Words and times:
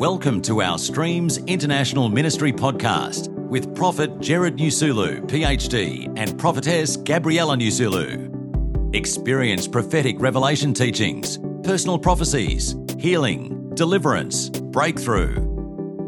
Welcome 0.00 0.40
to 0.42 0.62
our 0.62 0.78
Streams 0.78 1.36
International 1.44 2.08
Ministry 2.08 2.54
podcast 2.54 3.28
with 3.28 3.76
Prophet 3.76 4.18
Gerald 4.18 4.56
Nyasulu, 4.56 5.28
PhD, 5.28 6.10
and 6.16 6.38
Prophetess 6.38 6.96
Gabriella 6.96 7.54
Nyasulu. 7.54 8.96
Experience 8.96 9.68
prophetic 9.68 10.18
revelation 10.18 10.72
teachings, 10.72 11.38
personal 11.64 11.98
prophecies, 11.98 12.74
healing, 12.98 13.74
deliverance, 13.74 14.48
breakthrough. 14.48 15.34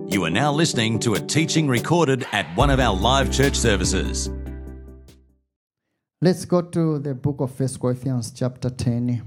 You 0.08 0.24
are 0.24 0.30
now 0.30 0.50
listening 0.52 0.98
to 1.00 1.12
a 1.12 1.20
teaching 1.20 1.68
recorded 1.68 2.24
at 2.32 2.46
one 2.56 2.70
of 2.70 2.80
our 2.80 2.96
live 2.96 3.30
church 3.30 3.56
services. 3.56 4.30
Let's 6.22 6.46
go 6.46 6.62
to 6.62 6.98
the 6.98 7.14
book 7.14 7.42
of 7.42 7.54
First 7.54 7.78
Corinthians, 7.78 8.30
chapter 8.30 8.70
10, 8.70 9.20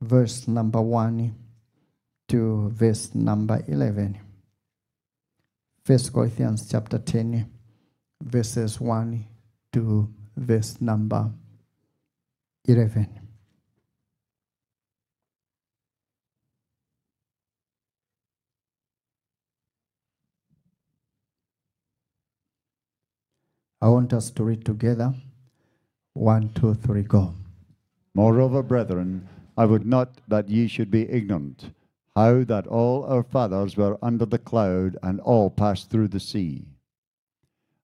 verse 0.00 0.46
number 0.46 0.80
1 0.80 1.41
to 2.32 2.70
verse 2.70 3.14
number 3.14 3.62
11. 3.68 4.18
First 5.84 6.14
Corinthians, 6.14 6.66
chapter 6.66 6.96
10, 6.96 7.46
verses 8.22 8.80
1 8.80 9.26
to 9.74 10.08
verse 10.34 10.80
number 10.80 11.30
11. 12.66 13.20
I 23.82 23.88
want 23.88 24.14
us 24.14 24.30
to 24.30 24.42
read 24.42 24.64
together. 24.64 25.12
One, 26.14 26.48
two, 26.54 26.72
three, 26.72 27.02
go. 27.02 27.34
Moreover, 28.14 28.62
brethren, 28.62 29.28
I 29.54 29.66
would 29.66 29.84
not 29.84 30.22
that 30.28 30.48
ye 30.48 30.66
should 30.66 30.90
be 30.90 31.10
ignorant, 31.10 31.74
how 32.14 32.44
that 32.44 32.66
all 32.66 33.04
our 33.04 33.22
fathers 33.22 33.76
were 33.76 33.98
under 34.02 34.26
the 34.26 34.38
cloud, 34.38 34.96
and 35.02 35.20
all 35.20 35.48
passed 35.50 35.90
through 35.90 36.08
the 36.08 36.20
sea, 36.20 36.66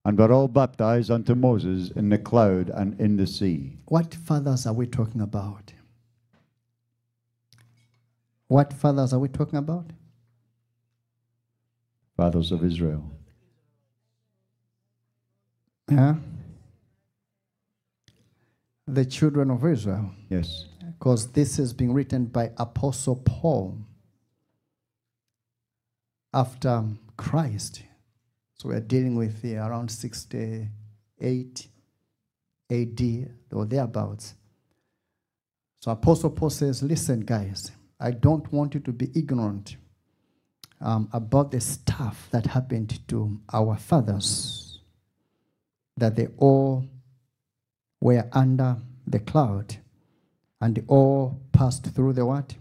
and 0.04 0.18
were 0.18 0.32
all 0.32 0.48
baptized 0.48 1.10
unto 1.10 1.34
Moses 1.34 1.90
in 1.92 2.08
the 2.08 2.18
cloud 2.18 2.70
and 2.70 2.98
in 3.00 3.16
the 3.16 3.26
sea. 3.26 3.78
What 3.86 4.14
fathers 4.14 4.66
are 4.66 4.74
we 4.74 4.86
talking 4.86 5.20
about? 5.20 5.72
What 8.48 8.72
fathers 8.72 9.12
are 9.12 9.18
we 9.18 9.28
talking 9.28 9.58
about? 9.58 9.86
Fathers 12.16 12.50
of 12.50 12.64
Israel. 12.64 13.04
Yeah? 15.90 16.16
The 18.86 19.04
children 19.04 19.50
of 19.50 19.64
Israel. 19.64 20.10
Yes. 20.28 20.66
Because 20.98 21.28
this 21.32 21.58
is 21.58 21.72
being 21.72 21.92
written 21.92 22.24
by 22.24 22.50
Apostle 22.56 23.16
Paul 23.16 23.78
after 26.38 26.84
Christ. 27.16 27.82
So 28.54 28.68
we're 28.68 28.78
dealing 28.80 29.16
with 29.16 29.44
around 29.44 29.90
68 29.90 31.68
AD 32.70 33.30
or 33.50 33.66
thereabouts. 33.66 34.34
So 35.80 35.90
Apostle 35.90 36.30
Paul 36.30 36.50
says, 36.50 36.80
Listen, 36.80 37.20
guys, 37.20 37.72
I 37.98 38.12
don't 38.12 38.52
want 38.52 38.74
you 38.74 38.80
to 38.80 38.92
be 38.92 39.10
ignorant 39.16 39.76
um, 40.80 41.08
about 41.12 41.50
the 41.50 41.60
stuff 41.60 42.28
that 42.30 42.46
happened 42.46 43.00
to 43.08 43.40
our 43.52 43.76
fathers, 43.76 44.78
that 45.96 46.14
they 46.14 46.28
all 46.36 46.84
were 48.00 48.28
under 48.32 48.76
the 49.08 49.18
cloud 49.18 49.76
and 50.60 50.84
all 50.86 51.40
passed 51.50 51.86
through 51.86 52.12
the 52.12 52.24
what? 52.24 52.54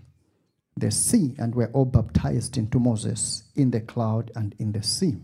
The 0.78 0.92
sea 0.92 1.33
and 1.39 1.56
were 1.56 1.72
all 1.73 1.86
baptized 1.86 2.56
into 2.56 2.80
Moses 2.80 3.44
in 3.56 3.72
the 3.72 3.81
cloud 3.81 4.31
and 4.36 4.53
in 4.59 4.72
the 4.72 4.84
sea. 4.84 5.16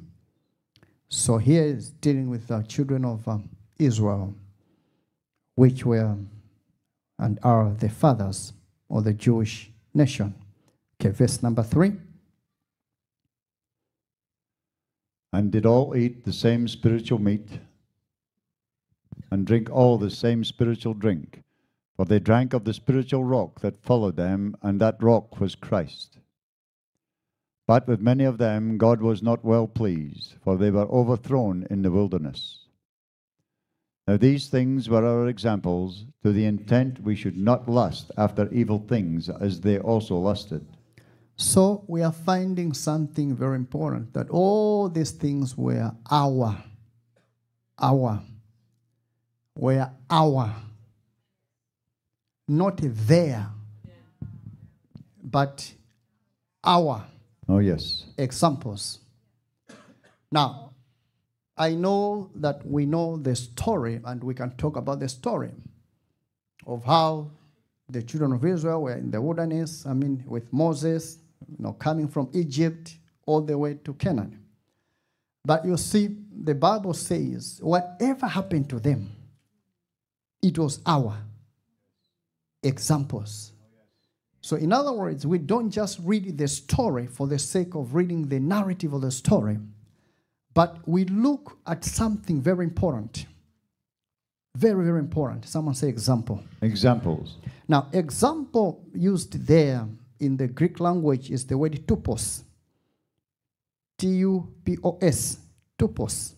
So 1.09 1.37
here 1.37 1.63
is 1.63 1.91
dealing 1.91 2.31
with 2.31 2.47
the 2.47 2.63
children 2.63 3.05
of 3.05 3.27
um, 3.27 3.49
Israel, 3.77 4.33
which 5.53 5.85
were 5.85 6.17
and 7.19 7.39
are 7.43 7.69
the 7.69 7.89
fathers 7.89 8.53
of 8.89 9.03
the 9.03 9.13
Jewish 9.13 9.71
nation. 9.93 10.33
Okay, 10.99 11.11
verse 11.11 11.43
number 11.43 11.61
three. 11.61 11.93
And 15.31 15.51
did 15.51 15.67
all 15.67 15.95
eat 15.95 16.25
the 16.25 16.33
same 16.33 16.67
spiritual 16.67 17.19
meat, 17.19 17.47
and 19.29 19.45
drink 19.45 19.69
all 19.69 19.99
the 19.99 20.09
same 20.09 20.43
spiritual 20.43 20.95
drink. 20.95 21.42
For 22.03 22.09
they 22.09 22.19
drank 22.19 22.53
of 22.53 22.65
the 22.65 22.73
spiritual 22.73 23.23
rock 23.23 23.61
that 23.61 23.81
followed 23.81 24.17
them, 24.17 24.57
and 24.61 24.81
that 24.81 25.01
rock 25.01 25.39
was 25.39 25.55
Christ. 25.55 26.17
But 27.65 27.87
with 27.87 28.01
many 28.01 28.25
of 28.25 28.39
them 28.39 28.77
God 28.77 29.01
was 29.01 29.23
not 29.23 29.45
well 29.45 29.67
pleased, 29.67 30.33
for 30.43 30.57
they 30.57 30.69
were 30.69 30.91
overthrown 30.91 31.65
in 31.69 31.81
the 31.81 31.91
wilderness. 31.91 32.65
Now 34.05 34.17
these 34.17 34.49
things 34.49 34.89
were 34.89 35.05
our 35.05 35.29
examples, 35.29 36.03
to 36.23 36.33
the 36.33 36.43
intent 36.43 37.01
we 37.01 37.15
should 37.15 37.37
not 37.37 37.69
lust 37.69 38.11
after 38.17 38.51
evil 38.51 38.79
things, 38.79 39.29
as 39.29 39.61
they 39.61 39.79
also 39.79 40.17
lusted. 40.17 40.67
So 41.37 41.85
we 41.87 42.03
are 42.03 42.11
finding 42.11 42.73
something 42.73 43.33
very 43.33 43.55
important 43.55 44.13
that 44.13 44.29
all 44.29 44.89
these 44.89 45.11
things 45.11 45.57
were 45.57 45.93
our, 46.11 46.57
our, 47.79 48.21
were 49.55 49.89
our, 50.09 50.53
not 52.53 52.77
their, 52.81 53.47
but 55.23 55.73
our 56.63 57.05
Oh, 57.49 57.59
yes. 57.59 58.05
examples. 58.17 58.99
Now, 60.31 60.71
I 61.57 61.75
know 61.75 62.29
that 62.35 62.65
we 62.65 62.85
know 62.85 63.17
the 63.17 63.35
story, 63.35 63.99
and 64.03 64.23
we 64.23 64.33
can 64.33 64.51
talk 64.57 64.77
about 64.77 64.99
the 64.99 65.09
story 65.09 65.51
of 66.65 66.83
how 66.83 67.29
the 67.89 68.01
children 68.01 68.31
of 68.33 68.43
Israel 68.45 68.81
were 68.83 68.95
in 68.95 69.11
the 69.11 69.21
wilderness. 69.21 69.85
I 69.85 69.93
mean, 69.93 70.23
with 70.25 70.51
Moses, 70.51 71.19
you 71.49 71.57
know, 71.59 71.73
coming 71.73 72.07
from 72.07 72.29
Egypt 72.33 72.95
all 73.25 73.41
the 73.41 73.57
way 73.57 73.75
to 73.83 73.93
Canaan. 73.93 74.39
But 75.45 75.65
you 75.65 75.75
see, 75.77 76.15
the 76.43 76.55
Bible 76.55 76.93
says, 76.93 77.59
whatever 77.61 78.25
happened 78.27 78.69
to 78.69 78.79
them, 78.79 79.11
it 80.41 80.57
was 80.57 80.79
our 80.85 81.17
examples. 82.63 83.53
So, 84.41 84.57
in 84.57 84.73
other 84.73 84.91
words, 84.91 85.25
we 85.25 85.37
don't 85.37 85.69
just 85.69 85.99
read 86.03 86.37
the 86.37 86.47
story 86.47 87.07
for 87.07 87.27
the 87.27 87.39
sake 87.39 87.75
of 87.75 87.95
reading 87.95 88.27
the 88.27 88.39
narrative 88.39 88.93
of 88.93 89.01
the 89.01 89.11
story, 89.11 89.57
but 90.53 90.77
we 90.85 91.05
look 91.05 91.57
at 91.65 91.85
something 91.85 92.41
very 92.41 92.65
important. 92.65 93.25
Very, 94.55 94.85
very 94.85 94.99
important. 94.99 95.47
Someone 95.47 95.73
say 95.73 95.87
example. 95.87 96.43
Examples. 96.61 97.37
Now, 97.67 97.89
example 97.91 98.85
used 98.93 99.47
there 99.47 99.87
in 100.19 100.37
the 100.37 100.47
Greek 100.47 100.79
language 100.79 101.31
is 101.31 101.45
the 101.45 101.57
word 101.57 101.87
tupos. 101.87 102.43
T 103.97 104.07
U 104.07 104.53
P 104.63 104.77
O 104.83 104.97
S. 105.01 105.39
Tupos. 105.79 106.33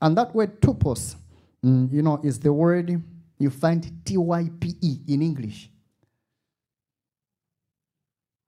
And 0.00 0.16
that 0.18 0.34
word 0.34 0.60
tupos, 0.60 1.16
mm, 1.64 1.90
you 1.92 2.02
know, 2.02 2.20
is 2.22 2.38
the 2.38 2.52
word 2.52 3.02
you 3.38 3.50
find 3.50 4.04
T 4.04 4.16
Y 4.16 4.50
P 4.60 4.76
E 4.80 4.98
in 5.08 5.22
English. 5.22 5.70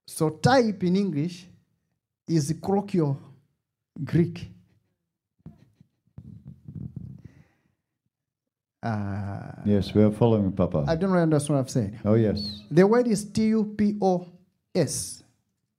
So, 0.07 0.31
type 0.31 0.83
in 0.85 0.97
English 0.97 1.47
is 2.29 2.55
colloquial 2.63 3.19
Greek. 4.05 4.51
Uh, 8.83 9.53
Yes, 9.65 9.93
we 9.95 10.03
are 10.03 10.13
following 10.13 10.53
Papa. 10.53 10.85
I 10.87 10.95
don't 10.95 11.11
really 11.11 11.23
understand 11.25 11.57
what 11.57 11.61
I've 11.65 11.71
said. 11.71 11.99
oh, 12.05 12.15
yes. 12.15 12.63
The 12.71 12.87
word 12.87 13.09
is 13.09 13.25
T 13.25 13.47
U 13.47 13.75
P 13.77 13.97
O 14.01 14.27
S, 14.75 15.23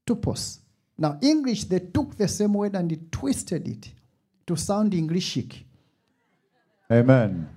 tupos. 0.05 0.59
Now, 0.97 1.17
English, 1.21 1.65
they 1.65 1.79
took 1.79 2.15
the 2.17 2.27
same 2.27 2.53
word 2.55 2.75
and 2.75 2.89
they 2.89 2.99
twisted 3.11 3.67
it 3.67 3.91
to 4.47 4.55
sound 4.55 4.93
Englishic. 4.93 5.63
Amen. 6.91 7.47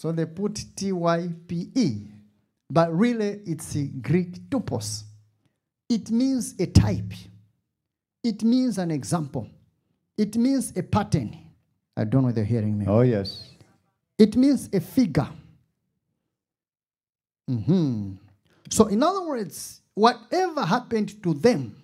So 0.00 0.12
they 0.12 0.24
put 0.24 0.64
T 0.76 0.92
Y 0.92 1.28
P 1.46 1.68
E, 1.74 2.06
but 2.70 2.90
really 2.96 3.42
it's 3.44 3.74
a 3.76 3.84
Greek 3.84 4.48
tupos. 4.48 5.02
It 5.90 6.10
means 6.10 6.54
a 6.58 6.64
type, 6.64 7.12
it 8.24 8.42
means 8.42 8.78
an 8.78 8.90
example, 8.90 9.46
it 10.16 10.38
means 10.38 10.72
a 10.74 10.82
pattern. 10.82 11.36
I 11.98 12.04
don't 12.04 12.22
know 12.22 12.28
if 12.28 12.34
they're 12.34 12.44
hearing 12.46 12.78
me. 12.78 12.86
Oh, 12.88 13.02
yes. 13.02 13.50
It 14.18 14.36
means 14.36 14.70
a 14.72 14.80
figure. 14.80 15.28
Mhm. 17.50 18.16
So, 18.70 18.86
in 18.86 19.02
other 19.02 19.26
words, 19.26 19.82
whatever 19.92 20.64
happened 20.64 21.22
to 21.22 21.34
them, 21.34 21.76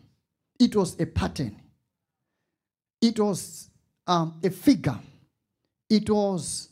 it 0.58 0.74
was 0.74 0.98
a 0.98 1.04
pattern. 1.04 1.60
It 3.02 3.20
was 3.20 3.68
um, 4.06 4.40
a 4.42 4.48
figure. 4.48 4.98
It 5.90 6.08
was, 6.08 6.70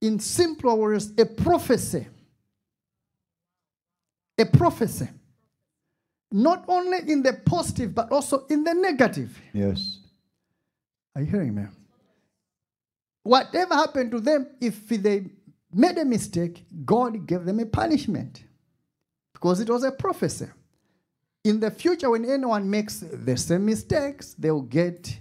in 0.00 0.18
simpler 0.20 0.74
words, 0.74 1.12
a 1.18 1.24
prophecy. 1.26 2.06
A 4.38 4.44
prophecy. 4.46 5.08
not 6.30 6.64
only 6.68 6.98
in 7.10 7.22
the 7.22 7.32
positive, 7.32 7.94
but 7.94 8.10
also 8.12 8.46
in 8.46 8.64
the 8.64 8.74
negative. 8.74 9.40
Yes. 9.52 9.98
Are 11.14 11.22
you 11.22 11.26
hearing 11.26 11.54
me? 11.54 11.64
Whatever 13.22 13.74
happened 13.74 14.10
to 14.12 14.20
them, 14.20 14.46
if 14.60 14.88
they 14.88 15.26
made 15.72 15.98
a 15.98 16.04
mistake, 16.04 16.64
God 16.84 17.26
gave 17.26 17.44
them 17.44 17.60
a 17.60 17.66
punishment 17.66 18.44
because 19.32 19.60
it 19.60 19.68
was 19.68 19.84
a 19.84 19.90
prophecy. 19.90 20.46
In 21.44 21.60
the 21.60 21.70
future, 21.70 22.10
when 22.10 22.24
anyone 22.24 22.68
makes 22.68 23.00
the 23.00 23.36
same 23.36 23.64
mistakes, 23.64 24.34
they 24.38 24.50
will 24.50 24.62
get 24.62 25.18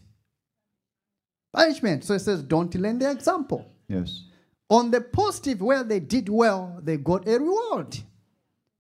punishment. 1.54 2.04
So 2.04 2.14
it 2.16 2.20
says, 2.20 2.42
don't 2.44 2.74
learn 2.76 3.00
the 3.00 3.10
example. 3.10 3.66
Yes. 3.88 4.24
On 4.70 4.92
the 4.92 5.02
positive, 5.02 5.62
where 5.62 5.84
they 5.84 6.00
did 6.00 6.28
well, 6.30 6.80
they 6.84 6.98
got 6.98 7.28
a 7.28 7.40
reward. 7.40 7.98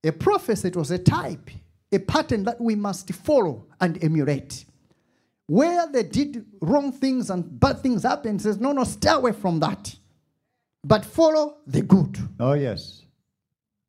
A 0.04 0.12
prophecy, 0.12 0.68
it 0.68 0.75
was 0.75 0.92
a 0.92 0.98
type, 0.98 1.50
a 1.92 2.00
pattern 2.00 2.44
that 2.44 2.60
we 2.60 2.75
must 2.75 3.13
follow 3.13 3.66
and 3.80 4.01
emulate. 4.04 4.66
Where 5.48 5.88
they 5.88 6.04
did 6.04 6.45
wrong 6.62 6.92
things 6.92 7.30
and 7.30 7.60
bad 7.60 7.80
things 7.80 8.04
happened, 8.04 8.42
says, 8.42 8.60
no, 8.60 8.74
no, 8.74 8.84
stay 8.84 9.12
away 9.12 9.31
from 9.31 9.60
that. 9.62 9.95
But 10.84 11.06
follow 11.06 11.57
the 11.66 11.81
good. 11.81 12.18
Oh, 12.40 12.54
yes. 12.54 13.04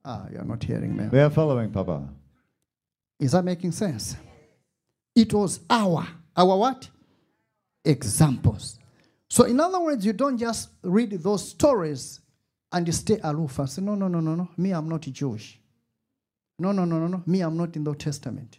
Ah, 0.05 0.27
you're 0.33 0.45
not 0.45 0.63
hearing 0.63 0.97
me. 0.97 1.09
We 1.11 1.19
are 1.19 1.31
following, 1.31 1.71
Papa. 1.71 2.09
Is 3.19 3.33
that 3.33 3.45
making 3.45 3.73
sense? 3.73 4.17
It 5.15 5.35
was 5.35 5.61
our, 5.69 6.07
our 6.37 6.57
what? 6.57 6.89
Examples. 7.85 8.78
So, 9.31 9.45
in 9.45 9.61
other 9.61 9.81
words, 9.81 10.07
you 10.07 10.13
don't 10.13 10.39
just 10.39 10.71
read 10.83 11.11
those 11.13 11.51
stories 11.51 12.21
and 12.73 12.95
stay 12.95 13.19
aloof 13.23 13.59
and 13.59 13.69
say, 13.69 13.83
no, 13.83 13.95
no, 13.95 14.09
no, 14.09 14.21
no, 14.21 14.35
no, 14.35 14.49
me, 14.57 14.71
I'm 14.73 14.89
not 14.89 15.03
Jewish. 15.03 15.61
No, 16.59 16.73
no, 16.73 16.85
no, 16.85 16.99
no, 16.99 17.07
no, 17.07 17.23
me, 17.27 17.41
I'm 17.41 17.57
not 17.57 17.77
in 17.77 17.85
the 17.85 17.91
Old 17.91 18.01
Testament. 18.01 18.59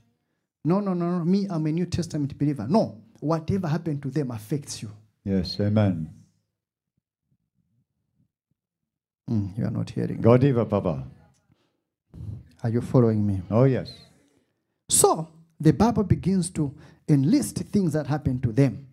No, 0.63 0.79
no, 0.79 0.93
no, 0.93 1.19
no, 1.19 1.25
me, 1.25 1.47
I'm 1.49 1.65
a 1.65 1.71
New 1.71 1.85
Testament 1.85 2.37
believer. 2.37 2.67
No, 2.69 3.01
whatever 3.19 3.67
happened 3.67 4.01
to 4.03 4.09
them 4.09 4.31
affects 4.31 4.81
you. 4.81 4.91
Yes. 5.23 5.59
Amen. 5.59 6.09
Mm, 9.29 9.57
you 9.57 9.65
are 9.65 9.71
not 9.71 9.89
hearing. 9.89 10.21
Godiva, 10.21 10.65
Papa. 10.65 11.03
Are 12.63 12.69
you 12.69 12.81
following 12.81 13.25
me? 13.25 13.41
Oh, 13.51 13.63
yes. 13.63 13.93
So 14.89 15.27
the 15.59 15.71
Bible 15.71 16.03
begins 16.03 16.49
to 16.51 16.73
enlist 17.07 17.57
things 17.57 17.93
that 17.93 18.07
happened 18.07 18.43
to 18.43 18.51
them, 18.51 18.87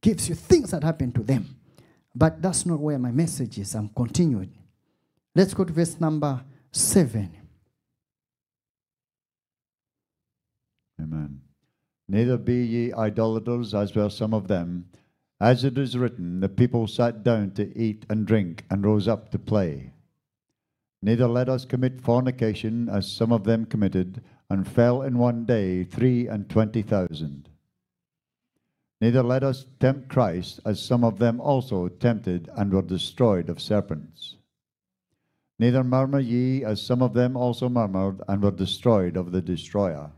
gives 0.00 0.28
you 0.28 0.34
things 0.34 0.70
that 0.70 0.84
happen 0.84 1.12
to 1.12 1.22
them. 1.22 1.56
But 2.14 2.42
that's 2.42 2.66
not 2.66 2.80
where 2.80 2.98
my 2.98 3.10
message 3.10 3.58
is. 3.58 3.74
I'm 3.74 3.90
continuing. 3.90 4.52
Let's 5.34 5.54
go 5.54 5.64
to 5.64 5.72
verse 5.72 6.00
number 6.00 6.42
seven. 6.72 7.30
Amen. 11.00 11.40
Neither 12.08 12.38
be 12.38 12.64
ye 12.64 12.92
idolaters, 12.92 13.74
as 13.74 13.94
were 13.94 14.10
some 14.10 14.34
of 14.34 14.48
them. 14.48 14.86
As 15.40 15.62
it 15.62 15.78
is 15.78 15.96
written, 15.96 16.40
the 16.40 16.48
people 16.48 16.88
sat 16.88 17.22
down 17.22 17.52
to 17.52 17.78
eat 17.78 18.04
and 18.10 18.26
drink, 18.26 18.64
and 18.70 18.84
rose 18.84 19.06
up 19.06 19.30
to 19.30 19.38
play. 19.38 19.92
Neither 21.00 21.28
let 21.28 21.48
us 21.48 21.64
commit 21.64 22.00
fornication, 22.00 22.88
as 22.88 23.12
some 23.12 23.30
of 23.30 23.44
them 23.44 23.64
committed, 23.64 24.24
and 24.50 24.66
fell 24.66 25.02
in 25.02 25.18
one 25.18 25.44
day 25.44 25.84
three 25.84 26.26
and 26.26 26.48
twenty 26.48 26.82
thousand. 26.82 27.47
Neither 29.00 29.22
let 29.22 29.44
us 29.44 29.66
tempt 29.78 30.08
Christ, 30.08 30.60
as 30.64 30.82
some 30.82 31.04
of 31.04 31.18
them 31.18 31.40
also 31.40 31.88
tempted, 31.88 32.50
and 32.56 32.72
were 32.72 32.82
destroyed 32.82 33.48
of 33.48 33.60
serpents. 33.60 34.36
Neither 35.58 35.84
murmur 35.84 36.20
ye, 36.20 36.64
as 36.64 36.82
some 36.82 37.02
of 37.02 37.14
them 37.14 37.36
also 37.36 37.68
murmured, 37.68 38.20
and 38.28 38.42
were 38.42 38.50
destroyed 38.50 39.16
of 39.16 39.32
the 39.32 39.42
destroyer. 39.42 40.10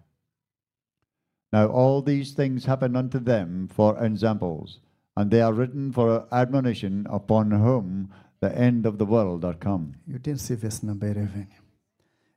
Now 1.53 1.67
all 1.67 2.01
these 2.01 2.33
things 2.33 2.65
happen 2.65 2.97
unto 2.97 3.19
them 3.19 3.69
for 3.69 4.03
examples, 4.03 4.81
and 5.17 5.31
they 5.31 5.43
are 5.43 5.53
written 5.53 5.93
for 5.93 6.27
admonition 6.33 7.07
upon 7.11 7.51
whom 7.51 8.11
the 8.41 8.57
end 8.57 8.87
of 8.87 8.99
the 8.99 9.05
world 9.05 9.45
are 9.45 9.55
come. 9.55 9.95
You 10.07 10.19
didn't 10.19 10.41
see 10.41 10.55
verse 10.55 10.83
number 10.83 11.07
11. 11.09 11.49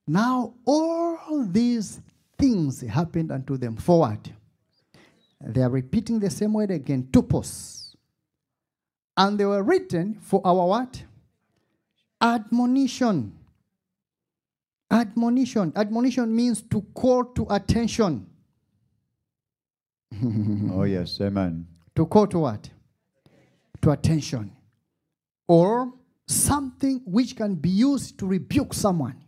Now, 0.06 0.54
all 0.66 1.46
these 1.46 2.02
things 2.38 2.82
happened 2.82 3.32
unto 3.32 3.56
them 3.56 3.78
for 3.78 4.00
what? 4.02 4.30
They 5.46 5.62
are 5.62 5.70
repeating 5.70 6.20
the 6.20 6.30
same 6.30 6.54
word 6.54 6.72
again, 6.72 7.10
tupos. 7.12 7.96
And 9.18 9.38
they 9.38 9.46
were 9.46 9.62
written 9.62 10.16
for 10.22 10.42
our 10.46 10.68
what? 10.68 11.04
Admonition. 12.22 13.38
Admonition. 14.90 15.74
Admonition 15.76 16.34
means 16.34 16.62
to 16.62 16.82
call 16.94 17.26
to 17.26 17.46
attention. 17.50 18.28
Oh, 20.72 20.84
yes, 20.84 21.20
amen. 21.22 21.66
To 21.96 22.06
call 22.06 22.28
to 22.28 22.40
what? 22.40 22.70
To 23.82 23.92
attention. 23.92 24.52
Or 25.48 25.92
something 26.28 27.02
which 27.06 27.36
can 27.36 27.56
be 27.56 27.70
used 27.70 28.20
to 28.20 28.28
rebuke 28.28 28.74
someone. 28.76 29.20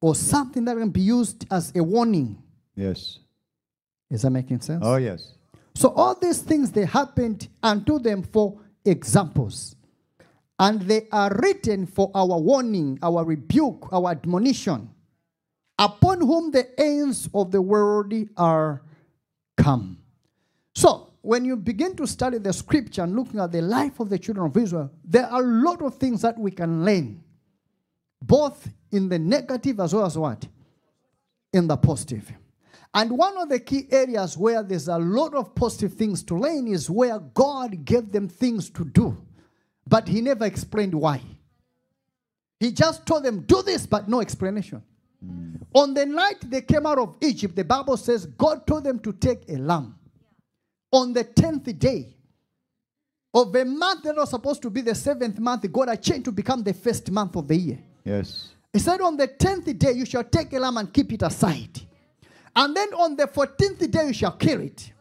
Or 0.00 0.16
something 0.16 0.64
that 0.64 0.76
can 0.76 0.90
be 0.90 1.00
used 1.00 1.46
as 1.50 1.72
a 1.76 1.82
warning. 1.82 2.42
Yes. 2.74 3.19
Is 4.10 4.22
that 4.22 4.30
making 4.30 4.60
sense? 4.60 4.82
Oh, 4.84 4.96
yes. 4.96 5.34
So 5.74 5.90
all 5.90 6.14
these 6.14 6.42
things 6.42 6.72
they 6.72 6.84
happened 6.84 7.48
unto 7.62 7.98
them 7.98 8.22
for 8.22 8.58
examples. 8.84 9.76
And 10.58 10.82
they 10.82 11.06
are 11.10 11.34
written 11.36 11.86
for 11.86 12.10
our 12.14 12.38
warning, 12.38 12.98
our 13.02 13.24
rebuke, 13.24 13.88
our 13.92 14.10
admonition, 14.10 14.90
upon 15.78 16.20
whom 16.20 16.50
the 16.50 16.68
ends 16.78 17.30
of 17.32 17.50
the 17.50 17.62
world 17.62 18.12
are 18.36 18.82
come. 19.56 19.98
So 20.74 21.12
when 21.22 21.44
you 21.44 21.56
begin 21.56 21.96
to 21.96 22.06
study 22.06 22.38
the 22.38 22.52
scripture 22.52 23.02
and 23.02 23.16
looking 23.16 23.40
at 23.40 23.52
the 23.52 23.62
life 23.62 24.00
of 24.00 24.10
the 24.10 24.18
children 24.18 24.46
of 24.46 24.56
Israel, 24.56 24.90
there 25.04 25.26
are 25.26 25.42
a 25.42 25.46
lot 25.46 25.80
of 25.82 25.94
things 25.94 26.22
that 26.22 26.38
we 26.38 26.50
can 26.50 26.84
learn, 26.84 27.22
both 28.20 28.68
in 28.92 29.08
the 29.08 29.18
negative 29.18 29.80
as 29.80 29.94
well 29.94 30.04
as 30.04 30.18
what? 30.18 30.46
In 31.52 31.66
the 31.66 31.76
positive. 31.76 32.30
And 32.92 33.16
one 33.16 33.36
of 33.38 33.48
the 33.48 33.60
key 33.60 33.86
areas 33.90 34.36
where 34.36 34.62
there's 34.62 34.88
a 34.88 34.98
lot 34.98 35.34
of 35.34 35.54
positive 35.54 35.94
things 35.94 36.22
to 36.24 36.36
learn 36.36 36.66
is 36.66 36.90
where 36.90 37.18
God 37.18 37.84
gave 37.84 38.10
them 38.10 38.28
things 38.28 38.68
to 38.70 38.84
do, 38.84 39.16
but 39.86 40.08
He 40.08 40.20
never 40.20 40.44
explained 40.44 40.94
why. 40.94 41.20
He 42.58 42.72
just 42.72 43.06
told 43.06 43.22
them, 43.22 43.42
do 43.42 43.62
this, 43.62 43.86
but 43.86 44.08
no 44.08 44.20
explanation. 44.20 44.82
On 45.74 45.94
the 45.94 46.04
night 46.04 46.38
they 46.50 46.62
came 46.62 46.86
out 46.86 46.98
of 46.98 47.16
Egypt, 47.20 47.54
the 47.54 47.64
Bible 47.64 47.96
says 47.96 48.26
God 48.26 48.66
told 48.66 48.84
them 48.84 48.98
to 49.00 49.12
take 49.12 49.48
a 49.48 49.56
lamb. 49.56 49.96
On 50.92 51.12
the 51.12 51.24
10th 51.24 51.78
day 51.78 52.16
of 53.32 53.54
a 53.54 53.64
month 53.64 54.02
that 54.02 54.16
was 54.16 54.30
supposed 54.30 54.62
to 54.62 54.70
be 54.70 54.80
the 54.80 54.94
seventh 54.94 55.38
month, 55.38 55.70
God 55.70 55.88
had 55.88 56.02
changed 56.02 56.24
to 56.24 56.32
become 56.32 56.62
the 56.64 56.74
first 56.74 57.10
month 57.10 57.36
of 57.36 57.46
the 57.46 57.56
year. 57.56 57.78
Yes. 58.04 58.48
He 58.72 58.78
said, 58.78 59.00
On 59.00 59.16
the 59.16 59.28
10th 59.28 59.78
day, 59.78 59.92
you 59.92 60.04
shall 60.04 60.24
take 60.24 60.52
a 60.52 60.58
lamb 60.58 60.78
and 60.78 60.92
keep 60.92 61.12
it 61.12 61.22
aside. 61.22 61.80
And 62.54 62.76
then 62.76 62.92
on 62.94 63.16
the 63.16 63.26
14th 63.26 63.90
day, 63.90 64.06
you 64.08 64.12
shall 64.12 64.32
kill 64.32 64.60
it. 64.60 64.92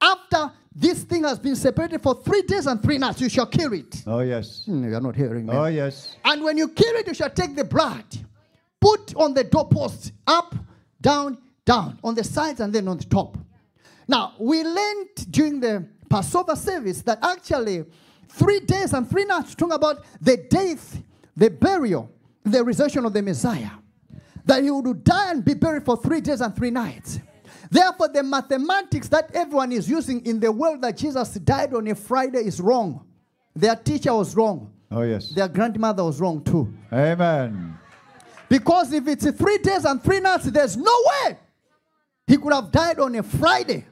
After 0.00 0.52
this 0.74 1.02
thing 1.04 1.24
has 1.24 1.38
been 1.38 1.56
separated 1.56 2.02
for 2.02 2.14
three 2.14 2.42
days 2.42 2.66
and 2.66 2.82
three 2.82 2.98
nights, 2.98 3.20
you 3.20 3.28
shall 3.28 3.46
kill 3.46 3.72
it. 3.72 4.02
Oh, 4.06 4.20
yes. 4.20 4.64
Hmm, 4.66 4.84
you 4.84 4.94
are 4.94 5.00
not 5.00 5.16
hearing 5.16 5.46
me. 5.46 5.52
Oh, 5.52 5.66
yes. 5.66 6.16
And 6.24 6.42
when 6.42 6.56
you 6.56 6.68
kill 6.68 6.94
it, 6.96 7.06
you 7.06 7.14
shall 7.14 7.30
take 7.30 7.54
the 7.54 7.64
blood, 7.64 8.04
put 8.80 9.14
on 9.16 9.34
the 9.34 9.44
doorpost, 9.44 10.12
up, 10.26 10.54
down, 11.00 11.38
down, 11.64 11.98
on 12.02 12.14
the 12.14 12.24
sides, 12.24 12.60
and 12.60 12.72
then 12.72 12.88
on 12.88 12.98
the 12.98 13.04
top. 13.04 13.38
Now, 14.06 14.34
we 14.38 14.62
learned 14.62 15.30
during 15.30 15.60
the 15.60 15.86
Passover 16.10 16.56
service 16.56 17.02
that 17.02 17.18
actually 17.22 17.84
three 18.28 18.60
days 18.60 18.92
and 18.92 19.08
three 19.08 19.24
nights 19.24 19.54
talking 19.54 19.72
about 19.74 20.04
the 20.20 20.36
death, 20.36 21.00
the 21.36 21.50
burial, 21.50 22.10
the 22.44 22.62
resurrection 22.62 23.04
of 23.04 23.12
the 23.12 23.22
Messiah. 23.22 23.70
That 24.44 24.62
he 24.62 24.70
would 24.70 25.04
die 25.04 25.30
and 25.30 25.44
be 25.44 25.54
buried 25.54 25.84
for 25.84 25.96
three 25.96 26.20
days 26.20 26.40
and 26.40 26.54
three 26.54 26.70
nights. 26.70 27.20
Therefore, 27.70 28.08
the 28.08 28.22
mathematics 28.22 29.08
that 29.08 29.34
everyone 29.34 29.72
is 29.72 29.88
using 29.88 30.24
in 30.26 30.38
the 30.38 30.52
world 30.52 30.82
that 30.82 30.96
Jesus 30.96 31.34
died 31.34 31.74
on 31.74 31.86
a 31.88 31.94
Friday 31.94 32.46
is 32.46 32.60
wrong. 32.60 33.06
Their 33.56 33.76
teacher 33.76 34.12
was 34.12 34.36
wrong. 34.36 34.72
Oh, 34.90 35.02
yes. 35.02 35.30
Their 35.30 35.48
grandmother 35.48 36.04
was 36.04 36.20
wrong 36.20 36.42
too. 36.44 36.72
Amen. 36.92 37.78
Because 38.48 38.92
if 38.92 39.08
it's 39.08 39.30
three 39.32 39.58
days 39.58 39.84
and 39.84 40.02
three 40.02 40.20
nights, 40.20 40.44
there's 40.44 40.76
no 40.76 40.92
way 41.06 41.38
he 42.26 42.36
could 42.36 42.52
have 42.52 42.70
died 42.70 43.00
on 43.00 43.14
a 43.14 43.22
Friday, 43.22 43.84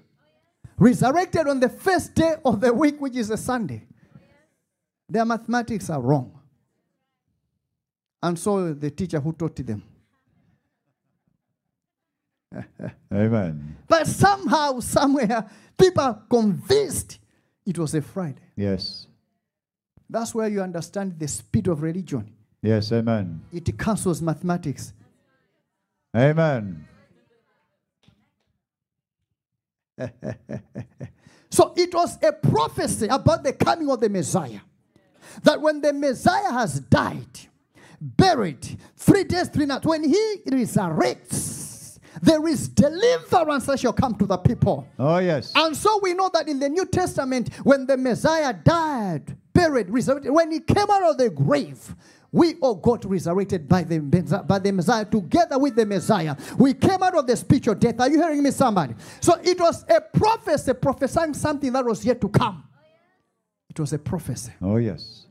resurrected 0.79 1.49
on 1.49 1.59
the 1.59 1.69
first 1.69 2.15
day 2.15 2.35
of 2.45 2.61
the 2.61 2.73
week, 2.73 3.01
which 3.01 3.17
is 3.17 3.31
a 3.31 3.37
Sunday. 3.37 3.87
Their 5.09 5.25
mathematics 5.25 5.91
are 5.91 6.01
wrong. 6.01 6.39
And 8.23 8.39
so 8.39 8.73
the 8.73 8.91
teacher 8.91 9.19
who 9.19 9.33
taught 9.33 9.57
them. 9.57 9.83
Amen. 13.13 13.77
But 13.89 14.07
somehow, 14.07 14.81
somewhere, 14.81 15.49
people 15.79 16.03
are 16.03 16.23
convinced 16.29 17.19
it 17.65 17.79
was 17.79 17.95
a 17.95 18.03
Friday. 18.03 18.41
Yes. 18.57 19.07
That's 20.09 20.35
where 20.35 20.49
you 20.49 20.61
understand 20.61 21.19
the 21.19 21.29
speed 21.29 21.69
of 21.69 21.83
religion. 21.83 22.31
Yes, 22.61 22.93
amen. 22.93 23.41
It 23.53 23.77
cancels 23.79 24.21
mathematics. 24.23 24.93
Amen. 26.15 26.87
so 31.51 31.73
it 31.77 31.95
was 31.95 32.19
a 32.23 32.33
prophecy 32.33 33.07
about 33.07 33.43
the 33.43 33.53
coming 33.53 33.91
of 33.91 34.01
the 34.01 34.09
Messiah. 34.09 34.61
That 35.43 35.61
when 35.61 35.81
the 35.81 35.93
Messiah 35.93 36.53
has 36.53 36.79
died, 36.81 37.27
buried, 38.01 38.79
three 38.97 39.25
days, 39.25 39.49
three 39.49 39.67
nights, 39.67 39.87
when 39.87 40.05
he 40.05 40.37
resurrects, 40.47 41.72
there 42.23 42.47
is 42.47 42.69
deliverance 42.69 43.67
that 43.67 43.81
shall 43.81 43.93
come 43.93 44.15
to 44.15 44.27
the 44.27 44.39
people. 44.39 44.87
Oh, 44.97 45.19
yes. 45.19 45.53
And 45.57 45.77
so 45.77 45.99
we 46.01 46.15
know 46.15 46.31
that 46.33 46.49
in 46.49 46.61
the 46.61 46.69
New 46.69 46.87
Testament, 46.87 47.53
when 47.65 47.85
the 47.85 47.97
Messiah 47.97 48.53
died, 48.53 49.37
buried, 49.53 49.91
resurrected, 49.91 50.31
when 50.33 50.53
he 50.53 50.61
came 50.61 50.89
out 50.89 51.03
of 51.03 51.19
the 51.19 51.29
grave, 51.31 51.97
we 52.31 52.55
oh 52.55 52.69
all 52.69 52.75
got 52.77 53.05
resurrected 53.05 53.69
by 53.69 53.83
the, 53.83 53.99
Messiah- 53.99 54.43
by 54.45 54.61
the 54.61 54.73
Messiah 54.73 55.05
together 55.05 55.59
with 55.59 55.75
the 55.75 55.85
Messiah. 55.85 56.37
We 56.57 56.75
came 56.75 57.03
out 57.03 57.17
of 57.17 57.27
the 57.27 57.37
spiritual 57.37 57.75
death. 57.75 58.01
Are 58.01 58.09
you 58.09 58.23
hearing 58.23 58.43
me, 58.43 58.53
somebody? 58.53 58.95
So 59.21 59.35
it 59.43 59.61
was 59.61 59.85
a 59.89 60.01
prophecy 60.01 60.73
prophesying 60.75 61.35
something 61.35 61.73
that 61.73 61.85
was 61.85 62.05
yet 62.05 62.21
to 62.21 62.29
come. 62.29 62.65
It 63.69 63.81
was 63.81 63.93
a 63.93 63.99
prophecy. 63.99 64.53
Oh, 64.63 64.77
yes. 64.77 65.27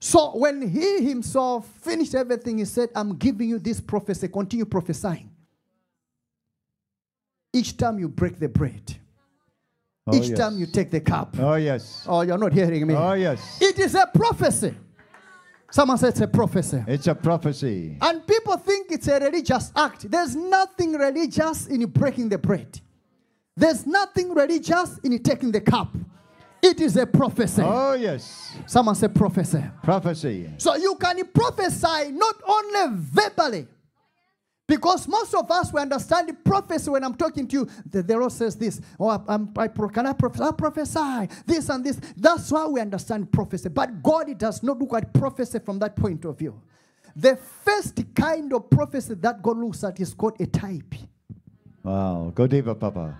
So 0.00 0.36
when 0.36 0.68
he 0.68 1.02
himself 1.02 1.66
finished 1.80 2.14
everything, 2.14 2.58
he 2.58 2.66
said, 2.66 2.90
I'm 2.94 3.16
giving 3.16 3.48
you 3.48 3.58
this 3.58 3.80
prophecy. 3.80 4.28
Continue 4.28 4.66
prophesying. 4.66 5.30
Each 7.52 7.76
time 7.76 7.98
you 7.98 8.08
break 8.08 8.38
the 8.38 8.48
bread, 8.48 8.96
Oh, 10.06 10.14
each 10.16 10.28
yes. 10.28 10.38
time 10.38 10.58
you 10.58 10.66
take 10.66 10.90
the 10.90 11.00
cup. 11.00 11.36
Oh, 11.38 11.54
yes. 11.56 12.04
Oh, 12.08 12.22
you're 12.22 12.38
not 12.38 12.52
hearing 12.52 12.86
me. 12.86 12.94
Oh, 12.94 13.12
yes. 13.12 13.58
It 13.60 13.78
is 13.78 13.94
a 13.94 14.06
prophecy. 14.12 14.74
Someone 15.70 15.98
said 15.98 16.08
it's 16.10 16.20
a 16.22 16.26
prophecy. 16.26 16.82
It's 16.86 17.06
a 17.08 17.14
prophecy. 17.14 17.98
And 18.00 18.26
people 18.26 18.56
think 18.56 18.90
it's 18.90 19.06
a 19.06 19.18
religious 19.20 19.70
act. 19.76 20.10
There's 20.10 20.34
nothing 20.34 20.92
religious 20.94 21.66
in 21.66 21.84
breaking 21.86 22.30
the 22.30 22.38
bread. 22.38 22.80
There's 23.54 23.86
nothing 23.86 24.34
religious 24.34 24.98
in 25.04 25.22
taking 25.22 25.52
the 25.52 25.60
cup. 25.60 25.94
It 26.62 26.80
is 26.80 26.96
a 26.96 27.06
prophecy. 27.06 27.62
Oh, 27.62 27.92
yes. 27.92 28.56
Someone 28.66 28.94
said 28.94 29.14
prophecy. 29.14 29.62
Prophecy. 29.82 30.50
So 30.56 30.74
you 30.76 30.94
can 30.96 31.22
prophesy 31.34 32.12
not 32.12 32.36
only 32.46 32.96
verbally, 32.96 33.66
because 34.68 35.08
most 35.08 35.34
of 35.34 35.50
us 35.50 35.72
we 35.72 35.80
understand 35.80 36.28
the 36.28 36.34
prophecy 36.34 36.90
when 36.90 37.02
I'm 37.02 37.14
talking 37.14 37.48
to 37.48 37.56
you. 37.56 37.68
The, 37.90 38.02
the 38.02 38.16
Lord 38.16 38.30
says 38.30 38.54
this, 38.54 38.80
oh, 39.00 39.08
I, 39.08 39.18
I'm, 39.26 39.50
I 39.56 39.66
can 39.66 40.06
I 40.06 40.12
prophesy? 40.12 40.44
I 40.44 40.52
prophesy 40.52 41.28
this 41.46 41.68
and 41.70 41.82
this. 41.82 41.98
That's 42.16 42.52
why 42.52 42.66
we 42.66 42.80
understand 42.80 43.32
prophecy. 43.32 43.70
But 43.70 44.02
God 44.02 44.38
does 44.38 44.62
not 44.62 44.78
look 44.78 44.92
at 44.92 45.12
prophecy 45.14 45.58
from 45.58 45.78
that 45.80 45.96
point 45.96 46.24
of 46.26 46.38
view. 46.38 46.60
The 47.16 47.36
first 47.36 48.00
kind 48.14 48.52
of 48.52 48.68
prophecy 48.68 49.14
that 49.14 49.42
God 49.42 49.56
looks 49.56 49.82
at 49.82 49.98
is 49.98 50.12
called 50.12 50.38
a 50.38 50.46
type. 50.46 50.94
Wow. 51.82 52.30
Go 52.34 52.46
deeper, 52.46 52.74
Papa. 52.74 53.16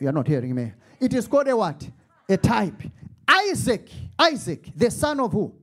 You 0.00 0.08
are 0.08 0.12
not 0.12 0.26
hearing 0.26 0.54
me. 0.54 0.72
It 1.00 1.14
is 1.14 1.28
called 1.28 1.46
a 1.46 1.56
what? 1.56 1.88
A 2.28 2.36
type. 2.36 2.82
Isaac, 3.28 3.88
Isaac, 4.18 4.68
the 4.74 4.90
son 4.90 5.20
of 5.20 5.32
who? 5.32 5.54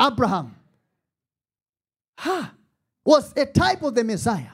Abraham. 0.00 0.56
Ha! 2.18 2.54
Was 3.04 3.32
a 3.36 3.46
type 3.46 3.82
of 3.82 3.94
the 3.94 4.04
Messiah. 4.04 4.52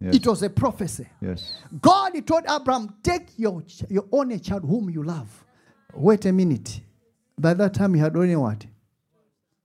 Yes. 0.00 0.16
It 0.16 0.26
was 0.26 0.42
a 0.42 0.50
prophecy. 0.50 1.06
yes. 1.20 1.58
God 1.80 2.12
he 2.14 2.22
told 2.22 2.44
Abraham, 2.50 2.94
take 3.02 3.38
your, 3.38 3.62
your 3.88 4.06
only 4.10 4.38
child 4.38 4.62
whom 4.62 4.88
you 4.88 5.02
love. 5.02 5.44
Wait 5.94 6.24
a 6.24 6.32
minute. 6.32 6.80
By 7.38 7.54
that 7.54 7.74
time 7.74 7.94
he 7.94 8.00
had 8.00 8.16
already 8.16 8.36
what? 8.36 8.64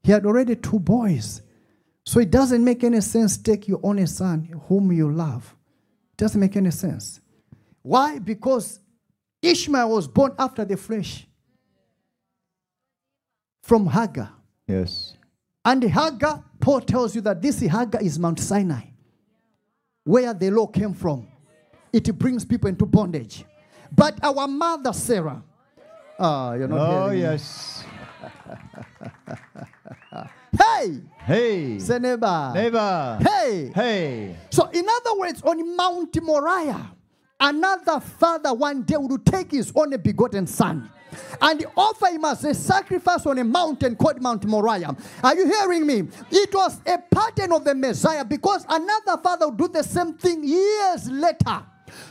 He 0.02 0.12
had 0.12 0.26
already 0.26 0.54
two 0.56 0.78
boys. 0.78 1.42
So 2.04 2.20
it 2.20 2.30
doesn't 2.30 2.62
make 2.62 2.84
any 2.84 3.00
sense 3.00 3.36
take 3.36 3.66
your 3.66 3.80
only 3.82 4.06
son 4.06 4.60
whom 4.68 4.92
you 4.92 5.10
love. 5.10 5.56
It 6.12 6.18
doesn't 6.18 6.40
make 6.40 6.54
any 6.56 6.70
sense. 6.70 7.20
Why? 7.82 8.18
Because 8.18 8.80
Ishmael 9.42 9.90
was 9.90 10.06
born 10.06 10.32
after 10.38 10.64
the 10.64 10.76
flesh 10.76 11.26
from 13.62 13.86
Hagar. 13.86 14.30
Yes. 14.68 15.15
And 15.66 15.82
Hagar, 15.82 16.44
Paul 16.60 16.80
tells 16.80 17.16
you 17.16 17.20
that 17.22 17.42
this 17.42 17.58
Hagar 17.58 18.00
is 18.00 18.20
Mount 18.20 18.38
Sinai, 18.38 18.82
where 20.04 20.32
the 20.32 20.48
law 20.48 20.68
came 20.68 20.94
from. 20.94 21.26
It 21.92 22.16
brings 22.16 22.44
people 22.44 22.68
into 22.68 22.86
bondage. 22.86 23.44
But 23.90 24.22
our 24.22 24.46
mother 24.46 24.92
Sarah, 24.92 25.42
ah, 26.20 26.52
you're 26.52 26.68
not 26.68 27.08
Oh, 27.08 27.10
yes. 27.10 27.84
Hey, 30.56 31.00
Hey. 31.18 31.78
say 31.80 31.98
neighbor. 31.98 32.52
Neighbor. 32.54 33.18
Hey. 33.20 33.72
Hey. 33.74 34.36
So, 34.50 34.70
in 34.72 34.86
other 34.88 35.18
words, 35.18 35.42
on 35.42 35.76
Mount 35.76 36.16
Moriah, 36.22 36.92
another 37.40 37.98
father 38.00 38.54
one 38.54 38.82
day 38.84 38.96
would 38.96 39.26
take 39.26 39.50
his 39.50 39.72
only 39.74 39.98
begotten 39.98 40.46
son 40.46 40.90
and 41.40 41.64
offer 41.76 42.06
him 42.06 42.24
as 42.24 42.44
a 42.44 42.54
sacrifice 42.54 43.26
on 43.26 43.38
a 43.38 43.44
mountain 43.44 43.96
called 43.96 44.20
Mount 44.20 44.44
Moriah. 44.44 44.96
Are 45.22 45.34
you 45.34 45.46
hearing 45.46 45.86
me? 45.86 46.08
It 46.30 46.54
was 46.54 46.80
a 46.86 46.98
pattern 46.98 47.52
of 47.52 47.64
the 47.64 47.74
Messiah 47.74 48.24
because 48.24 48.64
another 48.68 49.20
father 49.22 49.48
would 49.48 49.58
do 49.58 49.68
the 49.68 49.82
same 49.82 50.14
thing 50.14 50.44
years 50.44 51.10
later. 51.10 51.62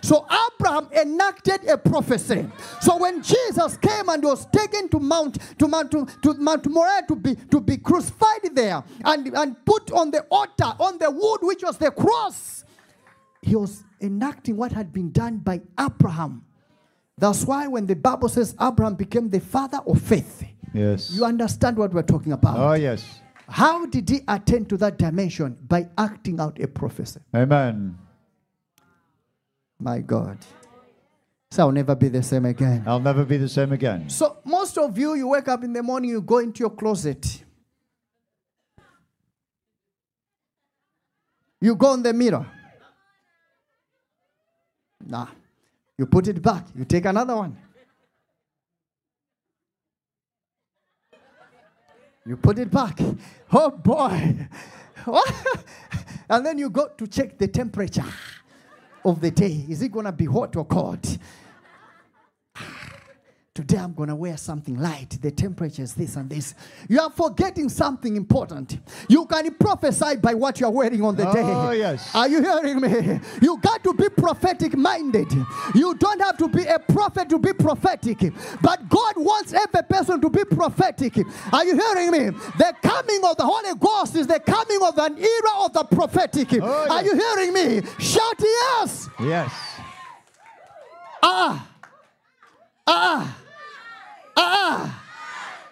So 0.01 0.25
Abraham 0.25 0.89
enacted 0.94 1.67
a 1.67 1.77
prophecy. 1.77 2.48
So 2.82 2.98
when 2.98 3.22
Jesus 3.22 3.77
came 3.77 4.10
and 4.10 4.24
was 4.24 4.46
taken 4.48 4.89
to 4.89 5.00
Mount 5.00 5.38
to 5.60 5.67
Mount 5.67 5.91
to, 5.91 6.05
to 6.24 6.34
Mount 6.36 6.65
Moriah 6.67 7.03
to 7.08 7.15
be 7.15 7.36
to 7.51 7.60
be 7.60 7.77
crucified 7.77 8.55
there 8.55 8.84
and, 9.03 9.27
and 9.36 9.65
put 9.65 9.91
on 9.91 10.12
the 10.12 10.22
altar 10.32 10.74
on 10.79 10.98
the 10.98 11.12
wood 11.12 11.39
which 11.41 11.63
was 11.63 11.77
the 11.77 11.91
cross, 11.91 12.63
he 13.41 13.55
was 13.55 13.84
enacting 14.01 14.58
what 14.58 14.72
had 14.72 14.91
been 14.94 15.12
done 15.12 15.38
by 15.38 15.62
Abraham. 15.79 16.44
That's 17.17 17.45
why 17.45 17.67
when 17.67 17.86
the 17.86 17.95
Bible 17.95 18.27
says 18.29 18.55
Abraham 18.62 18.95
became 18.95 19.29
the 19.29 19.39
father 19.39 19.79
of 19.88 20.01
faith, 20.01 20.43
Yes. 20.74 21.12
you 21.12 21.24
understand 21.24 21.77
what 21.77 21.93
we're 21.93 22.01
talking 22.03 22.34
about. 22.34 22.57
Oh, 22.57 22.74
yes. 22.74 23.19
How 23.48 23.86
did 23.86 24.10
he 24.10 24.22
attain 24.27 24.65
to 24.65 24.77
that 24.77 24.98
dimension? 24.98 25.57
By 25.67 25.88
acting 25.98 26.39
out 26.39 26.60
a 26.62 26.67
prophecy. 26.67 27.22
Amen. 27.34 27.98
My 29.79 30.00
God. 30.00 30.39
So 31.51 31.63
I'll 31.63 31.72
never 31.72 31.95
be 31.95 32.10
the 32.10 32.24
same 32.24 32.45
again. 32.45 32.84
I'll 32.86 33.00
never 33.00 33.24
be 33.24 33.38
the 33.38 33.48
same 33.48 33.72
again. 33.72 34.10
So 34.10 34.38
most 34.43 34.77
of 34.77 34.98
you, 34.98 35.13
you 35.13 35.27
wake 35.29 35.48
up 35.48 35.63
in 35.63 35.72
the 35.72 35.84
morning, 35.84 36.10
you 36.10 36.22
go 36.22 36.39
into 36.39 36.62
your 36.62 36.72
closet. 36.72 37.43
You 41.62 41.75
go 41.75 41.93
in 41.93 42.03
the 42.03 42.13
mirror. 42.13 42.45
Nah. 45.05 45.27
You 45.98 46.06
put 46.06 46.28
it 46.28 46.42
back. 46.42 46.66
You 46.75 46.86
take 46.86 47.06
another 47.06 47.36
one. 47.36 47.58
You 52.25 52.38
put 52.38 52.60
it 52.60 52.72
back. 52.72 53.00
Oh 53.52 53.70
boy. 53.70 54.48
and 56.30 56.46
then 56.46 56.58
you 56.58 56.70
go 56.70 56.90
to 56.98 57.08
check 57.08 57.38
the 57.38 57.48
temperature 57.48 58.06
of 59.04 59.22
the 59.22 59.32
day. 59.32 59.66
Is 59.70 59.82
it 59.84 59.92
going 59.92 60.06
to 60.06 60.12
be 60.12 60.25
hot 60.25 60.56
or 60.56 60.66
cold? 60.66 61.18
Today 63.55 63.77
I'm 63.77 63.93
going 63.93 64.09
to 64.09 64.15
wear 64.15 64.35
something 64.35 64.77
light. 64.77 65.17
The 65.21 65.31
temperature 65.31 65.81
is 65.81 65.93
this 65.93 66.17
and 66.17 66.29
this. 66.29 66.55
You 66.89 67.00
are 67.00 67.09
forgetting 67.09 67.69
something 67.69 68.17
important. 68.17 68.79
You 69.07 69.25
can 69.27 69.53
prophesy 69.55 70.17
by 70.17 70.33
what 70.33 70.59
you 70.59 70.65
are 70.65 70.71
wearing 70.74 71.01
on 71.01 71.15
the 71.15 71.24
day. 71.24 71.41
Oh, 71.41 71.71
yes. 71.71 72.13
Are 72.13 72.27
you 72.27 72.41
hearing 72.43 72.81
me? 72.81 73.21
You 73.41 73.57
got 73.62 73.81
to 73.85 73.93
be 73.93 74.09
prophetic 74.09 74.75
minded. 74.75 75.31
You 75.74 75.95
don't 75.95 76.19
have 76.19 76.38
to 76.39 76.50
be 76.50 76.65
a 76.65 76.79
prophet 76.79 77.29
to 77.29 77.39
be 77.39 77.53
prophetic. 77.53 78.33
But 78.62 78.89
God 78.89 79.13
wants 79.15 79.53
every 79.53 79.83
person 79.83 80.19
to 80.19 80.29
be 80.29 80.43
prophetic. 80.43 81.17
Are 81.53 81.63
you 81.63 81.77
hearing 81.77 82.12
me? 82.12 82.38
The 82.57 82.75
coming 82.83 83.21
of 83.24 83.38
the 83.38 83.45
Holy 83.45 83.74
Ghost 83.79 84.17
is 84.17 84.27
the 84.27 84.41
coming 84.41 84.79
of 84.83 84.97
an 84.97 85.17
era 85.17 85.63
of 85.63 85.71
the 85.71 85.85
prophetic. 85.85 86.50
Oh, 86.62 86.88
Are 86.89 87.01
you 87.05 87.15
hearing 87.15 87.53
me? 87.53 87.88
Shout 88.00 88.35
yes. 88.38 89.07
Yes. 89.21 89.53
Ah. 91.24 91.69
Ah. 92.85 93.38
Ah. 94.36 95.04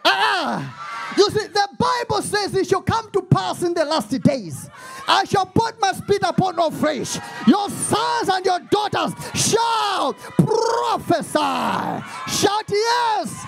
Ah. 0.05 0.84
You 1.17 1.29
see, 1.29 1.48
the 1.48 1.67
Bible 1.77 2.22
says 2.22 2.55
it 2.55 2.67
shall 2.67 2.82
come 2.82 3.10
to 3.12 3.22
pass 3.22 3.62
in 3.63 3.74
the 3.74 3.86
last 3.86 4.10
days. 4.22 4.70
I 5.08 5.25
shall 5.25 5.46
put 5.46 5.79
my 5.79 5.91
spirit 5.93 6.24
upon 6.24 6.58
all 6.60 6.72
flesh. 6.72 7.17
Your 7.48 7.70
sons 7.70 8.29
and 8.29 8.46
your 8.46 8.60
daughters 8.60 9.13
shall 9.36 10.13
prophesy. 10.13 12.03
Shout 12.27 12.70
yes. 12.70 13.46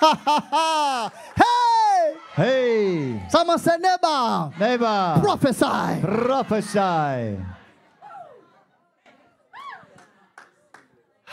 hey. 1.36 2.14
Hey. 2.34 3.22
Someone 3.30 3.58
said 3.58 3.80
neighbor. 3.80 4.52
Neighbor. 4.58 5.20
Prophesy. 5.22 6.00
Prophesy. 6.02 7.38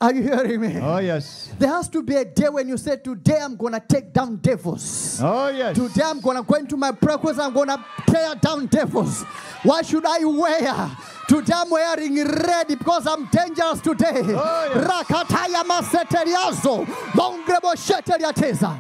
Are 0.02 0.14
you 0.14 0.24
hearing 0.24 0.62
me? 0.62 0.78
Oh, 0.82 0.98
yes. 0.98 1.54
There 1.58 1.70
has 1.70 1.88
to 1.90 2.04
be 2.04 2.16
a 2.16 2.26
day 2.26 2.50
when 2.50 2.68
you 2.68 2.78
say, 2.78 2.98
Today 2.98 3.40
I'm 3.42 3.56
going 3.56 3.74
to 3.74 3.80
take 3.80 4.12
down 4.14 4.38
devils. 4.38 5.20
Oh, 5.24 5.48
yes. 5.50 5.76
Today 5.76 6.04
I'm 6.06 6.20
going 6.20 6.38
to 6.38 6.44
go 6.44 6.56
into 6.56 6.76
my 6.76 6.92
practice. 6.92 7.40
I'm 7.40 7.54
going 7.54 7.70
to 7.70 7.84
tear 8.08 8.36
down 8.36 8.66
devils. 8.66 9.24
Why 9.64 9.82
should 9.84 10.06
I 10.06 10.24
wear? 10.26 10.92
Today 11.28 11.54
I'm 11.56 11.70
wearing 11.70 12.24
red 12.24 12.68
because 12.68 13.08
I'm 13.08 13.26
dangerous 13.28 13.80
today. 13.82 14.22
Oh. 14.24 14.72
Rakataya 14.90 15.64
maseteriazo. 15.64 16.86
Longrebo 17.14 17.74
sheteriateza. 17.76 18.80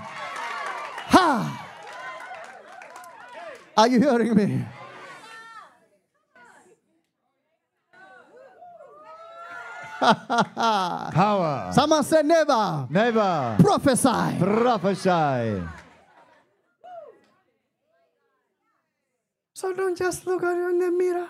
Ha. 1.08 1.62
Are 3.78 3.88
you 3.88 4.00
hearing 4.00 4.36
me? 4.36 4.66
Power. 11.14 11.72
Someone 11.74 12.04
say 12.04 12.22
never. 12.24 12.88
Never 12.90 13.56
Prophesy. 13.60 14.38
prophesy. 14.40 15.62
So 19.54 19.74
don't 19.74 19.98
just 19.98 20.28
look 20.28 20.44
at 20.44 20.56
you 20.56 20.70
in 20.70 20.80
the 20.80 20.92
mirror. 20.92 21.30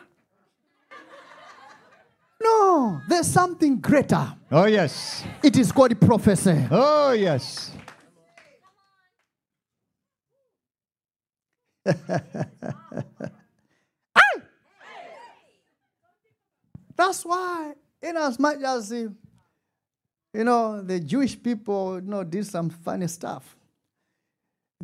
No, 2.44 3.00
there's 3.08 3.28
something 3.28 3.80
greater. 3.80 4.34
Oh, 4.52 4.66
yes. 4.66 5.24
It 5.42 5.58
is 5.58 5.72
called 5.72 6.00
prophecy. 6.02 6.68
Oh, 6.70 7.12
yes. 7.12 7.72
That's 16.98 17.26
why, 17.26 17.74
in 18.10 18.18
as 18.18 18.40
much 18.40 18.62
as 18.64 18.92
uh, 18.92 18.96
you 20.34 20.44
know 20.44 20.82
the 20.82 21.00
Jewish 21.00 21.42
people, 21.42 21.96
you 21.96 22.10
know, 22.10 22.24
did 22.24 22.46
some 22.46 22.70
funny 22.70 23.08
stuff. 23.08 23.56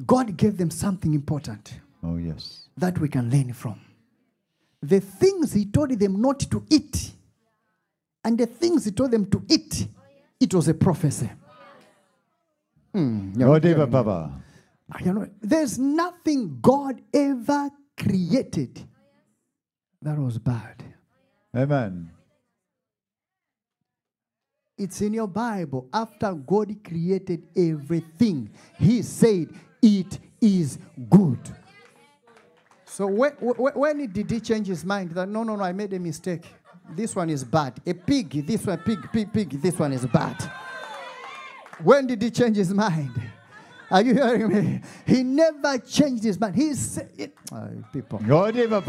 God 0.05 0.35
gave 0.37 0.57
them 0.57 0.69
something 0.71 1.13
important 1.13 1.79
Oh, 2.03 2.17
yes. 2.17 2.69
that 2.77 2.97
we 2.99 3.07
can 3.09 3.29
learn 3.29 3.53
from. 3.53 3.79
The 4.81 4.99
things 4.99 5.53
He 5.53 5.65
told 5.65 5.91
them 5.99 6.21
not 6.21 6.39
to 6.51 6.63
eat, 6.69 7.11
and 8.23 8.37
the 8.37 8.45
things 8.47 8.85
He 8.85 8.91
told 8.91 9.11
them 9.11 9.25
to 9.27 9.43
eat, 9.49 9.87
it 10.39 10.53
was 10.53 10.67
a 10.67 10.73
prophecy. 10.73 11.29
Yeah, 12.93 13.59
Deva. 13.59 13.87
Baba. 13.87 14.31
You 15.05 15.13
know, 15.13 15.27
there's 15.41 15.77
nothing 15.79 16.59
God 16.61 17.01
ever 17.13 17.69
created 17.97 18.83
that 20.01 20.17
was 20.17 20.37
bad. 20.37 20.83
Amen. 21.55 22.09
It's 24.81 24.99
in 25.01 25.13
your 25.13 25.27
Bible. 25.27 25.87
After 25.93 26.33
God 26.33 26.75
created 26.83 27.43
everything, 27.55 28.49
He 28.79 29.03
said, 29.03 29.49
It 29.79 30.17
is 30.41 30.79
good. 31.07 31.37
So 32.85 33.05
when, 33.05 33.33
when, 33.33 34.11
did 34.11 34.31
He 34.31 34.39
change 34.39 34.65
His 34.65 34.83
mind? 34.83 35.11
That 35.11 35.29
no, 35.29 35.43
no, 35.43 35.55
no, 35.55 35.63
I 35.63 35.71
made 35.71 35.93
a 35.93 35.99
mistake. 35.99 36.45
This 36.95 37.15
one 37.15 37.29
is 37.29 37.43
bad. 37.43 37.79
A 37.85 37.93
pig, 37.93 38.43
this 38.47 38.65
one, 38.65 38.79
pig, 38.79 39.07
pig, 39.13 39.31
pig, 39.31 39.61
this 39.61 39.77
one 39.77 39.93
is 39.93 40.03
bad. 40.07 40.51
When 41.83 42.07
did 42.07 42.19
He 42.19 42.31
change 42.31 42.57
His 42.57 42.73
mind? 42.73 43.11
Are 43.91 44.01
you 44.01 44.15
hearing 44.15 44.47
me? 44.47 44.81
He 45.05 45.21
never 45.21 45.77
changed 45.77 46.23
His 46.23 46.39
mind. 46.39 46.55
He 46.55 46.73
said, 46.73 47.33
Ah, 47.51 47.67
people. 47.93 48.19
Oh, 48.27 48.49
Deva 48.49 48.81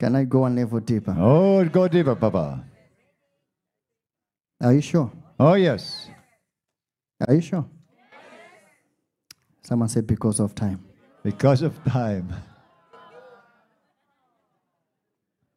Can 0.00 0.16
I 0.16 0.24
go 0.24 0.40
one 0.40 0.56
level 0.56 0.80
deeper? 0.80 1.14
Oh, 1.18 1.62
go 1.66 1.86
Deva 1.86 2.16
Papa. 2.16 2.64
Are 4.62 4.72
you 4.72 4.80
sure? 4.80 5.12
Oh, 5.38 5.54
yes. 5.54 6.08
Are 7.28 7.34
you 7.34 7.42
sure? 7.42 7.66
Someone 9.60 9.90
said 9.90 10.06
because 10.06 10.40
of 10.40 10.54
time. 10.54 10.82
Because 11.22 11.60
of 11.60 11.84
time. 11.84 12.32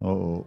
Oh, 0.01 0.45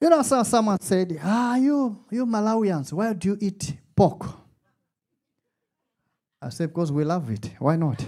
You 0.00 0.08
know, 0.08 0.22
so 0.22 0.42
someone 0.44 0.80
said, 0.80 1.18
Ah, 1.22 1.56
you, 1.56 1.98
you 2.10 2.24
Malawians, 2.24 2.92
why 2.92 3.12
do 3.12 3.30
you 3.30 3.38
eat 3.40 3.76
pork? 3.96 4.24
I 6.40 6.48
said, 6.50 6.68
Because 6.68 6.92
we 6.92 7.04
love 7.04 7.28
it. 7.30 7.50
Why 7.58 7.76
not? 7.76 8.02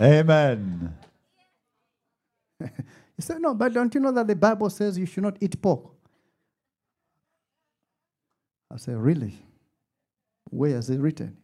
Amen. 0.00 0.94
He 2.60 3.22
said, 3.22 3.40
No, 3.40 3.54
but 3.54 3.72
don't 3.72 3.94
you 3.94 4.00
know 4.00 4.12
that 4.12 4.26
the 4.26 4.36
Bible 4.36 4.70
says 4.70 4.98
you 4.98 5.06
should 5.06 5.22
not 5.22 5.36
eat 5.40 5.60
pork? 5.60 5.90
I 8.72 8.76
said, 8.76 8.96
Really? 8.96 9.32
Where 10.50 10.76
is 10.76 10.90
it 10.90 11.00
written? 11.00 11.36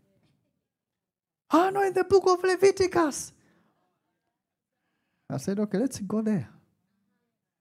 Ah, 1.51 1.71
no, 1.71 1.83
in 1.83 1.93
the 1.93 2.05
book 2.05 2.25
of 2.27 2.43
Leviticus. 2.43 3.33
I 5.29 5.37
said, 5.39 5.59
Okay, 5.61 5.79
let's 5.79 5.99
go 6.01 6.21
there. 6.23 6.49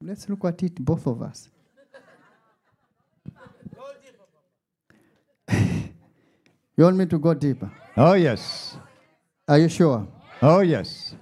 Let's 0.00 0.28
look 0.28 0.44
at 0.44 0.62
it, 0.62 0.74
both 0.76 1.06
of 1.06 1.22
us. 1.22 1.48
you 5.52 6.84
want 6.84 6.96
me 6.96 7.06
to 7.06 7.18
go 7.18 7.34
deeper? 7.34 7.70
Oh, 7.96 8.14
yes. 8.14 8.76
Are 9.46 9.58
you 9.58 9.68
sure? 9.68 10.06
Oh, 10.40 10.60
yes. 10.60 11.14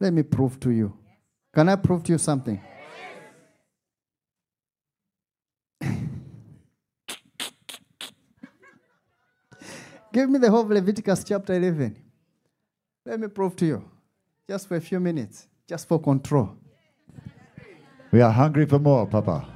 Let 0.00 0.12
me 0.12 0.22
prove 0.22 0.60
to 0.60 0.70
you. 0.70 0.96
Can 1.54 1.68
I 1.68 1.76
prove 1.76 2.02
to 2.04 2.12
you 2.12 2.18
something? 2.18 2.60
Give 10.12 10.28
me 10.28 10.38
the 10.38 10.50
whole 10.50 10.60
of 10.62 10.70
Leviticus 10.70 11.24
chapter 11.24 11.54
11. 11.54 11.96
Let 13.06 13.20
me 13.20 13.28
prove 13.28 13.56
to 13.56 13.66
you. 13.66 13.84
Just 14.48 14.68
for 14.68 14.76
a 14.76 14.80
few 14.80 15.00
minutes. 15.00 15.48
Just 15.66 15.88
for 15.88 15.98
control. 16.00 16.56
We 18.12 18.20
are 18.20 18.30
hungry 18.30 18.66
for 18.66 18.78
more, 18.78 19.06
Papa. 19.06 19.46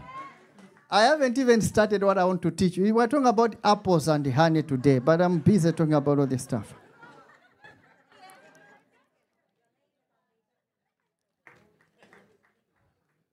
I 0.91 1.03
haven't 1.03 1.39
even 1.39 1.61
started 1.61 2.03
what 2.03 2.19
I 2.19 2.25
want 2.25 2.43
to 2.43 2.51
teach 2.51 2.77
you. 2.77 2.83
We 2.83 2.93
were 2.93 3.07
talking 3.07 3.27
about 3.27 3.55
apples 3.63 4.09
and 4.09 4.27
honey 4.27 4.63
today, 4.65 4.99
but 4.99 5.21
I'm 5.21 5.39
busy 5.39 5.71
talking 5.71 5.95
about 5.95 6.19
all 6.19 6.27
this 6.27 6.43
stuff. 6.43 6.75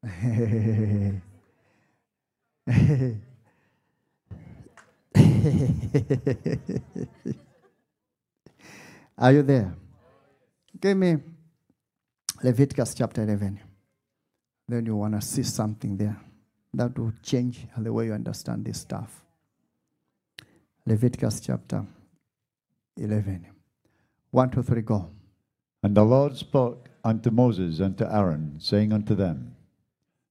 Are 9.17 9.31
you 9.31 9.41
there? 9.41 9.75
Give 10.79 10.95
me 10.95 11.17
Leviticus 12.43 12.93
chapter 12.93 13.23
11. 13.23 13.59
Then 14.67 14.85
you 14.85 14.95
want 14.95 15.19
to 15.19 15.21
see 15.21 15.43
something 15.43 15.97
there 15.97 16.19
that 16.73 16.97
will 16.97 17.13
change 17.23 17.65
the 17.77 17.91
way 17.91 18.05
you 18.05 18.13
understand 18.13 18.65
this 18.65 18.81
stuff. 18.81 19.23
Leviticus 20.85 21.39
chapter 21.39 21.83
11. 22.95 23.47
1, 24.29 24.49
2, 24.51 24.61
3, 24.63 24.81
go. 24.81 25.09
And 25.81 25.95
the 25.95 26.03
Lord 26.03 26.37
spoke 26.37 26.89
unto 27.03 27.31
Moses 27.31 27.79
and 27.79 27.97
to 27.97 28.13
Aaron, 28.13 28.59
saying 28.59 28.93
unto 28.93 29.15
them, 29.15 29.56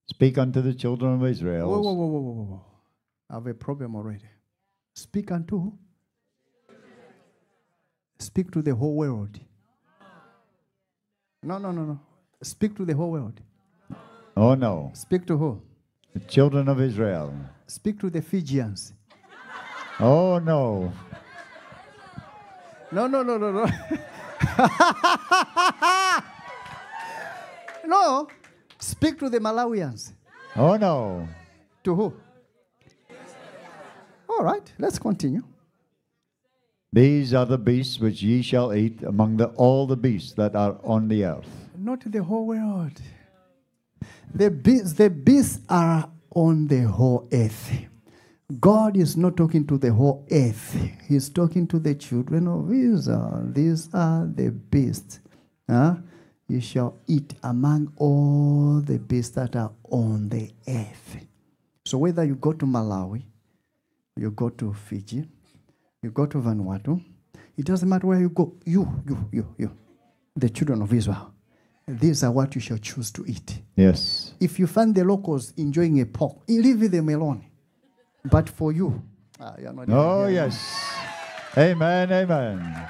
Speak 0.09 0.39
unto 0.39 0.61
the 0.63 0.73
children 0.75 1.15
of 1.15 1.25
Israel. 1.27 1.69
Whoa, 1.69 1.81
whoa, 1.81 1.93
whoa, 1.93 2.07
whoa, 2.07 2.21
whoa, 2.21 2.45
whoa. 2.45 2.65
I 3.31 3.35
have 3.35 3.47
a 3.47 3.55
problem 3.55 3.97
already. 3.97 4.25
Speak 4.95 5.33
unto 5.33 5.59
who? 5.59 5.79
Speak 8.19 8.51
to 8.53 8.63
the 8.63 8.75
whole 8.75 8.95
world. 8.95 9.39
No, 11.43 11.59
no, 11.59 11.71
no, 11.73 11.85
no. 11.85 12.01
Speak 12.43 12.77
to 12.77 12.85
the 12.85 12.95
whole 12.95 13.11
world. 13.11 13.41
Oh 14.37 14.55
no, 14.55 14.91
Speak 14.95 15.27
to 15.27 15.37
who? 15.37 15.61
the 16.13 16.21
children 16.21 16.69
of 16.69 16.81
Israel. 16.81 17.35
Speak 17.67 17.99
to 18.01 18.11
the 18.11 18.23
Fijians. 18.23 18.93
Oh 19.99 20.39
no, 20.39 20.93
No, 22.93 23.07
no, 23.07 23.23
no, 23.23 23.39
no, 23.39 23.51
no. 23.51 23.65
no. 27.87 28.29
Speak 28.87 29.19
to 29.19 29.29
the 29.29 29.41
Malawians. 29.41 30.13
oh 30.55 30.77
no. 30.77 31.29
To 31.83 31.95
who? 31.97 32.15
All 34.31 34.45
right, 34.45 34.73
let's 34.79 34.97
continue. 34.97 35.43
These 36.93 37.35
are 37.35 37.47
the 37.47 37.59
beasts 37.59 37.99
which 37.99 38.23
ye 38.23 38.43
shall 38.43 38.73
eat 38.73 39.03
among 39.03 39.39
the, 39.39 39.47
all 39.57 39.89
the 39.89 39.97
beasts 39.97 40.35
that 40.35 40.55
are 40.55 40.79
on 40.85 41.09
the 41.09 41.25
earth. 41.25 41.49
Not 41.77 42.01
the 42.07 42.23
whole 42.23 42.47
world. 42.47 43.01
The 44.33 44.53
beasts, 44.53 44.93
the 44.93 45.11
beasts 45.11 45.59
are 45.69 46.09
on 46.31 46.69
the 46.69 46.83
whole 46.83 47.29
earth. 47.33 47.73
God 48.61 48.97
is 48.97 49.17
not 49.17 49.37
talking 49.37 49.67
to 49.67 49.79
the 49.79 49.93
whole 49.93 50.25
earth. 50.31 50.77
He's 51.09 51.29
talking 51.29 51.67
to 51.69 51.81
the 51.81 51.97
children 51.97 52.47
of 52.47 52.73
Israel. 52.73 53.49
These 53.53 53.93
are 53.93 54.31
the 54.33 54.53
beasts. 54.53 55.19
Huh? 55.69 55.97
You 56.49 56.61
shall 56.61 56.97
eat 57.09 57.35
among 57.43 57.93
all 57.97 58.81
the 58.81 58.99
beasts 58.99 59.35
that 59.35 59.57
are 59.57 59.73
on 59.91 60.29
the 60.29 60.51
earth. 60.69 61.17
So 61.85 61.99
whether 61.99 62.25
you 62.25 62.37
go 62.37 62.53
to 62.53 62.67
Malawi, 62.67 63.23
you 64.17 64.31
go 64.31 64.51
to 64.51 64.73
Fiji, 64.73 65.25
you 66.03 66.11
go 66.11 66.27
to 66.27 66.39
Vanuatu, 66.39 67.03
it 67.57 67.65
doesn't 67.65 67.89
matter 67.89 68.07
where 68.07 68.21
you 68.21 68.29
go. 68.29 68.55
You, 68.65 69.03
you, 69.07 69.29
you, 69.33 69.55
you, 69.59 69.77
the 70.37 70.49
children 70.49 70.83
of 70.83 70.93
Israel. 70.93 71.33
These 71.89 72.25
are 72.25 72.33
what 72.33 72.55
you 72.55 72.61
shall 72.61 72.79
choose 72.79 73.11
to 73.13 73.25
eat. 73.27 73.63
Yes. 73.77 74.35
If 74.41 74.59
you 74.59 74.67
find 74.67 74.95
the 74.95 75.05
locals 75.05 75.53
enjoying 75.57 76.01
a 76.01 76.07
pork, 76.07 76.39
you 76.49 76.61
leave 76.63 76.91
them 76.91 77.09
alone. 77.09 77.45
But 78.25 78.49
for 78.49 78.73
you, 78.73 79.03
ah, 79.41 79.55
not 79.73 79.89
Oh, 79.89 80.27
yes. 80.27 80.93
Amen, 81.57 82.13
amen. 82.13 82.89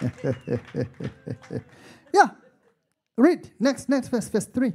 Yeah. 2.14 2.28
Read. 3.18 3.50
Next, 3.58 3.88
next 3.88 4.08
verse, 4.08 4.28
verse 4.28 4.46
3. 4.46 4.72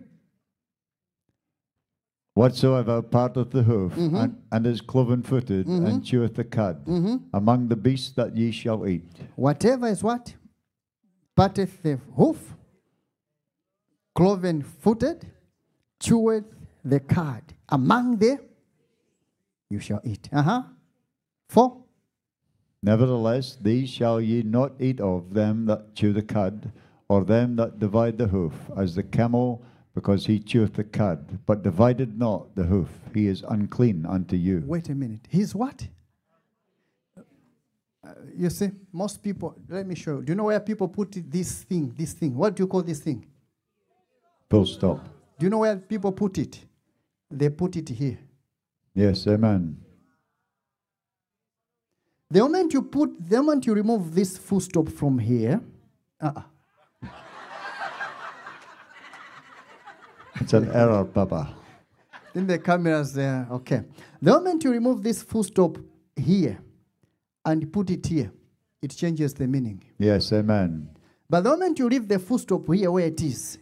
Whatsoever 2.35 3.01
parteth 3.01 3.51
the 3.51 3.63
hoof 3.63 3.93
Mm-hmm. 3.93 4.15
and, 4.15 4.41
and 4.51 4.65
is 4.67 4.81
cloven 4.81 5.21
footed 5.21 5.67
and 5.67 6.03
cheweth 6.03 6.35
the 6.35 6.43
cud, 6.43 6.83
Mm-hmm. 6.85 7.17
among 7.33 7.67
the 7.69 7.75
beasts 7.75 8.11
that 8.13 8.35
ye 8.35 8.51
shall 8.51 8.87
eat. 8.87 9.05
Whatever 9.35 9.87
is 9.87 10.03
what? 10.03 10.33
Parteth 11.37 11.81
the 11.83 11.99
hoof, 12.17 12.55
cloven 14.15 14.61
footed, 14.63 15.27
cheweth 16.01 16.45
the 16.83 16.99
cud. 16.99 17.43
Among 17.69 18.17
the 18.17 18.39
you 19.69 19.79
shall 19.79 20.01
eat. 20.03 20.27
Uh 20.31 20.41
huh. 20.43 20.63
Four. 21.49 21.77
Nevertheless, 22.83 23.57
these 23.61 23.89
shall 23.89 24.19
ye 24.19 24.41
not 24.43 24.73
eat 24.79 24.99
of 24.99 25.33
them 25.33 25.65
that 25.67 25.95
chew 25.95 26.13
the 26.13 26.21
cud, 26.21 26.71
or 27.13 27.23
them 27.23 27.55
that 27.55 27.77
divide 27.77 28.17
the 28.17 28.27
hoof, 28.27 28.53
as 28.75 28.95
the 28.95 29.03
camel, 29.03 29.63
because 29.93 30.25
he 30.25 30.39
cheweth 30.39 30.73
the 30.73 30.83
cud, 30.83 31.39
but 31.45 31.61
divided 31.61 32.17
not 32.17 32.55
the 32.55 32.63
hoof. 32.63 32.89
He 33.13 33.27
is 33.27 33.43
unclean 33.47 34.05
unto 34.07 34.35
you. 34.35 34.63
Wait 34.65 34.89
a 34.89 34.95
minute. 34.95 35.27
He's 35.29 35.53
what? 35.53 35.87
Uh, 37.15 38.13
you 38.35 38.49
see, 38.49 38.71
most 38.91 39.21
people, 39.21 39.55
let 39.69 39.85
me 39.85 39.93
show 39.93 40.15
you. 40.15 40.23
Do 40.23 40.31
you 40.31 40.35
know 40.35 40.45
where 40.45 40.59
people 40.59 40.87
put 40.87 41.11
this 41.29 41.61
thing? 41.63 41.93
This 41.95 42.13
thing. 42.13 42.35
What 42.35 42.55
do 42.55 42.63
you 42.63 42.67
call 42.67 42.81
this 42.81 42.99
thing? 42.99 43.27
Full 44.49 44.65
stop. 44.65 45.07
Do 45.37 45.45
you 45.45 45.51
know 45.51 45.59
where 45.59 45.77
people 45.77 46.11
put 46.11 46.39
it? 46.39 46.65
They 47.29 47.49
put 47.49 47.75
it 47.75 47.89
here. 47.89 48.17
Yes, 48.95 49.27
amen. 49.27 49.77
The 52.31 52.39
moment 52.39 52.73
you 52.73 52.81
put, 52.81 53.29
the 53.29 53.37
moment 53.37 53.67
you 53.67 53.75
remove 53.75 54.15
this 54.15 54.35
full 54.37 54.59
stop 54.59 54.89
from 54.89 55.19
here, 55.19 55.61
uh-uh. 56.19 56.41
It's 60.39 60.53
an 60.53 60.69
error, 60.71 61.05
Papa. 61.05 61.55
then 62.33 62.47
the 62.47 62.57
cameras 62.59 63.13
there, 63.13 63.47
okay. 63.51 63.83
The 64.21 64.31
moment 64.31 64.63
you 64.63 64.71
remove 64.71 65.03
this 65.03 65.21
full 65.21 65.43
stop 65.43 65.77
here 66.15 66.57
and 67.45 67.71
put 67.71 67.89
it 67.89 68.05
here, 68.05 68.31
it 68.81 68.91
changes 68.91 69.33
the 69.33 69.47
meaning. 69.47 69.83
Yes, 69.99 70.31
amen. 70.33 70.89
But 71.29 71.43
the 71.43 71.49
moment 71.51 71.79
you 71.79 71.87
leave 71.87 72.07
the 72.07 72.19
full 72.19 72.37
stop 72.37 72.71
here 72.73 72.91
where 72.91 73.07
it 73.07 73.21
is, 73.21 73.57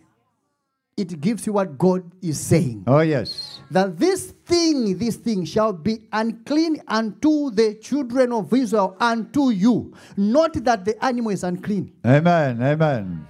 it 0.97 1.19
gives 1.19 1.47
you 1.47 1.53
what 1.53 1.77
God 1.77 2.03
is 2.21 2.39
saying. 2.39 2.84
Oh, 2.86 2.99
yes. 2.99 3.60
That 3.71 3.97
this 3.97 4.31
thing, 4.45 4.97
this 4.97 5.15
thing 5.15 5.45
shall 5.45 5.73
be 5.73 6.07
unclean 6.12 6.81
unto 6.88 7.49
the 7.51 7.75
children 7.75 8.31
of 8.31 8.53
Israel, 8.53 8.95
unto 8.99 9.49
you. 9.49 9.93
Not 10.17 10.53
that 10.63 10.86
the 10.86 11.03
animal 11.03 11.31
is 11.31 11.43
unclean. 11.43 11.93
Amen, 12.05 12.62
amen. 12.62 13.27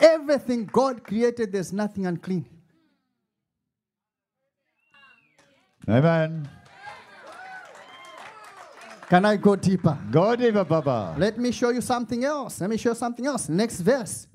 Everything 0.00 0.66
God 0.66 1.02
created, 1.02 1.52
there's 1.52 1.72
nothing 1.72 2.06
unclean. 2.06 2.46
Amen. 5.88 6.48
Can 9.08 9.24
I 9.24 9.36
go 9.36 9.54
deeper? 9.54 9.96
Go 10.10 10.34
deeper, 10.34 10.64
Baba. 10.64 11.14
Let 11.16 11.38
me 11.38 11.52
show 11.52 11.70
you 11.70 11.80
something 11.80 12.24
else. 12.24 12.60
Let 12.60 12.70
me 12.70 12.76
show 12.76 12.90
you 12.90 12.96
something 12.96 13.24
else. 13.24 13.48
Next 13.48 13.80
verse. 13.80 14.26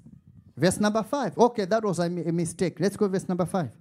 Verse 0.55 0.79
number 0.79 1.03
five. 1.03 1.37
Okay, 1.37 1.65
that 1.65 1.83
was 1.83 1.99
a, 1.99 2.09
mistake. 2.09 2.79
Let's 2.79 2.95
go 2.95 3.07
verse 3.07 3.27
number 3.27 3.45
five. 3.45 3.71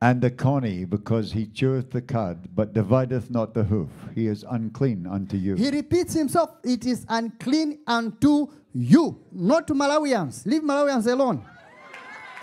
And 0.00 0.20
the 0.20 0.30
coney, 0.30 0.84
because 0.84 1.32
he 1.32 1.46
cheweth 1.46 1.90
the 1.90 2.00
cud, 2.00 2.48
but 2.54 2.72
divideth 2.72 3.30
not 3.30 3.54
the 3.54 3.64
hoof. 3.64 3.90
He 4.14 4.28
is 4.28 4.44
unclean 4.48 5.06
unto 5.06 5.36
you. 5.36 5.56
He 5.56 5.70
repeats 5.70 6.14
himself, 6.14 6.50
it 6.62 6.86
is 6.86 7.04
unclean 7.08 7.80
unto 7.86 8.46
you, 8.78 9.18
not 9.32 9.66
to 9.66 9.74
Malawians. 9.74 10.46
Leave 10.46 10.62
Malawians 10.62 11.10
alone. 11.10 11.44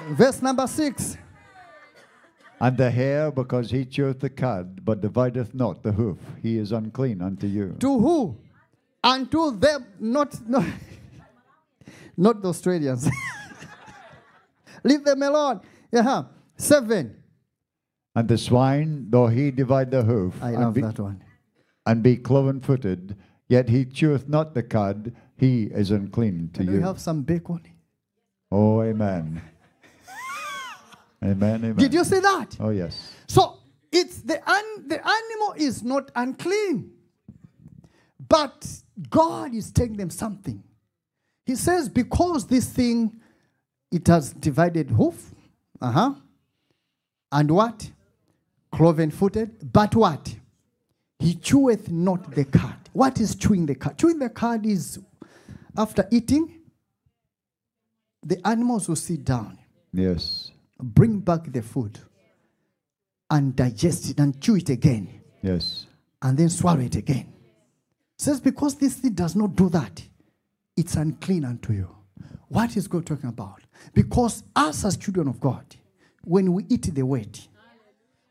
Verse 0.09 0.41
number 0.41 0.67
six. 0.67 1.17
And 2.59 2.77
the 2.77 2.91
hare, 2.91 3.31
because 3.31 3.71
he 3.71 3.85
cheweth 3.85 4.19
the 4.19 4.29
cud, 4.29 4.83
but 4.83 5.01
divideth 5.01 5.53
not 5.53 5.81
the 5.81 5.91
hoof. 5.93 6.17
He 6.41 6.57
is 6.57 6.71
unclean 6.71 7.21
unto 7.21 7.47
you. 7.47 7.75
To 7.79 7.99
who? 7.99 8.37
Unto 9.03 9.51
them, 9.57 9.85
not 9.99 10.37
not, 10.47 10.65
not 12.17 12.41
the 12.41 12.49
Australians. 12.49 13.09
Leave 14.83 15.03
them 15.05 15.21
alone. 15.23 15.61
Yeah. 15.91 16.23
Seven. 16.57 17.15
And 18.15 18.27
the 18.27 18.37
swine, 18.37 19.07
though 19.09 19.27
he 19.27 19.51
divide 19.51 19.91
the 19.91 20.03
hoof, 20.03 20.33
I 20.41 20.51
love 20.51 20.73
be, 20.73 20.81
that 20.81 20.99
one. 20.99 21.21
and 21.85 22.01
be 22.01 22.15
cloven 22.17 22.61
footed, 22.61 23.17
yet 23.49 23.69
he 23.69 23.85
cheweth 23.85 24.27
not 24.29 24.53
the 24.53 24.63
cud, 24.63 25.13
he 25.37 25.63
is 25.65 25.91
unclean 25.91 26.49
to 26.53 26.59
Can 26.59 26.67
we 26.67 26.73
you. 26.75 26.81
have 26.81 26.99
some 26.99 27.23
bacon? 27.23 27.61
Oh, 28.51 28.81
amen. 28.81 29.41
amen, 31.23 31.55
amen. 31.65 31.75
Did 31.75 31.93
you 31.93 32.03
see 32.03 32.19
that? 32.19 32.55
Oh, 32.59 32.69
yes. 32.69 33.11
So 33.27 33.57
it's 33.91 34.21
the 34.21 34.41
un, 34.49 34.87
the 34.87 34.99
animal 35.05 35.53
is 35.57 35.83
not 35.83 36.11
unclean, 36.15 36.91
but 38.27 38.67
God 39.09 39.53
is 39.53 39.71
telling 39.71 39.97
them 39.97 40.09
something. 40.09 40.63
He 41.45 41.55
says 41.55 41.89
because 41.89 42.47
this 42.47 42.67
thing 42.69 43.19
it 43.91 44.07
has 44.07 44.31
divided 44.33 44.89
hoof, 44.91 45.31
uh 45.81 45.91
huh, 45.91 46.13
and 47.31 47.51
what, 47.51 47.91
cloven 48.71 49.11
footed, 49.11 49.71
but 49.71 49.95
what, 49.95 50.35
he 51.19 51.35
cheweth 51.35 51.89
not 51.89 52.31
the 52.31 52.45
cud. 52.45 52.75
What 52.93 53.19
is 53.19 53.35
chewing 53.35 53.65
the 53.65 53.75
cud? 53.75 53.97
Chewing 53.97 54.19
the 54.19 54.29
cud 54.29 54.65
is 54.65 54.99
after 55.77 56.07
eating, 56.11 56.61
the 58.23 58.45
animals 58.47 58.87
will 58.87 58.95
sit 58.95 59.23
down 59.23 59.57
Yes. 59.93 60.51
bring 60.81 61.19
back 61.19 61.51
the 61.51 61.61
food 61.61 61.99
and 63.29 63.55
digest 63.55 64.09
it 64.09 64.19
and 64.19 64.39
chew 64.41 64.55
it 64.55 64.69
again 64.69 65.07
Yes. 65.41 65.85
and 66.21 66.37
then 66.37 66.49
swallow 66.49 66.81
it 66.81 66.95
again. 66.95 67.31
Says, 68.17 68.39
because 68.39 68.75
this 68.75 68.95
thing 68.95 69.13
does 69.13 69.35
not 69.35 69.55
do 69.55 69.69
that, 69.69 70.01
it's 70.77 70.95
unclean 70.95 71.43
unto 71.45 71.73
you. 71.73 71.87
What 72.47 72.77
is 72.77 72.87
God 72.87 73.05
talking 73.05 73.29
about? 73.29 73.61
Because 73.93 74.43
us 74.55 74.85
as 74.85 74.95
children 74.97 75.27
of 75.27 75.39
God, 75.39 75.65
when 76.23 76.53
we 76.53 76.65
eat 76.69 76.93
the 76.93 77.03
word, 77.03 77.37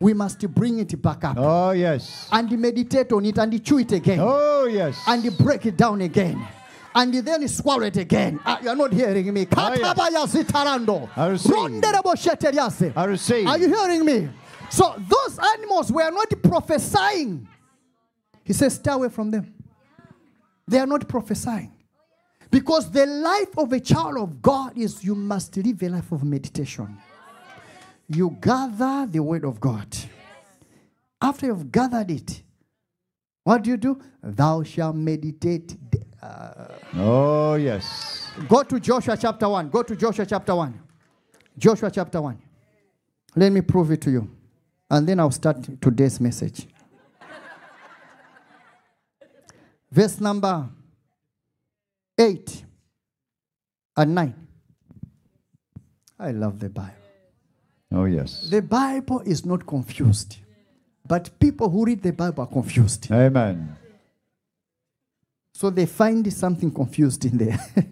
we 0.01 0.13
must 0.15 0.41
bring 0.55 0.79
it 0.79 1.01
back 1.01 1.25
up 1.25 1.37
Oh, 1.39 1.71
yes. 1.71 2.29
and 2.33 2.51
meditate 2.59 3.13
on 3.13 3.25
it 3.27 3.39
and 3.39 3.65
chew 3.65 3.79
it 3.79 3.93
again 3.93 4.19
Oh, 4.21 4.65
yes. 4.67 4.99
and 5.07 5.37
break 5.39 5.67
it 5.67 5.77
down 5.77 6.01
again. 6.01 6.47
And 6.95 7.13
then 7.13 7.49
swallow 7.49 7.83
it 7.83 7.97
again. 7.97 8.39
Ah, 8.47 8.61
you 8.63 8.69
are 8.69 8.77
not 8.77 8.93
hearing 8.93 9.33
me. 9.35 9.47
Oh, 9.57 9.75
yes. 9.79 9.99
I 11.17 11.27
receive. 11.29 11.53
I 12.97 13.05
receive. 13.07 13.47
Are 13.49 13.59
you 13.59 13.69
hearing 13.69 14.05
me? 14.05 14.29
So 14.71 14.95
those 14.99 15.39
animals 15.39 15.91
were 15.91 16.11
not 16.11 16.31
prophesying. 16.43 17.49
He 18.45 18.53
says, 18.53 18.75
stay 18.75 18.93
away 18.93 19.09
from 19.09 19.31
them. 19.31 19.53
They 20.69 20.79
are 20.79 20.87
not 20.87 21.09
prophesying. 21.09 21.73
Because 22.51 22.91
the 22.91 23.07
life 23.07 23.59
of 23.59 23.73
a 23.73 23.81
child 23.81 24.17
of 24.19 24.41
God 24.41 24.79
is 24.79 25.03
you 25.03 25.17
must 25.17 25.57
live 25.57 25.83
a 25.83 25.89
life 25.89 26.13
of 26.13 26.23
meditation. 26.23 26.97
You 28.09 28.37
gather 28.41 29.07
the 29.11 29.21
word 29.21 29.45
of 29.45 29.59
God. 29.59 29.89
After 31.21 31.47
you've 31.47 31.73
gathered 31.73 32.11
it, 32.11 32.43
what 33.43 33.63
do 33.63 33.71
you 33.71 33.77
do? 33.77 34.01
Thou 34.23 34.63
shalt 34.63 34.95
meditate. 34.95 35.77
Uh, 36.25 36.69
Oh, 36.97 37.55
yes. 37.55 38.31
Go 38.49 38.63
to 38.63 38.81
Joshua 38.81 39.17
chapter 39.17 39.49
1. 39.49 39.69
Go 39.71 39.83
to 39.83 39.97
Joshua 39.97 40.27
chapter 40.27 40.55
1. 40.55 40.81
Joshua 41.59 41.91
chapter 41.91 42.21
1. 42.21 42.39
Let 43.37 43.53
me 43.53 43.61
prove 43.61 43.91
it 43.91 44.01
to 44.03 44.11
you. 44.11 44.31
And 44.91 45.07
then 45.07 45.21
I'll 45.21 45.31
start 45.31 45.81
today's 45.81 46.21
message. 46.21 46.67
Verse 49.91 50.21
number 50.21 50.69
8 52.19 52.65
and 53.97 54.15
9. 54.15 54.35
I 56.19 56.31
love 56.33 56.59
the 56.59 56.69
Bible. 56.69 56.95
Oh, 57.93 58.05
yes. 58.07 58.49
The 58.51 58.63
Bible 58.63 59.21
is 59.21 59.45
not 59.45 59.67
confused, 59.67 60.39
but 61.07 61.39
people 61.39 61.69
who 61.71 61.85
read 61.85 62.03
the 62.03 62.13
Bible 62.13 62.43
are 62.45 62.49
confused. 62.49 63.11
Amen. 63.13 63.77
So 65.55 65.71
they 65.71 65.87
find 65.87 66.31
something 66.33 66.71
confused 66.73 67.25
in 67.25 67.39
there. 67.39 67.59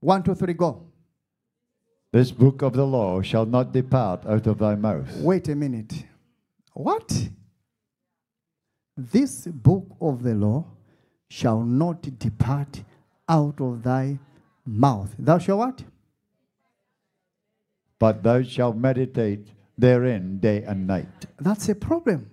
One, 0.00 0.22
two, 0.22 0.34
three, 0.34 0.54
go. 0.54 0.86
This 2.10 2.30
book 2.30 2.62
of 2.62 2.72
the 2.72 2.84
law 2.84 3.20
shall 3.22 3.46
not 3.46 3.72
depart 3.72 4.26
out 4.26 4.46
of 4.46 4.58
thy 4.58 4.74
mouth. 4.74 5.14
Wait 5.18 5.48
a 5.48 5.54
minute. 5.54 6.04
What? 6.72 7.28
This 8.96 9.46
book 9.46 9.86
of 10.00 10.22
the 10.22 10.34
law 10.34 10.66
shall 11.28 11.62
not 11.62 12.02
depart 12.18 12.82
out 13.28 13.60
of 13.60 13.82
thy 13.82 14.18
mouth. 14.66 15.14
Thou 15.18 15.38
shalt 15.38 15.58
what? 15.58 15.82
But 17.98 18.22
thou 18.22 18.42
shalt 18.42 18.76
meditate 18.76 19.48
therein 19.78 20.38
day 20.38 20.62
and 20.64 20.86
night. 20.86 21.26
That's 21.38 21.68
a 21.68 21.74
problem. 21.74 22.31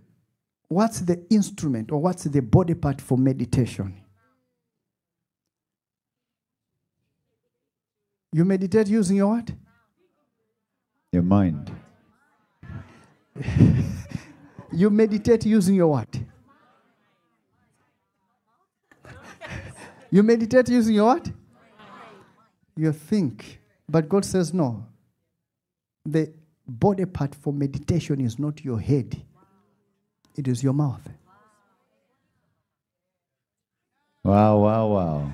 What's 0.69 1.01
the 1.01 1.25
instrument 1.29 1.91
or 1.91 1.99
what's 1.99 2.23
the 2.23 2.41
body 2.41 2.75
part 2.75 3.01
for 3.01 3.17
meditation? 3.17 4.01
You 8.31 8.45
meditate 8.45 8.87
using 8.87 9.17
your 9.17 9.27
what? 9.27 9.51
Your 11.11 11.23
mind. 11.23 11.71
You 14.71 14.89
meditate 14.89 15.45
using 15.45 15.75
your 15.75 15.87
what? 15.87 16.19
You 20.11 20.23
meditate 20.23 20.69
using 20.69 20.95
your 20.95 21.05
what? 21.05 21.31
You 22.75 22.91
think. 22.91 23.59
But 23.87 24.07
God 24.07 24.25
says 24.25 24.53
no. 24.53 24.85
The 26.05 26.31
body 26.67 27.05
part 27.05 27.35
for 27.35 27.51
meditation 27.51 28.21
is 28.21 28.39
not 28.39 28.63
your 28.63 28.79
head, 28.79 29.21
it 30.39 30.47
is 30.47 30.63
your 30.63 30.73
mouth. 30.73 31.01
Wow, 34.23 34.59
wow, 34.59 34.87
wow. 34.87 35.33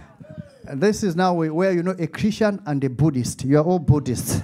And 0.68 0.82
this 0.82 1.04
is 1.04 1.16
now 1.16 1.36
where 1.36 1.72
you 1.72 1.84
know 1.84 1.96
a 2.00 2.08
Christian 2.08 2.60
and 2.66 2.84
a 2.84 2.90
Buddhist. 2.90 3.46
You 3.46 3.60
are 3.60 3.64
all 3.64 3.78
Buddhists. 3.78 4.42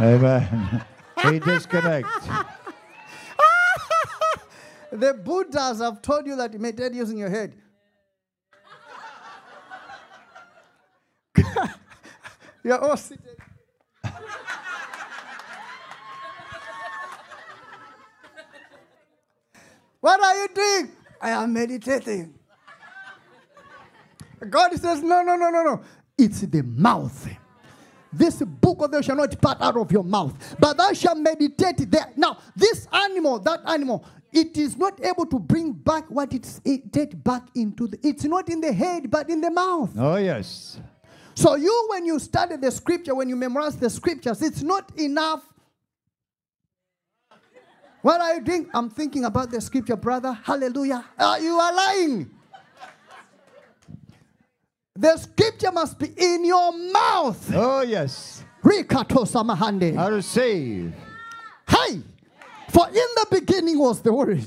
Amen. 0.00 0.84
we 1.24 1.38
disconnect. 1.38 2.08
the 4.92 5.14
Buddhas 5.14 5.78
have 5.78 6.02
told 6.02 6.26
you 6.26 6.34
that 6.34 6.52
you 6.52 6.58
meditate 6.58 6.94
using 6.94 7.18
your 7.18 7.30
head. 7.30 7.54
you 12.64 12.72
are 12.72 12.80
all 12.80 12.96
seated. 12.96 13.29
What 20.00 20.22
are 20.22 20.36
you 20.36 20.48
doing? 20.54 20.92
I 21.20 21.30
am 21.30 21.52
meditating. 21.52 22.34
God 24.48 24.72
says, 24.72 25.02
No, 25.02 25.22
no, 25.22 25.36
no, 25.36 25.50
no, 25.50 25.62
no. 25.62 25.82
It's 26.16 26.40
the 26.40 26.62
mouth. 26.62 27.28
This 28.12 28.42
book 28.42 28.82
of 28.82 28.90
thou 28.90 29.00
shall 29.00 29.16
not 29.16 29.30
depart 29.30 29.58
out 29.60 29.76
of 29.76 29.92
your 29.92 30.02
mouth, 30.02 30.56
but 30.58 30.76
thou 30.76 30.92
shalt 30.92 31.18
meditate 31.18 31.88
there. 31.90 32.10
Now, 32.16 32.38
this 32.56 32.88
animal, 32.92 33.38
that 33.40 33.60
animal, 33.66 34.04
it 34.32 34.56
is 34.56 34.76
not 34.76 35.02
able 35.04 35.26
to 35.26 35.38
bring 35.38 35.72
back 35.72 36.10
what 36.10 36.32
it's 36.32 36.60
it 36.64 36.92
take 36.92 37.22
back 37.22 37.42
into 37.54 37.86
the. 37.86 37.98
It's 38.02 38.24
not 38.24 38.48
in 38.48 38.60
the 38.60 38.72
head, 38.72 39.10
but 39.10 39.30
in 39.30 39.40
the 39.40 39.50
mouth. 39.50 39.90
Oh, 39.96 40.16
yes. 40.16 40.80
So 41.34 41.54
you, 41.54 41.86
when 41.90 42.04
you 42.04 42.18
study 42.18 42.56
the 42.56 42.70
scripture, 42.70 43.14
when 43.14 43.28
you 43.28 43.36
memorize 43.36 43.76
the 43.76 43.88
scriptures, 43.88 44.42
it's 44.42 44.62
not 44.62 44.90
enough. 44.98 45.42
What 48.02 48.20
are 48.20 48.34
you 48.34 48.40
doing? 48.40 48.68
I'm 48.72 48.88
thinking 48.88 49.24
about 49.24 49.50
the 49.50 49.60
scripture, 49.60 49.96
brother. 49.96 50.32
Hallelujah. 50.32 51.04
Uh, 51.18 51.38
you 51.40 51.54
are 51.58 51.74
lying. 51.74 52.30
The 54.94 55.16
scripture 55.16 55.72
must 55.72 55.98
be 55.98 56.12
in 56.16 56.44
your 56.44 56.72
mouth. 56.92 57.50
Oh, 57.54 57.82
yes. 57.82 58.44
Rikato 58.62 59.24
samahande. 59.24 59.98
I 59.98 60.08
receive. 60.08 60.94
Hey, 61.68 62.02
for 62.70 62.86
in 62.88 62.94
the 62.94 63.26
beginning 63.30 63.78
was 63.78 64.00
the 64.00 64.12
Word, 64.12 64.46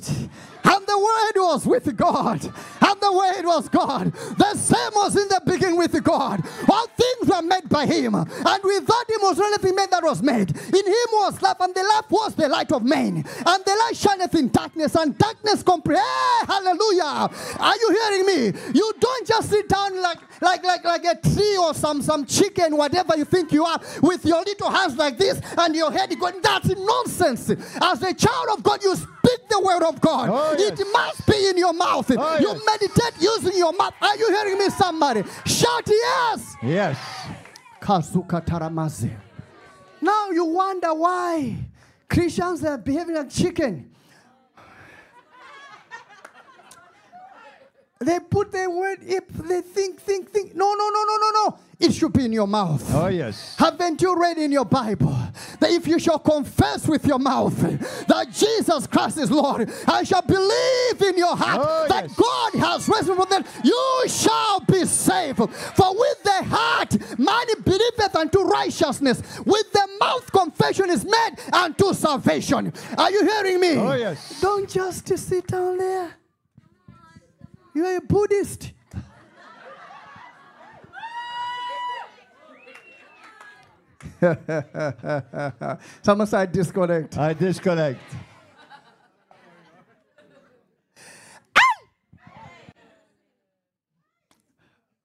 the 0.93 0.99
Word 0.99 1.47
was 1.47 1.65
with 1.65 1.95
God, 1.97 2.43
and 2.43 3.01
the 3.01 3.12
Word 3.12 3.45
was 3.45 3.67
God. 3.67 4.13
The 4.13 4.56
same 4.56 4.91
was 4.93 5.15
in 5.15 5.27
the 5.27 5.41
beginning 5.43 5.77
with 5.77 6.03
God. 6.03 6.41
All 6.69 6.88
things 6.88 7.29
were 7.29 7.41
made 7.41 7.67
by 7.67 7.88
Him, 7.88 8.13
and 8.13 8.63
without 8.63 9.10
Him 9.10 9.21
was 9.21 9.38
nothing 9.39 9.75
made 9.75 9.89
that 9.89 10.03
was 10.03 10.21
made. 10.21 10.51
In 10.51 10.86
Him 10.86 11.10
was 11.13 11.41
life, 11.41 11.58
and 11.62 11.73
the 11.73 11.82
life 11.82 12.12
was 12.12 12.36
the 12.36 12.47
light 12.47 12.71
of 12.71 12.84
men. 12.84 13.17
And 13.17 13.65
the 13.65 13.75
light 13.79 13.95
shineth 13.95 14.36
in 14.36 14.49
darkness, 14.49 14.95
and 14.95 15.17
darkness 15.17 15.63
comprehend. 15.63 16.47
Hallelujah! 16.47 17.29
Are 17.60 17.75
you 17.75 17.89
hearing 17.99 18.25
me? 18.27 18.60
You 18.75 18.93
don't 18.99 19.27
just 19.27 19.49
sit 19.49 19.67
down 19.67 19.99
like 19.99 20.19
like 20.41 20.63
like 20.63 20.84
like 20.84 21.06
a 21.06 21.15
tree 21.27 21.58
or 21.58 21.73
some 21.73 22.03
some 22.03 22.25
chicken, 22.25 22.77
whatever 22.77 23.17
you 23.17 23.25
think 23.25 23.51
you 23.51 23.65
are, 23.65 23.79
with 24.01 24.25
your 24.25 24.43
little 24.43 24.69
hands 24.69 24.95
like 24.95 25.17
this 25.17 25.41
and 25.58 25.75
your 25.75 25.91
head 25.91 26.13
going. 26.19 26.39
That's 26.41 26.67
nonsense. 26.67 27.49
As 27.82 28.03
a 28.03 28.13
child 28.13 28.49
of 28.58 28.62
God, 28.62 28.84
you 28.84 28.95
speak 28.95 29.47
the 29.49 29.60
word 29.60 29.84
of 29.84 29.99
God. 30.01 30.29
Oh, 30.32 30.56
yes. 30.58 30.79
It 30.79 30.83
must 30.91 31.26
be 31.28 31.48
in 31.48 31.58
your 31.58 31.74
mouth. 31.74 32.12
Oh, 32.17 32.38
you 32.39 32.48
yes. 32.48 32.62
meditate 32.65 33.22
using 33.22 33.58
your 33.58 33.74
mouth. 33.74 33.93
Are 34.02 34.17
you 34.17 34.30
hearing 34.30 34.58
me, 34.58 34.69
somebody? 34.69 35.24
Shout 35.46 35.88
yes. 35.88 36.56
Yes. 36.63 36.98
Kazuka 37.82 38.46
taramaze. 38.46 39.12
Now 40.02 40.30
you 40.32 40.46
wonder 40.46 40.93
why 40.93 41.56
Christians 42.10 42.63
are 42.63 42.78
behaving 42.78 43.15
like 43.15 43.30
chicken. 43.30 43.89
They 48.00 48.19
put 48.19 48.52
their 48.52 48.69
word 48.69 49.00
if 49.02 49.28
they 49.30 49.62
think, 49.62 50.02
think, 50.02 50.30
think. 50.30 50.54
No, 50.56 50.74
no, 50.74 50.89
no, 50.89 51.04
no, 51.04 51.17
no, 51.17 51.30
no. 51.32 51.60
It 51.84 51.93
should 51.93 52.13
be 52.13 52.24
in 52.24 52.32
your 52.32 52.48
mouth. 52.48 52.82
Oh, 52.96 53.08
yes. 53.08 53.58
Haven't 53.60 54.02
you 54.02 54.17
read 54.17 54.38
in 54.38 54.54
your 54.54 54.63
Bible 54.63 55.17
that 55.60 55.69
if 55.69 55.86
you 55.86 56.00
shall 56.00 56.17
confess 56.17 56.88
with 56.88 57.06
your 57.06 57.19
mouth 57.19 57.58
that 58.08 58.32
Jesus 58.32 58.88
Christ 58.88 59.17
is 59.17 59.30
Lord, 59.30 59.69
I 59.86 60.04
shall 60.04 60.22
believe 60.22 61.02
in 61.02 61.17
your 61.17 61.36
heart 61.36 61.60
Oh, 61.62 61.86
that 61.89 62.06
yes. 62.08 62.15
God 62.15 62.54
has 62.56 62.88
risen 62.88 63.17
from 63.17 63.28
the 63.30 63.41
dead, 63.41 63.48
you 63.65 64.04
shall 64.08 64.62
be 64.62 64.86
saved. 64.86 65.39
For 65.39 65.93
with 65.93 66.24
the 66.24 66.43
heart 66.46 67.19
man 67.19 67.48
believeth 67.65 68.15
unto 68.15 68.43
righteousness, 68.43 69.22
with 69.46 69.69
the 69.74 69.88
mouth 70.00 70.32
confession 70.32 70.89
is 70.89 71.04
made 71.04 71.36
unto 71.52 71.93
salvation. 71.93 72.72
Are 72.98 73.12
you 73.12 73.26
hearing 73.26 73.60
me? 73.60 73.76
Oh, 73.76 73.93
yes. 73.93 74.39
Don't 74.39 74.69
just 74.69 75.06
sit 75.17 75.48
down 75.48 75.78
there. 75.80 76.15
You 77.76 77.86
are 77.86 77.98
a 77.98 78.02
Buddhist. 78.02 78.72
Someone 86.01 86.27
said 86.27 86.51
disconnect. 86.51 87.17
I 87.17 87.33
disconnect. 87.33 87.99
Ah! 91.55 91.61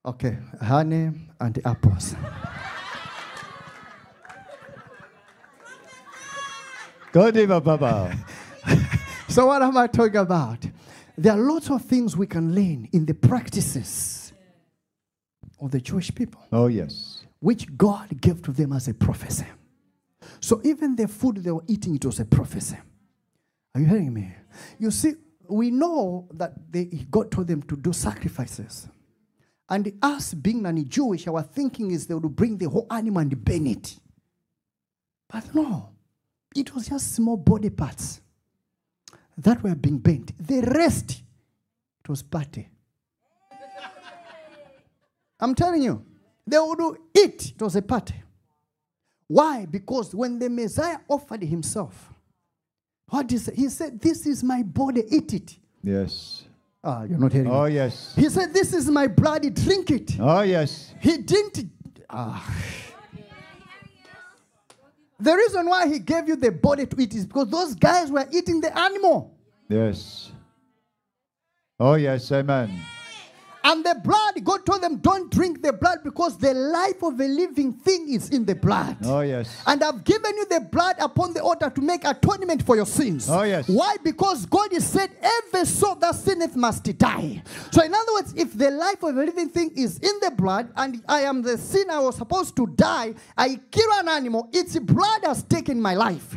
Okay, 0.07 0.39
honey 0.61 1.11
and 1.41 1.55
the 1.55 1.67
apples. 1.69 2.15
Go 7.13 7.31
Diva 7.31 7.61
Baba. 7.61 8.17
So, 9.29 9.47
what 9.47 9.61
am 9.63 9.77
I 9.77 9.87
talking 9.87 10.17
about? 10.17 10.59
There 11.17 11.33
are 11.33 11.39
lots 11.39 11.71
of 11.71 11.83
things 11.85 12.17
we 12.17 12.27
can 12.27 12.55
learn 12.55 12.89
in 12.93 13.05
the 13.05 13.13
practices 13.15 14.33
of 15.61 15.71
the 15.71 15.81
Jewish 15.81 16.13
people, 16.15 16.41
Oh, 16.51 16.67
yes. 16.67 17.18
Which 17.41 17.77
God 17.77 18.21
gave 18.21 18.43
to 18.43 18.53
them 18.53 18.73
as 18.73 18.89
a 18.89 18.95
prophecy. 18.95 19.47
So, 20.41 20.61
even 20.65 20.97
the 20.97 21.09
food 21.09 21.39
they 21.39 21.51
were 21.51 21.65
eating, 21.67 21.95
it 21.95 22.05
was 22.05 22.21
a 22.21 22.25
prophecy. 22.25 22.77
Are 23.75 23.81
you 23.81 23.87
hearing 23.87 24.13
me? 24.13 24.33
You 24.79 24.91
see, 24.91 25.15
we 25.49 25.71
know 25.71 26.29
that 26.35 26.53
they, 26.71 26.85
God 26.85 27.31
told 27.31 27.47
them 27.47 27.63
to 27.63 27.77
do 27.77 27.93
sacrifices. 27.93 28.89
And 29.69 29.93
us 30.03 30.35
being 30.35 30.63
non-Jewish, 30.63 31.27
our 31.29 31.43
thinking 31.43 31.91
is 31.91 32.07
they 32.07 32.15
would 32.15 32.35
bring 32.35 32.57
the 32.57 32.69
whole 32.69 32.87
animal 32.91 33.21
and 33.21 33.45
burn 33.45 33.67
it. 33.67 33.99
But 35.31 35.55
no, 35.55 35.91
it 36.57 36.75
was 36.75 36.89
just 36.89 37.15
small 37.15 37.37
body 37.37 37.71
parts 37.71 38.21
that 39.37 39.63
were 39.63 39.75
being 39.75 39.99
burnt. 39.99 40.33
The 40.39 40.63
rest, 40.63 41.23
it 42.01 42.09
was 42.09 42.23
party. 42.23 42.69
I'm 45.41 45.55
telling 45.55 45.83
you, 45.83 46.05
they 46.51 46.59
would 46.59 46.97
eat. 47.17 47.53
It 47.55 47.63
was 47.63 47.77
a 47.77 47.83
party. 47.83 48.15
Why? 49.27 49.67
Because 49.67 50.15
when 50.15 50.39
the 50.39 50.49
Messiah 50.49 50.99
offered 51.09 51.43
himself, 51.43 52.13
what 53.11 53.31
is 53.33 53.51
he 53.55 53.69
said? 53.69 54.01
This 54.01 54.27
is 54.27 54.43
my 54.43 54.63
body. 54.63 55.03
Eat 55.11 55.35
it. 55.35 55.57
Yes. 55.83 56.45
Ah, 56.83 57.03
you're 57.05 57.19
not 57.19 57.33
hearing 57.33 57.51
Oh, 57.51 57.67
me. 57.67 57.75
yes. 57.75 58.15
He 58.17 58.29
said, 58.29 58.53
This 58.53 58.73
is 58.73 58.89
my 58.91 59.07
blood. 59.07 59.43
Drink 59.55 59.91
it. 59.91 60.17
Oh, 60.21 60.43
yes. 60.43 60.95
He 61.01 61.19
didn't. 61.19 61.71
Ah. 62.09 62.55
The 65.21 65.35
reason 65.35 65.67
why 65.67 65.89
he 65.89 65.99
gave 65.99 66.29
you 66.29 66.37
the 66.37 66.53
body 66.53 66.87
to 66.87 67.01
eat 67.01 67.13
is 67.15 67.27
because 67.27 67.49
those 67.51 67.75
guys 67.75 68.11
were 68.11 68.27
eating 68.33 68.61
the 68.61 68.77
animal. 68.79 69.37
Yes. 69.69 70.31
Oh, 71.81 71.95
yes. 71.95 72.31
Amen. 72.31 72.81
And 73.69 73.85
the 73.85 74.01
blood, 74.03 74.43
God 74.43 74.65
told 74.65 74.81
them, 74.81 74.97
don't 74.97 75.31
drink 75.31 75.63
the 75.63 75.75
blood 75.75 75.99
because 76.03 76.39
the 76.39 76.55
life 76.55 77.03
of 77.03 77.21
a 77.21 77.29
living 77.29 77.75
thing 77.75 78.09
is 78.09 78.31
in 78.31 78.47
the 78.47 78.55
blood. 78.55 78.97
Oh, 79.05 79.21
yes. 79.21 79.63
And 79.67 79.85
I've 79.85 80.05
given 80.05 80.35
you 80.39 80.47
the 80.47 80.61
blood 80.61 80.97
upon 80.99 81.35
the 81.35 81.43
altar 81.43 81.69
to 81.69 81.81
make 81.83 82.03
atonement 82.07 82.63
for 82.63 82.77
your 82.77 82.87
sins. 82.87 83.29
Oh, 83.29 83.43
yes. 83.43 83.69
Why? 83.69 83.97
Because 84.03 84.47
God 84.47 84.73
has 84.73 84.89
said, 84.89 85.11
every 85.21 85.67
soul 85.67 85.97
that 85.97 86.15
sinneth 86.15 86.57
must 86.57 86.85
die. 86.97 87.43
So, 87.71 87.85
in 87.85 87.95
other 87.95 88.15
words, 88.15 88.33
if 88.39 88.57
the 88.57 88.71
life 88.71 89.03
of 89.03 89.15
a 89.15 89.23
living 89.23 89.51
thing 89.51 89.71
is 89.77 89.99
in 89.99 90.19
the 90.23 90.31
blood 90.31 90.73
and 90.75 91.05
I 91.07 91.21
am 91.21 91.43
the 91.43 91.59
sin 91.59 91.91
I 91.91 91.99
was 91.99 92.17
supposed 92.17 92.57
to 92.57 92.69
die, 92.69 93.13
I 93.37 93.61
kill 93.71 93.91
an 93.99 94.09
animal, 94.09 94.49
its 94.51 94.79
blood 94.79 95.25
has 95.25 95.43
taken 95.43 95.79
my 95.79 95.93
life. 95.95 96.37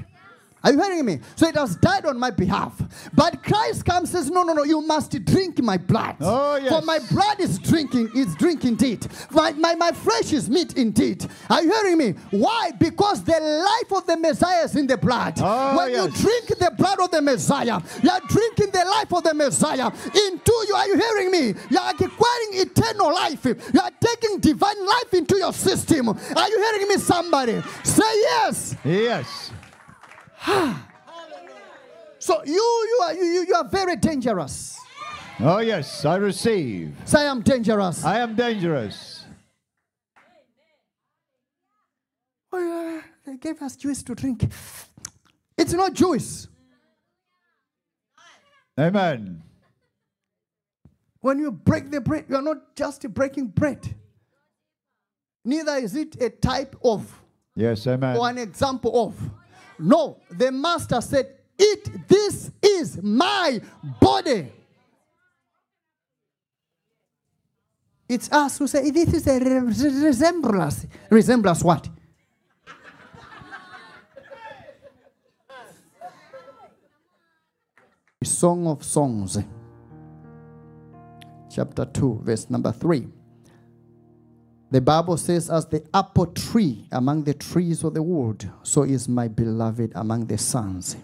Are 0.64 0.72
you 0.72 0.82
hearing 0.82 1.06
me? 1.06 1.20
So 1.36 1.48
it 1.48 1.56
has 1.56 1.76
died 1.76 2.06
on 2.06 2.20
my 2.20 2.30
behalf. 2.30 2.82
But 3.14 3.44
Christ 3.44 3.86
comes 3.86 4.12
says, 4.12 4.30
No, 4.30 4.44
no, 4.44 4.54
no, 4.54 4.64
you 4.64 4.82
must 4.82 5.12
drink 5.26 5.62
my 5.62 5.78
blood. 5.78 6.18
Oh, 6.20 6.56
yes. 6.56 6.70
For 6.70 6.86
my 6.86 7.00
blood 7.10 7.40
is 7.40 7.58
drinking, 7.58 8.12
is 8.16 8.36
drink 8.36 8.66
indeed. 8.66 9.08
My, 9.32 9.52
my, 9.54 9.76
my 9.76 9.92
flesh 9.92 10.34
is 10.34 10.50
meat 10.50 10.78
indeed. 10.78 11.26
Are 11.50 11.64
you 11.64 11.72
hearing 11.74 11.98
me? 11.98 12.12
Why? 12.32 12.72
Because 12.80 13.24
the 13.24 13.40
life 13.40 13.98
of 13.98 14.06
the 14.06 14.18
Messiah 14.18 14.64
is 14.64 14.76
in 14.76 14.88
the 14.88 14.98
blood. 14.98 15.40
Oh, 15.40 15.78
when 15.78 15.92
yes. 15.92 16.06
you 16.06 16.24
drink 16.24 16.60
the 16.60 16.72
blood 16.78 17.00
of 17.00 17.12
the 17.12 17.22
Messiah, 17.22 17.82
you 18.04 18.10
are 18.10 18.22
drinking 18.28 18.72
the 18.72 18.86
life 18.86 19.14
of 19.14 19.24
the 19.24 19.34
Messiah 19.34 19.88
into 19.88 20.66
you. 20.68 20.76
Are 20.76 20.88
you 20.88 20.98
hearing 20.98 21.32
me? 21.32 21.60
You 21.70 21.78
are 21.80 21.92
acquiring 21.92 22.52
eternal 22.54 23.14
life. 23.14 23.46
You 23.46 23.80
are 23.82 23.92
taking 24.00 24.40
divine 24.40 24.86
life 24.86 25.14
into 25.14 25.38
your 25.38 25.54
system. 25.54 26.10
Are 26.10 26.50
you 26.50 26.58
hearing 26.58 26.88
me, 26.88 26.96
somebody? 26.98 27.62
Say 27.84 28.04
yes. 28.04 28.76
Yes. 28.84 29.51
So 32.20 32.44
you, 32.46 32.54
you 32.54 33.00
are 33.04 33.14
you, 33.16 33.24
you, 33.24 33.46
you 33.48 33.56
are 33.56 33.68
very 33.68 33.96
dangerous. 33.96 34.80
Oh, 35.40 35.58
yes. 35.58 36.06
I 36.06 36.18
receive. 36.18 36.96
Say 37.06 37.28
I'm 37.28 37.42
dangerous. 37.42 38.06
I 38.06 38.20
am 38.20 38.36
dangerous. 38.36 39.26
Oh, 42.54 42.60
yeah, 42.60 43.02
they 43.26 43.38
gave 43.38 43.60
us 43.62 43.76
juice 43.76 44.04
to 44.04 44.14
drink. 44.14 44.52
It's 45.58 45.74
not 45.74 45.94
juice. 45.94 46.48
Amen. 48.80 49.42
When 51.22 51.40
you 51.40 51.52
break 51.52 51.90
the 51.90 52.02
bread, 52.02 52.26
you 52.30 52.36
are 52.36 52.42
not 52.42 52.76
just 52.76 53.02
breaking 53.14 53.48
bread. 53.48 53.96
Neither 55.44 55.76
is 55.78 55.96
it 55.96 56.22
a 56.22 56.30
type 56.30 56.76
of 56.84 57.20
Yes. 57.56 57.88
Amen. 57.88 58.16
or 58.18 58.30
an 58.30 58.38
example 58.38 59.08
of. 59.08 59.41
No, 59.82 60.22
the 60.30 60.52
master 60.52 61.02
said, 61.02 61.36
Eat, 61.58 62.08
this 62.08 62.52
is 62.62 63.02
my 63.02 63.60
body. 64.00 64.52
It's 68.08 68.32
us 68.32 68.58
who 68.58 68.68
say, 68.68 68.90
This 68.92 69.14
is 69.14 69.28
a 69.28 69.40
re- 69.40 69.60
re- 69.60 70.06
resemblance. 70.06 70.86
Resemblance 71.10 71.64
what? 71.64 71.90
Song 78.24 78.68
of 78.68 78.84
Songs, 78.84 79.40
chapter 81.50 81.86
2, 81.86 82.22
verse 82.24 82.50
number 82.52 82.72
3. 82.72 83.08
The 84.72 84.80
Bible 84.80 85.18
says, 85.18 85.50
As 85.50 85.66
the 85.66 85.84
apple 85.94 86.28
tree 86.28 86.88
among 86.94 87.26
the 87.26 87.34
trees 87.34 87.84
of 87.84 87.94
the 87.94 88.02
wood, 88.02 88.50
so 88.64 88.84
is 88.84 89.10
my 89.10 89.28
beloved 89.28 89.92
among 89.96 90.28
the 90.28 90.38
sons. 90.38 90.96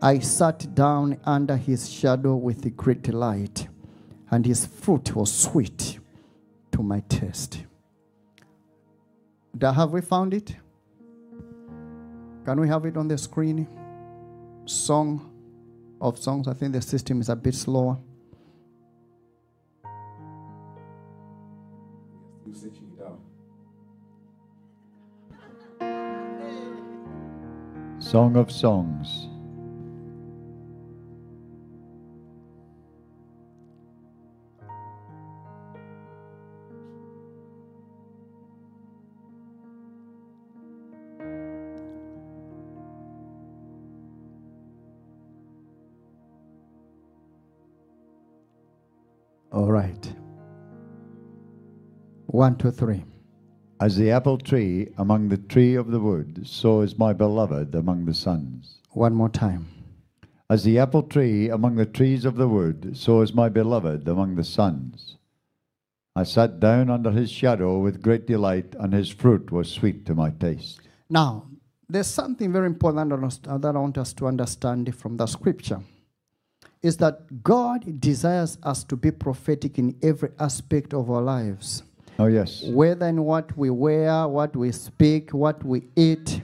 I 0.00 0.18
sat 0.20 0.74
down 0.74 1.20
under 1.24 1.56
his 1.56 1.90
shadow 1.90 2.34
with 2.34 2.74
great 2.74 3.02
delight, 3.02 3.68
and 4.30 4.46
his 4.46 4.64
fruit 4.64 5.14
was 5.14 5.30
sweet 5.30 5.98
to 6.72 6.82
my 6.82 7.00
taste. 7.10 7.62
Have 9.60 9.92
we 9.92 10.00
found 10.00 10.32
it? 10.32 10.56
Can 12.46 12.58
we 12.58 12.68
have 12.68 12.86
it 12.86 12.96
on 12.96 13.06
the 13.06 13.18
screen? 13.18 13.68
Song 14.64 15.30
of 16.00 16.18
Songs. 16.18 16.48
I 16.48 16.54
think 16.54 16.72
the 16.72 16.80
system 16.80 17.20
is 17.20 17.28
a 17.28 17.36
bit 17.36 17.54
slower. 17.54 17.98
Song 28.12 28.36
of 28.36 28.52
Songs. 28.52 29.26
All 49.50 49.72
right. 49.72 50.14
One, 52.26 52.56
two, 52.56 52.72
three. 52.72 53.11
As 53.82 53.96
the 53.96 54.12
apple 54.12 54.38
tree 54.38 54.92
among 54.96 55.28
the 55.28 55.36
tree 55.36 55.74
of 55.74 55.90
the 55.90 55.98
wood, 55.98 56.46
so 56.46 56.82
is 56.82 56.96
my 56.96 57.12
beloved 57.12 57.74
among 57.74 58.04
the 58.04 58.14
sons. 58.14 58.78
One 58.92 59.12
more 59.12 59.28
time. 59.28 59.66
As 60.48 60.62
the 60.62 60.78
apple 60.78 61.02
tree 61.02 61.48
among 61.48 61.74
the 61.74 61.84
trees 61.84 62.24
of 62.24 62.36
the 62.36 62.46
wood, 62.46 62.92
so 62.94 63.22
is 63.22 63.34
my 63.34 63.48
beloved 63.48 64.06
among 64.06 64.36
the 64.36 64.44
sons. 64.44 65.16
I 66.14 66.22
sat 66.22 66.60
down 66.60 66.90
under 66.90 67.10
his 67.10 67.28
shadow 67.28 67.80
with 67.80 68.00
great 68.00 68.24
delight, 68.24 68.76
and 68.78 68.92
his 68.92 69.10
fruit 69.10 69.50
was 69.50 69.68
sweet 69.68 70.06
to 70.06 70.14
my 70.14 70.30
taste. 70.30 70.80
Now, 71.10 71.46
there's 71.88 72.06
something 72.06 72.52
very 72.52 72.66
important 72.66 73.10
that 73.10 73.16
I 73.16 73.18
want 73.18 73.32
us- 73.32 73.60
that 73.62 73.76
I 73.76 73.80
want 73.80 73.98
us 73.98 74.12
to 74.12 74.28
understand 74.28 74.94
from 74.94 75.16
the 75.16 75.26
scripture. 75.26 75.80
Is 76.82 76.98
that 76.98 77.42
God 77.42 78.00
desires 78.00 78.58
us 78.62 78.84
to 78.84 78.96
be 78.96 79.10
prophetic 79.10 79.76
in 79.76 79.96
every 80.00 80.30
aspect 80.38 80.94
of 80.94 81.10
our 81.10 81.22
lives. 81.22 81.82
Oh, 82.22 82.26
yes. 82.26 82.62
Whether 82.62 83.06
in 83.08 83.20
what 83.24 83.56
we 83.58 83.68
wear, 83.70 84.28
what 84.28 84.54
we 84.54 84.70
speak, 84.70 85.32
what 85.34 85.64
we 85.64 85.88
eat, 85.96 86.40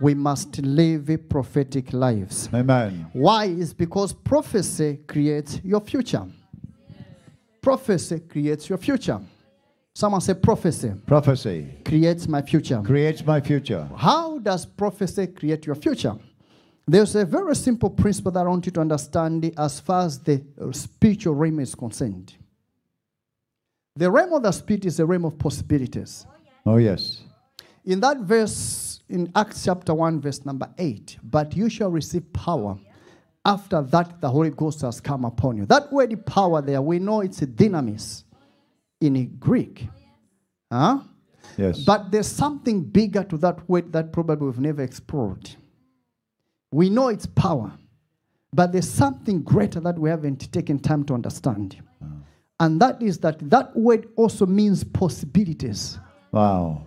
we 0.00 0.14
must 0.14 0.58
live 0.62 1.10
prophetic 1.28 1.92
lives. 1.92 2.48
Amen. 2.54 3.08
Why? 3.12 3.46
Is 3.46 3.74
because 3.74 4.12
prophecy 4.12 5.00
creates 5.08 5.60
your 5.64 5.80
future. 5.80 6.24
Prophecy 7.60 8.20
creates 8.20 8.68
your 8.68 8.78
future. 8.78 9.20
Someone 9.92 10.20
say 10.20 10.34
prophecy 10.34 10.92
Prophecy 11.04 11.66
creates 11.84 12.28
my 12.28 12.40
future. 12.40 12.80
creates 12.84 13.26
my 13.26 13.40
future. 13.40 13.88
How 13.96 14.38
does 14.38 14.64
prophecy 14.64 15.26
create 15.26 15.66
your 15.66 15.74
future? 15.74 16.14
There's 16.86 17.16
a 17.16 17.24
very 17.24 17.56
simple 17.56 17.90
principle 17.90 18.30
that 18.32 18.46
I 18.46 18.48
want 18.48 18.64
you 18.66 18.72
to 18.72 18.80
understand 18.80 19.52
as 19.58 19.80
far 19.80 20.02
as 20.06 20.20
the 20.20 20.44
spiritual 20.70 21.34
realm 21.34 21.58
is 21.58 21.74
concerned. 21.74 22.34
The 23.98 24.08
realm 24.08 24.32
of 24.32 24.44
the 24.44 24.52
spirit 24.52 24.84
is 24.84 25.00
a 25.00 25.06
realm 25.06 25.24
of 25.24 25.36
possibilities. 25.40 26.24
Oh, 26.64 26.76
yes. 26.76 27.22
In 27.84 27.98
that 27.98 28.18
verse, 28.18 29.02
in 29.08 29.32
Acts 29.34 29.64
chapter 29.64 29.92
1, 29.92 30.20
verse 30.20 30.44
number 30.44 30.68
8, 30.78 31.18
but 31.24 31.56
you 31.56 31.68
shall 31.68 31.90
receive 31.90 32.32
power. 32.32 32.78
After 33.44 33.82
that, 33.82 34.20
the 34.20 34.30
Holy 34.30 34.50
Ghost 34.50 34.82
has 34.82 35.00
come 35.00 35.24
upon 35.24 35.56
you. 35.56 35.66
That 35.66 35.92
word 35.92 36.24
power 36.26 36.62
there, 36.62 36.80
we 36.80 37.00
know 37.00 37.22
it's 37.22 37.42
a 37.42 37.46
dynamis 37.48 38.22
in 39.00 39.36
Greek. 39.40 39.88
Huh? 40.70 41.00
Yes. 41.56 41.80
But 41.80 42.12
there's 42.12 42.28
something 42.28 42.84
bigger 42.84 43.24
to 43.24 43.36
that 43.38 43.68
word 43.68 43.92
that 43.94 44.12
probably 44.12 44.46
we've 44.46 44.60
never 44.60 44.82
explored. 44.82 45.50
We 46.70 46.88
know 46.88 47.08
it's 47.08 47.26
power, 47.26 47.72
but 48.52 48.70
there's 48.70 48.88
something 48.88 49.42
greater 49.42 49.80
that 49.80 49.98
we 49.98 50.08
haven't 50.08 50.52
taken 50.52 50.78
time 50.78 51.02
to 51.06 51.14
understand. 51.14 51.82
And 52.60 52.80
that 52.80 53.00
is 53.02 53.18
that 53.18 53.38
that 53.50 53.76
word 53.76 54.08
also 54.16 54.46
means 54.46 54.84
possibilities. 54.84 55.98
wow. 56.32 56.84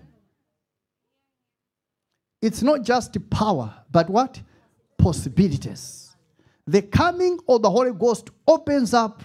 It's 2.42 2.64
not 2.64 2.82
just 2.82 3.16
power, 3.30 3.72
but 3.92 4.10
what? 4.10 4.42
Possibilities. 4.98 6.16
The 6.66 6.82
coming 6.82 7.38
of 7.48 7.62
the 7.62 7.70
Holy 7.70 7.94
Ghost 7.94 8.32
opens 8.48 8.96
up 8.96 9.22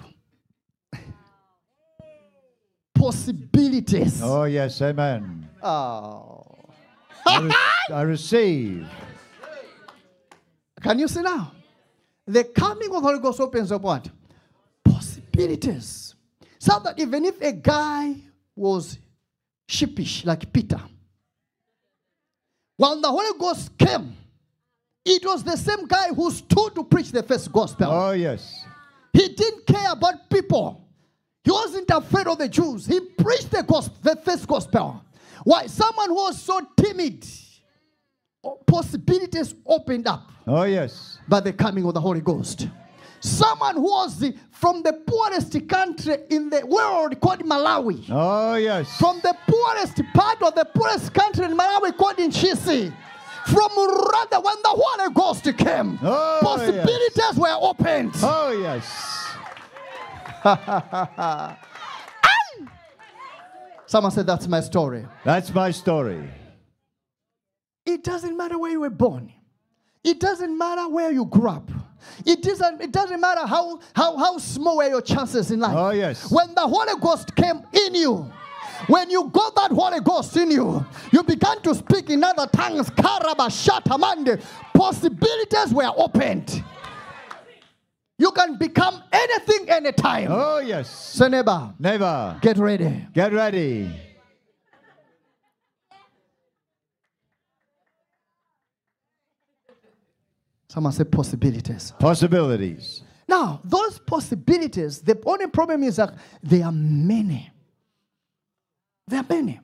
possibilities. 2.94 4.20
Oh, 4.22 4.44
yes. 4.44 4.82
Amen. 4.82 5.48
Oh. 5.62 6.42
I, 7.26 7.40
re- 7.40 7.94
I 7.96 8.02
receive. 8.02 8.86
Can 10.82 10.98
you 10.98 11.08
see 11.08 11.22
now? 11.22 11.52
The 12.26 12.44
coming 12.44 12.88
of 12.94 13.02
the 13.02 13.08
Holy 13.08 13.20
Ghost 13.20 13.40
opens 13.40 13.72
up 13.72 13.80
what? 13.82 14.10
Possibilities. 14.84 16.15
So 16.66 16.80
that 16.80 16.98
even 16.98 17.24
if 17.24 17.40
a 17.40 17.52
guy 17.52 18.16
was 18.56 18.98
sheepish 19.68 20.24
like 20.24 20.52
Peter, 20.52 20.80
When 22.76 23.00
the 23.00 23.08
Holy 23.08 23.38
Ghost 23.38 23.70
came, 23.78 24.16
it 25.04 25.24
was 25.24 25.44
the 25.44 25.56
same 25.56 25.86
guy 25.86 26.08
who 26.08 26.28
stood 26.32 26.74
to 26.74 26.82
preach 26.82 27.12
the 27.12 27.22
first 27.22 27.52
gospel. 27.52 27.86
Oh, 27.88 28.10
yes. 28.10 28.64
He 29.12 29.28
didn't 29.28 29.64
care 29.64 29.92
about 29.92 30.28
people. 30.28 30.82
He 31.44 31.52
wasn't 31.52 31.88
afraid 31.88 32.26
of 32.26 32.38
the 32.38 32.48
Jews. 32.48 32.84
He 32.84 32.98
preached 32.98 33.52
the 33.52 33.62
gospel, 33.62 33.96
the 34.02 34.16
first 34.16 34.48
gospel. 34.48 35.00
Why? 35.44 35.68
Someone 35.68 36.08
who 36.08 36.16
was 36.16 36.42
so 36.42 36.60
timid, 36.76 37.24
oh, 38.42 38.58
possibilities 38.66 39.54
opened 39.64 40.08
up 40.08 40.32
Oh, 40.48 40.64
yes. 40.64 41.18
by 41.28 41.38
the 41.38 41.52
coming 41.52 41.84
of 41.86 41.94
the 41.94 42.00
Holy 42.00 42.20
Ghost. 42.20 42.66
Someone 43.26 43.74
who 43.74 43.82
was 43.82 44.24
from 44.52 44.82
the 44.82 44.92
poorest 44.92 45.68
country 45.68 46.16
in 46.30 46.48
the 46.48 46.64
world 46.64 47.20
called 47.20 47.40
Malawi. 47.40 48.06
Oh, 48.08 48.54
yes. 48.54 48.96
From 48.98 49.18
the 49.20 49.36
poorest 49.48 50.00
part 50.14 50.40
of 50.42 50.54
the 50.54 50.64
poorest 50.64 51.12
country 51.12 51.44
in 51.44 51.56
Malawi 51.56 51.96
called 51.96 52.16
Ntchisi. 52.18 52.92
From 53.46 53.70
rather 53.76 54.40
when 54.40 54.56
the 54.62 54.68
Holy 54.68 55.12
Ghost 55.12 55.44
came, 55.58 55.98
Oh, 56.02 56.38
possibilities 56.40 57.36
were 57.36 57.56
opened. 57.60 58.12
Oh, 58.22 58.50
yes. 58.52 58.86
Someone 63.86 64.12
said, 64.12 64.26
That's 64.26 64.46
my 64.46 64.60
story. 64.60 65.04
That's 65.24 65.52
my 65.52 65.72
story. 65.72 66.28
It 67.84 68.04
doesn't 68.04 68.36
matter 68.36 68.56
where 68.58 68.70
you 68.70 68.80
were 68.80 68.90
born. 68.90 69.32
It 70.04 70.20
doesn't 70.20 70.56
matter 70.56 70.88
where 70.88 71.10
you 71.10 71.24
grew 71.24 71.50
up. 71.50 71.70
It 72.24 72.42
doesn't, 72.42 72.80
it 72.80 72.92
doesn't 72.92 73.20
matter 73.20 73.46
how, 73.46 73.80
how, 73.94 74.16
how 74.16 74.38
small 74.38 74.78
were 74.78 74.88
your 74.88 75.02
chances 75.02 75.50
in 75.50 75.60
life. 75.60 75.76
Oh, 75.76 75.90
yes. 75.90 76.30
When 76.30 76.54
the 76.54 76.62
Holy 76.62 76.98
Ghost 77.00 77.34
came 77.36 77.62
in 77.72 77.94
you, 77.94 78.30
when 78.88 79.10
you 79.10 79.28
got 79.32 79.54
that 79.54 79.70
Holy 79.72 80.00
Ghost 80.00 80.36
in 80.36 80.50
you, 80.50 80.84
you 81.12 81.22
began 81.22 81.60
to 81.62 81.74
speak 81.74 82.10
in 82.10 82.22
other 82.22 82.46
tongues. 82.46 82.90
Karaba, 82.90 83.48
shatamande. 83.48 84.42
Possibilities 84.74 85.72
were 85.72 85.90
opened. 85.96 86.62
You 88.18 88.30
can 88.32 88.56
become 88.56 89.02
anything 89.12 89.68
anytime. 89.70 90.28
Oh, 90.30 90.58
yes. 90.58 90.88
So, 90.90 91.28
neighbor, 91.28 91.74
Never. 91.78 92.38
get 92.40 92.56
ready. 92.56 93.06
Get 93.12 93.32
ready. 93.32 93.90
Someone 100.76 100.92
say 100.92 101.04
possibilities. 101.04 101.94
Possibilities. 101.98 103.02
Now, 103.26 103.62
those 103.64 103.98
possibilities, 103.98 105.00
the 105.00 105.18
only 105.24 105.46
problem 105.46 105.82
is 105.84 105.96
that 105.96 106.14
there 106.42 106.66
are 106.66 106.72
many. 106.72 107.50
There 109.08 109.20
are 109.20 109.26
many. 109.26 109.58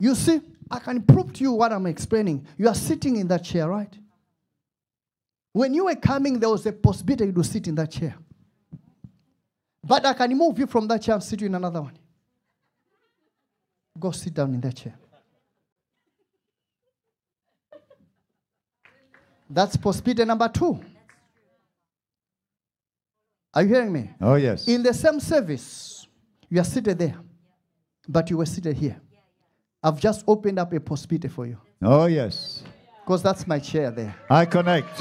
You 0.00 0.16
see, 0.16 0.40
I 0.68 0.80
can 0.80 1.02
prove 1.02 1.32
to 1.34 1.44
you 1.44 1.52
what 1.52 1.72
I'm 1.72 1.86
explaining. 1.86 2.44
You 2.58 2.66
are 2.66 2.74
sitting 2.74 3.18
in 3.18 3.28
that 3.28 3.44
chair, 3.44 3.68
right? 3.68 3.96
When 5.52 5.74
you 5.74 5.84
were 5.84 5.94
coming, 5.94 6.40
there 6.40 6.50
was 6.50 6.66
a 6.66 6.72
possibility 6.72 7.32
to 7.32 7.44
sit 7.44 7.68
in 7.68 7.76
that 7.76 7.92
chair. 7.92 8.16
But 9.84 10.06
I 10.06 10.14
can 10.14 10.36
move 10.36 10.58
you 10.58 10.66
from 10.66 10.88
that 10.88 11.02
chair 11.02 11.14
and 11.14 11.22
sit 11.22 11.40
you 11.40 11.46
in 11.46 11.54
another 11.54 11.82
one. 11.82 11.96
Go 13.96 14.10
sit 14.10 14.34
down 14.34 14.54
in 14.54 14.60
that 14.62 14.74
chair. 14.74 14.98
That's 19.50 19.76
possibility 19.76 20.24
number 20.24 20.48
two. 20.48 20.80
Are 23.52 23.62
you 23.62 23.68
hearing 23.68 23.92
me? 23.92 24.10
Oh, 24.20 24.36
yes. 24.36 24.68
In 24.68 24.82
the 24.82 24.94
same 24.94 25.18
service, 25.18 26.06
you 26.48 26.60
are 26.60 26.64
seated 26.64 26.98
there, 27.00 27.16
but 28.08 28.30
you 28.30 28.36
were 28.38 28.46
seated 28.46 28.76
here. 28.76 29.00
I've 29.82 29.98
just 30.00 30.22
opened 30.28 30.58
up 30.60 30.72
a 30.72 30.78
possibility 30.78 31.26
for 31.28 31.46
you 31.46 31.58
Oh, 31.82 32.04
yes. 32.06 32.62
because 33.02 33.22
that's 33.22 33.46
my 33.46 33.58
chair 33.58 33.90
there. 33.90 34.14
I 34.28 34.44
connect. 34.44 35.00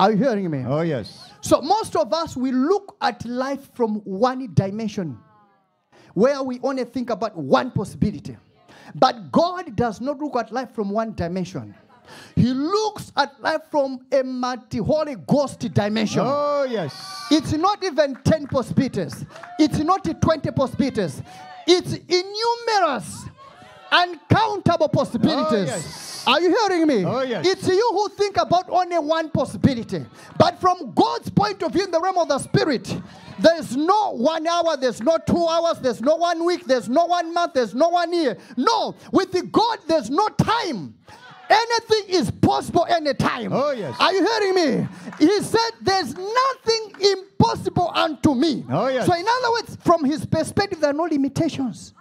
Are 0.00 0.10
you 0.10 0.16
hearing 0.18 0.50
me? 0.50 0.64
Oh, 0.66 0.80
yes. 0.80 1.23
So, 1.44 1.60
most 1.60 1.94
of 1.94 2.10
us, 2.14 2.38
we 2.38 2.52
look 2.52 2.96
at 3.02 3.22
life 3.26 3.68
from 3.74 3.96
one 3.96 4.54
dimension 4.54 5.18
where 6.14 6.42
we 6.42 6.58
only 6.62 6.84
think 6.84 7.10
about 7.10 7.36
one 7.36 7.70
possibility. 7.70 8.38
But 8.94 9.30
God 9.30 9.76
does 9.76 10.00
not 10.00 10.20
look 10.20 10.36
at 10.36 10.52
life 10.52 10.70
from 10.74 10.88
one 10.88 11.12
dimension. 11.14 11.74
He 12.34 12.46
looks 12.54 13.12
at 13.14 13.38
life 13.42 13.60
from 13.70 14.06
a 14.10 14.22
multi 14.22 14.78
Holy 14.78 15.16
Ghost 15.16 15.60
dimension. 15.74 16.22
Oh, 16.24 16.66
yes. 16.68 17.26
It's 17.30 17.52
not 17.52 17.84
even 17.84 18.16
10 18.24 18.46
possibilities. 18.46 19.26
It's 19.58 19.80
not 19.80 20.02
20 20.18 20.50
possibilities. 20.52 21.22
It's 21.66 21.92
innumerous, 21.92 23.26
uncountable 23.94 24.88
possibilities. 24.88 25.70
Oh, 25.70 25.76
yes. 25.76 26.24
Are 26.26 26.40
you 26.40 26.56
hearing 26.68 26.86
me? 26.86 27.04
Oh, 27.04 27.22
yes. 27.22 27.46
It's 27.46 27.68
you 27.68 27.90
who 27.92 28.08
think 28.10 28.36
about 28.36 28.68
only 28.70 28.98
one 28.98 29.30
possibility. 29.30 30.04
But 30.38 30.60
from 30.60 30.92
God's 30.94 31.30
point 31.30 31.62
of 31.62 31.72
view 31.72 31.84
in 31.84 31.90
the 31.90 32.00
realm 32.00 32.18
of 32.18 32.28
the 32.28 32.38
spirit, 32.38 33.00
there's 33.38 33.76
no 33.76 34.12
one 34.16 34.46
hour, 34.46 34.76
there's 34.76 35.02
no 35.02 35.18
two 35.18 35.46
hours, 35.46 35.78
there's 35.80 36.00
no 36.00 36.16
one 36.16 36.44
week, 36.44 36.64
there's 36.64 36.88
no 36.88 37.04
one 37.06 37.32
month, 37.34 37.54
there's 37.54 37.74
no 37.74 37.88
one 37.88 38.12
year. 38.12 38.38
No, 38.56 38.94
with 39.12 39.32
the 39.32 39.42
God, 39.42 39.80
there's 39.86 40.10
no 40.10 40.28
time. 40.28 40.94
Anything 41.50 42.04
is 42.08 42.30
possible 42.30 42.86
anytime. 42.88 43.52
Oh, 43.52 43.72
yes. 43.72 43.94
Are 44.00 44.12
you 44.14 44.26
hearing 44.26 44.54
me? 44.54 44.88
He 45.18 45.42
said, 45.42 45.70
There's 45.82 46.14
nothing 46.14 46.92
impossible 47.00 47.92
unto 47.94 48.34
me. 48.34 48.64
Oh, 48.70 48.88
yes. 48.88 49.06
So, 49.06 49.12
in 49.14 49.26
other 49.28 49.50
words, 49.52 49.76
from 49.84 50.04
his 50.04 50.24
perspective, 50.24 50.80
there 50.80 50.90
are 50.90 50.94
no 50.94 51.02
limitations. 51.02 51.92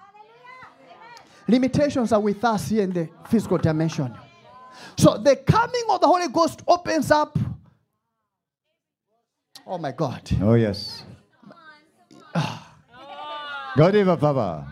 Limitations 1.47 2.11
are 2.11 2.19
with 2.19 2.43
us 2.43 2.69
here 2.69 2.83
in 2.83 2.91
the 2.91 3.09
physical 3.27 3.57
dimension. 3.57 4.13
So, 4.97 5.17
the 5.17 5.35
coming 5.35 5.83
of 5.89 6.01
the 6.01 6.07
Holy 6.07 6.27
Ghost 6.29 6.61
opens 6.67 7.11
up. 7.11 7.37
Oh 9.65 9.77
my 9.77 9.91
God. 9.91 10.29
Oh, 10.41 10.55
yes. 10.55 11.05
God 13.75 13.93
give 13.93 14.07
a. 14.07 14.67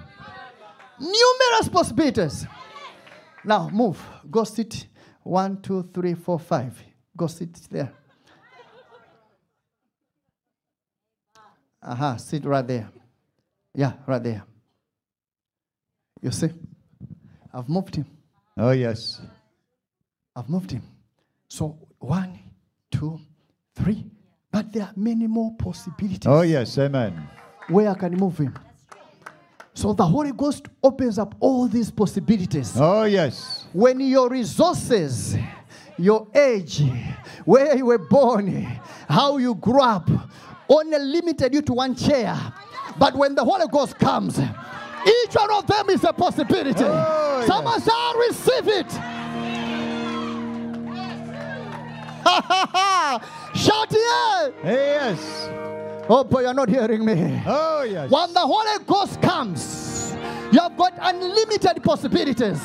Numerous 0.99 1.69
possibilities. 1.72 2.45
Now, 3.43 3.69
move. 3.69 3.99
Go 4.30 4.43
sit. 4.43 4.88
One, 5.24 5.61
two, 5.61 5.89
three, 5.93 6.13
four, 6.13 6.39
five. 6.39 6.82
Go 7.15 7.28
sit 7.28 7.53
there. 7.69 7.91
Aha, 11.84 12.17
sit 12.17 12.45
right 12.45 12.67
there. 12.67 12.89
Yeah, 13.74 13.93
right 14.05 14.22
there. 14.22 14.43
You 16.22 16.32
see? 16.32 16.49
I've 17.53 17.67
moved 17.67 17.95
him. 17.95 18.05
Oh, 18.57 18.72
yes. 18.72 19.22
I've 20.36 20.49
moved 20.49 20.72
him. 20.72 20.84
So, 21.47 21.78
one, 21.99 22.39
two, 22.91 23.19
three. 23.76 24.05
But 24.51 24.72
there 24.72 24.84
are 24.84 24.93
many 24.95 25.28
more 25.28 25.53
possibilities 25.57 26.28
Oh, 26.28 26.41
yes. 26.41 26.78
Amen. 26.78 27.28
where 27.69 27.89
I 27.89 27.93
can 27.95 28.15
move 28.15 28.38
him. 28.38 28.53
So, 29.74 29.93
the 29.93 30.05
Holy 30.05 30.32
Ghost 30.34 30.67
opens 30.84 31.17
up 31.17 31.34
all 31.39 31.67
these 31.67 31.89
possibilities. 31.89 32.74
Oh, 32.76 33.03
yes. 33.03 33.65
when 33.74 33.99
your 34.01 34.30
resources, 34.30 35.36
your 35.97 36.28
age, 36.36 36.84
where 37.45 37.76
you 37.76 37.86
were 37.86 37.97
born, 37.97 38.63
how 39.09 39.38
you 39.38 39.55
grew 39.55 39.82
up, 39.82 40.09
only 40.69 40.99
limited 40.99 41.53
you 41.53 41.61
to 41.61 41.74
one 41.74 41.95
chair. 41.95 42.38
But 42.99 43.15
when 43.15 43.34
the 43.36 43.43
Holy 43.43 43.67
Ghost 43.72 43.97
comes, 43.97 44.39
each 45.06 45.34
one 45.36 45.52
of 45.52 45.68
them 45.68 45.89
is 45.89 46.04
a 46.04 46.14
possibility. 46.14 46.84
Oh, 46.84 47.43
Someone 47.47 47.80
yes. 47.80 47.86
shall 47.86 48.14
receive 48.18 48.68
it. 48.68 48.91
Shout 53.56 53.91
yeah. 53.91 54.49
Yes. 54.64 55.49
Oh 56.08 56.24
boy, 56.24 56.41
you're 56.41 56.54
not 56.54 56.70
hearing 56.70 57.04
me. 57.06 57.41
Oh, 57.45 57.84
yes. 57.84 58.10
When 58.12 58.34
the 58.34 58.39
Holy 58.39 58.84
Ghost 58.86 59.22
comes, 59.22 60.16
you 60.52 60.60
have 60.60 60.76
got 60.78 60.93
unlimited 61.02 61.82
possibilities. 61.84 62.60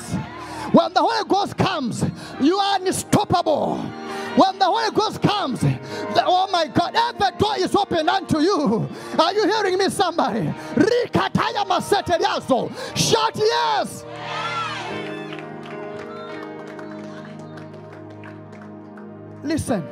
When 0.73 0.93
the 0.93 1.01
Holy 1.01 1.29
Ghost 1.29 1.57
comes, 1.57 2.05
you 2.41 2.57
are 2.59 2.77
unstoppable. 2.81 3.77
When 4.37 4.59
the 4.59 4.67
Holy 4.67 4.95
Ghost 4.95 5.23
comes, 5.23 5.61
the, 5.61 6.23
oh 6.27 6.49
my 6.53 6.67
God, 6.67 6.95
every 6.95 7.39
door 7.39 7.57
is 7.57 7.75
open 7.75 8.09
unto 8.09 8.41
you. 8.41 8.89
Are 9.19 9.33
you 9.33 9.49
hearing 9.49 9.79
me, 9.79 9.89
somebody? 9.89 10.53
Shout 12.95 13.37
yes. 13.37 14.05
Listen. 19.43 19.85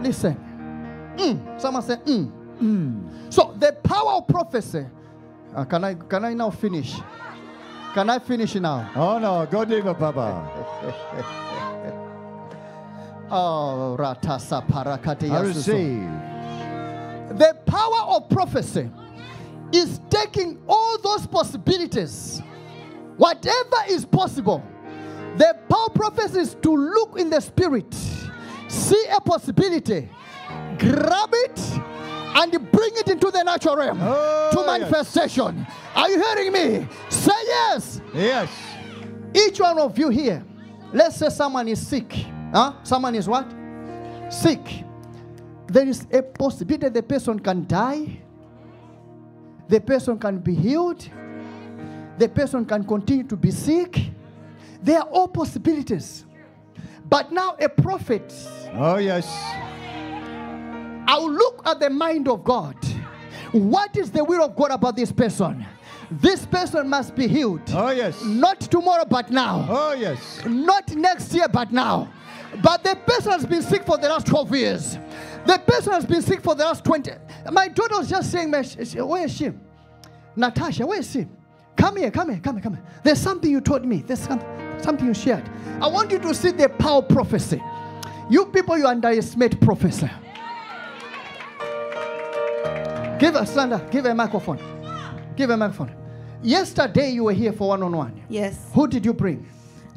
Listen. 0.00 1.14
Mm. 1.16 1.60
Someone 1.60 1.82
say, 1.82 1.96
mm. 1.96 3.32
So 3.32 3.54
the 3.58 3.72
power 3.72 4.12
of 4.12 4.28
prophecy. 4.28 4.86
Uh, 5.54 5.64
can 5.64 5.84
I 5.84 5.94
can 5.94 6.24
I 6.24 6.34
now 6.34 6.50
finish? 6.50 6.96
Can 7.94 8.10
I 8.10 8.18
finish 8.18 8.54
now? 8.56 8.90
Oh, 8.96 9.18
no. 9.18 9.46
God 9.46 9.68
give 9.68 9.86
a 9.86 9.94
Papa. 9.94 11.70
Oh, 13.36 13.96
I 13.98 15.40
receive. 15.40 16.08
The 17.36 17.56
power 17.66 18.00
of 18.16 18.28
prophecy 18.28 18.88
is 19.72 20.00
taking 20.08 20.60
all 20.68 20.98
those 20.98 21.26
possibilities, 21.26 22.40
whatever 23.16 23.76
is 23.88 24.04
possible. 24.04 24.62
The 25.36 25.58
power 25.68 25.86
of 25.86 25.94
prophecy 25.94 26.38
is 26.40 26.54
to 26.62 26.70
look 26.76 27.18
in 27.18 27.28
the 27.30 27.40
spirit, 27.40 27.92
see 28.68 29.04
a 29.12 29.20
possibility, 29.20 30.08
grab 30.78 31.30
it, 31.32 31.60
and 32.36 32.52
bring 32.70 32.92
it 32.94 33.08
into 33.08 33.32
the 33.32 33.42
natural 33.42 33.76
realm 33.76 33.98
Oh, 34.00 34.50
to 34.52 34.58
yes. 34.58 34.66
manifestation. 34.66 35.66
Are 35.96 36.08
you 36.08 36.22
hearing 36.22 36.52
me? 36.52 36.86
Say 37.08 37.32
yes. 37.46 38.00
Yes. 38.14 38.48
Each 39.34 39.58
one 39.58 39.78
of 39.80 39.98
you 39.98 40.08
here, 40.10 40.44
let's 40.92 41.16
say 41.16 41.30
someone 41.30 41.66
is 41.66 41.84
sick. 41.84 42.26
Huh? 42.54 42.74
Someone 42.84 43.16
is 43.16 43.28
what? 43.28 43.52
Sick. 44.30 44.84
There 45.66 45.88
is 45.88 46.06
a 46.12 46.22
possibility 46.22 46.88
the 46.88 47.02
person 47.02 47.40
can 47.40 47.66
die, 47.66 48.20
the 49.68 49.80
person 49.80 50.18
can 50.18 50.38
be 50.38 50.54
healed, 50.54 51.08
the 52.16 52.28
person 52.28 52.64
can 52.64 52.84
continue 52.84 53.24
to 53.24 53.36
be 53.36 53.50
sick. 53.50 53.98
There 54.82 55.00
are 55.00 55.08
all 55.08 55.26
possibilities. 55.26 56.26
But 57.08 57.32
now, 57.32 57.56
a 57.60 57.68
prophet, 57.68 58.32
Oh, 58.76 58.96
yes. 58.98 59.26
I'll 61.06 61.30
look 61.30 61.62
at 61.66 61.80
the 61.80 61.90
mind 61.90 62.28
of 62.28 62.44
God. 62.44 62.76
What 63.52 63.96
is 63.96 64.10
the 64.10 64.24
will 64.24 64.42
of 64.42 64.56
God 64.56 64.72
about 64.72 64.96
this 64.96 65.12
person? 65.12 65.64
This 66.10 66.44
person 66.44 66.88
must 66.88 67.14
be 67.14 67.28
healed. 67.28 67.62
Oh, 67.72 67.90
yes. 67.90 68.22
Not 68.24 68.60
tomorrow, 68.60 69.04
but 69.04 69.30
now. 69.30 69.66
Oh, 69.68 69.92
yes. 69.92 70.44
Not 70.44 70.94
next 70.94 71.32
year, 71.32 71.46
but 71.48 71.72
now. 71.72 72.10
But 72.62 72.84
the 72.84 72.96
person 73.06 73.32
has 73.32 73.44
been 73.46 73.62
sick 73.62 73.84
for 73.84 73.98
the 73.98 74.08
last 74.08 74.26
12 74.26 74.54
years. 74.54 74.98
The 75.46 75.58
person 75.66 75.92
has 75.92 76.04
been 76.06 76.22
sick 76.22 76.40
for 76.42 76.54
the 76.54 76.64
last 76.64 76.84
20. 76.84 77.10
My 77.52 77.68
daughter 77.68 77.98
was 77.98 78.08
just 78.08 78.30
saying, 78.30 78.50
"Man, 78.50 78.62
she- 78.64 78.84
she- 78.84 79.00
Where 79.00 79.24
is 79.24 79.32
she? 79.32 79.52
Natasha, 80.36 80.86
where 80.86 81.00
is 81.00 81.10
she? 81.10 81.26
Come 81.76 81.96
here, 81.96 82.10
come 82.10 82.30
here, 82.30 82.40
come 82.42 82.56
here, 82.56 82.62
come 82.62 82.74
here. 82.74 82.82
There's 83.02 83.20
something 83.20 83.50
you 83.50 83.60
told 83.60 83.84
me. 83.84 84.02
There's 84.06 84.20
some, 84.20 84.40
something 84.80 85.06
you 85.06 85.14
shared. 85.14 85.42
I 85.80 85.88
want 85.88 86.10
you 86.12 86.18
to 86.20 86.34
see 86.34 86.50
the 86.50 86.68
power 86.68 86.98
of 86.98 87.08
prophecy. 87.08 87.62
You 88.30 88.46
people, 88.46 88.78
you 88.78 88.86
underestimate 88.86 89.60
prophecy. 89.60 90.08
Give 93.18 93.36
us, 93.36 93.52
Sandra, 93.52 93.80
give 93.90 94.04
her 94.04 94.10
a 94.10 94.14
microphone. 94.14 94.58
Give 95.36 95.48
her 95.50 95.54
a 95.54 95.56
microphone. 95.58 95.92
Yesterday, 96.42 97.10
you 97.10 97.24
were 97.24 97.32
here 97.32 97.52
for 97.52 97.68
one 97.68 97.82
on 97.82 97.96
one. 97.96 98.20
Yes. 98.28 98.58
Who 98.74 98.86
did 98.86 99.04
you 99.04 99.12
bring? 99.14 99.46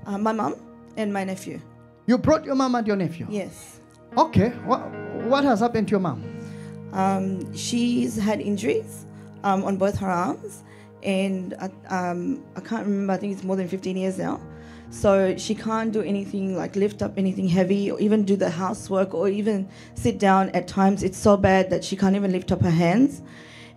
Uh, 0.05 0.17
my 0.17 0.31
mom 0.31 0.55
and 0.95 1.11
my 1.11 1.23
nephew. 1.23 1.59
You 2.07 2.17
brought 2.17 2.45
your 2.45 2.55
mom 2.55 2.73
and 2.73 2.87
your 2.87 2.95
nephew. 2.95 3.27
Yes. 3.29 3.81
Okay. 4.17 4.49
What 4.65 4.79
what 5.25 5.43
has 5.43 5.59
happened 5.59 5.89
to 5.89 5.91
your 5.91 5.99
mom? 5.99 6.23
Um, 6.93 7.53
she's 7.53 8.15
had 8.15 8.39
injuries 8.39 9.05
um, 9.43 9.65
on 9.65 9.75
both 9.75 9.97
her 9.99 10.09
arms, 10.09 10.63
and 11.03 11.53
uh, 11.55 11.67
um, 11.89 12.45
I 12.55 12.61
can't 12.61 12.85
remember. 12.85 13.11
I 13.11 13.17
think 13.17 13.33
it's 13.33 13.43
more 13.43 13.57
than 13.57 13.67
15 13.67 13.97
years 13.97 14.17
now. 14.17 14.39
So 14.89 15.35
she 15.35 15.53
can't 15.53 15.91
do 15.91 16.01
anything 16.01 16.55
like 16.55 16.77
lift 16.77 17.01
up 17.01 17.17
anything 17.17 17.45
heavy, 17.45 17.91
or 17.91 17.99
even 17.99 18.23
do 18.23 18.37
the 18.37 18.49
housework, 18.49 19.13
or 19.13 19.27
even 19.27 19.67
sit 19.95 20.17
down. 20.17 20.49
At 20.51 20.65
times, 20.65 21.03
it's 21.03 21.17
so 21.17 21.35
bad 21.35 21.69
that 21.71 21.83
she 21.83 21.97
can't 21.97 22.15
even 22.15 22.31
lift 22.31 22.53
up 22.53 22.61
her 22.61 22.71
hands, 22.71 23.21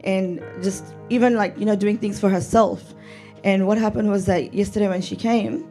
and 0.05 0.41
just 0.63 0.85
even 1.09 1.35
like 1.35 1.59
you 1.59 1.65
know 1.65 1.75
doing 1.75 1.99
things 1.99 2.21
for 2.21 2.31
herself. 2.31 2.95
And 3.43 3.67
what 3.67 3.77
happened 3.77 4.09
was 4.09 4.27
that 4.27 4.55
yesterday 4.55 4.87
when 4.87 5.03
she 5.03 5.17
came, 5.17 5.69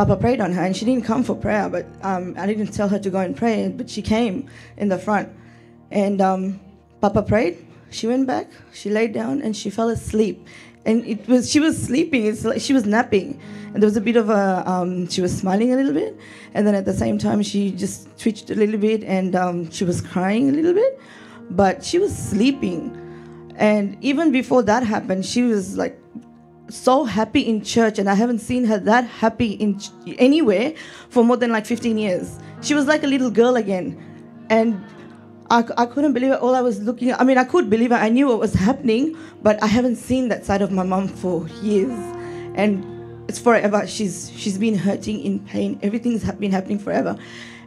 Papa 0.00 0.16
prayed 0.16 0.40
on 0.40 0.50
her, 0.52 0.62
and 0.62 0.74
she 0.74 0.86
didn't 0.86 1.04
come 1.04 1.22
for 1.22 1.34
prayer, 1.34 1.68
but 1.68 1.84
um, 2.00 2.34
I 2.38 2.46
didn't 2.46 2.68
tell 2.68 2.88
her 2.88 2.98
to 2.98 3.10
go 3.10 3.18
and 3.18 3.36
pray, 3.36 3.68
but 3.68 3.90
she 3.90 4.00
came 4.00 4.48
in 4.78 4.88
the 4.88 4.96
front. 4.96 5.28
And 5.90 6.22
um, 6.22 6.58
Papa 7.02 7.22
prayed. 7.22 7.58
She 7.90 8.06
went 8.06 8.26
back. 8.26 8.50
She 8.72 8.88
laid 8.88 9.12
down 9.12 9.42
and 9.42 9.54
she 9.54 9.68
fell 9.68 9.90
asleep. 9.90 10.48
And 10.86 11.04
it 11.06 11.28
was 11.28 11.50
she 11.50 11.60
was 11.60 11.76
sleeping. 11.76 12.24
It's 12.24 12.46
like 12.46 12.62
she 12.62 12.72
was 12.72 12.86
napping, 12.86 13.38
and 13.74 13.82
there 13.82 13.86
was 13.86 13.98
a 13.98 14.00
bit 14.00 14.16
of 14.16 14.30
a. 14.30 14.64
Um, 14.66 15.06
she 15.06 15.20
was 15.20 15.36
smiling 15.36 15.74
a 15.74 15.76
little 15.76 15.92
bit, 15.92 16.18
and 16.54 16.66
then 16.66 16.74
at 16.74 16.86
the 16.86 16.94
same 16.94 17.18
time 17.18 17.42
she 17.42 17.70
just 17.70 18.08
twitched 18.18 18.48
a 18.48 18.54
little 18.54 18.78
bit, 18.78 19.04
and 19.04 19.36
um, 19.36 19.70
she 19.70 19.84
was 19.84 20.00
crying 20.00 20.48
a 20.48 20.52
little 20.52 20.72
bit, 20.72 20.98
but 21.50 21.84
she 21.84 21.98
was 21.98 22.16
sleeping. 22.16 22.96
And 23.56 23.98
even 24.00 24.32
before 24.32 24.62
that 24.62 24.82
happened, 24.82 25.26
she 25.26 25.42
was 25.42 25.76
like 25.76 25.99
so 26.70 27.04
happy 27.04 27.40
in 27.40 27.62
church 27.62 27.98
and 27.98 28.08
i 28.08 28.14
haven't 28.14 28.38
seen 28.38 28.64
her 28.64 28.78
that 28.78 29.04
happy 29.04 29.52
in 29.52 29.78
ch- 29.78 29.90
anywhere 30.18 30.72
for 31.08 31.24
more 31.24 31.36
than 31.36 31.50
like 31.50 31.66
15 31.66 31.98
years. 31.98 32.38
She 32.62 32.74
was 32.74 32.86
like 32.86 33.02
a 33.02 33.06
little 33.06 33.30
girl 33.30 33.56
again. 33.56 33.98
And 34.50 34.84
I, 35.50 35.64
I 35.76 35.86
couldn't 35.86 36.12
believe 36.12 36.32
it. 36.32 36.40
All 36.40 36.54
i 36.54 36.60
was 36.60 36.80
looking 36.80 37.12
i 37.14 37.24
mean 37.24 37.38
i 37.38 37.44
could 37.44 37.70
believe 37.70 37.92
it. 37.92 37.96
I 37.96 38.08
knew 38.08 38.28
what 38.28 38.38
was 38.38 38.54
happening 38.54 39.16
but 39.42 39.62
i 39.62 39.66
haven't 39.66 39.96
seen 39.96 40.28
that 40.28 40.44
side 40.44 40.62
of 40.62 40.70
my 40.70 40.82
mom 40.82 41.08
for 41.08 41.46
years. 41.62 41.92
And 42.54 42.84
it's 43.28 43.38
forever. 43.38 43.86
She's 43.86 44.32
she's 44.36 44.58
been 44.58 44.76
hurting 44.76 45.20
in 45.20 45.38
pain. 45.40 45.78
Everything's 45.82 46.24
been 46.32 46.52
happening 46.52 46.78
forever. 46.78 47.16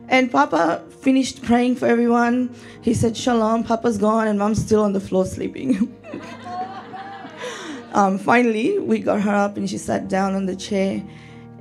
And 0.10 0.30
papa 0.32 0.84
finished 1.02 1.42
praying 1.44 1.78
for 1.78 1.88
everyone. 1.88 2.54
He 2.82 2.94
said 2.94 3.16
shalom 3.16 3.64
papa's 3.64 3.98
gone 3.98 4.28
and 4.28 4.38
mom's 4.38 4.64
still 4.64 4.84
on 4.84 4.94
the 4.94 5.00
floor 5.00 5.26
sleeping 5.26 5.96
um, 7.94 8.18
finally, 8.18 8.80
we 8.80 9.00
got 9.00 9.22
her 9.22 9.34
up 9.34 9.56
and 9.58 9.70
she 9.70 9.78
sat 9.78 10.08
down 10.08 10.34
on 10.34 10.46
the 10.46 10.56
chair. 10.56 11.04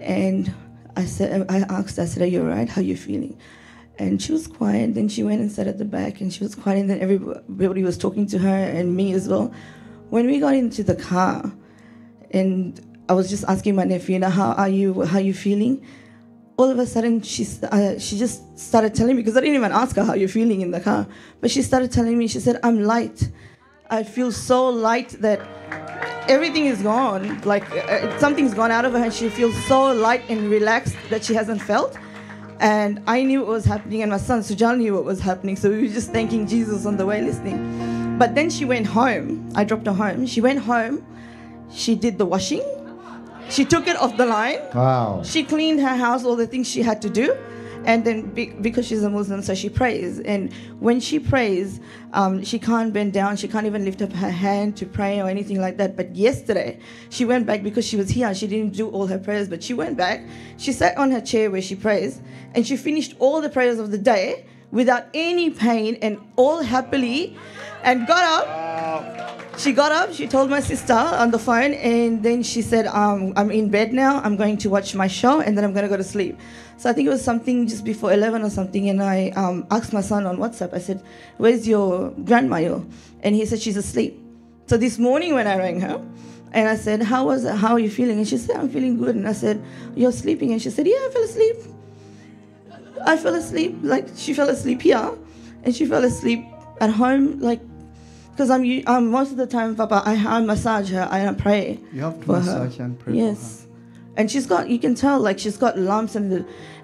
And 0.01 0.53
I 0.97 1.05
said, 1.05 1.47
I 1.49 1.59
asked, 1.59 1.99
I 1.99 2.07
said, 2.07 2.23
Are 2.23 2.27
you 2.27 2.41
all 2.41 2.49
right? 2.49 2.69
How 2.69 2.81
are 2.81 2.85
you 2.85 2.97
feeling? 2.97 3.39
And 3.99 4.21
she 4.21 4.33
was 4.33 4.47
quiet. 4.47 4.95
Then 4.95 5.09
she 5.09 5.23
went 5.23 5.41
and 5.43 5.53
sat 5.53 5.67
at 5.67 5.79
the 5.79 5.85
back 5.85 6.21
and 6.21 6.33
she 6.33 6.43
was 6.43 6.55
quiet. 6.55 6.79
And 6.81 6.91
then 6.91 7.01
everybody 7.01 7.85
was 7.85 7.99
talking 7.99 8.27
to 8.29 8.39
her 8.39 8.49
and 8.49 8.97
me 8.97 9.13
as 9.13 9.29
well. 9.29 9.53
When 10.09 10.27
we 10.27 10.41
got 10.41 10.55
into 10.55 10.83
the 10.83 10.97
car, 10.97 11.53
and 12.31 12.81
I 13.09 13.13
was 13.13 13.29
just 13.29 13.45
asking 13.45 13.77
my 13.77 13.85
nephew, 13.85 14.15
you 14.15 14.19
know, 14.19 14.31
how 14.31 14.53
are 14.53 14.69
you? 14.69 15.03
How 15.03 15.19
are 15.19 15.23
you 15.23 15.35
feeling? 15.35 15.87
All 16.57 16.69
of 16.71 16.79
a 16.79 16.87
sudden, 16.87 17.23
she 17.23 17.47
uh, 17.63 17.99
she 17.99 18.19
just 18.19 18.59
started 18.59 18.95
telling 18.95 19.17
me 19.17 19.23
because 19.23 19.37
I 19.37 19.41
didn't 19.41 19.57
even 19.57 19.73
ask 19.73 19.97
her 19.97 20.05
how 20.05 20.15
you're 20.15 20.29
feeling 20.29 20.61
in 20.61 20.71
the 20.71 20.81
car, 20.81 21.07
but 21.41 21.51
she 21.51 21.63
started 21.63 21.93
telling 21.93 22.19
me. 22.19 22.27
She 22.29 22.41
said, 22.41 22.59
"I'm 22.63 22.83
light. 22.83 23.31
I 23.93 24.05
feel 24.05 24.33
so 24.33 24.71
light 24.71 25.11
that 25.21 25.39
everything 26.27 26.65
is 26.65 26.81
gone. 26.81 27.43
Like 27.43 27.71
uh, 27.73 28.19
something's 28.19 28.55
gone 28.55 28.71
out 28.71 28.87
of 28.87 28.93
her, 28.95 29.05
and 29.05 29.13
she 29.13 29.29
feels 29.29 29.55
so 29.67 29.93
light 29.93 30.23
and 30.31 30.51
relaxed 30.51 30.97
that 31.11 31.23
she 31.23 31.35
hasn't 31.35 31.61
felt. 31.61 31.99
And 32.59 33.03
I 33.07 33.23
knew 33.23 33.41
what 33.41 33.49
was 33.49 33.67
happening, 33.67 34.01
and 34.01 34.11
my 34.11 34.17
son 34.17 34.41
Sujal 34.41 34.79
knew 34.79 34.95
what 34.95 35.05
was 35.05 35.21
happening. 35.21 35.57
So 35.57 35.69
we 35.69 35.83
were 35.83 35.95
just 35.95 36.11
thanking 36.11 36.47
Jesus 36.47 36.87
on 36.87 36.97
the 36.97 37.05
way, 37.05 37.21
listening. 37.21 38.17
But 38.19 38.35
then 38.35 38.49
she 38.49 38.65
went 38.65 38.87
home. 38.87 39.51
I 39.55 39.65
dropped 39.65 39.87
her 39.87 39.93
home. 39.93 40.25
She 40.25 40.41
went 40.41 40.61
home. 40.61 41.05
She 41.71 41.95
did 41.95 42.17
the 42.17 42.25
washing. 42.25 42.63
She 43.51 43.67
took 43.67 43.87
it 43.87 43.97
off 43.97 44.17
the 44.17 44.25
line. 44.25 44.61
Wow. 44.75 45.23
She 45.23 45.45
cleaned 45.45 45.81
her 45.81 45.97
house, 45.97 46.25
all 46.25 46.37
the 46.37 46.47
things 46.47 46.67
she 46.67 46.81
had 46.81 47.03
to 47.03 47.11
do. 47.11 47.37
And 47.85 48.05
then 48.05 48.31
be, 48.31 48.47
because 48.47 48.87
she's 48.87 49.03
a 49.03 49.11
Muslim, 49.11 49.43
so 49.43 49.55
she 49.55 49.69
prays. 49.69 50.21
And 50.21 50.53
when 50.79 51.01
she 51.01 51.19
prays, 51.19 51.81
um, 52.13 52.45
she 52.45 52.59
can't 52.59 52.93
bend 52.93 53.13
down. 53.13 53.37
She 53.37 53.49
can't 53.49 53.67
even 53.67 53.85
lift 53.85 54.03
up 54.03 54.13
her 54.13 54.31
hand 54.31 54.77
to 54.79 54.87
pray 54.87 55.21
or 55.21 55.29
anything 55.29 55.61
like 55.61 55.77
that. 55.79 55.97
But 55.97 56.15
yesterday, 56.15 56.79
she 57.11 57.25
went 57.25 57.47
back 57.47 57.63
because 57.63 57.87
she 57.87 57.97
was 57.97 58.09
here. 58.09 58.35
She 58.35 58.47
didn't 58.47 58.75
do 58.75 58.89
all 58.89 59.07
her 59.07 59.19
prayers, 59.19 59.49
but 59.49 59.63
she 59.63 59.75
went 59.75 59.97
back. 59.97 60.25
She 60.59 60.73
sat 60.73 60.97
on 60.97 61.11
her 61.11 61.21
chair 61.21 61.51
where 61.51 61.63
she 61.63 61.75
prays, 61.75 62.21
and 62.55 62.67
she 62.67 62.77
finished 62.77 63.15
all 63.19 63.41
the 63.41 63.51
prayers 63.51 63.79
of 63.79 63.91
the 63.91 63.99
day 63.99 64.47
without 64.71 65.07
any 65.13 65.51
pain 65.51 65.99
and 66.03 66.19
all 66.37 66.63
happily, 66.63 67.37
and 67.83 68.07
got 68.07 68.25
up 68.25 69.33
she 69.59 69.73
got 69.73 69.93
up, 69.93 70.13
she 70.13 70.27
told 70.27 70.49
my 70.49 70.61
sister 70.61 70.95
on 70.95 71.31
the 71.31 71.39
phone, 71.39 71.75
and 71.75 72.23
then 72.23 72.43
she 72.43 72.63
said, 72.63 72.87
um, 72.87 73.33
I'm 73.37 73.51
in 73.51 73.69
bed 73.69 73.93
now, 73.93 74.21
I'm 74.21 74.37
going 74.37 74.57
to 74.59 74.71
watch 74.71 74.95
my 74.95 75.07
show, 75.07 75.41
and 75.41 75.57
then 75.57 75.65
I'm 75.65 75.73
going 75.73 75.83
to 75.83 75.89
go 75.89 75.97
to 75.97 76.05
sleep. 76.05 76.39
So 76.83 76.91
I 76.91 76.93
think 76.95 77.07
it 77.07 77.11
was 77.11 77.23
something 77.23 77.69
just 77.69 77.85
before 77.85 78.13
11 78.13 78.43
or 78.43 78.51
something, 78.51 78.89
and 78.89 79.01
I 79.01 79.31
um, 79.37 79.65
asked 79.71 79.93
my 79.93 80.01
son 80.01 80.27
on 80.27 80.39
WhatsApp, 80.39 80.75
I 80.75 80.81
said, 80.81 81.01
Where's 81.37 81.69
your 81.69 82.11
grandma? 82.11 82.81
And 83.21 83.37
he 83.37 83.47
said, 83.47 83.61
She's 83.61 83.77
asleep. 83.77 84.21
So 84.67 84.77
this 84.77 84.99
morning 84.99 85.33
when 85.35 85.47
I 85.47 85.57
rang 85.59 85.81
her, 85.81 86.05
and 86.51 86.69
I 86.69 86.75
said, 86.75 87.01
How 87.03 87.27
was 87.27 87.45
it? 87.45 87.55
How 87.55 87.75
are 87.75 87.79
you 87.79 87.89
feeling? 87.89 88.19
And 88.19 88.27
she 88.27 88.37
said, 88.37 88.57
I'm 88.57 88.69
feeling 88.69 88.99
good. 88.99 89.15
And 89.15 89.29
I 89.29 89.33
said, 89.33 89.63
You're 89.95 90.11
sleeping? 90.11 90.51
And 90.51 90.61
she 90.61 90.71
said, 90.71 90.89
Yeah, 90.89 90.97
I 90.97 91.11
fell 91.13 91.23
asleep. 91.23 91.57
I 93.07 93.17
fell 93.17 93.35
asleep. 93.37 93.79
Like 93.83 94.09
she 94.17 94.35
fell 94.35 94.49
asleep 94.49 94.83
here, 94.83 95.13
and 95.63 95.73
she 95.73 95.87
fell 95.87 96.03
asleep 96.03 96.45
at 96.81 96.91
home. 96.91 97.39
Like 97.39 97.61
because 98.33 98.51
I'm, 98.51 98.83
um, 98.89 99.09
most 99.09 99.31
of 99.31 99.37
the 99.37 99.47
time, 99.47 99.77
Papa, 99.77 100.03
I, 100.05 100.15
I 100.15 100.41
massage 100.41 100.91
her. 100.91 101.07
I 101.09 101.33
pray. 101.35 101.79
You 101.93 102.01
have 102.01 102.21
to 102.25 102.33
massage 102.33 102.79
her. 102.79 102.85
and 102.87 102.99
pray 102.99 103.13
for 103.13 103.17
Yes, 103.17 103.62
and 104.17 104.31
she's 104.31 104.47
got. 104.47 104.69
You 104.69 104.79
can 104.79 104.95
tell, 104.95 105.19
like 105.21 105.39
she's 105.39 105.57
got 105.57 105.79
lumps 105.79 106.17
in 106.17 106.29
the, 106.31 106.41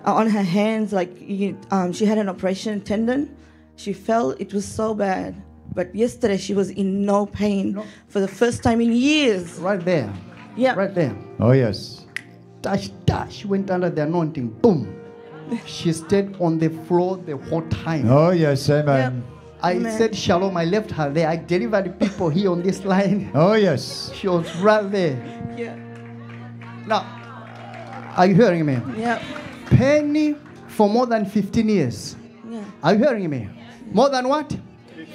uh, 0.06 0.14
on 0.14 0.28
her 0.28 0.42
hands. 0.42 0.92
Like 0.92 1.14
you, 1.20 1.58
um, 1.70 1.92
she 1.92 2.04
had 2.06 2.18
an 2.18 2.28
operation 2.28 2.80
tendon. 2.80 3.34
She 3.76 3.92
fell. 3.92 4.30
It 4.32 4.52
was 4.52 4.64
so 4.66 4.94
bad. 4.94 5.40
But 5.74 5.94
yesterday 5.94 6.38
she 6.38 6.54
was 6.54 6.70
in 6.70 7.04
no 7.04 7.26
pain 7.26 7.72
No. 7.74 7.84
for 8.08 8.20
the 8.20 8.28
first 8.28 8.62
time 8.62 8.80
in 8.80 8.92
years. 8.92 9.58
Right 9.58 9.84
there. 9.84 10.12
Yeah. 10.56 10.74
Right 10.74 10.92
there. 10.94 11.14
Oh, 11.38 11.52
yes. 11.52 12.06
Dash, 12.62 12.88
dash. 13.04 13.44
Went 13.44 13.70
under 13.70 13.88
the 13.90 14.02
anointing. 14.02 14.48
Boom. 14.48 14.94
She 15.66 15.92
stayed 15.92 16.34
on 16.40 16.58
the 16.58 16.70
floor 16.86 17.16
the 17.18 17.36
whole 17.36 17.62
time. 17.68 18.10
Oh, 18.10 18.30
yes. 18.30 18.68
Amen. 18.70 19.22
I 19.62 19.72
Amen. 19.74 19.96
said 19.96 20.16
shalom. 20.16 20.56
I 20.56 20.64
left 20.64 20.90
her 20.92 21.10
there. 21.10 21.28
I 21.28 21.36
delivered 21.36 21.98
people 22.00 22.28
here 22.30 22.50
on 22.50 22.62
this 22.62 22.84
line. 22.84 23.30
Oh, 23.34 23.54
yes. 23.54 24.10
She 24.14 24.26
was 24.26 24.52
right 24.56 24.90
there. 24.90 25.16
Yeah. 25.56 25.76
Now, 26.86 27.17
are 28.18 28.26
you 28.26 28.34
hearing 28.34 28.66
me? 28.66 28.78
Yeah. 28.96 29.22
Penny 29.66 30.34
for 30.66 30.88
more 30.88 31.06
than 31.06 31.24
15 31.24 31.68
years. 31.68 32.16
Yeah. 32.50 32.64
Are 32.82 32.92
you 32.94 32.98
hearing 32.98 33.30
me? 33.30 33.48
More 33.92 34.08
than 34.10 34.28
what? 34.28 34.56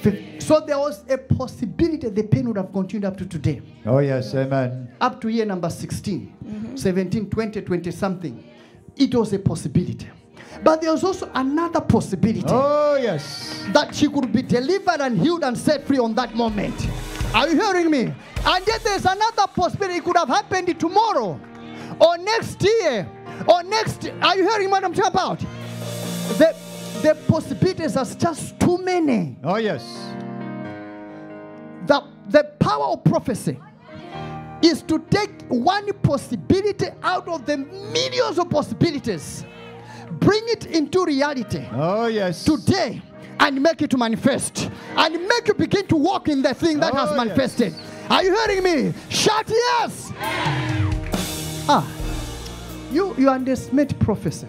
Fif- 0.02 0.42
So 0.42 0.60
there 0.62 0.80
was 0.80 1.04
a 1.10 1.18
possibility 1.18 2.10
the 2.10 2.24
pain 2.24 2.48
would 2.48 2.58
have 2.58 2.72
continued 2.72 3.06
up 3.06 3.18
to 3.18 3.26
today, 3.26 3.62
Oh, 3.86 4.00
yes. 4.00 4.34
Amen. 4.34 4.90
up 5.02 5.20
to 5.22 5.28
year 5.30 5.46
number 5.46 5.70
16, 5.70 6.34
mm-hmm. 6.46 6.76
17, 6.76 7.30
20, 7.30 7.62
20 7.62 7.92
something. 7.92 8.44
It 8.96 9.14
was 9.14 9.34
a 9.34 9.40
possibility. 9.40 10.08
But 10.64 10.82
there 10.82 10.92
was 10.92 11.04
also 11.04 11.30
another 11.34 11.82
possibility 11.82 12.44
Oh, 12.48 12.98
yes. 13.02 13.64
that 13.74 13.94
she 13.94 14.08
could 14.08 14.32
be 14.32 14.42
delivered 14.44 15.02
and 15.02 15.20
healed 15.20 15.44
and 15.44 15.58
set 15.58 15.86
free 15.86 15.98
on 16.00 16.14
that 16.16 16.36
moment. 16.36 16.76
Are 17.34 17.48
you 17.50 17.60
hearing 17.60 17.90
me? 17.92 18.14
And 18.46 18.68
yet 18.68 18.82
there's 18.84 19.06
another 19.06 19.48
possibility. 19.56 19.98
It 19.98 20.04
could 20.04 20.18
have 20.18 20.28
happened 20.30 20.80
tomorrow 20.80 21.40
or 22.04 22.18
next 22.18 22.62
year 22.64 23.08
or 23.48 23.64
next. 23.64 24.10
Are 24.22 24.36
you 24.36 24.48
hearing 24.50 24.70
what 24.70 24.84
I'm 24.84 24.94
talking 24.94 25.12
about? 25.12 25.40
The, 26.38 26.56
the 27.02 27.16
possibilities 27.28 27.96
are 27.98 28.06
just 28.06 28.60
too 28.60 28.78
many. 28.80 29.36
Oh, 29.44 29.56
yes. 29.58 29.84
The, 31.86 32.02
the 32.30 32.44
power 32.60 32.86
of 32.94 33.04
prophecy 33.04 33.60
is 34.62 34.82
to 34.84 35.00
take 35.10 35.44
one 35.50 35.92
possibility 36.02 36.88
out 37.02 37.28
of 37.28 37.46
the 37.46 37.58
millions 37.58 38.40
of 38.40 38.50
possibilities, 38.50 39.44
bring 40.12 40.42
it 40.48 40.66
into 40.68 41.04
reality 41.04 41.66
Oh, 41.74 42.08
yes. 42.08 42.46
today 42.46 43.02
and 43.42 43.62
make 43.62 43.82
it 43.82 43.90
to 43.90 43.98
manifest 43.98 44.70
and 44.96 45.28
make 45.28 45.48
you 45.50 45.54
begin 45.56 45.86
to 45.88 45.98
walk 45.98 46.30
in 46.30 46.42
the 46.42 46.54
thing 46.54 46.80
that 46.80 46.94
Oh, 46.94 46.98
has 46.98 47.10
yes. 47.10 47.18
manifested. 47.18 47.76
Are 48.10 48.24
you 48.24 48.34
hearing 48.48 48.64
me? 48.64 48.94
Shout 49.10 49.50
yes. 49.50 50.14
Ah, 51.68 51.88
you 52.92 53.16
you 53.18 53.30
underestimate 53.30 53.98
prophecy. 54.00 54.48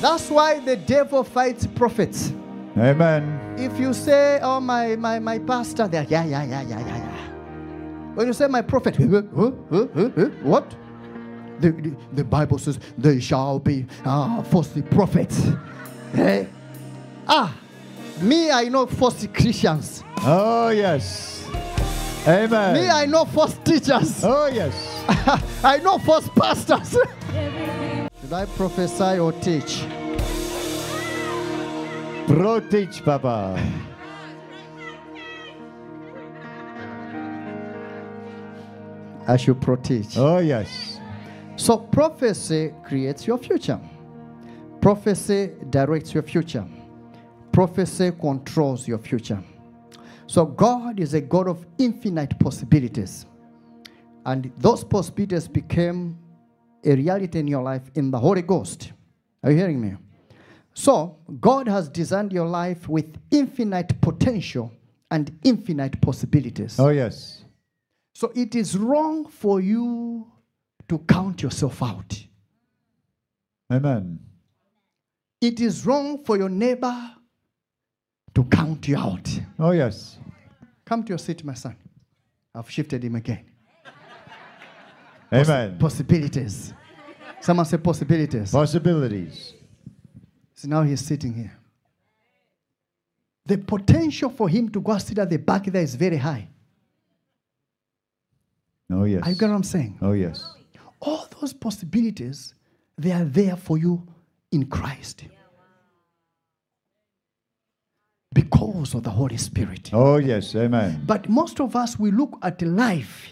That's 0.00 0.30
why 0.30 0.60
the 0.60 0.76
devil 0.76 1.24
fights 1.24 1.66
prophets. 1.66 2.32
Amen. 2.76 3.54
If 3.58 3.78
you 3.78 3.92
say, 3.92 4.40
"Oh 4.42 4.60
my 4.60 4.96
my 4.96 5.18
my 5.18 5.38
pastor," 5.38 5.88
there, 5.88 6.06
yeah 6.08 6.24
yeah 6.24 6.44
yeah 6.44 6.62
yeah 6.62 6.80
yeah 6.80 6.96
yeah. 6.96 8.14
When 8.14 8.26
you 8.26 8.32
say 8.32 8.46
my 8.46 8.62
prophet, 8.62 8.96
huh, 8.96 9.22
huh, 9.36 9.50
huh, 9.70 10.30
what? 10.42 10.74
The, 11.60 11.70
the, 11.70 11.96
the 12.12 12.24
Bible 12.24 12.58
says 12.58 12.78
they 12.98 13.20
shall 13.20 13.58
be 13.58 13.86
uh, 14.04 14.42
false 14.44 14.72
prophets. 14.90 15.40
Eh? 16.14 16.46
Ah, 17.26 17.56
me 18.20 18.50
I 18.50 18.68
know 18.68 18.86
false 18.86 19.26
Christians. 19.32 20.04
Oh, 20.18 20.68
yes. 20.68 21.48
Amen. 22.26 22.74
Me 22.74 22.88
I 22.88 23.06
know 23.06 23.24
false 23.24 23.54
teachers. 23.64 24.22
Oh, 24.24 24.46
yes. 24.46 24.93
I 25.64 25.80
know 25.82 25.98
false 25.98 26.28
pastors. 26.30 26.90
Should 28.20 28.32
I 28.32 28.46
prophesy 28.46 29.18
or 29.18 29.32
teach? 29.32 29.84
Pro 32.26 32.60
teach, 32.60 33.04
Papa. 33.04 33.60
I 39.26 39.36
should 39.36 39.60
pro 39.60 39.76
teach. 39.76 40.16
Oh, 40.16 40.38
yes. 40.38 41.00
So 41.56 41.78
prophecy 41.78 42.72
creates 42.84 43.26
your 43.26 43.38
future. 43.38 43.80
Prophecy 44.80 45.50
directs 45.70 46.12
your 46.12 46.22
future. 46.22 46.66
Prophecy 47.52 48.10
controls 48.12 48.88
your 48.88 48.98
future. 48.98 49.42
So 50.26 50.44
God 50.44 50.98
is 50.98 51.14
a 51.14 51.20
God 51.20 51.48
of 51.48 51.66
infinite 51.78 52.38
possibilities. 52.38 53.26
And 54.24 54.50
those 54.58 54.84
possibilities 54.84 55.48
became 55.48 56.18
a 56.84 56.94
reality 56.94 57.38
in 57.38 57.46
your 57.46 57.62
life 57.62 57.90
in 57.94 58.10
the 58.10 58.18
Holy 58.18 58.42
Ghost. 58.42 58.92
Are 59.42 59.50
you 59.50 59.56
hearing 59.58 59.80
me? 59.80 59.96
So 60.74 61.18
God 61.40 61.68
has 61.68 61.88
designed 61.88 62.32
your 62.32 62.46
life 62.46 62.88
with 62.88 63.16
infinite 63.30 64.00
potential 64.00 64.72
and 65.10 65.38
infinite 65.44 66.00
possibilities. 66.00 66.80
Oh, 66.80 66.88
yes. 66.88 67.44
So 68.14 68.32
it 68.34 68.54
is 68.54 68.76
wrong 68.76 69.26
for 69.26 69.60
you 69.60 70.30
to 70.88 70.98
count 70.98 71.42
yourself 71.42 71.82
out. 71.82 72.26
Amen. 73.72 74.18
It 75.40 75.60
is 75.60 75.84
wrong 75.86 76.24
for 76.24 76.36
your 76.36 76.48
neighbor 76.48 77.12
to 78.34 78.44
count 78.44 78.88
you 78.88 78.96
out. 78.96 79.28
Oh, 79.58 79.70
yes. 79.70 80.18
Come 80.84 81.02
to 81.04 81.10
your 81.10 81.18
seat, 81.18 81.44
my 81.44 81.54
son. 81.54 81.76
I've 82.54 82.70
shifted 82.70 83.04
him 83.04 83.14
again. 83.16 83.44
Amen. 85.34 85.78
possibilities. 85.78 86.72
Someone 87.40 87.66
say 87.66 87.76
possibilities. 87.76 88.52
Possibilities. 88.52 89.52
So 90.54 90.68
now 90.68 90.82
he's 90.82 91.00
sitting 91.04 91.34
here. 91.34 91.58
The 93.46 93.58
potential 93.58 94.30
for 94.30 94.48
him 94.48 94.70
to 94.70 94.80
go 94.80 94.96
sit 94.98 95.18
at 95.18 95.28
the 95.28 95.36
back 95.36 95.64
there 95.66 95.82
is 95.82 95.94
very 95.94 96.16
high. 96.16 96.48
Oh, 98.90 99.04
yes. 99.04 99.22
Are 99.24 99.30
you 99.30 99.36
get 99.36 99.48
what 99.48 99.56
I'm 99.56 99.62
saying? 99.62 99.98
Oh, 100.00 100.12
yes. 100.12 100.54
All 101.00 101.26
those 101.40 101.52
possibilities, 101.52 102.54
they 102.96 103.12
are 103.12 103.24
there 103.24 103.56
for 103.56 103.76
you 103.76 104.06
in 104.50 104.66
Christ. 104.66 105.24
Because 108.32 108.94
of 108.94 109.02
the 109.02 109.10
Holy 109.10 109.36
Spirit. 109.36 109.90
Oh, 109.92 110.16
yes. 110.16 110.54
Amen. 110.54 111.02
But 111.06 111.28
most 111.28 111.60
of 111.60 111.76
us, 111.76 111.98
we 111.98 112.10
look 112.10 112.38
at 112.42 112.62
life 112.62 113.28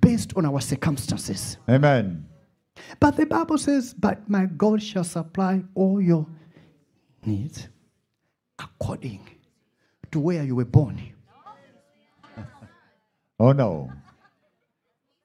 based 0.00 0.32
on 0.36 0.44
our 0.46 0.60
circumstances. 0.60 1.58
Amen. 1.68 2.26
But 3.00 3.16
the 3.16 3.26
Bible 3.26 3.58
says, 3.58 3.94
But 3.94 4.28
my 4.28 4.46
God 4.46 4.82
shall 4.82 5.04
supply 5.04 5.62
all 5.74 6.00
your 6.00 6.26
needs 7.24 7.68
according 8.58 9.20
to 10.12 10.20
where 10.20 10.42
you 10.44 10.54
were 10.56 10.64
born, 10.64 11.00
Oh, 13.40 13.52
no. 13.52 13.90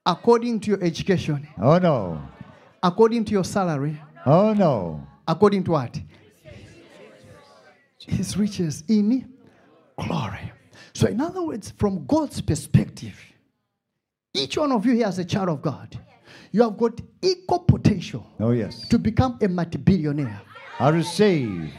according 0.04 0.60
to 0.60 0.70
your 0.70 0.82
education, 0.82 1.46
Oh, 1.60 1.78
no. 1.78 2.22
according 2.82 3.24
to 3.26 3.32
your 3.32 3.44
salary, 3.44 4.00
Oh, 4.26 4.52
no. 4.52 5.06
according 5.28 5.64
to 5.64 5.70
what? 5.72 6.00
His 7.98 8.36
riches 8.36 8.82
in 8.88 9.32
glory. 9.96 10.52
So, 10.94 11.06
in 11.06 11.20
other 11.20 11.42
words, 11.42 11.70
from 11.78 12.04
God's 12.06 12.40
perspective, 12.40 13.18
each 14.34 14.56
one 14.56 14.72
of 14.72 14.86
you 14.86 14.92
here 14.94 15.06
as 15.06 15.18
a 15.18 15.24
child 15.24 15.48
of 15.48 15.62
God, 15.62 15.98
you 16.52 16.62
have 16.62 16.76
got 16.76 17.00
equal 17.20 17.60
potential 17.60 18.26
Oh, 18.40 18.50
yes. 18.52 18.86
to 18.88 18.98
become 18.98 19.38
a 19.42 19.48
multi-billionaire. 19.48 20.40
I 20.78 20.88
receive. 20.88 21.72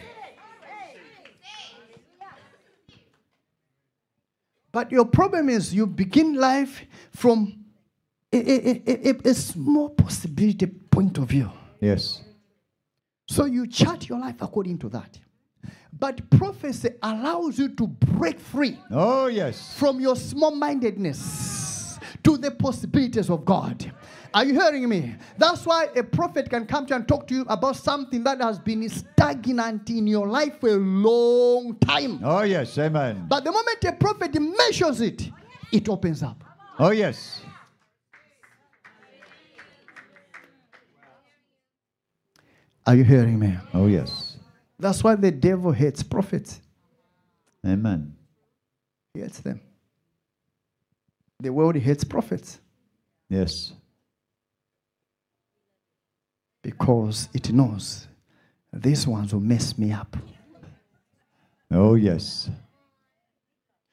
But 4.71 4.91
your 4.91 5.05
problem 5.05 5.49
is 5.49 5.73
you 5.73 5.85
begin 5.85 6.33
life 6.35 6.81
from 7.11 7.53
a, 8.31 8.37
a, 8.37 8.81
a, 8.87 9.09
a- 9.11 9.29
a 9.29 9.33
small 9.35 9.89
possibility 9.89 10.65
point 10.65 11.17
of 11.19 11.29
view. 11.29 11.51
Yes. 11.79 12.23
So 13.27 13.45
you 13.45 13.67
chart 13.67 14.09
your 14.09 14.19
life 14.19 14.41
according 14.41 14.79
to 14.79 14.89
that. 14.89 15.19
But 15.97 16.27
prophecy 16.31 16.89
allows 17.03 17.59
you 17.59 17.69
to 17.75 17.87
break 17.87 18.39
free 18.39 18.79
Oh, 18.89 19.27
yes. 19.27 19.75
from 19.77 19.99
your 19.99 20.15
small 20.15 20.55
mindedness 20.55 21.62
to 22.23 22.37
the 22.37 22.51
possibilities 22.51 23.29
of 23.29 23.45
God. 23.45 23.91
Are 24.33 24.43
you 24.43 24.53
hearing 24.53 24.89
me? 24.89 25.15
That's 25.37 25.65
why 25.65 25.89
a 25.95 26.03
prophet 26.03 26.49
can 26.49 26.65
come 26.65 26.85
to 26.87 26.91
you 26.91 26.95
and 26.95 27.07
talk 27.07 27.27
to 27.27 27.35
you 27.35 27.45
about 27.47 27.75
something 27.75 28.23
that 28.23 28.41
has 28.41 28.57
been 28.57 28.87
stagnant 28.89 29.89
in 29.89 30.07
your 30.07 30.27
life 30.27 30.59
for 30.59 30.69
a 30.69 30.77
long 30.77 31.77
time. 31.79 32.19
Oh, 32.23 32.41
yes. 32.41 32.77
Amen. 32.79 33.25
But 33.27 33.43
the 33.43 33.51
moment 33.51 33.83
a 33.83 33.91
prophet 33.91 34.33
mentions 34.39 35.01
it, 35.01 35.29
it 35.71 35.87
opens 35.87 36.23
up. 36.23 36.43
Oh, 36.79 36.91
yes. 36.91 37.41
Are 42.85 42.95
you 42.95 43.03
hearing 43.03 43.39
me? 43.39 43.55
Oh, 43.73 43.87
yes. 43.87 44.37
That's 44.79 45.03
why 45.03 45.15
the 45.15 45.31
devil 45.31 45.71
hates 45.71 46.01
prophets. 46.03 46.59
Amen. 47.65 48.15
He 49.13 49.21
hates 49.21 49.39
them. 49.39 49.61
The 51.43 51.51
world 51.51 51.75
hates 51.75 52.05
prophets 52.05 52.61
Yes. 53.29 53.73
because 56.61 57.27
it 57.33 57.51
knows 57.51 58.07
these 58.71 59.05
ones 59.05 59.33
will 59.33 59.41
mess 59.41 59.77
me 59.77 59.91
up. 59.91 60.15
Oh, 61.69 61.95
yes. 61.95 62.49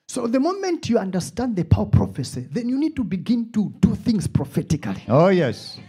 So 0.06 0.28
the 0.28 0.38
moment 0.38 0.88
you 0.88 0.98
understand 0.98 1.56
the 1.56 1.64
power 1.64 1.86
of 1.86 1.90
prophecy, 1.90 2.46
then 2.48 2.68
you 2.68 2.78
need 2.78 2.94
to 2.94 3.02
begin 3.02 3.50
to 3.50 3.74
do 3.80 3.96
things 3.96 4.28
prophetically. 4.28 5.02
Oh, 5.08 5.28
yes. 5.28 5.80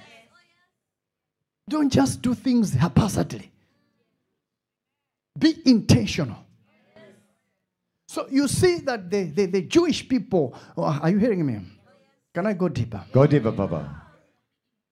Don't 1.70 1.92
just 1.92 2.24
do 2.24 2.34
things 2.34 2.74
haphazardly. 2.74 3.52
Be 5.38 5.62
intentional. 5.66 6.38
So 8.12 8.28
you 8.30 8.50
see 8.50 8.80
that 8.80 9.10
the, 9.10 9.24
the, 9.24 9.46
the 9.46 9.62
Jewish 9.62 10.06
people, 10.06 10.54
oh, 10.76 10.84
are 10.84 11.10
you 11.10 11.18
hearing 11.18 11.46
me? 11.46 11.62
Can 12.34 12.46
I 12.46 12.52
go 12.52 12.68
deeper? 12.68 13.06
Go 13.10 13.26
deeper, 13.26 13.54
Papa. 13.54 14.02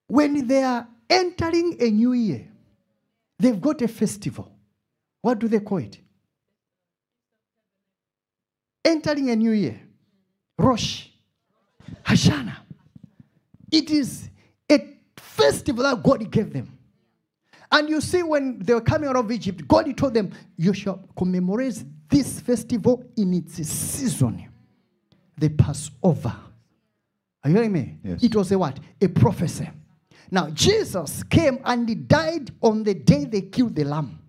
When 0.07 0.47
they 0.47 0.63
are 0.63 0.87
entering 1.09 1.75
a 1.81 1.91
new 1.91 2.13
year, 2.13 2.47
they've 3.37 3.59
got 3.59 3.81
a 3.81 3.89
festival. 3.89 4.49
What 5.21 5.37
do 5.39 5.49
they 5.49 5.59
call 5.59 5.79
it? 5.79 5.97
Entering 8.85 9.29
a 9.31 9.35
new 9.35 9.51
year. 9.51 9.81
Rosh 10.57 11.07
Hashanah. 12.05 12.55
It 13.69 13.89
is 13.89 14.29
a 14.71 14.95
festival 15.17 15.83
that 15.83 16.01
God 16.01 16.31
gave 16.31 16.53
them. 16.53 16.78
And 17.71 17.87
you 17.87 18.01
see, 18.01 18.23
when 18.23 18.59
they 18.59 18.73
were 18.73 18.81
coming 18.81 19.09
out 19.09 19.15
of 19.15 19.31
Egypt, 19.31 19.67
God 19.67 19.95
told 19.95 20.13
them, 20.15 20.31
You 20.57 20.73
shall 20.73 21.07
commemorate 21.15 21.83
this 22.09 22.39
festival 22.39 23.03
in 23.15 23.33
its 23.35 23.55
season. 23.67 24.47
The 25.37 25.49
Passover. 25.49 26.35
Are 27.43 27.49
you 27.49 27.55
hearing 27.55 27.71
me? 27.71 27.97
Yes. 28.03 28.23
It 28.23 28.35
was 28.35 28.51
a 28.51 28.57
what? 28.59 28.79
A 29.01 29.07
prophecy. 29.07 29.69
Now, 30.31 30.49
Jesus 30.49 31.23
came 31.23 31.59
and 31.63 31.87
he 31.87 31.95
died 31.95 32.51
on 32.61 32.83
the 32.83 32.93
day 32.93 33.25
they 33.25 33.41
killed 33.41 33.75
the 33.75 33.83
lamb. 33.85 34.19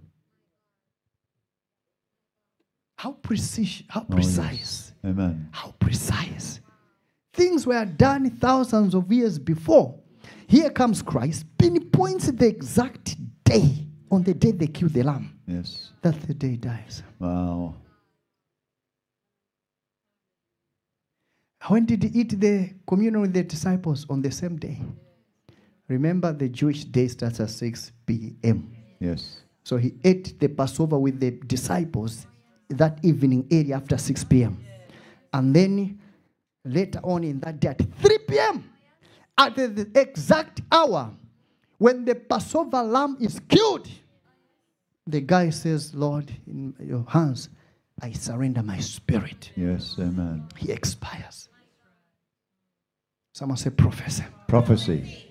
How 2.97 3.12
precise, 3.12 3.82
how 3.88 4.03
Oh, 4.03 4.07
yes. 4.11 4.14
precise, 4.14 4.93
Amen. 5.05 5.49
how 5.53 5.72
precise. 5.78 6.61
Things 7.32 7.66
were 7.66 7.84
done 7.86 8.28
thousands 8.30 8.95
of 8.95 9.11
years 9.11 9.38
before. 9.38 9.99
Here 10.47 10.68
comes 10.70 11.01
Christ, 11.01 11.47
pinpoints 11.57 12.26
the 12.30 12.47
exact 12.47 13.16
day 13.51 13.86
on 14.11 14.22
the 14.22 14.34
day 14.34 14.53
they 14.53 14.66
killed 14.66 14.92
the 14.92 15.03
lamb. 15.03 15.38
Yes. 15.46 15.92
That's 16.03 16.24
the 16.26 16.34
day 16.34 16.51
he 16.51 16.57
dies. 16.57 17.03
Wow. 17.18 17.74
When 21.68 21.86
did 21.86 22.03
he 22.03 22.20
eat 22.20 22.40
the 22.40 22.70
communion 22.86 23.20
with 23.20 23.32
the 23.32 23.44
disciples? 23.44 24.07
On 24.09 24.22
the 24.22 24.30
same 24.30 24.57
day. 24.57 24.80
Remember, 25.88 26.32
the 26.32 26.48
Jewish 26.48 26.84
day 26.84 27.09
starts 27.09 27.40
at 27.40 27.51
6 27.51 27.92
p.m. 28.07 28.74
Yes. 28.98 29.42
So 29.64 29.76
he 29.76 29.94
ate 30.05 30.38
the 30.38 30.48
Passover 30.48 30.98
with 30.98 31.20
the 31.20 31.32
disciples 31.32 32.26
that 32.68 32.98
evening 33.03 33.46
early 33.53 33.72
after 33.72 33.98
6 33.98 34.24
p.m. 34.24 34.64
And 35.32 35.55
then 35.55 36.01
later 36.64 37.01
on 37.03 37.24
in 37.24 37.40
that 37.40 37.61
day 37.61 37.68
at 37.68 37.78
3 37.78 38.18
p.m., 38.28 38.70
at 39.36 39.57
the 39.57 39.90
exact 39.94 40.61
hour 40.70 41.11
when 41.81 42.05
the 42.05 42.14
Passover 42.14 42.83
lamb 42.83 43.16
is 43.20 43.41
killed, 43.49 43.89
the 45.07 45.22
guy 45.22 45.49
says, 45.49 45.95
Lord, 45.95 46.31
in 46.47 46.74
your 46.78 47.07
hands, 47.09 47.49
I 48.03 48.12
surrender 48.12 48.62
my 48.62 48.78
spirit. 48.81 49.51
Yes. 49.57 49.97
Amen. 49.99 50.47
He 50.59 50.70
expires. 50.70 51.49
Someone 53.33 53.57
say, 53.57 53.70
Professor. 53.70 54.26
Prophecy. 54.47 55.26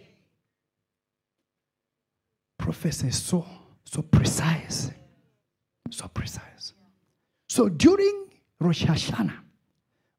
Prophecy 2.58 3.10
is 3.10 3.22
so, 3.22 3.45
so 3.86 4.02
precise. 4.02 4.89
So 5.91 6.08
precise. 6.08 6.74
So 7.47 7.70
during 7.70 8.26
Rosh 8.60 8.86
Hashanah, 8.86 9.38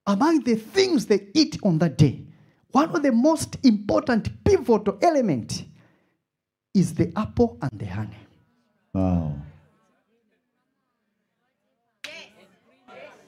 among 0.07 0.45
the 0.45 0.55
things 0.55 1.07
they 1.07 1.27
eat 1.35 1.59
on 1.65 1.79
that 1.79 1.99
day, 1.99 2.23
one 2.71 2.95
of 2.95 3.03
the 3.03 3.11
most 3.11 3.57
important 3.65 4.45
pivotal 4.45 4.97
element 5.03 5.65
is 6.75 6.95
the 6.95 7.13
apple 7.17 7.59
and 7.63 7.79
the 7.79 7.87
honey. 7.87 8.17
Wow. 8.93 9.37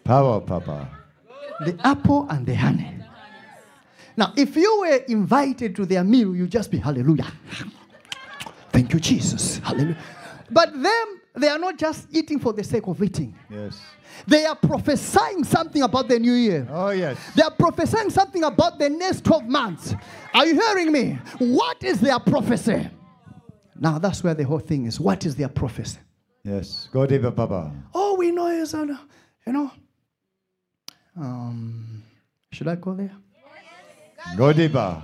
Power, 0.04 0.40
Papa. 0.40 0.88
The 1.64 1.78
apple 1.84 2.26
and 2.28 2.44
the 2.46 2.54
honey. 2.54 2.90
Now, 4.16 4.32
if 4.36 4.56
you 4.56 4.80
were 4.80 4.96
invited 5.08 5.76
to 5.76 5.86
their 5.86 6.04
meal, 6.04 6.34
you'd 6.34 6.50
just 6.50 6.70
be 6.70 6.78
hallelujah. 6.78 7.32
Thank 8.70 8.92
you, 8.92 9.00
Jesus. 9.00 9.58
Hallelujah. 9.58 9.96
But 10.50 10.72
them, 10.72 11.20
they 11.34 11.48
are 11.48 11.58
not 11.58 11.78
just 11.78 12.08
eating 12.10 12.38
for 12.38 12.52
the 12.52 12.64
sake 12.64 12.86
of 12.86 13.02
eating. 13.02 13.34
Yes. 13.48 13.80
They 14.26 14.44
are 14.44 14.56
prophesying 14.56 15.44
something 15.44 15.82
about 15.82 16.08
the 16.08 16.18
new 16.18 16.34
year. 16.34 16.66
Oh, 16.70 16.90
yes. 16.90 17.16
They 17.34 17.42
are 17.42 17.50
prophesying 17.50 18.10
something 18.10 18.44
about 18.44 18.78
the 18.78 18.90
next 18.90 19.24
12 19.24 19.48
months. 19.48 19.94
Are 20.34 20.46
you 20.46 20.54
hearing 20.54 20.92
me? 20.92 21.18
What 21.38 21.82
is 21.82 22.00
their 22.00 22.18
prophecy? 22.18 22.88
Now, 23.82 23.98
that's 23.98 24.22
where 24.22 24.32
the 24.32 24.44
whole 24.44 24.60
thing 24.60 24.86
is. 24.86 25.00
What 25.00 25.26
is 25.26 25.34
their 25.34 25.48
prophecy? 25.48 25.98
Yes. 26.44 26.88
Go 26.92 27.04
deeper, 27.04 27.32
Papa. 27.32 27.72
All 27.92 28.16
we 28.16 28.30
know 28.30 28.46
is, 28.46 28.72
uh, 28.74 28.86
you 29.44 29.52
know, 29.52 29.72
um, 31.16 32.04
should 32.52 32.68
I 32.68 32.76
go 32.76 32.94
there? 32.94 33.10
Go 34.36 34.52
deeper. 34.52 35.02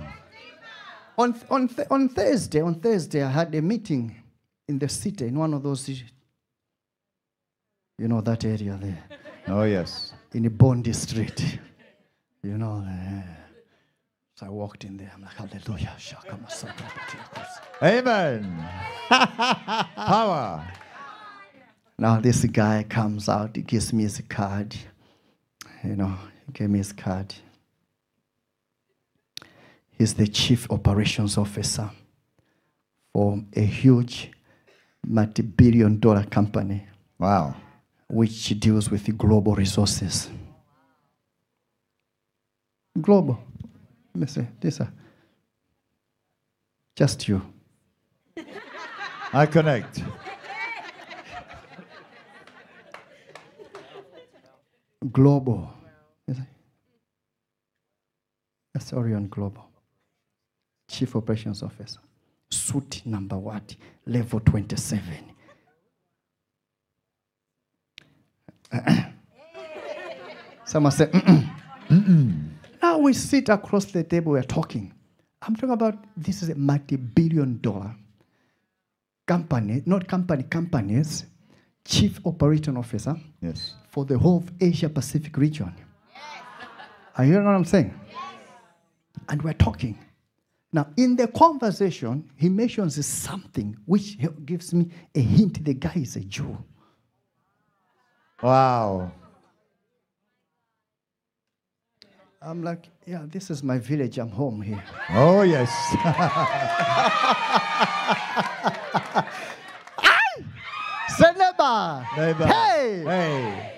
On, 1.17 1.35
on, 1.49 1.67
th- 1.67 1.89
on 1.91 2.07
Thursday, 2.07 2.61
on 2.61 2.75
Thursday, 2.75 3.21
I 3.21 3.29
had 3.29 3.53
a 3.53 3.61
meeting 3.61 4.15
in 4.69 4.79
the 4.79 4.87
city, 4.87 5.27
in 5.27 5.37
one 5.37 5.53
of 5.53 5.61
those, 5.61 5.89
you 5.89 5.97
know, 8.07 8.21
that 8.21 8.45
area 8.45 8.79
there. 8.81 9.03
Oh, 9.49 9.63
yes. 9.63 10.13
in 10.33 10.43
the 10.43 10.49
Bondi 10.49 10.93
Street. 10.93 11.59
You 12.43 12.57
know, 12.57 12.85
uh, 12.87 13.21
so 14.39 14.45
I 14.45 14.49
walked 14.49 14.85
in 14.85 14.95
there. 14.95 15.11
I'm 15.13 15.21
like, 15.21 15.33
Hallelujah. 15.33 15.93
Shaka 15.97 16.37
Masaka 16.37 16.85
Patiakos. 16.95 17.83
Amen. 17.83 18.65
Power. 19.95 20.65
Now 21.97 22.21
this 22.21 22.45
guy 22.45 22.85
comes 22.87 23.27
out. 23.27 23.57
He 23.57 23.63
gives 23.63 23.91
me 23.91 24.03
his 24.03 24.21
card. 24.29 24.73
You 25.83 25.97
know, 25.97 26.15
he 26.45 26.53
gave 26.53 26.69
me 26.69 26.77
his 26.77 26.93
card. 26.93 27.35
He's 29.97 30.13
the 30.13 30.27
chief 30.27 30.71
operations 30.71 31.37
officer 31.37 31.91
for 33.11 33.43
a 33.53 33.61
huge 33.65 34.31
multi-billion 35.05 35.99
dollar 35.99 36.23
company 36.23 36.85
Wow. 37.17 37.55
which 38.07 38.57
deals 38.57 38.89
with 38.89 39.17
global 39.17 39.55
resources. 39.55 40.29
Global. 43.01 43.37
Let 44.13 44.21
me 44.21 44.27
say 44.27 44.47
uh, 44.81 44.85
Just 46.95 47.27
you. 47.27 47.41
I 49.31 49.45
connect. 49.45 50.01
Global. 55.11 55.71
That's 58.73 58.93
Orion 58.93 59.27
Global. 59.27 59.65
Chief 60.89 61.15
Operations 61.15 61.63
Officer. 61.63 61.99
Suit 62.49 63.03
number 63.05 63.37
what? 63.37 63.75
Level 64.05 64.39
27. 64.39 65.01
Someone 70.65 70.91
said. 70.91 71.11
Now 72.81 72.97
we 72.99 73.13
sit 73.13 73.49
across 73.49 73.85
the 73.85 74.03
table, 74.03 74.31
we're 74.33 74.43
talking. 74.43 74.93
I'm 75.41 75.55
talking 75.55 75.71
about 75.71 75.95
this 76.17 76.41
is 76.41 76.49
a 76.49 76.55
multi 76.55 76.95
billion 76.95 77.59
dollar 77.61 77.95
company, 79.27 79.81
not 79.85 80.07
company, 80.07 80.43
companies, 80.43 81.25
chief 81.85 82.19
operating 82.25 82.77
officer 82.77 83.15
Yes. 83.41 83.75
for 83.89 84.05
the 84.05 84.17
whole 84.17 84.37
of 84.37 84.51
Asia 84.59 84.89
Pacific 84.89 85.35
region. 85.37 85.73
Are 87.15 87.25
you 87.25 87.31
hearing 87.31 87.45
what 87.47 87.55
I'm 87.55 87.65
saying? 87.65 87.93
Yes. 88.07 88.17
And 89.29 89.41
we're 89.41 89.53
talking. 89.53 89.97
Now, 90.71 90.87
in 90.97 91.15
the 91.15 91.27
conversation, 91.27 92.29
he 92.35 92.47
mentions 92.47 93.03
something 93.05 93.75
which 93.85 94.17
gives 94.45 94.73
me 94.73 94.89
a 95.15 95.19
hint 95.19 95.63
the 95.65 95.73
guy 95.73 95.93
is 95.95 96.15
a 96.15 96.21
Jew. 96.21 96.57
Wow. 98.41 99.11
I'm 102.41 102.63
like, 102.63 102.87
yeah, 103.05 103.25
this 103.27 103.49
is 103.49 103.63
my 103.63 103.79
village. 103.79 104.17
I'm 104.17 104.29
home 104.29 104.61
here. 104.61 104.81
Oh, 105.09 105.41
yes. 105.41 105.69
Say 111.17 111.33
neighbor. 111.33 112.07
Neighbor. 112.15 112.47
Hey. 112.47 113.03
Hey. 113.05 113.73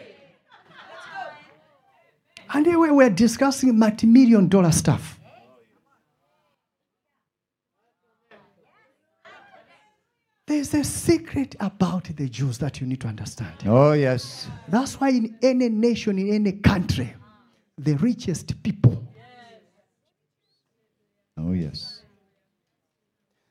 And 2.53 2.65
then 2.65 2.79
we 2.79 2.91
were 2.91 3.09
discussing 3.09 3.79
multi-million 3.79 4.47
dollar 4.47 4.71
stuff. 4.71 5.17
There's 10.45 10.73
a 10.75 10.83
secret 10.83 11.55
about 11.61 12.15
the 12.15 12.29
Jews 12.29 12.59
that 12.59 12.79
you 12.79 12.85
need 12.85 13.01
to 13.01 13.07
understand. 13.07 13.53
Oh, 13.65 13.93
yes. 13.93 14.47
That's 14.67 14.99
why 14.99 15.09
in 15.09 15.35
any 15.41 15.69
nation, 15.69 16.19
in 16.19 16.31
any 16.31 16.51
country, 16.51 17.15
the 17.83 17.95
richest 17.95 18.61
people, 18.63 19.03
Oh, 21.37 21.53
yes. 21.53 22.03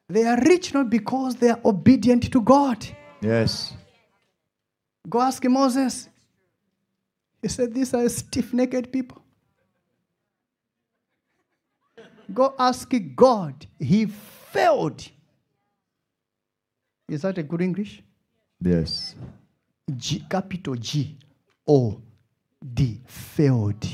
they 0.08 0.24
are 0.24 0.38
rich 0.42 0.72
not 0.72 0.88
because 0.88 1.34
they 1.36 1.50
are 1.50 1.60
obedient 1.64 2.30
to 2.32 2.40
God. 2.40 2.86
Yes. 3.20 3.74
Go 5.08 5.20
ask 5.20 5.44
Moses. 5.44 6.08
He 7.42 7.48
said, 7.48 7.74
These 7.74 7.94
are 7.94 8.08
stiff 8.08 8.52
necked 8.52 8.92
people. 8.92 9.22
Go 12.32 12.54
ask 12.58 12.92
God. 13.16 13.66
He 13.78 14.06
failed. 14.06 15.08
Is 17.08 17.22
that 17.22 17.38
a 17.38 17.42
good 17.42 17.60
English? 17.60 18.02
Yes. 18.60 19.16
G, 19.96 20.24
capital 20.30 20.76
G 20.76 21.18
O 21.66 22.00
D 22.74 23.00
failed 23.06 23.84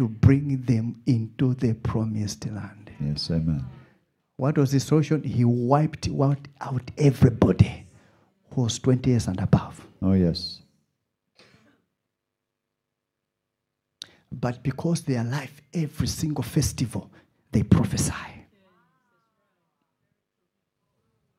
to 0.00 0.08
bring 0.08 0.62
them 0.62 0.98
into 1.04 1.52
the 1.52 1.74
promised 1.74 2.46
land. 2.46 2.90
Yes, 2.98 3.30
amen. 3.30 3.62
What 4.36 4.56
was 4.56 4.72
the 4.72 4.80
solution? 4.80 5.22
He 5.22 5.44
wiped 5.44 6.08
out, 6.08 6.38
out 6.58 6.90
everybody 6.96 7.84
who 8.50 8.62
was 8.62 8.78
20 8.78 9.10
years 9.10 9.26
and 9.28 9.38
above. 9.38 9.86
Oh, 10.00 10.14
yes. 10.14 10.62
But 14.32 14.62
because 14.62 15.02
they 15.02 15.18
are 15.18 15.26
alive, 15.26 15.60
every 15.74 16.06
single 16.06 16.44
festival, 16.44 17.10
they 17.52 17.62
prophesy. 17.62 18.14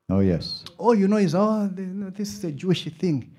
Oh, 0.08 0.20
yes. 0.20 0.64
All 0.78 0.94
you 0.94 1.08
know 1.08 1.16
is, 1.16 1.34
oh, 1.34 1.68
this 1.72 2.32
is 2.32 2.44
a 2.44 2.52
Jewish 2.52 2.84
thing. 2.96 3.34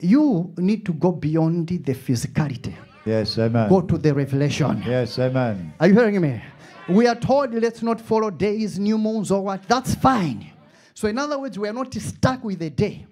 You 0.00 0.52
need 0.58 0.84
to 0.84 0.92
go 0.92 1.12
beyond 1.12 1.68
the 1.68 1.94
physicality, 1.94 2.74
Yes, 3.04 3.38
amen. 3.38 3.68
go 3.68 3.80
to 3.80 3.98
the 3.98 4.14
revelation. 4.14 4.82
Yes, 4.86 5.18
amen. 5.18 5.72
Are 5.80 5.86
you 5.88 5.94
hearing 5.94 6.20
me? 6.20 6.42
We 6.88 7.06
are 7.06 7.14
told 7.14 7.54
let's 7.54 7.82
not 7.82 8.00
follow 8.00 8.30
days, 8.30 8.78
new 8.78 8.98
moons, 8.98 9.30
or 9.30 9.42
what. 9.42 9.62
That's 9.68 9.94
fine. 9.94 10.50
So, 10.94 11.08
in 11.08 11.18
other 11.18 11.38
words, 11.38 11.58
we 11.58 11.68
are 11.68 11.72
not 11.72 11.94
stuck 11.94 12.44
with 12.44 12.58
the 12.58 12.70
day. 12.70 13.06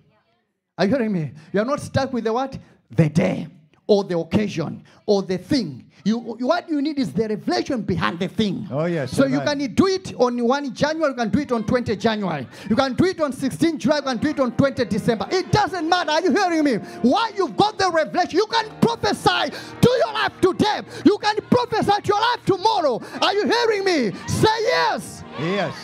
Are 0.77 0.85
you 0.85 0.91
hearing 0.91 1.13
me? 1.13 1.33
You 1.53 1.61
are 1.61 1.65
not 1.65 1.81
stuck 1.81 2.13
with 2.13 2.25
the 2.25 2.33
what? 2.33 2.59
The 2.91 3.09
day, 3.09 3.47
or 3.89 4.05
the 4.05 4.17
occasion, 4.19 4.85
or 5.07 5.23
the 5.23 5.39
thing. 5.39 5.91
You, 6.05 6.19
what 6.19 6.69
you 6.69 6.81
need 6.81 6.99
is 6.99 7.13
the 7.13 7.27
revelation 7.27 7.83
behind 7.83 8.21
the 8.21 8.29
thing. 8.29 8.69
Oh, 8.71 8.85
yes, 8.85 9.11
So 9.11 9.27
you 9.27 9.41
can 9.41 9.59
do 9.75 9.87
it 9.87 10.15
on 10.15 10.43
1 10.43 10.75
January, 10.75 11.11
you 11.11 11.17
can 11.17 11.31
do 11.31 11.39
it 11.41 11.51
on 11.53 11.65
20 11.65 11.97
January. 11.97 12.47
You 12.69 12.77
can 12.77 12.95
do 12.95 13.05
it 13.07 13.21
on 13.21 13.33
16 13.33 13.79
July, 13.79 13.97
you 13.97 14.03
can 14.03 14.17
do 14.19 14.29
it 14.29 14.41
on 14.41 14.53
20 14.53 14.85
December. 14.85 15.27
It 15.31 15.51
doesn't 15.51 15.89
matter. 15.89 16.11
Are 16.11 16.21
you 16.21 16.33
hearing 16.33 16.65
me? 16.65 16.75
Why 17.03 17.33
you've 17.35 17.57
got 17.57 17.79
the 17.79 17.91
revelation, 17.91 18.37
you 18.37 18.47
can 18.47 18.71
prophesy 18.81 19.51
to 19.81 19.91
your 19.91 20.13
life 20.13 20.39
today. 20.41 20.83
You 21.07 21.19
can 21.19 21.37
prophesy 21.51 22.03
to 22.03 22.09
your 22.09 22.21
life 22.21 22.45
tomorrow. 22.45 23.01
Are 23.23 23.35
you 23.35 23.47
hearing 23.47 23.85
me? 23.85 24.13
Say 24.27 24.61
yes. 24.61 25.25
Yes. 25.41 25.75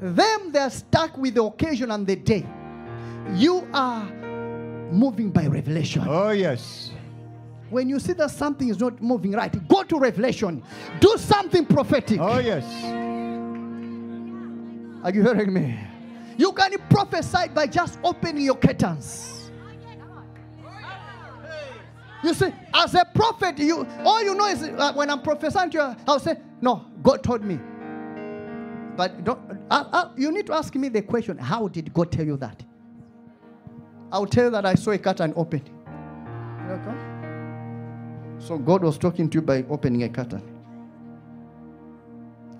Them, 0.00 0.52
they're 0.52 0.68
stuck 0.68 1.16
with 1.16 1.34
the 1.34 1.42
occasion 1.42 1.90
and 1.90 2.06
the 2.06 2.16
day. 2.16 2.46
You 3.34 3.66
are 3.72 4.06
moving 4.90 5.30
by 5.30 5.46
revelation. 5.46 6.04
Oh, 6.06 6.30
yes. 6.30 6.90
When 7.70 7.88
you 7.88 7.98
see 7.98 8.12
that 8.14 8.30
something 8.30 8.68
is 8.68 8.78
not 8.78 9.02
moving 9.02 9.32
right, 9.32 9.68
go 9.68 9.82
to 9.82 9.98
revelation. 9.98 10.62
Do 11.00 11.16
something 11.18 11.66
prophetic. 11.66 12.20
Oh, 12.20 12.38
yes. 12.38 12.64
Are 15.04 15.10
you 15.10 15.22
hearing 15.22 15.52
me? 15.52 15.78
You 16.36 16.52
can 16.52 16.72
prophesy 16.88 17.48
by 17.54 17.66
just 17.66 17.98
opening 18.02 18.44
your 18.44 18.56
curtains. 18.56 19.50
You 22.22 22.32
see, 22.32 22.52
as 22.72 22.94
a 22.94 23.04
prophet, 23.14 23.58
you 23.58 23.86
all 24.02 24.22
you 24.22 24.34
know 24.34 24.46
is 24.46 24.62
uh, 24.62 24.94
when 24.94 25.10
I'm 25.10 25.20
prophesying 25.20 25.70
to 25.72 25.78
you, 25.78 25.96
I'll 26.08 26.18
say, 26.18 26.38
"No, 26.62 26.86
God 27.02 27.22
told 27.22 27.44
me." 27.44 27.60
But 28.96 29.24
don't, 29.24 29.38
uh, 29.70 29.84
uh, 29.92 30.08
you 30.16 30.32
need 30.32 30.46
to 30.46 30.54
ask 30.54 30.74
me 30.74 30.88
the 30.88 31.02
question: 31.02 31.36
How 31.36 31.68
did 31.68 31.92
God 31.92 32.10
tell 32.10 32.24
you 32.24 32.38
that? 32.38 32.64
I'll 34.14 34.26
tell 34.26 34.44
you 34.44 34.50
that 34.50 34.64
I 34.64 34.76
saw 34.76 34.92
a 34.92 34.98
curtain 34.98 35.32
open. 35.34 35.60
Okay? 36.70 36.94
So 38.38 38.56
God 38.56 38.84
was 38.84 38.96
talking 38.96 39.28
to 39.30 39.38
you 39.38 39.42
by 39.42 39.64
opening 39.68 40.04
a 40.04 40.08
curtain. 40.08 40.40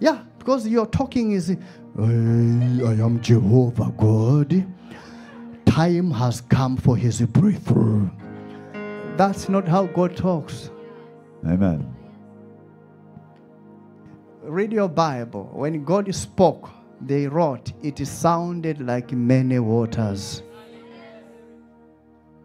Yeah, 0.01 0.25
because 0.37 0.67
your 0.67 0.87
talking 0.87 1.31
is, 1.31 1.51
"I 1.51 2.03
I 2.03 2.95
am 3.07 3.21
Jehovah 3.21 3.93
God. 3.97 4.67
Time 5.65 6.11
has 6.11 6.41
come 6.41 6.77
for 6.77 6.97
his 6.97 7.21
breakthrough. 7.21 8.09
That's 9.17 9.49
not 9.49 9.69
how 9.69 9.87
God 9.87 10.17
talks. 10.17 10.71
Amen. 11.47 11.87
Read 14.43 14.73
your 14.73 14.89
Bible. 14.89 15.51
When 15.53 15.85
God 15.85 16.13
spoke, 16.13 16.69
they 17.01 17.29
wrote, 17.29 17.73
it 17.83 18.05
sounded 18.07 18.81
like 18.81 19.13
many 19.13 19.61
waters. 19.61 20.43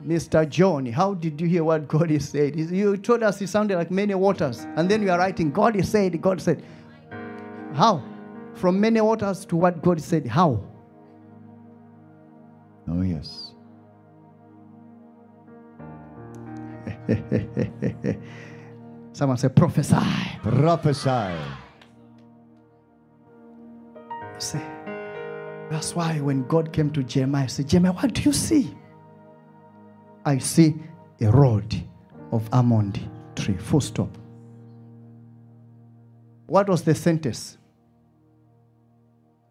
Mr. 0.05 0.47
John, 0.47 0.85
how 0.85 1.13
did 1.13 1.41
you 1.41 1.47
hear 1.47 1.63
what 1.63 1.87
God 1.87 2.09
is 2.09 2.29
said? 2.29 2.55
You 2.57 2.95
told 2.97 3.21
us 3.21 3.41
it 3.41 3.47
sounded 3.47 3.75
like 3.75 3.91
many 3.91 4.15
waters. 4.15 4.65
And 4.75 4.89
then 4.89 5.01
you 5.01 5.11
are 5.11 5.17
writing, 5.17 5.51
God 5.51 5.75
is 5.75 5.89
said, 5.89 6.21
God 6.21 6.41
said. 6.41 6.63
How? 7.73 8.01
From 8.53 8.79
many 8.79 9.01
waters 9.01 9.45
to 9.45 9.57
what 9.57 9.81
God 9.81 10.01
said. 10.01 10.25
How? 10.25 10.63
Oh, 12.87 13.01
yes. 13.01 13.53
Someone 19.13 19.37
say, 19.37 19.49
prophesy. 19.49 19.95
Prophesy. 20.41 21.35
Say, 24.37 24.61
that's 25.69 25.93
why 25.93 26.19
when 26.21 26.47
God 26.47 26.71
came 26.71 26.89
to 26.91 27.03
Jeremiah, 27.03 27.43
he 27.43 27.49
said, 27.49 27.67
Jeremiah, 27.67 27.91
what 27.91 28.13
do 28.13 28.21
you 28.21 28.31
see? 28.31 28.73
I 30.25 30.37
see 30.37 30.75
a 31.21 31.29
rod 31.31 31.73
of 32.31 32.47
almond 32.51 32.99
tree. 33.35 33.57
Full 33.57 33.81
stop. 33.81 34.17
What 36.47 36.67
was 36.69 36.83
the 36.83 36.95
sentence? 36.95 37.57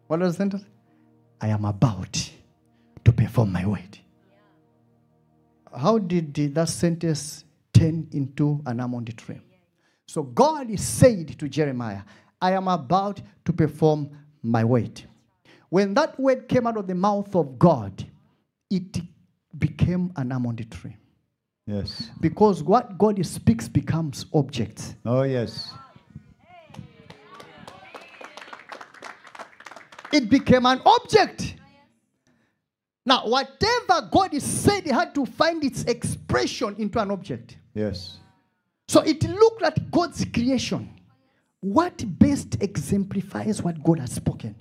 What 0.07 0.19
was 0.19 0.33
the 0.33 0.37
sentence? 0.37 0.65
I 1.41 1.47
am 1.49 1.65
about 1.65 2.31
to 3.05 3.11
perform 3.11 3.51
my 3.51 3.65
word. 3.65 3.99
How 5.75 5.97
did 5.97 6.33
that 6.55 6.69
sentence 6.69 7.45
turn 7.73 8.07
into 8.11 8.61
an 8.65 8.79
almond 8.79 9.15
tree? 9.17 9.39
So 10.07 10.23
God 10.23 10.77
said 10.79 11.37
to 11.39 11.47
Jeremiah, 11.47 12.01
I 12.41 12.53
am 12.53 12.67
about 12.67 13.21
to 13.45 13.53
perform 13.53 14.09
my 14.41 14.63
word. 14.63 15.03
When 15.69 15.93
that 15.93 16.19
word 16.19 16.47
came 16.47 16.65
out 16.65 16.77
of 16.77 16.87
the 16.87 16.95
mouth 16.95 17.35
of 17.35 17.59
God, 17.59 18.03
it 18.69 19.01
became 19.57 20.11
an 20.15 20.31
almond 20.31 20.69
tree. 20.71 20.95
Yes. 21.65 22.09
Because 22.19 22.63
what 22.63 22.97
God 22.97 23.23
speaks 23.25 23.67
becomes 23.67 24.25
objects. 24.33 24.95
Oh, 25.05 25.23
yes. 25.23 25.71
It 30.11 30.29
became 30.29 30.65
an 30.65 30.81
object. 30.85 31.55
Now, 33.05 33.27
whatever 33.27 34.09
God 34.11 34.33
is 34.33 34.43
said, 34.43 34.83
he 34.83 34.91
had 34.91 35.13
to 35.15 35.25
find 35.25 35.63
its 35.63 35.83
expression 35.83 36.75
into 36.77 36.99
an 36.99 37.11
object. 37.11 37.57
Yes. 37.73 38.17
So 38.87 39.01
it 39.01 39.23
looked 39.23 39.61
at 39.61 39.91
God's 39.91 40.25
creation. 40.25 40.89
What 41.59 42.03
best 42.17 42.61
exemplifies 42.61 43.61
what 43.61 43.83
God 43.83 43.99
has 43.99 44.13
spoken? 44.13 44.55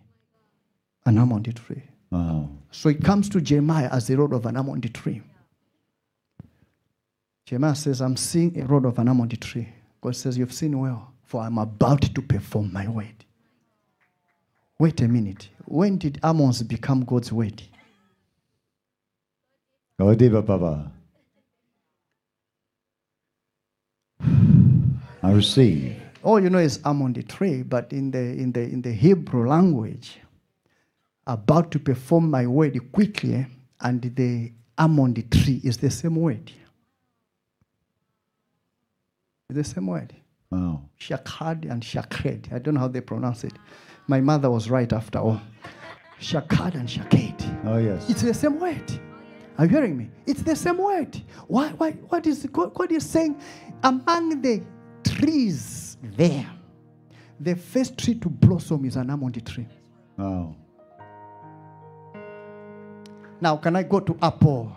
An 1.06 1.18
almond 1.18 1.54
tree. 1.56 1.82
Wow. 2.10 2.48
So 2.70 2.88
it 2.88 3.02
comes 3.04 3.28
to 3.30 3.40
Jeremiah 3.40 3.88
as 3.92 4.06
the 4.06 4.16
rod 4.16 4.32
of 4.32 4.46
an 4.46 4.56
almond 4.56 4.92
tree. 4.94 5.22
Jeremiah 7.44 7.74
says, 7.74 8.00
I'm 8.00 8.16
seeing 8.16 8.60
a 8.60 8.66
rod 8.66 8.84
of 8.84 8.98
an 8.98 9.08
almond 9.08 9.40
tree. 9.40 9.68
God 10.00 10.16
says, 10.16 10.38
You've 10.38 10.52
seen 10.52 10.78
well, 10.78 11.12
for 11.24 11.42
I'm 11.42 11.58
about 11.58 12.02
to 12.02 12.22
perform 12.22 12.72
my 12.72 12.88
word. 12.88 13.24
Wait 14.78 15.00
a 15.00 15.08
minute. 15.08 15.48
When 15.64 15.98
did 15.98 16.20
almonds 16.22 16.62
become 16.62 17.04
God's 17.04 17.32
word? 17.32 17.62
Oh, 19.98 20.04
Gaudiva 20.04 20.46
Baba. 20.46 20.92
I 25.22 25.32
receive. 25.32 25.96
All 26.22 26.40
you 26.40 26.50
know 26.50 26.58
is 26.58 26.80
almond 26.84 27.28
tree, 27.28 27.62
but 27.62 27.92
in 27.92 28.10
the 28.10 28.18
in 28.18 28.52
the 28.52 28.60
in 28.60 28.82
the 28.82 28.92
Hebrew 28.92 29.48
language, 29.48 30.18
about 31.28 31.70
to 31.72 31.78
perform 31.78 32.30
my 32.30 32.46
word 32.46 32.80
quickly, 32.90 33.46
and 33.80 34.02
the 34.02 34.52
almond 34.76 35.30
tree 35.30 35.60
is 35.62 35.76
the 35.76 35.90
same 35.90 36.16
word. 36.16 36.50
The 39.50 39.62
same 39.62 39.86
word. 39.86 40.14
Wow. 40.50 40.82
Shakad 40.98 41.70
and 41.70 41.84
Shakred. 41.84 42.48
I 42.52 42.58
don't 42.58 42.74
know 42.74 42.80
how 42.80 42.88
they 42.88 43.02
pronounce 43.02 43.44
it. 43.44 43.52
My 44.06 44.20
mother 44.20 44.50
was 44.50 44.70
right 44.70 44.90
after 44.92 45.18
all. 45.18 45.40
Shakad 46.20 46.74
and 46.74 46.88
Shaked. 46.88 47.46
Oh, 47.64 47.78
yes. 47.78 48.08
It's 48.08 48.22
the 48.22 48.34
same 48.34 48.58
word. 48.58 49.00
Are 49.58 49.64
you 49.64 49.70
hearing 49.70 49.96
me? 49.96 50.10
It's 50.26 50.42
the 50.42 50.56
same 50.56 50.78
word. 50.78 51.20
Why, 51.46 51.68
why, 51.70 51.92
what 51.92 52.26
is 52.26 52.46
God, 52.52 52.72
God 52.74 52.90
is 52.92 53.08
saying? 53.08 53.40
Among 53.82 54.40
the 54.40 54.62
trees 55.04 55.98
there, 56.02 56.48
the 57.40 57.54
first 57.54 57.98
tree 57.98 58.14
to 58.14 58.28
blossom 58.28 58.84
is 58.84 58.96
an 58.96 59.10
almond 59.10 59.44
tree. 59.46 59.66
Wow. 60.16 60.56
Now, 63.40 63.56
can 63.56 63.76
I 63.76 63.82
go 63.82 64.00
to 64.00 64.16
apple? 64.22 64.72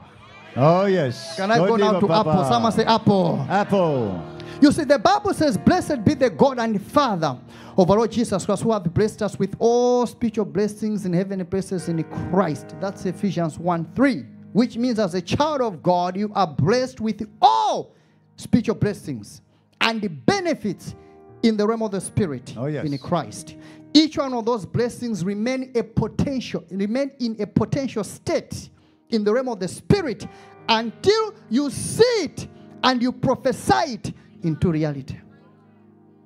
Oh, 0.55 0.86
yes. 0.86 1.36
Can 1.38 1.49
I 1.51 1.57
go 1.57 1.76
now 1.76 1.99
to 1.99 2.12
apple? 2.12 2.45
Someone 2.45 2.72
say 2.72 2.84
apple. 2.84 3.45
Apple. 3.49 4.24
You 4.62 4.72
see, 4.72 4.84
the 4.84 4.99
Bible 4.99 5.34
says, 5.34 5.57
Blessed 5.57 6.03
be 6.03 6.14
the 6.14 6.30
God 6.30 6.59
and 6.59 6.80
Father 6.82 7.38
of 7.78 7.89
our 7.89 7.97
Lord 7.97 8.12
Jesus 8.12 8.45
Christ, 8.45 8.62
who 8.64 8.72
hath 8.72 8.84
blessed 8.93 9.24
us 9.24 9.39
with 9.39 9.55
all 9.59 10.05
spiritual 10.05 10.45
blessings 10.45 11.05
in 11.05 11.14
heavenly 11.14 11.45
places 11.45 11.88
in 11.89 12.03
Christ. 12.32 12.76
That's 12.80 13.05
Ephesians 13.05 13.57
1 13.57 13.93
3, 13.95 14.26
which 14.53 14.78
means 14.78 14.99
as 14.99 15.16
a 15.16 15.22
child 15.22 15.62
of 15.62 15.82
God, 15.82 16.16
you 16.18 16.32
are 16.36 16.45
blessed 16.47 17.01
with 17.01 17.28
all 17.41 17.95
spiritual 18.36 18.76
blessings 18.76 19.41
and 19.80 20.01
the 20.01 20.09
benefits 20.09 20.95
in 21.43 21.57
the 21.57 21.66
realm 21.66 21.82
of 21.82 21.91
the 21.91 22.01
Spirit 22.01 22.53
Oh, 22.55 22.68
yes. 22.68 22.86
in 22.86 22.95
Christ. 22.99 23.55
Each 23.93 24.17
one 24.17 24.33
of 24.33 24.45
those 24.45 24.65
blessings 24.65 25.25
remain 25.25 25.71
a 25.75 25.83
potential, 25.83 26.63
remain 26.71 27.11
in 27.19 27.35
a 27.41 27.47
potential 27.47 28.03
state 28.03 28.69
in 29.09 29.23
the 29.23 29.33
realm 29.33 29.49
of 29.49 29.59
the 29.59 29.67
Spirit 29.67 30.25
until 30.69 31.33
you 31.49 31.69
see 31.69 32.03
it 32.23 32.47
and 32.83 33.01
you 33.01 33.11
prophesy 33.11 33.93
it 33.95 34.13
into 34.43 34.71
reality. 34.71 35.17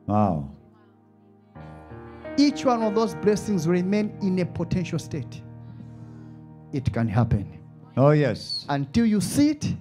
Wow. 0.05 0.51
Each 2.37 2.65
one 2.65 2.83
of 2.83 2.93
those 2.93 3.15
blessings 3.15 3.67
remain 3.67 4.15
in 4.21 4.37
a 4.39 4.45
potential 4.45 4.99
state. 4.99 5.41
It 6.73 6.91
can 6.93 7.07
happen 7.07 7.59
Oh, 7.97 8.11
yes. 8.11 8.65
until 8.69 9.05
you 9.05 9.21
see 9.21 9.51
it 9.51 9.73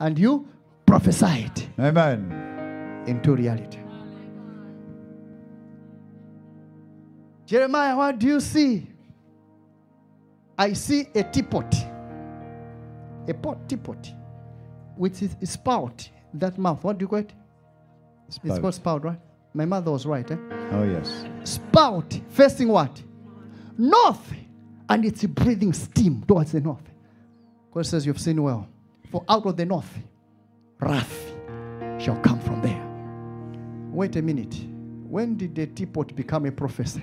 and 0.00 0.18
you 0.18 0.46
prophesy 0.86 1.50
it 1.50 1.68
Amen. 1.78 3.04
into 3.06 3.34
reality. 3.34 3.78
Jeremiah, 7.48 7.96
what 7.96 8.18
do 8.18 8.26
you 8.26 8.40
see? 8.40 8.86
I 10.58 10.74
see 10.74 11.06
a 11.14 11.22
teapot. 11.22 11.74
A 13.26 13.32
pot, 13.32 13.66
teapot. 13.66 14.12
With 14.98 15.22
its 15.22 15.34
its 15.40 15.52
spout, 15.52 16.06
that 16.34 16.58
mouth. 16.58 16.84
What 16.84 16.98
do 16.98 17.04
you 17.04 17.08
call 17.08 17.20
it? 17.20 17.32
It's 18.26 18.36
Spout. 18.36 18.60
called 18.60 18.74
spout, 18.74 19.02
right? 19.02 19.18
My 19.54 19.64
mother 19.64 19.90
was 19.90 20.04
right, 20.04 20.30
eh? 20.30 20.36
Oh, 20.72 20.84
yes. 20.84 21.24
spout 21.44 22.20
facing 22.28 22.68
what? 22.68 23.02
North. 23.78 24.30
And 24.90 25.06
it's 25.06 25.24
breathing 25.24 25.72
steam 25.72 26.22
towards 26.28 26.52
the 26.52 26.60
north. 26.60 26.84
God 27.72 27.86
says, 27.86 28.04
You've 28.04 28.20
seen 28.20 28.42
well. 28.42 28.68
For 29.10 29.24
out 29.26 29.46
of 29.46 29.56
the 29.56 29.64
north, 29.64 29.90
wrath 30.80 31.32
shall 31.98 32.18
come 32.20 32.40
from 32.40 32.60
there. 32.60 32.84
Wait 33.90 34.16
a 34.16 34.22
minute. 34.22 34.54
When 35.08 35.38
did 35.38 35.54
the 35.54 35.66
teapot 35.66 36.14
become 36.14 36.44
a 36.44 36.52
professor? 36.52 37.00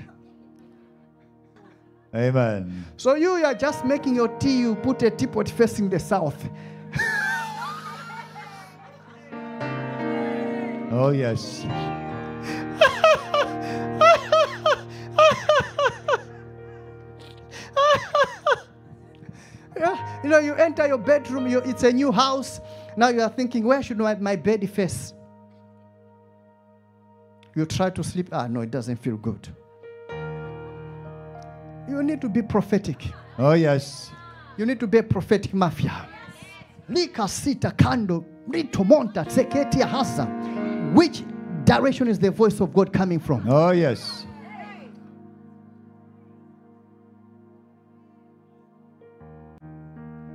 Amen. 2.16 2.86
So 2.98 3.16
you 3.16 3.32
are 3.44 3.54
just 3.54 3.84
making 3.84 4.16
your 4.16 4.30
tea, 4.40 4.60
you 4.60 4.76
put 4.76 5.04
a 5.04 5.10
teapot 5.10 5.50
facing 5.50 5.90
the 5.90 6.00
south. 6.00 6.50
Oh, 10.98 11.10
yes. 11.10 11.66
Yeah? 19.78 20.22
You 20.24 20.30
know, 20.30 20.40
you 20.40 20.56
enter 20.56 20.88
your 20.88 20.98
bedroom, 20.98 21.48
you, 21.48 21.60
it's 21.60 21.84
a 21.84 21.92
new 21.92 22.12
house. 22.12 22.62
Now 22.96 23.10
you 23.10 23.22
are 23.22 23.30
thinking, 23.30 23.66
where 23.66 23.84
should 23.84 23.98
my, 23.98 24.16
my 24.16 24.38
bed 24.38 24.70
face? 24.70 25.14
You 27.56 27.66
try 27.66 27.90
to 27.90 28.04
sleep. 28.04 28.30
Ah, 28.32 28.48
no, 28.48 28.62
it 28.62 28.72
doesn't 28.72 28.98
feel 28.98 29.18
good. 29.18 29.50
You 31.88 32.02
need 32.04 32.22
to 32.22 32.30
be 32.30 32.42
prophetic. 32.42 32.98
Oh, 33.38 33.54
yes. 33.54 34.12
You 34.58 34.66
need 34.66 34.80
to 34.80 34.88
be 34.88 34.98
a 35.00 35.04
prophetic 35.04 35.54
mafia. 35.54 36.08
Lika 36.90 37.28
sita 37.28 37.72
kando 37.72 38.26
rito 38.48 38.84
monta 38.84 39.26
seketia 39.26 39.88
hasa. 39.88 40.26
Which 40.94 41.24
direction 41.66 42.08
is 42.08 42.20
the 42.20 42.32
voice 42.32 42.60
of 42.60 42.74
God 42.74 42.94
coming 42.94 43.20
from? 43.20 43.48
Oh, 43.50 43.72
yes. 43.72 44.26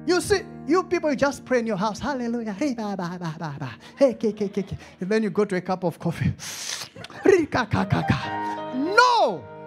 You 0.06 0.20
see, 0.20 0.40
you 0.66 0.82
people 0.84 1.10
you 1.10 1.16
just 1.16 1.44
pray 1.44 1.60
in 1.60 1.66
your 1.66 1.76
house, 1.76 2.00
hallelujah, 2.00 2.52
hey, 2.52 2.74
ba, 2.74 2.96
ba, 2.96 3.16
ba, 3.20 3.36
ba, 3.38 3.56
ba. 3.58 3.70
hey, 3.96 4.14
ke, 4.14 4.34
ke, 4.34 4.52
ke, 4.52 4.66
ke. 4.66 4.74
and 5.00 5.08
then 5.08 5.22
you 5.22 5.30
go 5.30 5.44
to 5.44 5.56
a 5.56 5.60
cup 5.60 5.84
of 5.84 5.98
coffee. 5.98 6.32
Rika, 7.24 7.66
ka, 7.66 7.84
ka, 7.84 8.02
ka. 8.02 8.72
No! 8.74 9.59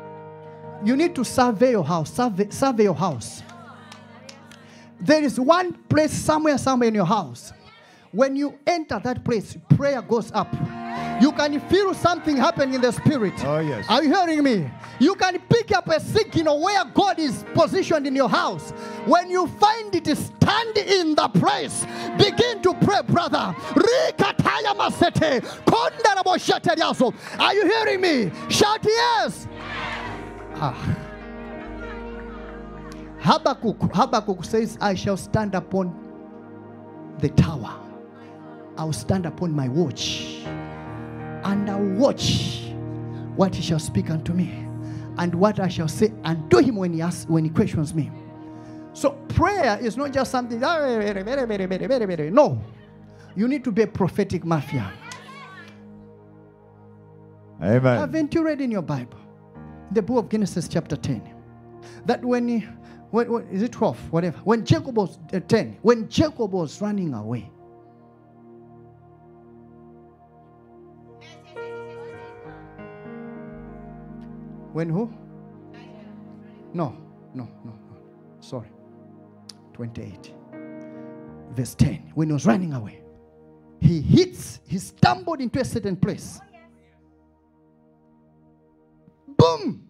You 0.83 0.95
need 0.95 1.15
to 1.15 1.23
survey 1.23 1.71
your 1.71 1.85
house, 1.85 2.13
survey, 2.13 2.49
survey 2.49 2.83
your 2.83 2.95
house. 2.95 3.41
There 4.99 5.23
is 5.23 5.39
one 5.39 5.73
place 5.89 6.11
somewhere, 6.13 6.57
somewhere 6.57 6.89
in 6.89 6.95
your 6.95 7.05
house. 7.05 7.53
When 8.11 8.35
you 8.35 8.59
enter 8.67 8.99
that 9.03 9.23
place, 9.23 9.57
prayer 9.75 10.01
goes 10.01 10.31
up. 10.33 10.53
You 11.19 11.31
can 11.31 11.59
feel 11.61 11.93
something 11.93 12.37
happen 12.37 12.73
in 12.73 12.81
the 12.81 12.91
spirit. 12.91 13.33
Oh, 13.45 13.59
yes. 13.59 13.85
Are 13.89 14.03
you 14.03 14.13
hearing 14.13 14.43
me? 14.43 14.69
You 14.99 15.15
can 15.15 15.39
pick 15.49 15.71
up 15.71 15.87
a 15.87 15.99
signal 15.99 16.61
where 16.61 16.85
God 16.85 17.17
is 17.17 17.43
positioned 17.53 18.05
in 18.05 18.15
your 18.15 18.29
house. 18.29 18.71
When 19.05 19.29
you 19.29 19.47
find 19.47 19.95
it, 19.95 20.05
stand 20.15 20.77
in 20.77 21.15
the 21.15 21.27
place. 21.29 21.85
Begin 22.17 22.61
to 22.61 22.73
pray, 22.75 23.01
brother. 23.07 23.55
Rikataya 23.73 24.75
masete, 24.75 25.41
kondarabo. 25.65 27.13
Are 27.39 27.53
you 27.53 27.65
hearing 27.65 28.01
me? 28.01 28.31
Shout 28.49 28.81
yes. 28.83 29.47
Ah. 30.65 30.73
Habakkuk, 33.19 33.93
Habakkuk 33.93 34.45
says, 34.45 34.77
I 34.79 34.95
shall 34.95 35.17
stand 35.17 35.55
upon 35.55 35.93
the 37.19 37.27
tower. 37.29 37.73
I'll 38.77 38.93
stand 38.93 39.25
upon 39.25 39.51
my 39.51 39.67
watch 39.67 40.45
and 41.43 41.69
I'll 41.69 41.83
watch 41.99 42.61
what 43.35 43.53
he 43.53 43.61
shall 43.61 43.79
speak 43.79 44.09
unto 44.09 44.31
me 44.31 44.65
and 45.17 45.35
what 45.35 45.59
I 45.59 45.67
shall 45.67 45.89
say 45.89 46.13
unto 46.23 46.59
him 46.59 46.77
when 46.77 46.93
he 46.93 47.01
asks, 47.01 47.29
when 47.29 47.43
he 47.43 47.49
questions 47.49 47.93
me. 47.93 48.09
So 48.93 49.11
prayer 49.27 49.77
is 49.81 49.97
not 49.97 50.13
just 50.13 50.31
something. 50.31 50.63
"Ah, 50.63 50.79
very, 50.79 51.23
very, 51.23 51.45
very, 51.45 51.65
very, 51.65 51.87
very, 51.87 52.05
very." 52.05 52.29
No, 52.29 52.61
you 53.35 53.49
need 53.49 53.63
to 53.65 53.71
be 53.71 53.81
a 53.81 53.87
prophetic 53.87 54.45
mafia. 54.45 54.91
Amen. 57.61 57.99
Haven't 57.99 58.33
you 58.33 58.45
read 58.45 58.61
in 58.61 58.71
your 58.71 58.81
Bible, 58.81 59.19
the 59.91 60.01
book 60.01 60.25
of 60.25 60.29
Genesis 60.29 60.67
chapter 60.67 60.95
10, 60.95 61.33
that 62.05 62.23
when, 62.23 62.47
he, 62.47 62.59
when, 63.11 63.31
when 63.31 63.47
is 63.49 63.61
it 63.61 63.71
12, 63.71 64.11
whatever, 64.11 64.37
when 64.39 64.65
Jacob 64.65 64.95
was 64.95 65.19
uh, 65.33 65.39
10, 65.39 65.77
when 65.81 66.09
Jacob 66.09 66.51
was 66.51 66.81
running 66.81 67.13
away, 67.13 67.49
when 74.73 74.89
who? 74.89 75.13
No, 76.73 76.97
no, 77.33 77.47
no, 77.63 77.71
no. 77.71 77.97
Sorry. 78.39 78.69
28. 79.73 80.33
Verse 81.51 81.75
10. 81.75 82.11
When 82.15 82.29
he 82.29 82.33
was 82.33 82.45
running 82.45 82.73
away, 82.73 83.01
he 83.79 84.01
hits, 84.01 84.61
he 84.67 84.79
stumbled 84.79 85.39
into 85.41 85.59
a 85.59 85.65
certain 85.65 85.95
place. 85.95 86.39
Boom! 89.57 89.87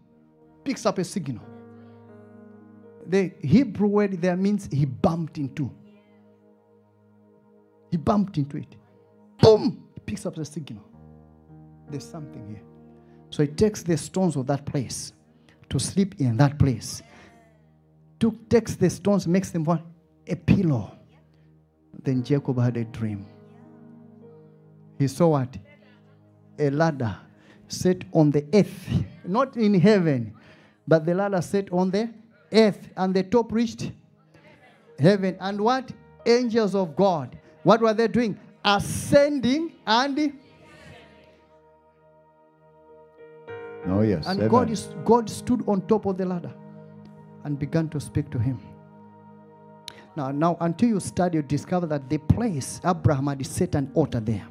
Picks 0.64 0.86
up 0.86 0.98
a 0.98 1.04
signal. 1.04 1.44
The 3.06 3.34
Hebrew 3.42 3.88
word 3.88 4.22
there 4.22 4.38
means 4.38 4.70
he 4.72 4.86
bumped 4.86 5.38
into. 5.38 5.72
He 7.92 7.98
bumped 7.98 8.38
into 8.38 8.58
it. 8.58 8.76
Boom! 9.40 9.84
Picks 10.06 10.26
up 10.26 10.36
the 10.36 10.46
signal. 10.46 10.84
There's 11.90 12.10
something 12.10 12.48
here. 12.48 12.64
So 13.30 13.44
he 13.44 13.50
takes 13.50 13.84
the 13.84 13.98
stones 13.98 14.36
of 14.36 14.48
that 14.48 14.66
place 14.66 15.14
to 15.70 15.80
sleep 15.80 16.16
in 16.20 16.38
that 16.38 16.58
place. 16.60 17.02
To 18.20 18.32
takes 18.50 18.76
the 18.76 18.90
stones, 18.90 19.28
makes 19.28 19.52
them 19.52 19.64
what? 19.64 19.82
A 20.28 20.36
pillow. 20.36 20.98
Then 22.04 22.24
Jacob 22.24 22.60
had 22.60 22.78
a 22.78 22.86
dream. 22.86 23.26
He 24.98 25.08
saw 25.08 25.30
what? 25.30 25.58
A 26.60 26.70
ladder 26.70 27.18
set 27.68 28.04
on 28.14 28.32
the 28.32 28.46
earth, 28.54 28.90
not 29.26 29.56
in 29.58 29.74
heaven, 29.74 30.34
but 30.88 31.06
the 31.06 31.14
ladder 31.14 31.42
set 31.42 31.72
on 31.72 31.92
the 31.92 32.10
earth, 32.52 32.90
and 32.98 33.14
the 33.14 33.24
top 33.24 33.52
reached 33.52 33.92
heaven. 35.00 35.38
And 35.40 35.60
what? 35.60 35.92
Angels 36.26 36.76
of 36.76 36.96
God. 36.96 37.38
What 37.64 37.82
were 37.82 37.94
they 37.94 38.08
doing? 38.08 38.40
Ascending 38.64 39.74
and 39.86 40.34
Oh, 43.86 44.02
yes. 44.02 44.26
And 44.28 44.40
Amen. 44.40 44.50
God, 44.50 44.70
is, 44.70 44.88
God 45.04 45.30
stood 45.30 45.68
on 45.68 45.86
top 45.88 46.06
of 46.06 46.18
the 46.18 46.26
ladder 46.26 46.54
and 47.44 47.60
began 47.60 47.90
to 47.90 48.00
speak 48.00 48.30
to 48.32 48.40
him. 48.40 48.60
Now, 50.16 50.32
now, 50.32 50.58
until 50.62 50.90
you 50.90 51.00
study, 51.00 51.38
you 51.38 51.42
discover 51.42 51.86
that 51.88 52.10
the 52.10 52.18
place 52.18 52.80
Abraham 52.86 53.28
had 53.28 53.46
set 53.46 53.76
an 53.76 53.92
altar 53.94 54.22
there 54.22 54.48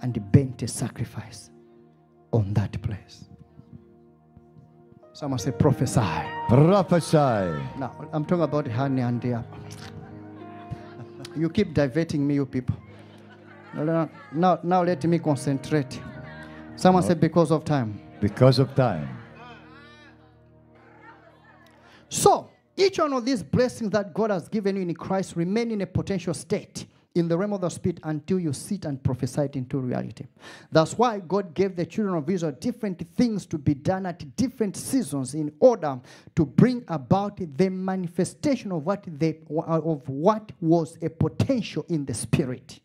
and 0.00 0.16
he 0.16 0.20
burnt 0.20 0.62
a 0.62 0.68
sacrifice 0.68 1.51
on 2.32 2.52
that 2.54 2.80
place. 2.82 3.24
Someone 5.12 5.38
say, 5.38 5.52
prophesy. 5.52 6.00
Prophesy. 6.48 7.16
Now, 7.78 8.08
I'm 8.12 8.24
talking 8.24 8.42
about 8.42 8.66
honey 8.66 9.02
and 9.02 9.20
the 9.20 9.44
You 11.36 11.48
keep 11.50 11.74
diverting 11.74 12.26
me, 12.26 12.34
you 12.34 12.46
people. 12.46 12.76
Now, 13.74 14.08
now, 14.32 14.58
now 14.62 14.82
let 14.82 15.04
me 15.04 15.18
concentrate. 15.18 16.00
Someone 16.76 17.02
said 17.02 17.20
because 17.20 17.50
of 17.50 17.64
time. 17.64 18.00
Because 18.20 18.58
of 18.58 18.74
time. 18.74 19.08
So, 22.08 22.50
each 22.76 22.98
one 22.98 23.12
of 23.12 23.24
these 23.24 23.42
blessings 23.42 23.90
that 23.90 24.12
God 24.12 24.30
has 24.30 24.48
given 24.48 24.76
you 24.76 24.82
in 24.82 24.94
Christ 24.94 25.36
remain 25.36 25.70
in 25.70 25.80
a 25.82 25.86
potential 25.86 26.34
state 26.34 26.86
in 27.14 27.28
the 27.28 27.36
realm 27.36 27.52
of 27.52 27.60
the 27.60 27.68
spirit 27.68 28.00
until 28.04 28.38
you 28.38 28.52
sit 28.52 28.84
and 28.84 29.02
prophesy 29.02 29.42
it 29.42 29.56
into 29.56 29.78
reality. 29.78 30.24
That's 30.70 30.96
why 30.96 31.20
God 31.20 31.54
gave 31.54 31.76
the 31.76 31.86
children 31.86 32.16
of 32.16 32.28
Israel 32.28 32.56
different 32.58 33.06
things 33.14 33.46
to 33.46 33.58
be 33.58 33.74
done 33.74 34.06
at 34.06 34.36
different 34.36 34.76
seasons 34.76 35.34
in 35.34 35.52
order 35.60 36.00
to 36.36 36.46
bring 36.46 36.84
about 36.88 37.38
the 37.56 37.68
manifestation 37.68 38.72
of 38.72 38.84
what 38.86 39.04
they 39.06 39.38
of 39.50 40.08
what 40.08 40.52
was 40.60 40.96
a 41.02 41.10
potential 41.10 41.84
in 41.88 42.04
the 42.04 42.14
spirit. 42.14 42.80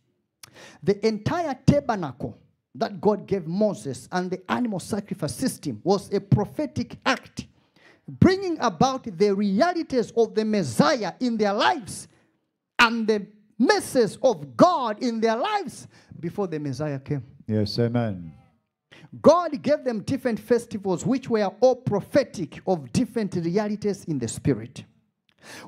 The 0.83 1.05
entire 1.05 1.57
tabernacle 1.65 2.37
that 2.75 2.99
God 2.99 3.25
gave 3.25 3.47
Moses 3.47 4.07
and 4.11 4.29
the 4.29 4.51
animal 4.51 4.79
sacrifice 4.79 5.35
system 5.35 5.81
was 5.83 6.11
a 6.13 6.19
prophetic 6.19 6.97
act 7.05 7.47
bringing 8.07 8.57
about 8.59 9.03
the 9.17 9.33
realities 9.33 10.11
of 10.15 10.33
the 10.33 10.45
Messiah 10.45 11.13
in 11.19 11.37
their 11.37 11.53
lives 11.53 12.07
and 12.79 13.07
the 13.07 13.25
message 13.57 14.17
of 14.21 14.55
God 14.55 15.01
in 15.01 15.19
their 15.19 15.35
lives 15.35 15.87
before 16.19 16.47
the 16.47 16.59
Messiah 16.59 16.99
came. 16.99 17.23
Yes, 17.47 17.77
amen. 17.79 18.33
God 19.21 19.61
gave 19.61 19.83
them 19.83 20.01
different 20.01 20.39
festivals 20.39 21.05
which 21.05 21.29
were 21.29 21.45
all 21.59 21.75
prophetic 21.75 22.59
of 22.67 22.91
different 22.91 23.35
realities 23.35 24.03
in 24.05 24.19
the 24.19 24.27
spirit. 24.27 24.83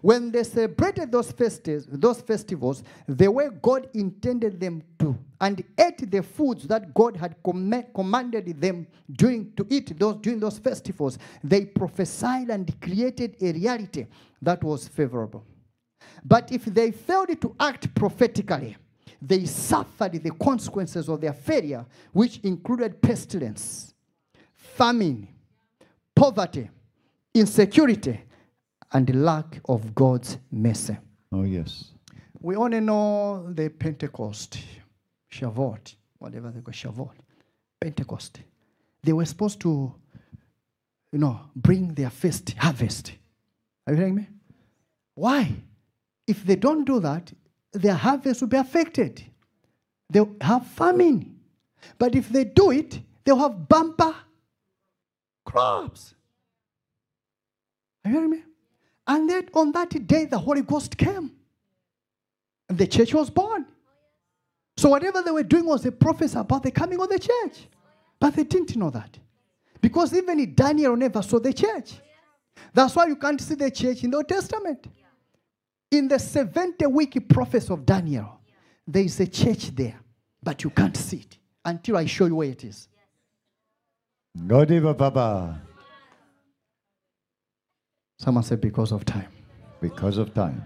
When 0.02 0.32
they 0.32 0.44
celebrated 0.44 1.12
those 1.12 1.32
festivals, 1.32 1.88
those 1.90 2.22
festivals, 2.22 2.84
the 3.08 3.32
way 3.32 3.50
God 3.62 3.88
intended 3.94 4.60
them 4.60 4.84
to, 5.00 5.18
and 5.40 5.64
ate 5.78 6.10
the 6.12 6.22
foods 6.22 6.68
that 6.68 6.94
God 6.94 7.16
had 7.16 7.42
comm- 7.44 7.94
commanded 7.94 8.60
them 8.60 8.88
during 9.12 9.54
to 9.54 9.66
eat 9.70 9.98
those 9.98 10.18
during 10.18 10.40
those 10.40 10.60
festivals, 10.60 11.18
they 11.44 11.66
prophesied 11.66 12.50
and 12.50 12.80
created 12.82 13.38
a 13.42 13.54
reality 13.54 14.06
that 14.42 14.64
was 14.64 14.88
favorable. 14.88 15.46
But 16.24 16.52
if 16.52 16.66
they 16.66 16.92
failed 16.92 17.40
to 17.42 17.56
act 17.60 17.94
prophetically, 17.96 18.78
they 19.22 19.46
suffered 19.46 20.14
the 20.24 20.32
consequences 20.32 21.10
of 21.10 21.22
their 21.22 21.34
failure, 21.34 21.86
which 22.14 22.40
included 22.40 23.02
pestilence, 23.02 23.94
famine, 24.54 25.28
poverty, 26.16 26.70
insecurity, 27.34 28.22
and 28.92 29.24
lack 29.24 29.60
of 29.68 29.94
God's 29.94 30.38
mercy. 30.52 30.98
Oh, 31.32 31.44
yes. 31.44 31.92
We 32.42 32.56
only 32.56 32.80
know 32.80 33.52
the 33.54 33.70
Pentecost, 33.70 34.58
Shavuot, 35.32 35.96
whatever 36.18 36.52
they 36.52 36.62
call 36.62 36.74
Shavuot, 36.74 37.16
Pentecost. 37.80 38.40
They 39.04 39.14
were 39.14 39.26
supposed 39.26 39.60
to, 39.62 39.94
you 41.12 41.20
know, 41.20 41.42
bring 41.56 41.94
their 41.94 42.10
first 42.10 42.54
harvest. 42.58 43.14
Are 43.86 43.94
you 43.94 43.98
hearing 43.98 44.16
me? 44.16 44.28
Why? 45.16 45.56
If 46.30 46.46
they 46.46 46.56
don't 46.56 46.86
do 46.86 47.00
that, 47.00 47.34
their 47.74 47.96
harvest 47.96 48.42
will 48.42 48.50
be 48.50 48.58
affected. 48.58 49.24
They'll 50.12 50.36
have 50.42 50.68
famine. 50.68 51.40
But 51.98 52.14
if 52.14 52.30
they 52.30 52.44
do 52.44 52.70
it, 52.70 53.00
they'll 53.24 53.40
have 53.40 53.68
bumper 53.68 54.14
crops. 55.44 56.14
Are 58.06 58.12
you 58.12 58.18
hearing 58.18 58.30
me? 58.30 58.44
And 59.08 59.28
then 59.28 59.50
on 59.56 59.72
that 59.72 59.90
day, 60.06 60.26
the 60.26 60.38
Holy 60.38 60.62
Ghost 60.62 60.96
came. 60.96 61.32
And 62.70 62.78
the 62.78 62.86
church 62.86 63.12
was 63.12 63.32
born. 63.32 63.66
So 64.78 64.90
whatever 64.90 65.24
they 65.24 65.32
were 65.32 65.42
doing 65.42 65.66
was 65.66 65.84
a 65.88 65.92
prophecy 65.92 66.38
about 66.38 66.62
the 66.62 66.70
coming 66.70 67.02
of 67.02 67.10
the 67.10 67.18
church. 67.18 67.68
But 68.20 68.36
they 68.36 68.44
didn't 68.44 68.76
know 68.76 68.92
that. 68.92 69.18
Because 69.82 70.14
even 70.14 70.54
Daniel 70.54 70.96
never 70.96 71.24
saw 71.24 71.40
the 71.40 71.54
church. 71.54 71.94
That's 72.72 72.96
why 72.96 73.08
you 73.08 73.16
can't 73.16 73.42
see 73.42 73.56
the 73.56 73.72
church 73.72 74.04
in 74.04 74.12
the 74.12 74.18
Old 74.18 74.30
Testament. 74.30 74.86
In 75.92 76.08
the 76.08 76.20
70 76.20 76.86
week 76.88 77.28
prophecy 77.28 77.74
of 77.74 77.86
Daniel, 77.86 78.40
there 78.88 79.04
is 79.04 79.20
a 79.20 79.28
church 79.28 79.76
there, 79.76 80.00
but 80.42 80.64
you 80.64 80.70
can't 80.70 80.96
see 80.96 81.18
it 81.18 81.38
until 81.66 81.98
I 81.98 82.06
show 82.06 82.26
you 82.26 82.36
where 82.36 82.50
it 82.50 82.64
is. 82.64 82.88
Godiva 84.46 84.94
Baba. 84.94 85.62
Someone 88.20 88.44
said, 88.44 88.62
because 88.62 88.92
of 88.92 89.04
time. 89.06 89.30
Because 89.82 90.18
of 90.18 90.34
time. 90.34 90.64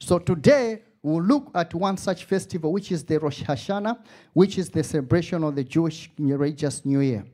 So 0.00 0.18
today, 0.18 0.82
we'll 1.02 1.22
look 1.22 1.50
at 1.54 1.72
one 1.74 1.96
such 1.96 2.24
festival, 2.24 2.72
which 2.72 2.90
is 2.90 3.04
the 3.04 3.18
Rosh 3.20 3.42
Hashanah, 3.42 3.98
which 4.32 4.58
is 4.58 4.68
the 4.70 4.82
celebration 4.82 5.44
of 5.44 5.54
the 5.54 5.62
Jewish 5.62 6.10
religious 6.18 6.84
New 6.84 7.00
Year. 7.00 7.24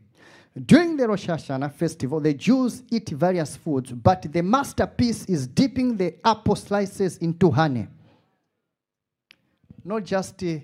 During 0.56 0.96
the 0.96 1.06
Rosh 1.06 1.26
Hashanah 1.26 1.72
festival, 1.72 2.20
the 2.20 2.34
Jews 2.34 2.82
eat 2.90 3.10
various 3.10 3.56
foods, 3.56 3.92
but 3.92 4.22
the 4.32 4.42
masterpiece 4.42 5.24
is 5.26 5.46
dipping 5.46 5.96
the 5.96 6.14
apple 6.24 6.56
slices 6.56 7.18
into 7.18 7.50
honey. 7.50 7.86
Not 9.84 10.04
just 10.04 10.42
uh, 10.42 10.58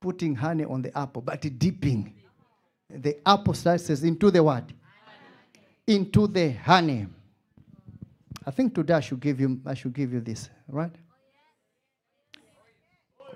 putting 0.00 0.34
honey 0.34 0.64
on 0.64 0.82
the 0.82 0.96
apple, 0.96 1.22
but 1.22 1.40
dipping 1.58 2.14
the 2.88 3.16
apple 3.26 3.54
slices 3.54 4.04
into 4.04 4.30
the 4.30 4.42
what? 4.42 4.64
Into 5.86 6.26
the 6.26 6.52
honey. 6.52 7.06
I 8.46 8.50
think 8.50 8.74
today 8.74 8.94
I 8.94 9.00
should 9.00 9.20
give 9.20 9.40
you 9.40 9.60
I 9.66 9.74
should 9.74 9.94
give 9.94 10.12
you 10.12 10.20
this, 10.20 10.50
right? 10.68 10.94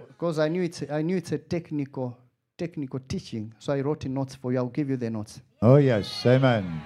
Because 0.07 0.39
I 0.39 0.49
knew 0.49 0.63
it's 0.63 0.83
I 0.91 1.03
knew 1.03 1.17
it's 1.17 1.33
a 1.33 1.39
technical 1.39 2.17
technical 2.59 3.01
teaching, 3.09 3.55
so 3.59 3.73
I 3.73 3.81
wrote 3.81 4.05
notes 4.07 4.35
for 4.35 4.53
you. 4.53 4.59
I'll 4.59 4.67
give 4.67 4.91
you 4.91 4.97
the 4.97 5.09
notes. 5.09 5.41
Oh, 5.63 5.77
yes. 5.77 6.27
Amen. 6.27 6.83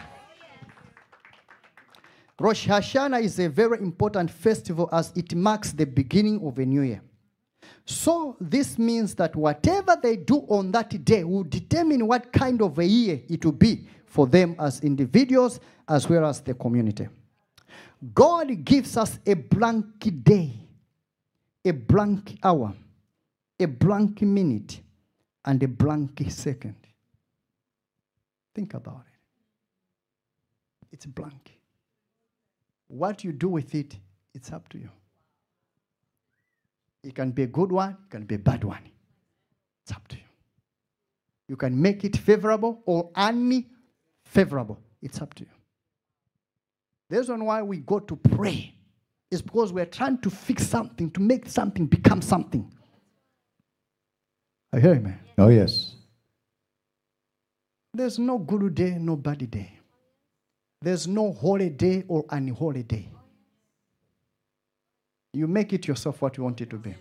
Rosh 2.38 2.68
Hashanah 2.68 3.22
is 3.22 3.38
a 3.38 3.48
very 3.48 3.78
important 3.78 4.30
festival 4.30 4.88
as 4.92 5.12
it 5.16 5.34
marks 5.34 5.72
the 5.72 5.86
beginning 5.86 6.44
of 6.46 6.58
a 6.58 6.66
new 6.66 6.82
year. 6.82 7.02
So 7.84 8.36
this 8.40 8.78
means 8.78 9.14
that 9.16 9.34
whatever 9.34 9.96
they 10.00 10.16
do 10.16 10.38
on 10.48 10.70
that 10.72 11.04
day 11.04 11.24
will 11.24 11.44
determine 11.44 12.06
what 12.06 12.32
kind 12.32 12.60
of 12.62 12.78
a 12.78 12.84
year 12.84 13.20
it 13.28 13.44
will 13.44 13.52
be 13.52 13.86
for 14.06 14.26
them 14.26 14.54
as 14.58 14.80
individuals 14.80 15.60
as 15.88 16.08
well 16.08 16.26
as 16.26 16.40
the 16.40 16.54
community. 16.54 17.08
God 18.14 18.64
gives 18.64 18.96
us 18.96 19.18
a 19.26 19.34
blank 19.34 19.86
day, 20.24 20.52
a 21.64 21.70
blank 21.70 22.38
hour, 22.42 22.74
a 23.58 23.66
blank 23.66 24.22
minute, 24.22 24.80
and 25.44 25.62
a 25.62 25.68
blank 25.68 26.22
second. 26.28 26.76
Think 28.54 28.74
about 28.74 29.04
it. 29.06 29.18
It's 30.92 31.06
blank. 31.06 31.58
What 32.88 33.24
you 33.24 33.32
do 33.32 33.48
with 33.48 33.74
it, 33.74 33.96
it's 34.34 34.52
up 34.52 34.68
to 34.70 34.78
you. 34.78 34.90
It 37.02 37.14
can 37.14 37.30
be 37.30 37.42
a 37.42 37.46
good 37.46 37.72
one, 37.72 37.96
it 38.06 38.10
can 38.10 38.24
be 38.24 38.34
a 38.36 38.38
bad 38.38 38.62
one. 38.62 38.82
It's 39.82 39.92
up 39.92 40.06
to 40.08 40.16
you. 40.16 40.22
You 41.48 41.56
can 41.56 41.80
make 41.80 42.04
it 42.04 42.16
favorable 42.16 42.82
or 42.86 43.10
unfavorable. 43.16 44.78
It's 45.00 45.20
up 45.20 45.34
to 45.34 45.44
you. 45.44 45.50
The 47.08 47.18
reason 47.18 47.44
why 47.44 47.62
we 47.62 47.78
go 47.78 47.98
to 47.98 48.16
pray 48.16 48.74
is 49.30 49.42
because 49.42 49.72
we're 49.72 49.86
trying 49.86 50.18
to 50.18 50.30
fix 50.30 50.66
something, 50.66 51.10
to 51.10 51.20
make 51.20 51.48
something 51.48 51.86
become 51.86 52.22
something. 52.22 52.72
I 54.72 54.80
hear 54.80 54.94
you, 54.94 55.00
man. 55.00 55.18
Oh, 55.38 55.48
yes. 55.48 55.94
There's 57.94 58.18
no 58.18 58.38
good 58.38 58.74
day, 58.74 58.96
no 58.98 59.16
bad 59.16 59.50
day. 59.50 59.78
There's 60.80 61.06
no 61.06 61.32
holy 61.32 61.70
day 61.70 62.04
or 62.08 62.24
unholy 62.30 62.82
day. 62.82 63.08
You 65.34 65.46
make 65.46 65.72
it 65.72 65.86
yourself 65.86 66.20
what 66.22 66.36
you 66.36 66.44
want 66.44 66.60
it 66.60 66.70
to 66.70 66.78
be. 66.78 66.94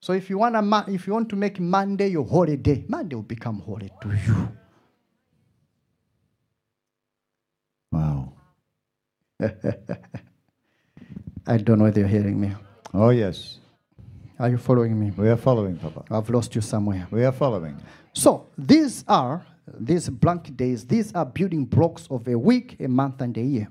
So 0.00 0.12
if 0.12 0.28
you 0.30 0.38
want 0.38 0.54
to 0.54 0.62
ma- 0.62 0.84
if 0.88 1.06
you 1.06 1.12
want 1.12 1.28
to 1.30 1.36
make 1.36 1.58
Monday 1.58 2.08
your 2.08 2.24
holy 2.24 2.56
day, 2.56 2.84
Monday 2.88 3.16
will 3.16 3.22
become 3.22 3.60
holy 3.60 3.90
to 4.02 4.08
you. 4.26 4.48
Wow. 7.90 8.32
I 11.46 11.56
don't 11.58 11.78
know 11.78 11.84
whether 11.84 12.00
you're 12.00 12.08
hearing 12.08 12.40
me. 12.40 12.52
Oh, 12.92 13.10
yes. 13.10 13.58
Are 14.38 14.50
you 14.50 14.58
following 14.58 14.98
me? 14.98 15.10
We 15.16 15.28
are 15.30 15.36
following, 15.36 15.76
Papa. 15.76 16.04
I've 16.10 16.28
lost 16.28 16.54
you 16.54 16.60
somewhere. 16.60 17.06
We 17.10 17.24
are 17.24 17.32
following. 17.32 17.76
So 18.12 18.46
these 18.58 19.04
are 19.08 19.44
these 19.78 20.08
blank 20.10 20.54
days. 20.56 20.86
These 20.86 21.12
are 21.14 21.24
building 21.24 21.64
blocks 21.64 22.06
of 22.10 22.28
a 22.28 22.38
week, 22.38 22.76
a 22.80 22.88
month, 22.88 23.20
and 23.22 23.36
a 23.36 23.40
year. 23.40 23.68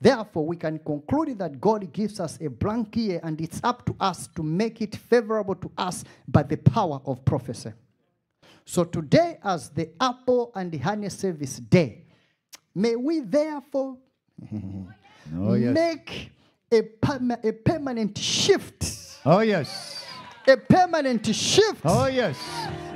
Therefore, 0.00 0.46
we 0.46 0.56
can 0.56 0.78
conclude 0.78 1.38
that 1.38 1.60
God 1.60 1.92
gives 1.92 2.20
us 2.20 2.38
a 2.40 2.48
blank 2.48 2.96
year, 2.96 3.20
and 3.22 3.40
it's 3.40 3.60
up 3.62 3.84
to 3.86 3.94
us 4.00 4.28
to 4.36 4.42
make 4.42 4.80
it 4.82 4.96
favorable 4.96 5.54
to 5.56 5.70
us 5.78 6.04
by 6.28 6.42
the 6.42 6.56
power 6.56 7.00
of 7.06 7.24
prophecy. 7.24 7.72
So 8.66 8.84
today, 8.84 9.38
as 9.42 9.70
the 9.70 9.90
apple 10.00 10.52
and 10.54 10.70
the 10.70 10.78
honey 10.78 11.08
service 11.08 11.56
day, 11.58 12.04
may 12.74 12.96
we 12.96 13.20
therefore 13.20 13.96
Oh, 15.36 15.54
yes. 15.54 15.74
make 15.74 16.32
a, 16.72 16.82
perma- 16.82 17.44
a 17.44 17.52
permanent 17.52 18.16
shift. 18.18 18.99
Oh, 19.24 19.40
yes. 19.40 20.04
A 20.48 20.56
permanent 20.56 21.26
shift. 21.34 21.82
Oh, 21.84 22.06
yes. 22.06 22.38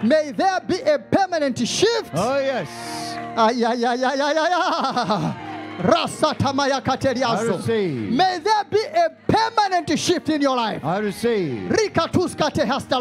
May 0.02 0.32
there 0.32 0.60
be 0.60 0.80
a 0.80 0.98
permanent 0.98 1.58
shift. 1.58 2.10
Oh, 2.14 2.38
yes. 2.38 2.68
Ah, 3.36 3.50
yeah, 3.50 3.74
yeah, 3.74 3.94
yeah, 3.94 4.14
yeah, 4.14 4.32
yeah, 4.32 4.48
yeah. 4.48 5.43
May 8.10 8.38
there 8.38 8.64
be 8.70 8.80
a 8.80 9.10
permanent 9.26 9.98
shift 9.98 10.28
in 10.28 10.40
your 10.40 10.56
life. 10.56 10.84
I 10.84 10.98
receive. 10.98 11.70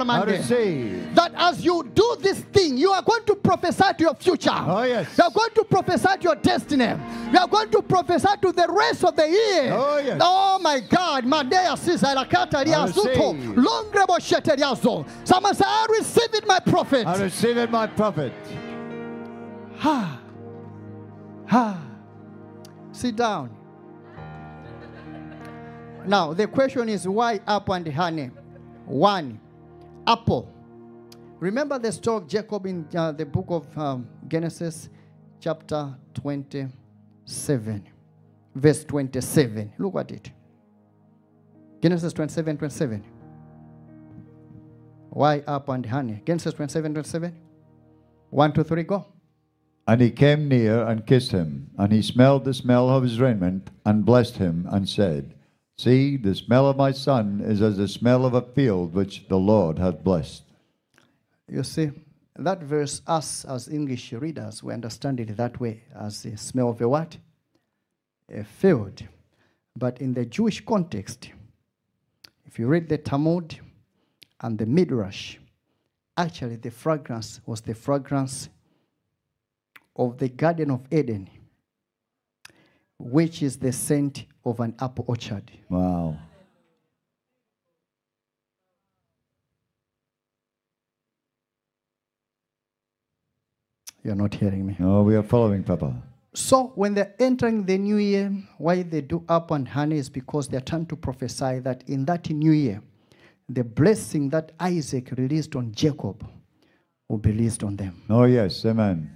I 0.10 0.24
receive. 0.24 1.16
That 1.16 1.34
as 1.36 1.64
you 1.64 1.84
do 1.94 2.18
this 2.20 2.40
thing, 2.40 2.78
you 2.78 2.92
are 2.92 3.04
going 3.04 3.24
to 3.26 3.36
prophesy 3.36 3.84
to 3.98 4.04
your 4.04 4.16
future. 4.16 4.50
Oh, 4.52 4.84
yes. 4.84 5.18
You 5.18 5.24
are 5.26 5.32
going 5.32 5.52
to 5.56 5.64
prophesy 5.64 6.08
to 6.18 6.24
your 6.24 6.36
destiny. 6.36 6.90
You 7.32 7.38
are 7.40 7.48
going 7.48 7.70
to 7.70 7.82
prophesy 7.84 8.28
to 8.42 8.52
the 8.52 8.68
rest 8.70 9.04
of 9.04 9.16
the 9.16 9.28
year. 9.28 9.74
Oh, 9.74 9.98
yes. 10.04 10.20
Oh 10.22 10.60
my 10.60 10.80
God. 10.80 11.26
Madea 11.26 11.78
Sisarakata 11.78 12.64
Riazuto. 12.66 13.34
receive. 13.34 13.56
Longrebo 13.56 14.18
Sheteriazo. 14.20 15.06
Someone 15.28 15.54
say, 15.54 15.66
I 15.68 15.86
receive 15.92 16.34
it, 16.34 16.48
my 16.48 16.60
prophet. 16.60 17.06
I 17.06 17.22
receive 17.22 17.58
it, 17.58 17.70
my 17.70 17.88
prophet. 17.88 18.34
Ha. 19.78 20.20
Ha. 21.48 21.90
Sit 22.94 23.16
down. 23.16 23.50
Now, 26.06 26.34
the 26.34 26.48
question 26.48 26.90
is 26.90 27.08
why 27.08 27.40
apple 27.48 27.74
and 27.74 27.88
honey? 27.88 28.30
One, 28.86 29.40
apple. 30.06 30.50
Remember 31.40 31.80
the 31.80 31.92
story 31.92 32.18
of 32.18 32.28
Jacob 32.28 32.66
in 32.68 32.88
uh, 32.96 33.12
the 33.12 33.26
book 33.26 33.48
of 33.50 33.78
um, 33.78 34.08
Genesis, 34.28 34.90
chapter 35.40 35.96
27, 36.14 37.90
verse 38.56 38.84
27. 38.86 39.74
Look 39.80 39.96
at 39.96 40.12
it. 40.12 40.32
Genesis 41.82 42.14
27, 42.14 42.58
27. 42.60 43.04
Why 45.10 45.44
apple 45.48 45.74
and 45.74 45.86
honey? 45.86 46.22
Genesis 46.26 46.54
27, 46.54 46.94
27. 46.94 47.36
One, 48.30 48.54
two, 48.54 48.64
three, 48.64 48.84
go. 48.84 49.13
And 49.88 50.00
he 50.02 50.12
came 50.12 50.48
near 50.48 50.82
and 50.84 51.06
kissed 51.06 51.32
him, 51.32 51.70
and 51.78 51.92
he 51.92 52.02
smelled 52.02 52.46
the 52.46 52.54
smell 52.54 52.90
of 52.90 53.04
his 53.04 53.20
raiment, 53.20 53.70
and 53.86 54.06
blessed 54.06 54.38
him, 54.38 54.68
and 54.72 54.88
said, 54.88 55.34
See, 55.78 56.18
the 56.18 56.36
smell 56.36 56.68
of 56.68 56.78
my 56.78 56.92
son 56.92 57.42
is 57.44 57.62
as 57.62 57.78
the 57.78 57.88
smell 57.88 58.26
of 58.26 58.34
a 58.34 58.42
field 58.42 58.94
which 58.94 59.28
the 59.28 59.38
Lord 59.38 59.80
hath 59.80 60.04
blessed. 60.04 60.44
You 61.50 61.64
see, 61.64 61.92
that 62.36 62.64
verse, 62.64 63.02
us 63.08 63.44
as 63.46 63.68
English 63.68 64.14
readers, 64.14 64.64
we 64.64 64.74
understand 64.74 65.20
it 65.20 65.36
that 65.36 65.60
way 65.60 65.84
as 65.96 66.24
the 66.24 66.38
smell 66.38 66.70
of 66.70 66.82
a 66.82 66.88
what? 66.88 67.18
A 68.34 68.44
field. 68.44 69.04
But 69.76 70.00
in 70.00 70.14
the 70.14 70.26
Jewish 70.26 70.64
context, 70.64 71.32
if 72.46 72.58
you 72.58 72.68
read 72.68 72.88
the 72.88 72.98
Talmud 72.98 73.60
and 74.42 74.58
the 74.58 74.66
Midrash, 74.66 75.38
actually 76.16 76.56
the 76.56 76.72
fragrance 76.72 77.42
was 77.46 77.62
the 77.62 77.74
fragrance 77.74 78.50
of 79.96 80.18
the 80.18 80.30
Garden 80.30 80.72
of 80.72 80.82
Eden, 80.92 81.30
which 82.98 83.44
is 83.44 83.58
the 83.58 83.72
scent 83.72 84.26
of 84.46 84.60
an 84.60 84.76
apple 84.80 85.06
orchard. 85.08 85.52
Wow. 85.70 86.18
You're 94.04 94.16
not 94.16 94.34
hearing 94.34 94.66
me. 94.66 94.76
Oh, 94.82 95.04
we 95.04 95.16
are 95.16 95.24
following, 95.24 95.64
Papa. 95.64 95.96
So 96.34 96.74
when 96.76 96.94
they're 96.94 97.14
entering 97.20 97.64
the 97.66 97.78
new 97.78 97.98
year, 97.98 98.34
why 98.58 98.82
they 98.84 99.02
do 99.02 99.24
up 99.30 99.52
and 99.52 99.68
honey 99.68 99.98
is 99.98 100.10
because 100.10 100.48
they're 100.48 100.60
trying 100.62 100.88
to 100.88 100.96
prophesy 100.96 101.60
that 101.60 101.84
in 101.88 102.06
that 102.06 102.30
new 102.30 102.52
year, 102.52 102.82
the 103.48 103.64
blessing 103.64 104.30
that 104.30 104.52
Isaac 104.60 105.12
released 105.12 105.56
on 105.56 105.72
Jacob 105.74 106.28
will 107.08 107.20
be 107.20 107.32
released 107.32 107.64
on 107.64 107.76
them. 107.76 108.02
Oh, 108.10 108.26
yes. 108.26 108.66
Amen. 108.66 109.10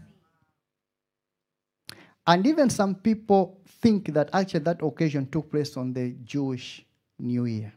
And 2.28 2.45
even 2.45 2.70
some 2.70 2.95
people 2.95 3.62
think 3.82 4.14
that 4.14 4.30
actually 4.34 4.60
that 4.62 4.84
occasion 4.84 5.28
took 5.32 5.49
place 5.49 5.78
on 5.78 5.94
the 5.94 6.14
Jewish 6.26 6.86
New 7.20 7.45
Year, 7.45 7.72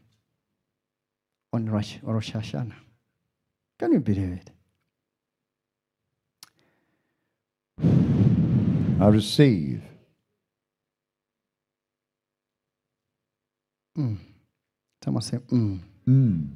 on 1.53 1.69
Rosh, 1.69 1.95
Rosh 2.03 2.31
Hashanah. 2.31 2.75
Can 3.79 3.93
you 3.93 4.01
believe 4.01 4.33
it? 4.33 4.51
I 9.01 9.07
receive. 9.07 9.81
Mm. 13.97 14.17
Someone 15.03 15.21
say, 15.23 15.37
mm. 15.37 15.79
Mm. 16.07 16.49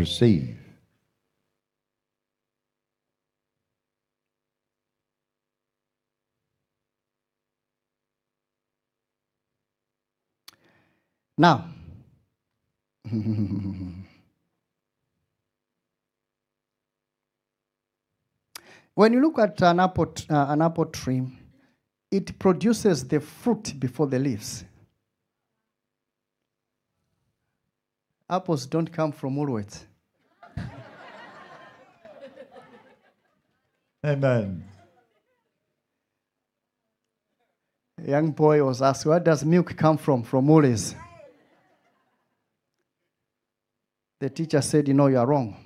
Receive. 0.00 0.56
Now, 11.36 11.68
when 18.94 19.12
you 19.12 19.20
look 19.20 19.38
at 19.38 19.60
an 19.62 19.80
apple, 19.80 20.14
uh, 20.28 20.46
an 20.48 20.62
apple 20.62 20.86
tree, 20.86 21.22
it 22.10 22.38
produces 22.38 23.06
the 23.06 23.20
fruit 23.20 23.74
before 23.78 24.06
the 24.06 24.18
leaves. 24.18 24.64
Apples 28.28 28.66
don't 28.66 28.90
come 28.92 29.12
from 29.12 29.36
Woolworths. 29.36 29.89
Amen. 34.04 34.64
A 37.98 38.10
young 38.10 38.30
boy 38.30 38.64
was 38.64 38.80
asked, 38.80 39.04
Where 39.04 39.20
does 39.20 39.44
milk 39.44 39.76
come 39.76 39.98
from? 39.98 40.22
From 40.22 40.46
Woolies. 40.46 40.94
The 44.20 44.30
teacher 44.30 44.62
said, 44.62 44.88
You 44.88 44.94
know, 44.94 45.08
you 45.08 45.18
are 45.18 45.26
wrong. 45.26 45.56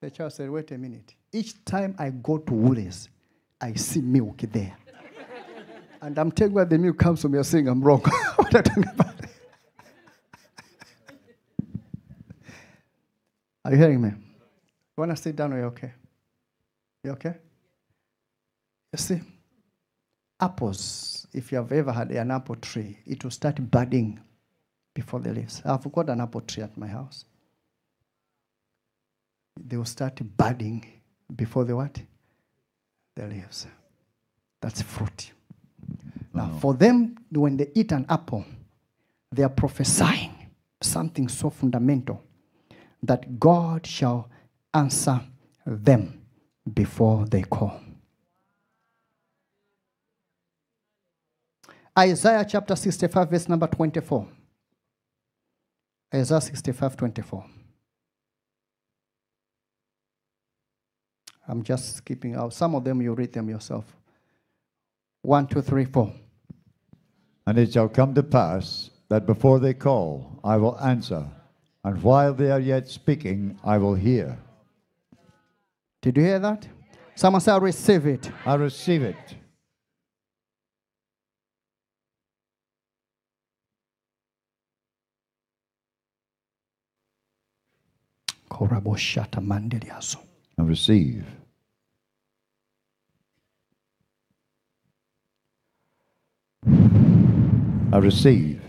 The 0.00 0.10
child 0.10 0.32
said, 0.32 0.50
Wait 0.50 0.70
a 0.72 0.78
minute. 0.78 1.14
Each 1.32 1.64
time 1.64 1.94
I 1.98 2.10
go 2.10 2.36
to 2.36 2.52
Woolies, 2.52 3.08
I 3.58 3.72
see 3.74 4.02
milk 4.02 4.38
there. 4.38 4.76
and 6.02 6.18
I'm 6.18 6.30
telling 6.30 6.52
where 6.52 6.66
the 6.66 6.76
milk 6.76 6.98
comes 6.98 7.22
from. 7.22 7.32
You're 7.32 7.44
saying 7.44 7.68
I'm 7.68 7.80
wrong. 7.80 8.00
what 8.36 8.54
are 8.54 8.58
you 8.58 8.62
talking 8.62 8.88
about? 8.88 9.14
are 13.64 13.70
you 13.70 13.78
hearing 13.78 14.02
me? 14.02 14.08
You 14.08 14.16
want 14.98 15.12
to 15.12 15.16
sit 15.16 15.34
down 15.34 15.54
or 15.54 15.58
you 15.58 15.64
okay? 15.66 15.92
You 17.04 17.12
okay? 17.12 17.34
You 18.92 18.98
see? 18.98 19.20
apples, 20.42 21.28
if 21.32 21.52
you 21.52 21.58
have 21.58 21.70
ever 21.72 21.92
had 21.92 22.10
an 22.10 22.32
apple 22.32 22.56
tree, 22.56 22.98
it 23.06 23.22
will 23.22 23.30
start 23.30 23.70
budding 23.70 24.18
before 24.92 25.20
the 25.20 25.32
leaves. 25.32 25.62
I've 25.64 25.90
got 25.92 26.10
an 26.10 26.20
apple 26.20 26.40
tree 26.42 26.64
at 26.64 26.76
my 26.76 26.88
house. 26.88 27.24
They 29.56 29.76
will 29.76 29.84
start 29.84 30.20
budding 30.36 30.84
before 31.34 31.64
the 31.64 31.76
what? 31.76 32.02
The 33.14 33.26
leaves. 33.28 33.66
That's 34.60 34.82
fruit. 34.82 35.30
Now, 36.34 36.58
for 36.60 36.74
them, 36.74 37.16
when 37.30 37.56
they 37.56 37.70
eat 37.74 37.92
an 37.92 38.06
apple, 38.08 38.44
they 39.30 39.42
are 39.44 39.48
prophesying 39.48 40.50
something 40.80 41.28
so 41.28 41.50
fundamental 41.50 42.22
that 43.02 43.38
God 43.38 43.86
shall 43.86 44.28
answer 44.74 45.20
them 45.64 46.21
before 46.70 47.24
they 47.26 47.42
call. 47.42 47.80
Isaiah 51.98 52.46
chapter 52.48 52.74
65, 52.74 53.30
verse 53.30 53.48
number 53.48 53.66
24. 53.66 54.26
Isaiah 56.14 56.40
65, 56.40 56.96
24. 56.96 57.44
I'm 61.48 61.62
just 61.62 61.96
skipping 61.96 62.34
out. 62.34 62.54
Some 62.54 62.74
of 62.74 62.84
them 62.84 63.02
you 63.02 63.12
read 63.14 63.32
them 63.32 63.48
yourself. 63.48 63.84
One, 65.22 65.46
two, 65.46 65.60
three, 65.60 65.84
four. 65.84 66.12
And 67.46 67.58
it 67.58 67.72
shall 67.72 67.88
come 67.88 68.14
to 68.14 68.22
pass 68.22 68.90
that 69.08 69.26
before 69.26 69.58
they 69.58 69.74
call, 69.74 70.40
I 70.42 70.56
will 70.56 70.78
answer, 70.80 71.26
and 71.84 72.02
while 72.02 72.32
they 72.32 72.50
are 72.50 72.60
yet 72.60 72.88
speaking, 72.88 73.58
I 73.64 73.76
will 73.78 73.94
hear. 73.94 74.38
Did 76.02 76.16
you 76.16 76.24
hear 76.24 76.40
that? 76.40 76.66
Someone 77.14 77.40
say, 77.40 77.52
I 77.52 77.58
receive 77.58 78.06
it. 78.06 78.28
I 78.44 78.54
receive 78.54 79.02
it. 79.04 79.16
I 90.58 90.62
receive. 90.62 91.24
I 97.92 97.98
receive. 97.98 98.60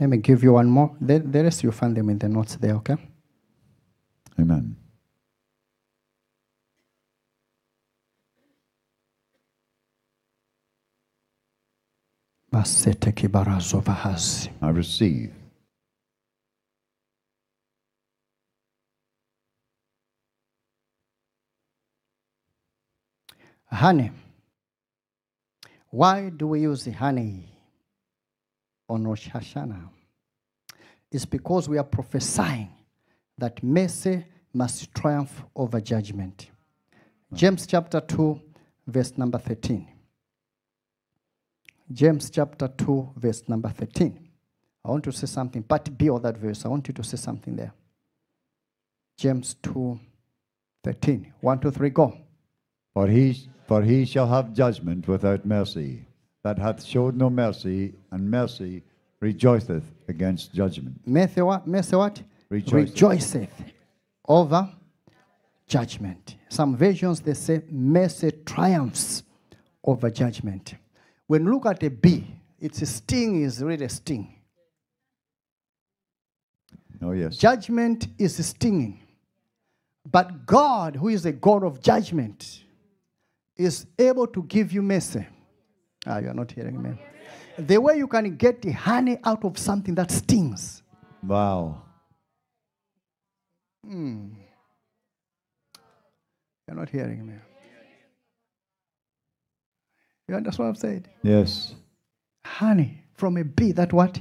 Let 0.00 0.08
me 0.08 0.16
give 0.16 0.42
you 0.42 0.54
one 0.54 0.70
more. 0.70 0.96
The, 0.98 1.18
the 1.18 1.44
rest 1.44 1.62
you 1.62 1.70
find 1.70 1.94
them 1.94 2.08
in 2.08 2.18
the 2.18 2.28
notes 2.28 2.56
there, 2.56 2.74
okay? 2.76 2.96
Amen. 4.40 4.74
Basete 12.50 13.12
kibarazo 13.12 13.82
vahazi. 13.82 14.48
I 14.62 14.70
receive. 14.70 15.34
Honey. 23.70 24.10
Why 25.90 26.30
do 26.30 26.46
we 26.46 26.62
use 26.62 26.84
the 26.84 26.92
honey 26.92 27.49
on 28.90 29.06
Rosh 29.06 29.28
Hashanah? 29.28 29.88
It's 31.10 31.24
because 31.24 31.68
we 31.68 31.78
are 31.78 31.84
prophesying 31.84 32.68
that 33.38 33.62
mercy 33.62 34.24
must 34.52 34.92
triumph 34.94 35.42
over 35.56 35.80
judgment. 35.80 36.50
James 37.32 37.66
chapter 37.66 38.00
2, 38.00 38.40
verse 38.86 39.16
number 39.16 39.38
13. 39.38 39.88
James 41.92 42.30
chapter 42.30 42.68
2, 42.68 43.12
verse 43.16 43.42
number 43.48 43.68
13. 43.68 44.28
I 44.84 44.90
want 44.90 45.04
to 45.04 45.12
say 45.12 45.26
something. 45.26 45.62
Part 45.62 45.96
B 45.96 46.08
of 46.08 46.22
that 46.22 46.36
verse, 46.36 46.64
I 46.64 46.68
want 46.68 46.86
you 46.88 46.94
to 46.94 47.04
say 47.04 47.16
something 47.16 47.56
there. 47.56 47.72
James 49.16 49.54
2, 49.62 49.98
13. 50.84 51.32
1, 51.40 51.60
2, 51.60 51.70
3, 51.70 51.90
go. 51.90 52.18
For 52.94 53.06
he, 53.06 53.48
for 53.66 53.82
he 53.82 54.04
shall 54.04 54.26
have 54.26 54.52
judgment 54.52 55.06
without 55.06 55.44
mercy, 55.44 56.06
that 56.42 56.58
hath 56.58 56.84
showed 56.84 57.16
no 57.16 57.30
mercy, 57.30 57.94
and 58.10 58.30
mercy 58.30 58.82
rejoiceth 59.20 59.84
against 60.08 60.54
judgment. 60.54 61.00
Mercy 61.06 61.42
what? 61.42 61.66
Mercy 61.66 61.96
what? 61.96 62.22
Rejoiceth. 62.48 62.94
Rejoiceth 62.94 63.50
over 64.26 64.68
judgment. 65.66 66.36
Some 66.48 66.76
versions 66.76 67.20
they 67.20 67.34
say 67.34 67.62
mercy 67.70 68.32
triumphs 68.44 69.22
over 69.84 70.10
judgment. 70.10 70.74
When 71.26 71.44
you 71.44 71.52
look 71.52 71.66
at 71.66 71.82
a 71.82 71.90
bee, 71.90 72.26
its 72.58 72.88
sting 72.88 73.42
is 73.42 73.62
really 73.62 73.84
a 73.84 73.88
sting. 73.88 74.34
Oh, 77.02 77.12
yes. 77.12 77.36
Judgment 77.36 78.08
is 78.18 78.44
stinging. 78.44 79.00
But 80.10 80.44
God, 80.44 80.96
who 80.96 81.08
is 81.08 81.24
a 81.24 81.32
God 81.32 81.62
of 81.62 81.80
judgment, 81.80 82.64
is 83.56 83.86
able 83.98 84.26
to 84.26 84.42
give 84.42 84.72
you 84.72 84.82
mercy. 84.82 85.26
Ah, 86.06 86.18
you 86.18 86.28
are 86.28 86.34
not 86.34 86.50
hearing 86.50 86.82
me. 86.82 86.90
The 87.58 87.78
way 87.78 87.98
you 87.98 88.06
can 88.06 88.36
get 88.36 88.62
the 88.62 88.72
honey 88.72 89.18
out 89.24 89.44
of 89.44 89.58
something 89.58 89.94
that 89.96 90.10
stings. 90.10 90.82
Wow. 91.22 91.82
You're 93.86 94.36
not 96.68 96.88
hearing 96.88 97.26
me. 97.26 97.34
You 100.28 100.36
understand 100.36 100.68
what 100.68 100.70
I've 100.70 100.78
said? 100.78 101.08
Yes. 101.22 101.74
Honey 102.44 103.02
from 103.14 103.36
a 103.36 103.44
bee 103.44 103.72
that 103.72 103.92
what? 103.92 104.20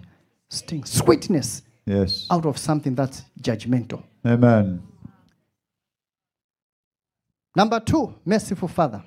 Stings. 0.50 0.90
Sweetness 0.92 1.62
Yes. 1.86 2.28
out 2.32 2.46
of 2.46 2.58
something 2.58 2.96
that's 2.96 3.24
judgmental. 3.42 4.04
Amen. 4.26 4.82
Number 7.56 7.80
two, 7.80 8.16
merciful 8.26 8.68
Father. 8.68 9.04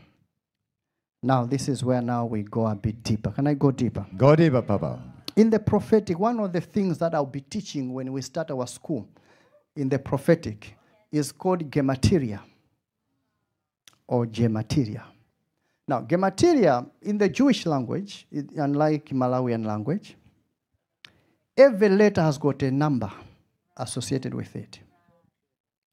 Now, 1.22 1.44
this 1.44 1.68
is 1.68 1.84
where 1.84 2.02
now 2.02 2.24
we 2.26 2.42
go 2.42 2.66
a 2.66 2.74
bit 2.74 3.02
deeper. 3.04 3.30
Can 3.30 3.46
I 3.46 3.54
go 3.54 3.70
deeper? 3.70 4.04
God 4.16 4.40
Eva 4.40 4.60
Papa. 4.60 5.00
In 5.36 5.50
the 5.50 5.60
prophetic, 5.60 6.18
one 6.18 6.40
of 6.40 6.52
the 6.52 6.60
things 6.60 6.98
that 6.98 7.14
I'll 7.14 7.24
be 7.24 7.40
teaching 7.40 7.94
when 7.94 8.12
we 8.12 8.20
start 8.22 8.50
our 8.50 8.66
school 8.66 9.08
in 9.76 9.88
the 9.88 9.98
prophetic 9.98 10.76
is 11.12 11.30
called 11.30 11.70
gemateria 11.70 12.40
or 14.08 14.26
gemateria. 14.26 15.04
Now, 15.86 16.02
gemateria 16.02 16.88
in 17.02 17.18
the 17.18 17.28
Jewish 17.28 17.66
language, 17.66 18.26
it, 18.30 18.50
unlike 18.56 19.06
Malawian 19.10 19.64
language, 19.64 20.16
every 21.56 21.88
letter 21.88 22.22
has 22.22 22.36
got 22.36 22.62
a 22.62 22.70
number 22.70 23.10
associated 23.76 24.34
with 24.34 24.54
it. 24.56 24.80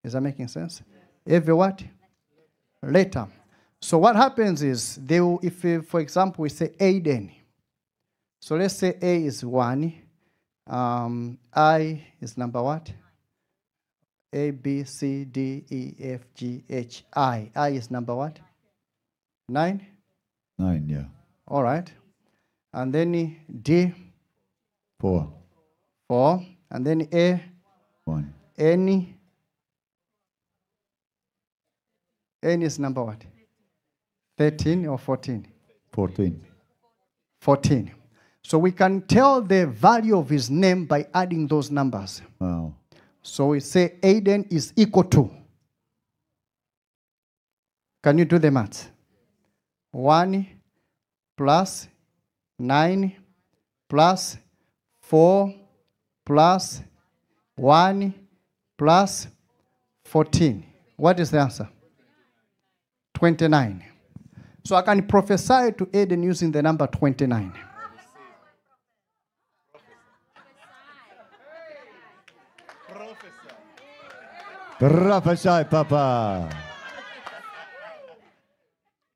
Is 0.04 0.14
that 0.14 0.22
making 0.22 0.48
sense? 0.48 0.82
Every 1.28 1.54
what? 1.54 1.84
Letter. 2.82 3.28
So 3.82 3.98
what 3.98 4.16
happens 4.16 4.62
is, 4.62 4.96
they 4.96 5.22
will, 5.22 5.40
if, 5.42 5.64
uh, 5.64 5.82
for 5.82 6.00
example, 6.00 6.44
we 6.44 6.50
say 6.50 6.70
Aiden, 6.80 7.32
so 8.42 8.56
let's 8.56 8.76
say 8.76 8.98
A 9.02 9.26
is 9.26 9.44
1, 9.44 9.94
um, 10.68 11.38
I 11.54 12.06
is 12.22 12.38
number 12.38 12.62
what? 12.62 12.92
A, 14.32 14.52
B, 14.52 14.84
C, 14.84 15.26
D, 15.26 15.66
E, 15.70 15.96
F, 16.00 16.22
G, 16.36 16.64
H, 16.70 17.04
I. 17.16 17.52
I 17.56 17.70
is 17.70 17.90
number 17.90 18.16
what? 18.16 18.40
9? 19.48 19.86
Nine, 20.58 20.86
yeah. 20.88 21.06
All 21.48 21.64
right. 21.64 21.92
And 22.74 22.94
then 22.94 23.38
D, 23.62 23.92
Four. 25.00 25.32
4. 26.10 26.46
And 26.72 26.86
then 26.86 27.08
A, 27.12 27.44
One. 28.06 28.34
N. 28.58 29.16
N 32.44 32.62
is 32.62 32.78
number 32.78 33.04
what? 33.04 33.24
13 34.40 34.88
or 34.88 34.98
14? 34.98 35.46
Fourteen. 35.92 36.42
14. 37.42 37.92
So 38.42 38.58
we 38.58 38.72
can 38.72 39.02
tell 39.02 39.42
the 39.42 39.68
value 39.68 40.18
of 40.18 40.30
his 40.30 40.50
name 40.50 40.86
by 40.86 41.06
adding 41.14 41.46
those 41.46 41.70
numbers. 41.70 42.22
Wow. 42.40 42.74
So 43.22 43.48
we 43.48 43.60
say 43.60 43.96
Aiden 44.02 44.50
is 44.50 44.72
equal 44.78 45.04
to. 45.04 45.30
Can 48.02 48.18
you 48.18 48.24
do 48.24 48.40
the 48.40 48.50
math? 48.50 48.90
1 49.92 50.48
plus 51.36 51.90
9 52.58 53.16
plus 53.90 54.38
4 55.02 55.54
plus 56.26 56.82
1 57.58 58.14
plus 58.78 59.28
14. 60.06 60.64
What 60.96 61.20
is 61.20 61.30
the 61.30 61.40
answer? 61.40 61.68
29. 63.16 63.89
So 64.64 64.76
I 64.76 64.82
can 64.82 65.08
prophesy 65.08 65.72
to 65.78 65.86
Aiden 65.88 66.24
using 66.24 66.52
the 66.52 66.62
number 66.62 66.88
29. 66.88 67.54
Prophesy, 74.80 75.66
Papa. 75.70 76.50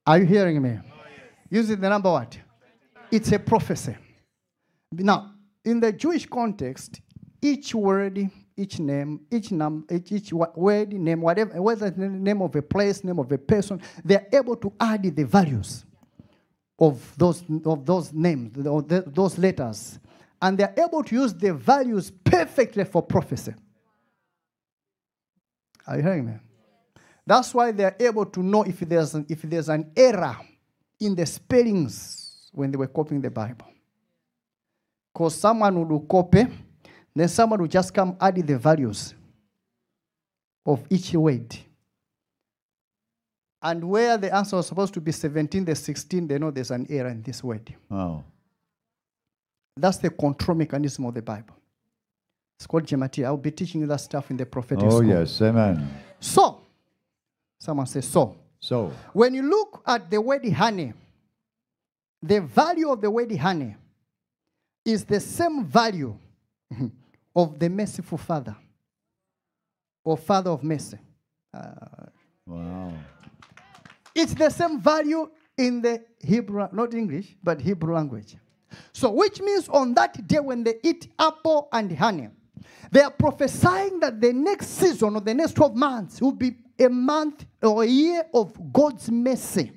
Are 0.05 0.17
you 0.19 0.25
hearing 0.25 0.61
me? 0.61 0.79
Using 1.49 1.79
the 1.79 1.87
number 1.87 2.11
what? 2.11 2.37
It's 3.09 3.31
a 3.31 3.39
prophecy. 3.39 3.95
Now, 4.91 5.31
in 5.63 5.79
the 5.79 5.93
Jewish 5.93 6.25
context, 6.25 6.99
each 7.41 7.73
word, 7.73 8.29
each 8.55 8.79
name, 8.79 9.21
each 9.31 9.51
num, 9.51 9.85
each, 9.91 10.11
each 10.11 10.33
word, 10.33 10.93
name, 10.93 11.21
whatever, 11.21 11.61
whether 11.61 11.89
the 11.89 12.07
name 12.09 12.41
of 12.41 12.55
a 12.55 12.61
place, 12.61 13.03
name 13.03 13.19
of 13.19 13.31
a 13.31 13.37
person, 13.37 13.81
they're 14.03 14.27
able 14.31 14.55
to 14.55 14.71
add 14.79 15.03
the 15.03 15.23
values 15.23 15.85
of 16.79 17.13
those 17.17 17.43
of 17.65 17.85
those 17.85 18.11
names, 18.13 18.57
of 18.65 18.87
the- 18.87 19.03
those 19.07 19.37
letters, 19.37 19.99
and 20.41 20.57
they're 20.57 20.73
able 20.77 21.03
to 21.03 21.15
use 21.15 21.33
the 21.33 21.53
values 21.53 22.11
perfectly 22.11 22.83
for 22.83 23.01
prophecy. 23.01 23.53
Are 25.85 25.97
you 25.97 26.03
hearing 26.03 26.25
me? 26.25 26.33
That's 27.25 27.53
why 27.53 27.71
they're 27.71 27.95
able 27.99 28.25
to 28.25 28.43
know 28.43 28.63
if 28.63 28.79
there's 28.79 29.15
an, 29.15 29.25
if 29.29 29.41
there's 29.43 29.69
an 29.69 29.91
error 29.95 30.37
in 30.99 31.15
the 31.15 31.25
spellings 31.25 32.49
when 32.51 32.71
they 32.71 32.77
were 32.77 32.87
copying 32.87 33.21
the 33.21 33.31
Bible. 33.31 33.67
Because 35.13 35.35
someone 35.35 35.87
would 35.87 36.07
copy, 36.07 36.45
then 37.15 37.27
someone 37.27 37.59
will 37.61 37.67
just 37.67 37.93
come 37.93 38.15
add 38.19 38.35
the 38.35 38.57
values 38.57 39.13
of 40.65 40.83
each 40.89 41.13
word. 41.13 41.55
And 43.61 43.83
where 43.89 44.17
the 44.17 44.33
answer 44.33 44.57
was 44.57 44.67
supposed 44.67 44.93
to 44.95 45.01
be 45.01 45.11
17, 45.11 45.63
the 45.65 45.75
16, 45.75 46.27
they 46.27 46.37
know 46.37 46.51
there's 46.51 46.71
an 46.71 46.85
error 46.89 47.09
in 47.09 47.21
this 47.21 47.43
word. 47.43 47.73
Wow. 47.89 48.23
That's 49.77 49.97
the 49.97 50.09
control 50.09 50.57
mechanism 50.57 51.05
of 51.05 51.13
the 51.13 51.21
Bible. 51.21 51.55
It's 52.59 52.67
called 52.67 52.85
gematria. 52.85 53.25
I'll 53.25 53.37
be 53.37 53.51
teaching 53.51 53.81
you 53.81 53.87
that 53.87 54.01
stuff 54.01 54.29
in 54.31 54.37
the 54.37 54.45
prophetic 54.45 54.85
Oh, 54.85 54.89
school. 54.97 55.05
yes. 55.05 55.41
Amen. 55.41 55.89
So, 56.19 56.59
Someone 57.59 57.85
says 57.87 58.05
so. 58.07 58.35
So, 58.59 58.91
When 59.13 59.33
you 59.33 59.41
look 59.43 59.81
at 59.87 60.09
the 60.11 60.19
word 60.19 60.45
honey, 60.51 60.91
the 62.21 62.41
value 62.41 62.89
of 62.89 62.99
the 62.99 63.09
word 63.09 63.33
honey 63.37 63.75
is 64.83 65.05
the 65.05 65.19
same 65.21 65.63
value 65.65 66.17
of 67.35 67.59
the 67.59 67.69
merciful 67.69 68.17
father 68.17 68.55
or 70.03 70.17
father 70.17 70.51
of 70.51 70.63
mercy. 70.63 70.97
Uh, 71.53 71.69
wow. 72.45 72.93
It's 74.15 74.33
the 74.33 74.49
same 74.49 74.79
value 74.79 75.29
in 75.57 75.81
the 75.81 76.03
Hebrew, 76.19 76.67
not 76.71 76.93
English, 76.93 77.35
but 77.43 77.61
Hebrew 77.61 77.95
language. 77.95 78.35
So, 78.91 79.11
which 79.11 79.39
means 79.41 79.69
on 79.69 79.93
that 79.95 80.25
day 80.27 80.39
when 80.39 80.63
they 80.63 80.75
eat 80.83 81.07
apple 81.17 81.69
and 81.71 81.95
honey, 81.95 82.29
they 82.91 83.01
are 83.01 83.11
prophesying 83.11 83.99
that 83.99 84.19
the 84.19 84.33
next 84.33 84.67
season 84.67 85.15
or 85.15 85.21
the 85.21 85.33
next 85.33 85.53
12 85.53 85.75
months 85.75 86.21
will 86.21 86.31
be 86.31 86.55
a 86.79 86.89
month 86.89 87.45
or 87.61 87.83
a 87.83 87.87
year 87.87 88.23
of 88.33 88.55
God's 88.71 89.09
mercy. 89.09 89.71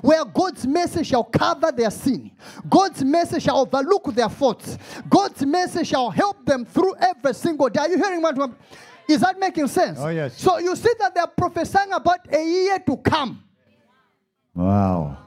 Where 0.00 0.24
God's 0.24 0.66
mercy 0.66 1.04
shall 1.04 1.24
cover 1.24 1.72
their 1.72 1.90
sin. 1.90 2.30
God's 2.68 3.04
mercy 3.04 3.40
shall 3.40 3.58
overlook 3.60 4.14
their 4.14 4.28
faults. 4.28 4.78
God's 5.08 5.44
mercy 5.44 5.84
shall 5.84 6.10
help 6.10 6.44
them 6.46 6.64
through 6.64 6.94
every 6.96 7.34
single 7.34 7.68
day. 7.68 7.80
Are 7.80 7.88
you 7.88 7.96
hearing 7.98 8.22
what? 8.22 8.38
I'm- 8.38 8.56
Is 9.08 9.20
that 9.20 9.38
making 9.38 9.66
sense? 9.68 9.98
Oh, 10.00 10.08
yes. 10.08 10.38
So 10.40 10.58
you 10.58 10.74
see 10.76 10.92
that 10.98 11.14
they 11.14 11.20
are 11.20 11.26
prophesying 11.26 11.92
about 11.92 12.20
a 12.32 12.42
year 12.44 12.78
to 12.80 12.96
come. 12.98 13.42
Wow. 14.54 15.18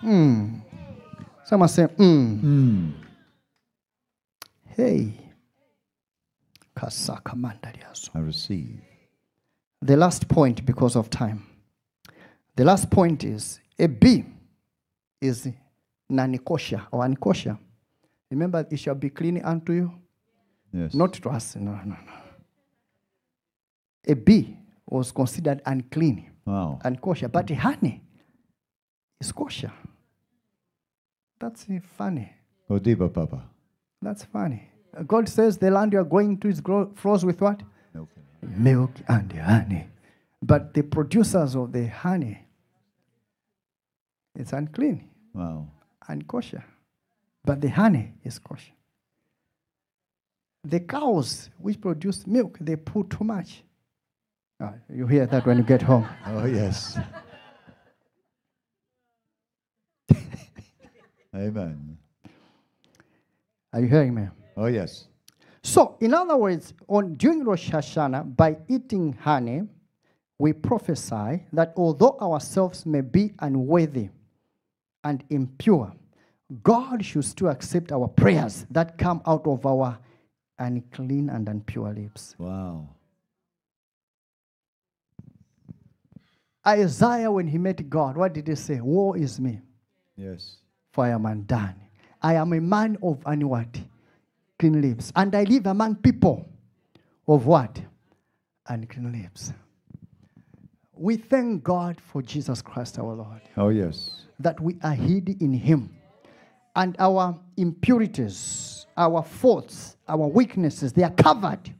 Someone 0.00 1.68
say, 1.68 1.86
mm. 1.86 2.92
Hey. 4.76 5.12
Kasaka 6.76 7.34
mandariaso. 7.34 8.10
I 8.14 8.18
receive. 8.20 8.80
The 9.82 9.96
last 9.96 10.28
point, 10.28 10.64
because 10.64 10.96
of 10.96 11.10
time. 11.10 11.46
The 12.56 12.64
last 12.64 12.90
point 12.90 13.24
is 13.24 13.60
a 13.78 13.86
B 13.88 14.24
is 15.20 15.48
nanikosha 16.10 16.86
or 16.92 17.04
anikosha. 17.04 17.58
Remember, 18.30 18.66
it 18.70 18.76
shall 18.78 18.94
be 18.94 19.10
clean 19.10 19.40
unto 19.44 19.72
you, 19.72 19.92
Yes. 20.72 20.94
not 20.94 21.12
to 21.14 21.30
us. 21.30 21.56
No, 21.56 21.72
no, 21.72 21.96
no. 22.06 22.12
A 24.06 24.14
bee 24.14 24.56
was 24.86 25.12
considered 25.12 25.62
unclean 25.66 26.30
Wow. 26.44 26.78
and 26.84 27.00
kosher, 27.00 27.28
but 27.28 27.48
honey 27.50 28.02
is 29.20 29.32
kosher. 29.32 29.72
That's 31.38 31.66
funny. 31.96 32.32
Deeper, 32.82 33.08
Papa. 33.08 33.44
That's 34.02 34.24
funny. 34.24 34.68
God 35.06 35.28
says 35.28 35.58
the 35.58 35.70
land 35.70 35.92
you 35.92 35.98
are 36.00 36.04
going 36.04 36.38
to 36.38 36.48
is 36.48 36.60
grow, 36.60 36.90
flows 36.94 37.24
with 37.24 37.40
what? 37.40 37.62
Milk. 37.94 38.08
Milk 38.42 38.90
and 39.08 39.32
honey. 39.32 39.86
But 40.42 40.74
the 40.74 40.82
producers 40.82 41.54
of 41.56 41.72
the 41.72 41.86
honey, 41.88 42.43
it's 44.34 44.52
unclean 44.52 45.08
Wow. 45.32 45.68
and 46.08 46.26
kosher. 46.26 46.64
But 47.44 47.60
the 47.60 47.68
honey 47.68 48.14
is 48.24 48.38
kosher. 48.38 48.72
The 50.64 50.80
cows 50.80 51.50
which 51.58 51.80
produce 51.80 52.26
milk, 52.26 52.58
they 52.60 52.76
put 52.76 53.10
too 53.10 53.24
much. 53.24 53.62
Ah, 54.60 54.72
you 54.88 55.06
hear 55.06 55.26
that 55.26 55.44
when 55.46 55.58
you 55.58 55.64
get 55.64 55.82
home. 55.82 56.06
Oh, 56.26 56.46
yes. 56.46 56.98
Amen. 61.34 61.98
Are 63.72 63.80
you 63.80 63.88
hearing 63.88 64.14
me? 64.14 64.28
Oh, 64.56 64.66
yes. 64.66 65.06
So, 65.62 65.96
in 66.00 66.14
other 66.14 66.36
words, 66.36 66.72
on 66.88 67.14
during 67.14 67.44
Rosh 67.44 67.70
Hashanah, 67.70 68.36
by 68.36 68.56
eating 68.68 69.12
honey, 69.14 69.62
we 70.38 70.52
prophesy 70.52 71.44
that 71.52 71.72
although 71.76 72.16
ourselves 72.20 72.86
may 72.86 73.00
be 73.00 73.32
unworthy 73.40 74.10
and 75.04 75.22
impure, 75.30 75.92
God 76.62 77.04
should 77.04 77.24
still 77.24 77.48
accept 77.48 77.92
our 77.92 78.08
prayers 78.08 78.66
that 78.70 78.98
come 78.98 79.22
out 79.26 79.46
of 79.46 79.64
our 79.66 79.98
unclean 80.58 81.30
and 81.30 81.48
impure 81.48 81.92
lips. 81.92 82.34
Wow. 82.38 82.88
Isaiah, 86.66 87.30
when 87.30 87.46
he 87.46 87.58
met 87.58 87.88
God, 87.90 88.16
what 88.16 88.32
did 88.32 88.48
he 88.48 88.54
say? 88.54 88.80
Woe 88.80 89.12
is 89.12 89.38
me, 89.38 89.60
Yes. 90.16 90.56
for 90.92 91.04
I 91.04 91.10
am 91.10 91.26
undone. 91.26 91.74
I 92.22 92.34
am 92.34 92.52
a 92.54 92.60
man 92.60 92.96
of 93.02 93.20
unwhat? 93.24 93.82
Clean 94.58 94.80
lips. 94.80 95.12
And 95.14 95.34
I 95.34 95.42
live 95.44 95.66
among 95.66 95.96
people 95.96 96.48
of 97.28 97.44
what? 97.44 97.82
Unclean 98.66 99.12
lips. 99.12 99.52
We 100.96 101.16
thank 101.16 101.64
God 101.64 102.00
for 102.00 102.22
Jesus 102.22 102.62
Christ 102.62 102.98
our 102.98 103.14
Lord, 103.14 103.40
Oh, 103.56 103.68
yes. 103.68 104.22
that 104.38 104.60
we 104.60 104.76
are 104.82 104.94
hid 104.94 105.40
in 105.42 105.52
Him. 105.52 105.90
And 106.76 106.96
our 106.98 107.38
impurities, 107.56 108.86
our 108.96 109.22
faults, 109.22 109.96
our 110.08 110.26
weaknesses, 110.26 110.92
they 110.92 111.02
are 111.02 111.10
covered 111.10 111.72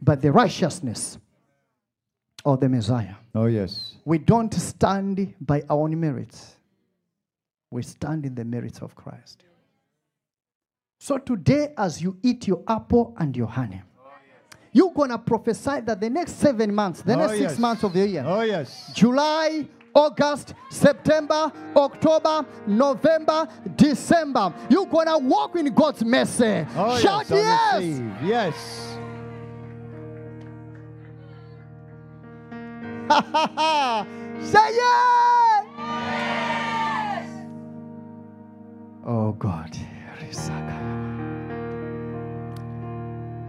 by 0.00 0.14
the 0.16 0.30
righteousness 0.32 1.18
of 2.44 2.60
the 2.60 2.68
Messiah. 2.68 3.14
Oh, 3.34 3.46
yes. 3.46 3.94
We 4.04 4.18
don't 4.18 4.52
stand 4.54 5.34
by 5.40 5.62
our 5.68 5.78
own 5.82 5.98
merits. 5.98 6.54
We 7.70 7.82
stand 7.82 8.24
in 8.26 8.34
the 8.34 8.44
merits 8.44 8.80
of 8.80 8.94
Christ. 8.94 9.44
So 11.00 11.18
today, 11.18 11.74
as 11.76 12.00
you 12.02 12.16
eat 12.22 12.46
your 12.48 12.62
apple 12.66 13.14
and 13.18 13.36
your 13.36 13.46
honey, 13.46 13.82
you're 14.78 14.92
going 14.92 15.10
to 15.10 15.18
prophesy 15.18 15.80
that 15.80 16.00
the 16.00 16.08
next 16.08 16.34
seven 16.38 16.72
months, 16.72 17.02
the 17.02 17.14
Oh, 17.14 17.18
next 17.26 17.36
six 17.38 17.58
months 17.58 17.82
of 17.82 17.92
the 17.92 18.06
year, 18.06 18.24
Oh, 18.24 18.42
yes. 18.42 18.92
July, 18.94 19.66
August, 19.92 20.54
September, 20.70 21.50
October, 21.74 22.46
November, 22.64 23.48
December, 23.74 24.54
you're 24.70 24.86
going 24.86 25.08
to 25.08 25.18
walk 25.18 25.56
in 25.56 25.74
God's 25.74 26.04
mercy. 26.04 26.64
Oh, 26.76 26.96
Shout 27.00 27.26
yes. 27.28 27.32
I 27.32 27.34
yes. 27.34 27.82
receive. 27.82 28.12
Yes. 28.22 28.54
Say 34.52 34.74
yes. 34.76 35.64
Oh 39.04 39.32
God. 39.32 39.76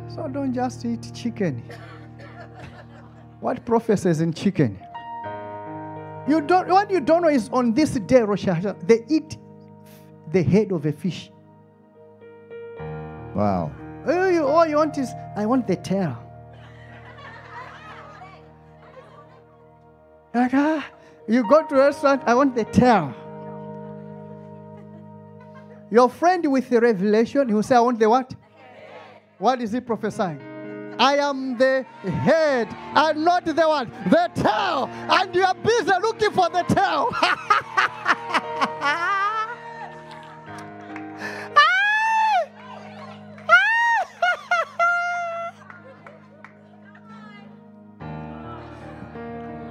So 0.10 0.28
don't 0.28 0.54
just 0.54 0.86
eat 0.86 1.12
chicken. 1.14 1.64
What 3.40 3.66
prophecies 3.66 4.22
in 4.22 4.34
chicken? 4.34 4.80
You 6.28 6.42
don't 6.42 6.68
what 6.68 6.92
you 6.92 7.00
don't 7.00 7.22
know 7.22 7.30
is 7.30 7.50
on 7.50 7.74
this 7.74 7.92
day, 7.92 8.22
Rosh 8.22 8.46
Hashanah, 8.46 8.88
they 8.88 9.06
eat 9.08 9.38
the 10.32 10.44
head 10.44 10.72
of 10.72 10.86
a 10.86 10.92
fish. 10.92 11.32
Wow. 13.36 13.72
All 14.06 14.32
you, 14.32 14.46
all 14.46 14.66
you 14.66 14.76
want 14.78 14.98
is 14.98 15.12
I 15.36 15.46
want 15.46 15.68
the 15.68 15.76
tail. 15.76 16.18
Like, 20.34 20.54
ah, 20.54 20.86
you 21.28 21.48
go 21.48 21.66
to 21.66 21.76
a 21.76 21.86
restaurant, 21.86 22.24
I 22.26 22.34
want 22.34 22.56
the 22.56 22.66
tail. 22.66 23.14
Your 25.92 26.10
friend 26.10 26.52
with 26.52 26.70
the 26.70 26.80
revelation, 26.80 27.48
he 27.48 27.54
will 27.54 27.64
say, 27.64 27.76
I 27.76 27.80
want 27.80 28.00
the 28.00 28.10
what? 28.10 28.36
What 29.40 29.62
is 29.62 29.72
he 29.72 29.80
prophesying? 29.80 30.96
I 31.00 31.16
am 31.18 31.58
the 31.58 31.86
head 32.04 32.68
and 32.94 33.24
not 33.24 33.46
the 33.46 33.54
one, 33.54 33.90
The 34.10 34.30
tail. 34.36 34.90
And 34.92 35.34
you 35.34 35.46
are 35.46 35.56
busy 35.56 35.92
looking 36.02 36.32
for 36.32 36.50
the 36.50 36.64
tail. 36.64 37.10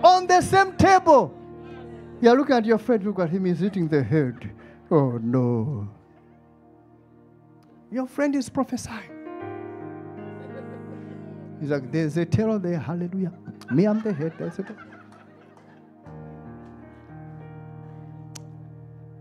on 0.03 0.27
the 0.27 0.41
same 0.41 0.73
table. 0.77 1.35
You're 2.23 2.37
looking 2.37 2.57
at 2.57 2.65
your 2.65 2.79
friend, 2.79 3.05
look 3.05 3.19
at 3.19 3.29
him, 3.29 3.45
he's 3.45 3.63
eating 3.63 3.87
the 3.87 4.03
head. 4.03 4.51
Oh 4.91 5.19
no. 5.23 5.87
Your 7.91 8.07
friend 8.07 8.35
is 8.35 8.49
prophesying. 8.49 9.18
He's 11.61 11.71
like, 11.71 11.91
there's 11.91 12.17
a 12.17 12.25
tail 12.25 12.59
there, 12.59 12.79
hallelujah. 12.79 13.33
Me, 13.73 13.87
I'm 13.87 14.01
the 14.01 14.13
head, 14.13 14.33
that's 14.39 14.59
it. 14.61 14.67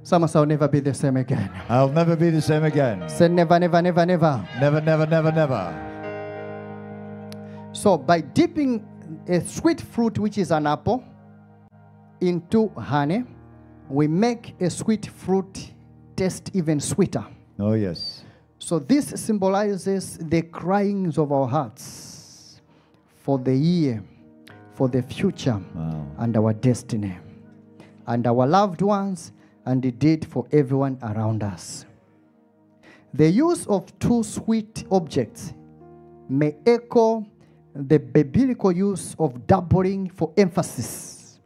Some 0.03 0.23
of 0.23 0.29
us 0.29 0.35
will 0.35 0.45
never 0.45 0.67
be 0.67 0.79
the 0.79 0.93
same 0.93 1.17
again. 1.17 1.51
I'll 1.67 1.89
never 1.89 2.15
be 2.15 2.29
the 2.29 2.41
same 2.41 2.63
again. 2.63 3.09
Say 3.09 3.27
never, 3.27 3.59
never, 3.59 3.81
never, 3.81 4.05
never. 4.05 4.47
Never, 4.59 4.79
never, 4.79 5.05
never, 5.05 5.31
never. 5.31 5.83
So 7.73 7.97
by 7.97 8.21
dipping 8.21 8.87
a 9.27 9.41
sweet 9.41 9.81
fruit, 9.81 10.17
which 10.17 10.37
is 10.37 10.51
an 10.51 10.65
apple, 10.67 11.03
into 12.21 12.69
honey, 12.69 13.25
we 13.89 14.07
make 14.07 14.55
a 14.61 14.69
sweet 14.69 15.07
fruit 15.07 15.71
taste 16.15 16.51
even 16.53 16.79
sweeter. 16.79 17.25
Oh, 17.59 17.73
yes. 17.73 18.23
So 18.59 18.79
this 18.79 19.07
symbolizes 19.09 20.17
the 20.19 20.41
cryings 20.43 21.17
of 21.17 21.31
our 21.31 21.47
hearts 21.47 22.16
for 23.27 23.37
the 23.37 23.53
year, 23.53 24.01
for 24.71 24.87
the 24.87 25.01
future 25.01 25.59
Wow. 25.75 26.05
and 26.19 26.37
our 26.37 26.53
destiny, 26.53 27.17
and 28.05 28.25
our 28.25 28.47
loved 28.47 28.81
ones, 28.81 29.33
and 29.65 29.83
indeed 29.83 30.25
for 30.25 30.45
everyone 30.53 30.97
around 31.01 31.43
us. 31.43 31.85
The 33.13 33.29
use 33.29 33.67
of 33.67 33.83
two 33.99 34.23
sweet 34.23 34.85
objects 34.89 35.53
may 36.29 36.55
echo 36.65 37.25
the 37.75 37.99
biblical 37.99 38.71
use 38.71 39.13
of 39.19 39.45
doubling 39.45 40.09
for 40.09 40.31
emphasis 40.37 41.41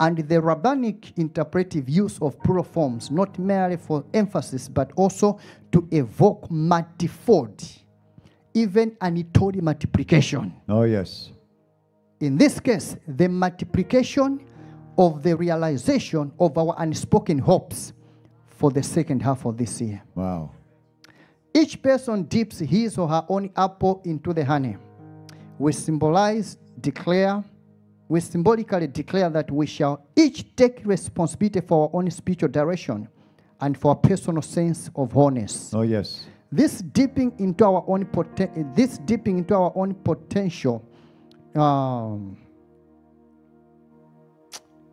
and 0.00 0.16
the 0.16 0.40
rabbinic 0.40 1.12
interpretive 1.18 1.90
use 1.90 2.18
of 2.22 2.42
plural 2.42 2.64
forms, 2.64 3.10
not 3.10 3.38
merely 3.38 3.76
for 3.76 4.02
emphasis, 4.14 4.66
but 4.66 4.92
also 4.96 5.38
to 5.72 5.86
evoke 5.90 6.50
multifold, 6.50 7.62
even 8.54 8.96
an 9.00 9.16
untold 9.16 9.60
multiplication. 9.62 10.54
Oh, 10.68 10.82
yes. 10.82 11.30
In 12.20 12.36
this 12.36 12.60
case, 12.60 12.96
the 13.06 13.28
multiplication 13.28 14.44
of 14.98 15.22
the 15.22 15.36
realization 15.36 16.32
of 16.38 16.58
our 16.58 16.74
unspoken 16.78 17.38
hopes 17.38 17.92
for 18.46 18.70
the 18.70 18.82
second 18.82 19.22
half 19.22 19.46
of 19.46 19.56
this 19.56 19.80
year. 19.80 20.02
Wow. 20.14 20.50
Each 21.54 21.80
person 21.82 22.24
dips 22.24 22.58
his 22.58 22.98
or 22.98 23.08
her 23.08 23.24
own 23.28 23.50
apple 23.56 24.02
into 24.04 24.32
the 24.32 24.44
honey. 24.44 24.76
We 25.58 25.72
symbolize, 25.72 26.58
declare, 26.80 27.42
we 28.08 28.20
symbolically 28.20 28.86
declare 28.88 29.30
that 29.30 29.50
we 29.50 29.66
shall 29.66 30.04
each 30.16 30.54
take 30.56 30.82
responsibility 30.84 31.60
for 31.60 31.84
our 31.84 31.90
own 31.96 32.10
spiritual 32.10 32.48
direction 32.48 33.08
and 33.60 33.78
for 33.78 33.92
a 33.92 33.96
personal 33.96 34.42
sense 34.42 34.90
of 34.94 35.12
wholeness. 35.12 35.72
Oh, 35.72 35.82
yes. 35.82 36.26
This 36.52 36.80
dipping 36.82 37.32
into 37.38 37.64
our 37.64 37.84
own 37.86 38.04
poten- 38.06 38.74
this 38.74 38.98
dipping 38.98 39.38
into 39.38 39.54
our 39.54 39.72
own 39.76 39.94
potential. 39.94 40.84
Um, 41.54 42.36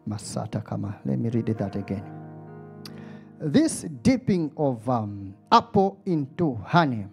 Masata 0.07 0.63
Kama. 0.63 0.99
Let 1.03 1.19
me 1.19 1.29
read 1.29 1.47
that 1.47 1.75
again. 1.75 2.03
This 3.39 3.81
dipping 4.01 4.51
of 4.57 4.88
um, 4.89 5.35
apple 5.51 5.99
into 6.05 6.55
honey 6.65 7.07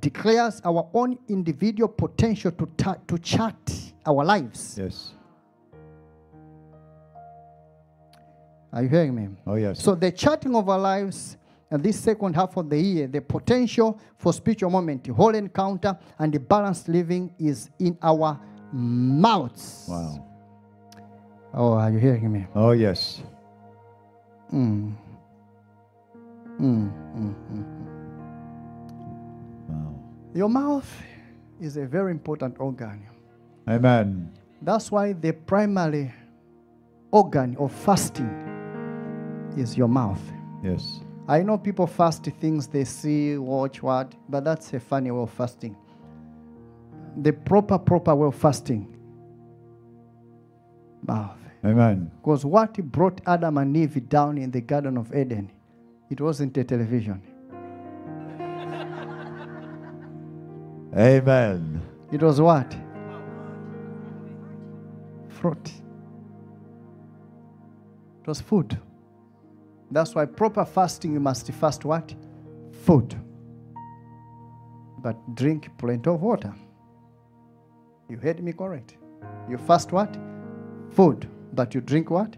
declares 0.00 0.60
our 0.64 0.88
own 0.92 1.18
individual 1.28 1.88
potential 1.88 2.52
to, 2.52 2.66
ta- 2.76 2.98
to 3.08 3.18
chart 3.18 3.56
our 4.04 4.24
lives. 4.24 4.76
Yes. 4.78 5.12
Are 8.72 8.82
you 8.82 8.88
hearing 8.88 9.14
me? 9.14 9.28
Oh, 9.46 9.54
yes. 9.54 9.82
So 9.82 9.94
the 9.94 10.12
charting 10.12 10.54
of 10.54 10.68
our 10.68 10.78
lives 10.78 11.36
and 11.70 11.82
this 11.82 11.98
second 11.98 12.34
half 12.34 12.56
of 12.56 12.70
the 12.70 12.78
year, 12.78 13.06
the 13.08 13.20
potential 13.20 13.98
for 14.16 14.32
spiritual 14.32 14.70
moment, 14.70 15.06
whole 15.08 15.34
encounter, 15.34 15.98
and 16.18 16.32
the 16.32 16.38
balanced 16.38 16.88
living 16.88 17.34
is 17.38 17.70
in 17.78 17.98
our 18.02 18.38
mouths. 18.72 19.86
wow. 19.88 20.22
Oh, 21.54 21.72
are 21.72 21.90
you 21.90 21.98
hearing 21.98 22.30
me? 22.30 22.46
Oh, 22.54 22.72
yes. 22.72 23.22
Mm. 24.52 24.94
Mm, 26.60 26.92
mm, 27.16 27.34
mm. 27.52 27.64
Wow. 29.68 29.94
Your 30.34 30.50
mouth 30.50 31.02
is 31.58 31.78
a 31.78 31.86
very 31.86 32.10
important 32.10 32.56
organ. 32.58 33.06
Amen. 33.68 34.30
That's 34.60 34.92
why 34.92 35.14
the 35.14 35.32
primary 35.32 36.12
organ 37.10 37.56
of 37.58 37.72
fasting 37.72 38.30
is 39.56 39.76
your 39.76 39.88
mouth. 39.88 40.20
Yes. 40.62 41.00
I 41.28 41.42
know 41.42 41.58
people 41.58 41.86
fast 41.88 42.24
things 42.24 42.68
they 42.68 42.84
see, 42.84 43.36
watch, 43.36 43.82
what, 43.82 44.14
but 44.28 44.44
that's 44.44 44.72
a 44.74 44.80
funny 44.80 45.10
way 45.10 45.22
of 45.22 45.30
fasting. 45.30 45.76
The 47.16 47.32
proper, 47.32 47.78
proper 47.78 48.14
way 48.14 48.28
of 48.28 48.36
fasting. 48.36 48.96
Amen. 51.64 52.10
Because 52.22 52.44
what 52.44 52.74
brought 52.92 53.20
Adam 53.26 53.58
and 53.58 53.76
Eve 53.76 54.08
down 54.08 54.38
in 54.38 54.52
the 54.52 54.60
Garden 54.60 54.96
of 54.96 55.12
Eden, 55.14 55.50
it 56.10 56.20
wasn't 56.20 56.56
a 56.58 56.64
television. 56.64 57.20
Amen. 60.96 61.82
It 62.12 62.22
was 62.22 62.40
what? 62.40 62.74
Fruit. 65.28 65.72
It 68.22 68.28
was 68.28 68.40
food. 68.40 68.78
That's 69.90 70.14
why 70.14 70.24
proper 70.24 70.64
fasting, 70.64 71.12
you 71.12 71.20
must 71.20 71.50
fast 71.52 71.84
what? 71.84 72.14
Food. 72.84 73.14
But 74.98 75.34
drink 75.34 75.70
plenty 75.78 76.10
of 76.10 76.22
water. 76.22 76.52
You 78.08 78.16
heard 78.16 78.42
me 78.42 78.52
correct. 78.52 78.96
You 79.48 79.58
fast 79.58 79.92
what? 79.92 80.16
Food. 80.90 81.28
But 81.52 81.74
you 81.74 81.80
drink 81.80 82.10
what? 82.10 82.36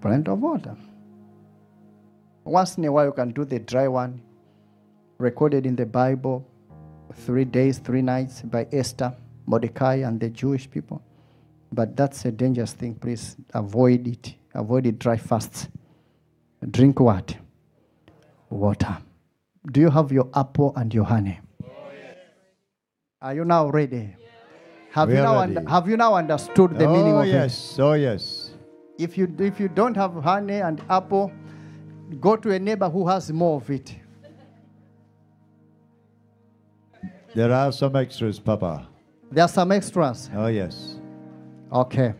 Plenty 0.00 0.30
of 0.30 0.40
water. 0.40 0.76
Once 2.44 2.76
in 2.76 2.84
a 2.84 2.92
while, 2.92 3.06
you 3.06 3.12
can 3.12 3.30
do 3.30 3.44
the 3.44 3.58
dry 3.58 3.86
one, 3.86 4.20
recorded 5.18 5.64
in 5.64 5.76
the 5.76 5.86
Bible, 5.86 6.46
three 7.14 7.44
days, 7.44 7.78
three 7.78 8.02
nights 8.02 8.42
by 8.42 8.66
Esther, 8.72 9.14
Mordecai, 9.46 9.96
and 9.96 10.18
the 10.18 10.28
Jewish 10.28 10.68
people. 10.68 11.02
But 11.72 11.96
that's 11.96 12.24
a 12.24 12.32
dangerous 12.32 12.72
thing. 12.72 12.94
Please 12.96 13.36
avoid 13.54 14.06
it. 14.06 14.34
Avoid 14.54 14.86
it 14.86 14.98
dry 14.98 15.16
fasts. 15.16 15.68
Drink 16.70 17.00
what? 17.00 17.36
Water. 18.50 18.98
Do 19.70 19.80
you 19.80 19.90
have 19.90 20.12
your 20.12 20.28
apple 20.34 20.72
and 20.76 20.92
your 20.92 21.04
honey? 21.04 21.40
Are 23.20 23.34
you 23.34 23.44
now 23.44 23.68
ready? 23.68 24.14
Have 24.92 25.08
We 25.08 25.16
you 25.16 25.22
now 25.22 25.40
ready. 25.40 25.66
have 25.66 25.88
you 25.88 25.96
now 25.96 26.14
understood 26.14 26.78
the 26.78 26.84
oh, 26.84 26.92
meaning 26.92 27.14
oh, 27.14 27.20
of 27.20 27.26
it? 27.26 27.30
yes. 27.30 27.78
Oh, 27.78 27.92
yes. 27.94 28.50
If 28.98 29.16
you 29.16 29.32
if 29.38 29.58
you 29.58 29.68
don't 29.68 29.96
have 29.96 30.12
honey 30.14 30.60
and 30.60 30.82
apple, 30.90 31.32
go 32.20 32.36
to 32.36 32.50
a 32.52 32.58
neighbor 32.58 32.88
who 32.90 33.08
has 33.08 33.32
more 33.32 33.56
of 33.56 33.70
it. 33.70 33.94
There 37.34 37.50
are 37.50 37.72
some 37.72 37.96
extras, 37.96 38.38
Papa. 38.38 38.86
There 39.30 39.42
are 39.44 39.48
some 39.48 39.72
extras. 39.72 40.28
Oh, 40.36 40.48
yes. 40.48 40.96
Okay. 41.72 42.12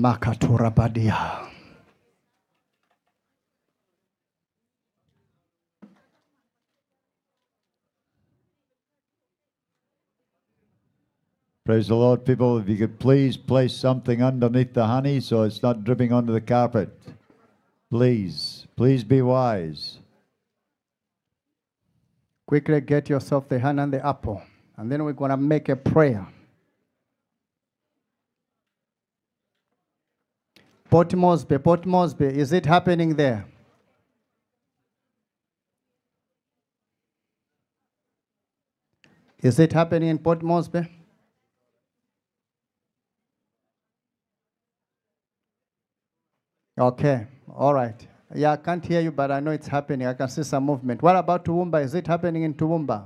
Makatura 0.00 0.74
Badia. 0.74 1.46
Praise 11.66 11.88
the 11.88 11.94
Lord, 11.94 12.24
people. 12.24 12.56
If 12.56 12.68
you 12.70 12.78
could 12.78 12.98
please 12.98 13.36
place 13.36 13.76
something 13.76 14.22
underneath 14.22 14.72
the 14.72 14.86
honey 14.86 15.20
so 15.20 15.42
it's 15.42 15.62
not 15.62 15.84
dripping 15.84 16.14
onto 16.14 16.32
the 16.32 16.40
carpet. 16.40 16.88
Please. 17.90 18.66
Please 18.76 19.04
be 19.04 19.20
wise. 19.20 19.98
Quickly 22.46 22.80
get 22.80 23.10
yourself 23.10 23.50
the 23.50 23.60
honey 23.60 23.82
and 23.82 23.92
the 23.92 24.04
apple. 24.04 24.42
And 24.78 24.90
then 24.90 25.04
we're 25.04 25.12
going 25.12 25.30
to 25.30 25.36
make 25.36 25.68
a 25.68 25.76
prayer. 25.76 26.26
Port 30.90 31.14
Moresby, 31.14 31.58
Port 31.58 31.86
Moresby, 31.86 32.26
is 32.26 32.52
it 32.52 32.66
happening 32.66 33.14
there? 33.14 33.46
Is 39.38 39.60
it 39.60 39.72
happening 39.72 40.08
in 40.08 40.18
Port 40.18 40.42
Moresby? 40.42 40.88
Okay, 46.78 47.26
all 47.54 47.72
right. 47.72 48.06
Yeah, 48.34 48.52
I 48.52 48.56
can't 48.56 48.84
hear 48.84 49.00
you, 49.00 49.12
but 49.12 49.30
I 49.30 49.40
know 49.40 49.50
it's 49.52 49.68
happening. 49.68 50.08
I 50.08 50.14
can 50.14 50.28
see 50.28 50.42
some 50.42 50.64
movement. 50.64 51.02
What 51.02 51.14
about 51.16 51.44
Toowoomba? 51.44 51.84
Is 51.84 51.94
it 51.94 52.06
happening 52.06 52.42
in 52.42 52.54
Toowoomba? 52.54 53.04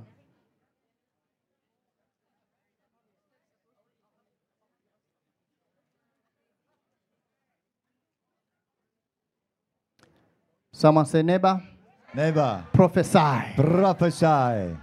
Someone 10.76 11.06
say, 11.06 11.22
neighbor, 11.22 11.62
Neighbor, 12.12 12.64
prophesy. 12.72 13.54
prophesy. 13.56 14.76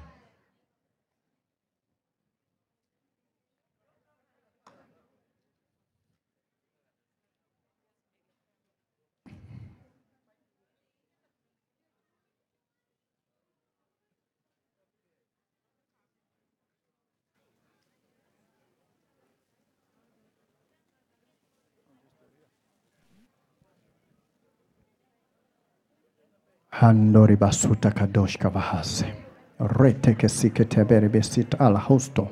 Handori 26.74 27.36
basuta 27.36 27.92
kadosh 27.92 28.38
kavahase. 28.38 29.14
Rete 29.60 30.16
kesike 30.16 30.66
tebere 30.66 31.10
besit 31.10 31.60
al 31.60 31.76
hosto. 31.76 32.30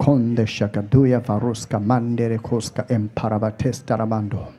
Konde 0.00 0.46
shakaduya 0.46 1.20
varuska 1.20 1.78
mandere 1.80 2.38
koska 2.38 2.86
emparabatesta 2.88 3.96
ramando. 3.98 4.52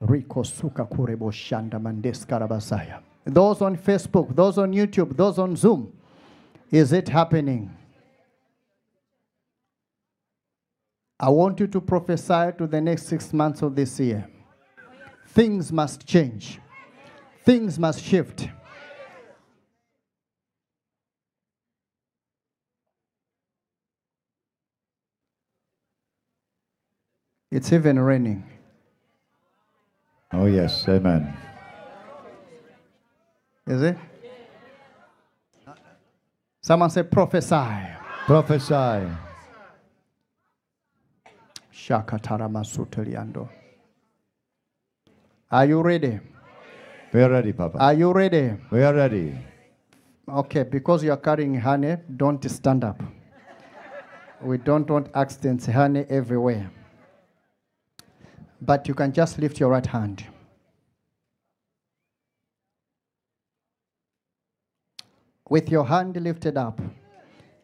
Rico 0.00 0.42
suka 0.42 0.84
kurebo 0.84 1.30
shanda 1.30 1.78
mandeska 1.78 2.40
rabasaya. 2.40 3.00
Those 3.24 3.62
on 3.62 3.76
Facebook, 3.76 4.34
those 4.34 4.58
on 4.58 4.72
YouTube, 4.72 5.16
those 5.16 5.38
on 5.38 5.54
Zoom, 5.54 5.92
is 6.72 6.92
it 6.92 7.08
happening? 7.08 7.70
I 11.20 11.28
want 11.28 11.60
you 11.60 11.68
to 11.68 11.80
prophesy 11.80 12.50
to 12.58 12.66
the 12.66 12.80
next 12.80 13.06
six 13.06 13.32
months 13.32 13.62
of 13.62 13.76
this 13.76 14.00
year. 14.00 14.26
Things 15.28 15.70
must 15.70 16.04
change. 16.04 16.58
Things 17.44 17.78
must 17.78 18.02
shift. 18.02 18.48
It's 27.50 27.72
even 27.72 27.98
raining. 27.98 28.44
Oh, 30.32 30.46
yes. 30.46 30.88
Amen. 30.88 31.36
Is 33.66 33.82
it? 33.82 33.98
Someone 36.62 36.90
say 36.90 37.02
prophesy. 37.02 37.88
Prophesy. 38.24 39.10
Shakatarama 41.74 42.64
Suteliando. 42.64 43.48
Are 45.50 45.66
you 45.66 45.82
ready? 45.82 46.20
We 47.12 47.20
are 47.22 47.28
ready, 47.30 47.52
Papa. 47.52 47.78
Are 47.78 47.92
you 47.92 48.10
ready? 48.10 48.54
We 48.70 48.82
are 48.82 48.94
ready. 48.94 49.34
Okay, 50.26 50.62
because 50.62 51.04
you 51.04 51.12
are 51.12 51.18
carrying 51.18 51.54
honey, 51.60 51.96
don't 52.16 52.42
stand 52.50 52.84
up. 52.84 53.02
We 54.40 54.56
don't 54.56 54.88
want 54.88 55.08
accidents, 55.14 55.66
honey 55.66 56.06
everywhere. 56.08 56.70
But 58.62 58.88
you 58.88 58.94
can 58.94 59.12
just 59.12 59.38
lift 59.38 59.60
your 59.60 59.68
right 59.68 59.84
hand. 59.84 60.24
With 65.50 65.70
your 65.70 65.84
hand 65.84 66.16
lifted 66.16 66.56
up, 66.56 66.80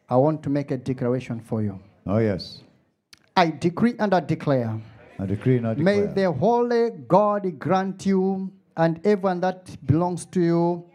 I 0.09 0.15
want 0.15 0.43
to 0.43 0.49
make 0.51 0.69
a 0.69 0.77
declaration 0.77 1.39
for 1.39 1.63
you. 1.63 1.79
Oh, 2.05 2.19
yes. 2.19 2.61
I 3.35 3.49
decree 3.49 3.95
and 3.97 4.13
I 4.13 4.19
declare. 4.19 4.79
I 5.17 5.25
decree 5.25 5.57
and 5.57 5.67
I 5.67 5.73
declare. 5.73 6.07
May 6.07 6.13
the 6.13 6.31
Holy 6.31 6.91
God 7.07 7.57
grant 7.57 8.05
you 8.05 8.51
and 8.77 8.99
everyone 9.05 9.39
that 9.41 9.85
belongs 9.85 10.25
to 10.27 10.41
you 10.41 10.85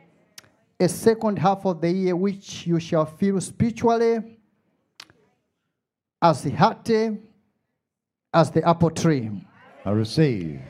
a 0.81 0.89
second 0.89 1.39
half 1.39 1.65
of 1.65 1.81
the 1.81 1.91
year 1.91 2.17
which 2.17 2.67
you 2.67 2.81
shall 2.81 3.07
feel 3.07 3.41
spiritually 3.41 4.39
as 6.21 6.43
healthy 6.45 7.19
as 8.33 8.51
the 8.51 8.67
apple 8.67 8.91
tree, 8.91 9.31
I 9.85 9.91
receive. 9.91 10.61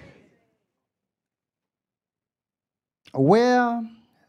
where 3.16 3.82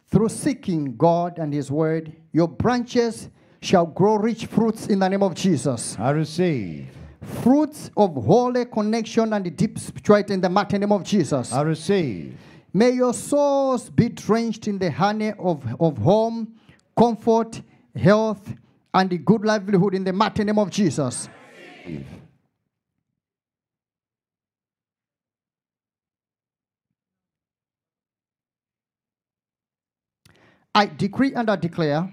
through 0.07 0.29
seeking 0.29 0.95
God 0.95 1.39
and 1.39 1.53
His 1.53 1.71
Word, 1.71 2.13
your 2.31 2.47
branches 2.47 3.29
shall 3.61 3.85
grow 3.85 4.15
rich 4.15 4.45
fruits 4.45 4.87
in 4.87 4.99
the 4.99 5.09
name 5.09 5.23
of 5.23 5.33
Jesus. 5.33 5.97
I 5.99 6.11
receive. 6.11 6.87
Fruits 7.41 7.89
of 7.97 8.13
holy 8.13 8.65
connection 8.65 9.33
and 9.33 9.57
deep 9.57 9.79
spirituality 9.79 10.33
in 10.33 10.41
the 10.41 10.49
mighty 10.49 10.77
name 10.77 10.91
of 10.91 11.03
Jesus. 11.03 11.51
I 11.51 11.61
receive. 11.61 12.37
May 12.75 12.89
your 12.89 13.13
souls 13.13 13.89
be 13.89 14.09
drenched 14.09 14.67
in 14.67 14.77
the 14.79 14.91
honey 14.91 15.31
of, 15.39 15.63
of 15.79 15.97
home, 15.97 16.55
comfort, 16.99 17.61
health, 17.95 18.53
and 18.93 19.13
a 19.13 19.17
good 19.17 19.45
livelihood 19.45 19.95
in 19.95 20.03
the 20.03 20.11
mighty 20.11 20.43
name 20.43 20.59
of 20.59 20.71
Jesus. 20.71 21.29
I 30.73 30.85
decree 30.87 31.33
and 31.33 31.49
I 31.49 31.55
declare 31.55 32.11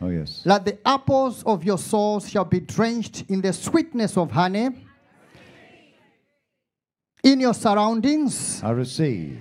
Oh, 0.00 0.08
yes. 0.08 0.42
that 0.44 0.64
the 0.64 0.78
apples 0.86 1.42
of 1.44 1.64
your 1.64 1.78
souls 1.78 2.28
shall 2.30 2.44
be 2.44 2.60
drenched 2.60 3.24
in 3.28 3.40
the 3.40 3.52
sweetness 3.52 4.16
of 4.16 4.30
honey 4.30 4.68
in 7.24 7.40
your 7.40 7.54
surroundings, 7.54 8.62
I 8.62 8.70
receive. 8.70 9.40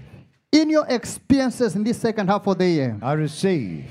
In 0.55 0.69
your 0.69 0.85
experiences 0.87 1.75
in 1.75 1.83
this 1.83 1.97
second 1.99 2.27
half 2.27 2.47
of 2.47 2.57
the 2.57 2.67
year. 2.67 2.97
I 3.01 3.13
receive. 3.13 3.85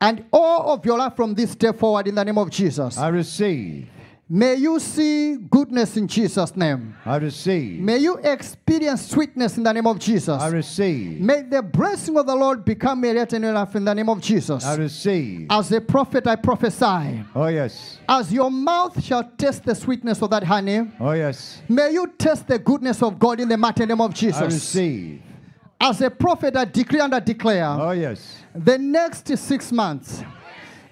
and 0.00 0.24
all 0.32 0.72
of 0.74 0.84
your 0.84 0.98
life 0.98 1.14
from 1.14 1.32
this 1.34 1.54
day 1.54 1.72
forward 1.72 2.08
in 2.08 2.14
the 2.16 2.24
name 2.24 2.36
of 2.38 2.50
Jesus. 2.50 2.98
I 2.98 3.08
receive. 3.08 3.86
May 4.28 4.54
you 4.56 4.80
see 4.80 5.36
goodness 5.36 5.96
in 5.96 6.08
Jesus' 6.08 6.56
name. 6.56 6.96
I 7.04 7.16
receive. 7.16 7.78
May 7.80 7.98
you 7.98 8.16
experience 8.16 9.06
sweetness 9.10 9.58
in 9.58 9.62
the 9.62 9.72
name 9.72 9.86
of 9.86 9.98
Jesus. 9.98 10.40
I 10.40 10.48
receive. 10.48 11.20
May 11.20 11.42
the 11.42 11.62
blessing 11.62 12.16
of 12.16 12.26
the 12.26 12.34
Lord 12.34 12.64
become 12.64 13.04
a 13.04 13.12
reality 13.12 13.36
in 13.36 13.42
your 13.42 13.52
life 13.52 13.76
in 13.76 13.84
the 13.84 13.94
name 13.94 14.08
of 14.08 14.20
Jesus. 14.22 14.64
I 14.64 14.74
receive. 14.76 15.46
As 15.50 15.70
a 15.70 15.80
prophet, 15.82 16.26
I 16.26 16.36
prophesy. 16.36 17.22
Oh, 17.36 17.46
yes. 17.48 17.98
As 18.08 18.32
your 18.32 18.50
mouth 18.50 19.00
shall 19.04 19.30
taste 19.36 19.64
the 19.64 19.74
sweetness 19.74 20.22
of 20.22 20.30
that 20.30 20.44
honey, 20.44 20.90
Oh, 20.98 21.12
yes. 21.12 21.60
may 21.68 21.92
you 21.92 22.10
taste 22.18 22.48
the 22.48 22.58
goodness 22.58 23.02
of 23.02 23.18
God 23.18 23.38
in 23.38 23.48
the 23.48 23.56
mighty 23.58 23.84
name 23.86 24.00
of 24.00 24.14
Jesus. 24.14 24.40
I 24.40 24.44
receive. 24.46 25.22
As 25.84 26.00
a 26.00 26.10
prophet, 26.10 26.56
I 26.56 26.64
decree 26.64 27.00
and 27.00 27.12
I 27.12 27.18
declare 27.20 27.66
Oh, 27.68 27.90
yes. 27.90 28.36
the 28.54 28.78
next 28.78 29.36
six 29.36 29.72
months, 29.72 30.22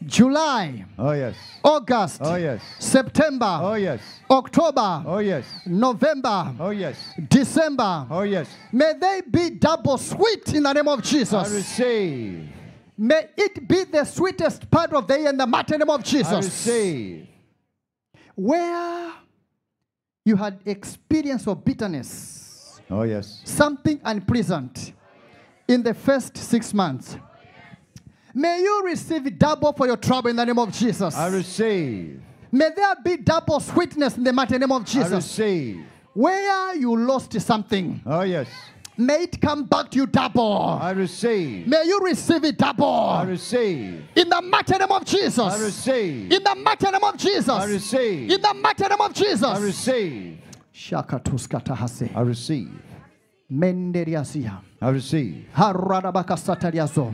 July, 0.04 0.84
Oh, 0.98 1.12
yes. 1.12 1.36
August, 1.62 2.20
Oh, 2.24 2.34
yes. 2.34 2.60
September, 2.80 3.58
Oh, 3.62 3.74
yes. 3.74 4.00
October, 4.28 5.04
Oh, 5.06 5.18
yes. 5.18 5.44
November, 5.66 6.52
Oh, 6.58 6.70
yes. 6.70 6.96
December. 7.28 8.06
Oh, 8.10 8.22
yes. 8.22 8.48
May 8.72 8.94
they 9.00 9.20
be 9.30 9.50
double 9.50 9.96
sweet 9.96 10.52
in 10.54 10.64
the 10.64 10.72
name 10.72 10.88
of 10.88 11.02
Jesus. 11.02 11.34
I 11.34 11.54
receive. 11.54 12.48
May 12.98 13.28
it 13.36 13.68
be 13.68 13.84
the 13.84 14.04
sweetest 14.04 14.68
part 14.70 14.92
of 14.92 15.06
the 15.06 15.18
year 15.20 15.28
in 15.30 15.36
the 15.36 15.46
mighty 15.46 15.76
name 15.76 15.88
of 15.88 16.00
I 16.00 16.02
Jesus. 16.02 16.44
receive. 16.44 17.28
Where 18.34 19.12
you 20.24 20.34
had 20.36 20.58
experience 20.64 21.46
of 21.46 21.64
bitterness, 21.64 22.39
Oh, 22.90 23.02
yes. 23.02 23.40
something 23.44 24.00
unpleasant 24.04 24.92
in 25.68 25.82
the 25.82 25.94
first 25.94 26.36
six 26.36 26.74
months. 26.74 27.16
May 28.34 28.60
you 28.60 28.82
receive 28.84 29.38
double 29.38 29.72
for 29.72 29.86
your 29.86 29.96
trouble 29.96 30.30
in 30.30 30.36
the 30.36 30.44
name 30.44 30.58
of 30.58 30.72
Jesus. 30.72 31.14
I 31.16 31.28
receive. 31.28 32.20
May 32.52 32.70
there 32.74 32.94
be 33.04 33.16
double 33.16 33.60
sweetness 33.60 34.16
in 34.16 34.24
the 34.24 34.32
mighty 34.32 34.58
name 34.58 34.72
of 34.72 34.84
Jesus. 34.84 35.12
I 35.12 35.16
receive. 35.16 35.84
Where 36.14 36.74
you 36.74 36.96
lost 36.96 37.40
something, 37.40 38.00
Oh, 38.04 38.22
yes. 38.22 38.48
may 38.96 39.22
it 39.22 39.40
come 39.40 39.64
back 39.64 39.90
to 39.92 39.98
you 39.98 40.06
double. 40.06 40.78
I 40.82 40.90
receive. 40.90 41.68
May 41.68 41.84
you 41.86 42.00
receive 42.00 42.44
it 42.44 42.58
double. 42.58 42.84
I 42.86 43.22
receive. 43.24 44.02
In 44.16 44.28
the 44.28 44.42
mighty 44.42 44.76
name 44.76 44.90
of 44.90 45.04
Jesus. 45.04 45.38
I 45.38 45.60
receive. 45.60 46.32
In 46.32 46.42
the 46.42 46.54
mighty 46.56 46.90
name 46.90 47.04
of 47.04 47.16
Jesus. 47.16 47.48
I 47.48 47.64
receive. 47.66 48.30
In 48.32 48.40
the 48.40 48.54
mighty 48.54 48.82
name 48.84 49.00
of 49.00 49.14
Jesus. 49.14 49.44
I 49.44 49.58
receive. 49.60 50.38
I 52.14 52.22
receive. 52.22 52.70
I 54.80 54.88
receive. 54.90 55.46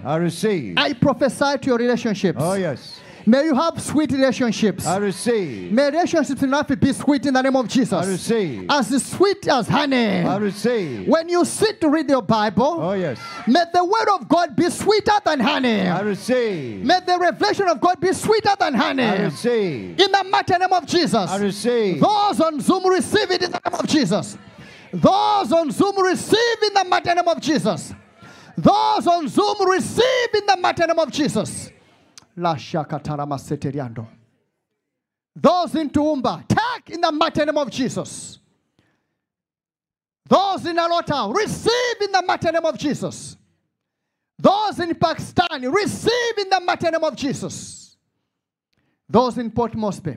I 0.04 0.16
receive. 0.16 0.74
I 0.76 0.92
prophesy 0.92 1.58
to 1.58 1.66
your 1.66 1.78
relationships. 1.78 2.38
Oh, 2.40 2.54
yes. 2.54 3.00
May 3.28 3.44
you 3.46 3.56
have 3.56 3.82
sweet 3.82 4.12
relationships. 4.12 4.86
I 4.86 4.98
receive. 4.98 5.72
May 5.72 5.86
relationships 5.90 6.40
in 6.42 6.50
life 6.50 6.68
be 6.78 6.92
sweet 6.92 7.26
in 7.26 7.34
the 7.34 7.42
name 7.42 7.56
of 7.56 7.66
Jesus. 7.66 7.92
I 7.92 8.08
receive. 8.08 8.66
As 8.70 9.04
sweet 9.04 9.48
as 9.48 9.66
honey. 9.66 10.20
I 10.22 10.36
receive. 10.36 11.08
When 11.08 11.28
you 11.28 11.44
sit 11.44 11.80
to 11.80 11.88
read 11.88 12.08
your 12.08 12.22
Bible, 12.22 12.78
Oh, 12.80 12.92
yes. 12.92 13.18
may 13.48 13.64
the 13.74 13.84
word 13.84 14.08
of 14.14 14.28
God 14.28 14.54
be 14.54 14.70
sweeter 14.70 15.18
than 15.24 15.40
honey. 15.40 15.88
I 15.88 16.00
receive. 16.02 16.84
May 16.84 17.00
the 17.04 17.18
revelation 17.18 17.66
of 17.68 17.80
God 17.80 18.00
be 18.00 18.12
sweeter 18.12 18.54
than 18.60 18.74
honey. 18.74 19.02
I 19.02 19.22
receive. 19.24 19.98
In 20.00 20.12
the 20.12 20.24
mighty 20.30 20.56
name 20.56 20.72
of 20.72 20.86
Jesus. 20.86 21.14
I 21.28 21.36
receive. 21.38 22.00
Those 22.00 22.40
on 22.40 22.60
Zoom 22.60 22.86
receive 22.86 23.28
it 23.32 23.42
in 23.42 23.50
the 23.50 23.60
name 23.68 23.80
of 23.80 23.88
Jesus. 23.88 24.38
Those 24.92 25.52
on 25.52 25.72
Zoom 25.72 26.00
receive 26.00 26.62
in 26.64 26.74
the 26.74 26.84
mighty 26.84 27.12
name 27.12 27.26
of 27.26 27.40
Jesus. 27.40 27.92
Those 28.56 29.06
on 29.08 29.26
Zoom 29.26 29.68
receive 29.68 30.28
in 30.34 30.46
the 30.46 30.56
mighty 30.58 30.86
name 30.86 30.98
of 31.00 31.10
Jesus. 31.10 31.70
Those 32.36 32.74
in 35.74 35.90
Toowoomba, 35.90 36.44
take 36.48 36.90
in 36.94 37.00
the 37.00 37.12
mighty 37.12 37.44
name 37.44 37.58
of 37.58 37.70
Jesus. 37.70 38.38
Those 40.28 40.66
in 40.66 40.76
Alotau, 40.76 41.34
receive 41.34 42.02
in 42.02 42.12
the 42.12 42.22
mighty 42.22 42.50
name 42.50 42.64
of 42.64 42.78
Jesus. 42.78 43.36
Those 44.38 44.80
in 44.80 44.94
Pakistan, 44.94 45.70
receive 45.70 46.38
in 46.38 46.50
the 46.50 46.60
mighty 46.60 46.90
name 46.90 47.04
of 47.04 47.16
Jesus. 47.16 47.96
Those 49.08 49.38
in 49.38 49.50
Port 49.50 49.74
Moresby, 49.74 50.16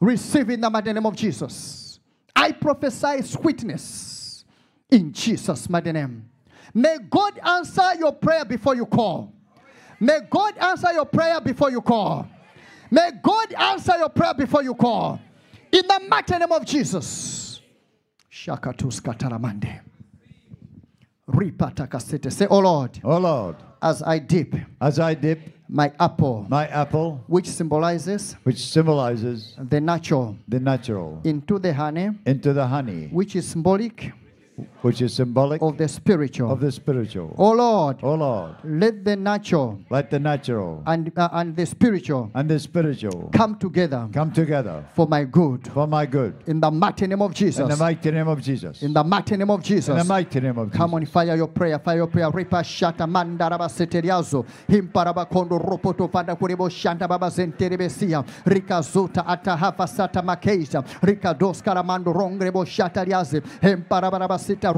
receive 0.00 0.50
in 0.50 0.60
the 0.60 0.70
mighty 0.70 0.92
name 0.92 1.06
of 1.06 1.16
Jesus. 1.16 1.98
I 2.34 2.52
prophesy 2.52 3.22
sweetness 3.22 4.44
in 4.90 5.12
Jesus' 5.12 5.68
mighty 5.68 5.92
name. 5.92 6.30
May 6.72 6.98
God 7.10 7.38
answer 7.44 7.94
your 7.98 8.12
prayer 8.12 8.44
before 8.44 8.76
you 8.76 8.86
call. 8.86 9.34
May 10.00 10.20
God 10.30 10.56
answer 10.58 10.92
your 10.92 11.04
prayer 11.04 11.40
before 11.40 11.70
you 11.70 11.80
call. 11.80 12.28
May 12.90 13.10
God 13.22 13.52
answer 13.54 13.96
your 13.98 14.08
prayer 14.08 14.34
before 14.34 14.62
you 14.62 14.74
call. 14.74 15.20
In 15.72 15.86
the 15.86 16.00
mighty 16.08 16.38
name 16.38 16.52
of 16.52 16.64
Jesus. 16.64 17.60
Shakatus 18.30 19.00
kataramande. 19.00 19.80
Ripatakasete. 21.28 22.32
Say, 22.32 22.46
Oh 22.48 22.60
Lord, 22.60 22.98
Oh 23.04 23.18
Lord, 23.18 23.56
as 23.82 24.02
I 24.02 24.18
dip 24.18 24.54
as 24.80 24.98
I 24.98 25.14
dip 25.14 25.40
my 25.68 25.92
apple, 26.00 26.46
my 26.48 26.66
apple, 26.68 27.22
which 27.26 27.46
symbolizes 27.46 28.34
which 28.44 28.56
symbolizes 28.58 29.54
the 29.58 29.80
natural, 29.80 30.36
the 30.48 30.58
natural, 30.58 31.20
into 31.24 31.58
the 31.58 31.74
honey, 31.74 32.10
into 32.24 32.54
the 32.54 32.66
honey, 32.66 33.08
which 33.08 33.36
is 33.36 33.46
symbolic 33.46 34.12
which 34.82 35.02
is 35.02 35.14
symbolic 35.14 35.60
of 35.62 35.76
the 35.76 35.88
spiritual. 35.88 36.50
of 36.50 36.60
the 36.60 36.70
spiritual. 36.72 37.34
Oh 37.38 37.52
Lord, 37.52 37.98
Oh 38.02 38.14
Lord, 38.14 38.56
let 38.64 39.04
the 39.04 39.16
natural 39.16 39.78
let 39.90 40.10
the 40.10 40.18
natural 40.18 40.82
and, 40.86 41.12
uh, 41.16 41.28
and 41.32 41.56
the 41.56 41.66
spiritual 41.66 42.30
and 42.34 42.48
the 42.48 42.58
spiritual 42.58 43.30
come 43.32 43.56
together 43.58 44.08
come 44.12 44.32
together 44.32 44.84
for 44.94 45.06
my 45.06 45.24
good. 45.24 45.66
for 45.68 45.86
my 45.86 46.06
good. 46.06 46.34
In 46.46 46.60
the 46.60 46.70
mighty 46.70 47.06
name 47.06 47.22
of 47.22 47.34
Jesus. 47.34 47.60
In 47.60 47.68
the 47.68 47.76
mighty 47.76 48.10
name 48.10 48.28
of 48.28 48.40
Jesus. 48.42 48.82
In 48.82 48.92
the 48.92 49.04
mighty 49.04 49.36
name 49.36 49.50
of 49.50 49.62
Jesus. 49.62 49.88
In 49.88 49.96
the 49.96 50.04
mighty 50.04 50.40
name 50.40 50.58
of 50.58 50.72
Come 50.72 50.94
on, 50.94 51.06
fire 51.06 51.34
your 51.36 51.48
prayer, 51.48 51.78
fire 51.78 51.96
your 51.96 52.06
prayer. 52.06 52.30
Ripa 52.30 52.62
shata 52.62 53.06
mandaraba 53.06 53.68
seteriazo. 53.68 54.44
Himparaba 54.68 55.28
kondo 55.28 55.58
ropoto 55.58 56.10
fanda 56.10 56.34
kurebo 56.36 56.70
shanta 56.70 57.08
baba 57.08 57.26
zenterebesia. 57.30 58.24
Rika 58.46 58.80
zuta 58.82 59.24
atahafa 59.26 59.86
sata 59.86 60.22
makeisa. 60.22 60.84
Rika 61.02 61.34
dos 61.34 61.60
karamando 61.62 62.12
rongrebo 62.12 62.64
shata 62.64 63.04
riaze. 63.04 63.40
Himparaba 63.60 64.18
sita 64.48 64.72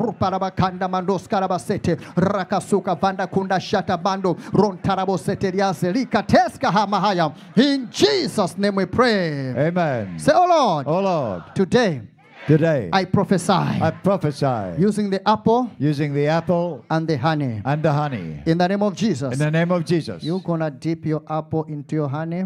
mandos 0.89 1.29
karabasete. 1.29 1.97
Rakasuka 2.17 2.95
vanda 3.01 3.27
kunda 3.27 3.59
shata 3.61 3.97
bando. 3.97 4.35
Rontarabo 4.53 5.17
seteriaze. 5.19 5.93
Rika 5.95 6.23
teska 6.23 6.71
hamahaya. 6.71 7.33
In 7.57 7.89
Jesus' 7.91 8.57
name 8.59 8.77
we 8.77 8.87
pray. 8.87 9.55
Amen. 9.57 10.19
Say, 10.19 10.33
Oh 10.35 10.47
Lord, 10.47 10.87
Oh 10.87 11.01
Lord, 11.01 11.43
today 11.55 12.03
today 12.47 12.89
I 12.93 13.05
prophesy 13.05 13.53
I 13.53 13.91
prophesy 14.03 14.75
using 14.79 15.11
the 15.11 15.21
apple 15.29 15.71
using 15.79 16.15
the 16.15 16.27
apple 16.27 16.85
and 16.91 17.07
the 17.07 17.17
honey. 17.17 17.61
and 17.65 17.83
the 17.83 17.93
honey. 17.93 18.43
In 18.47 18.59
the 18.59 18.69
name 18.69 18.83
of 18.83 18.97
Jesus. 18.97 19.33
In 19.33 19.39
the 19.39 19.51
name 19.51 19.71
of 19.71 19.85
Jesus. 19.85 20.23
You're 20.23 20.41
gonna 20.41 20.71
dip 20.71 21.05
your 21.07 21.23
apple 21.29 21.65
into 21.65 21.97
your 21.97 22.09
honey. 22.09 22.45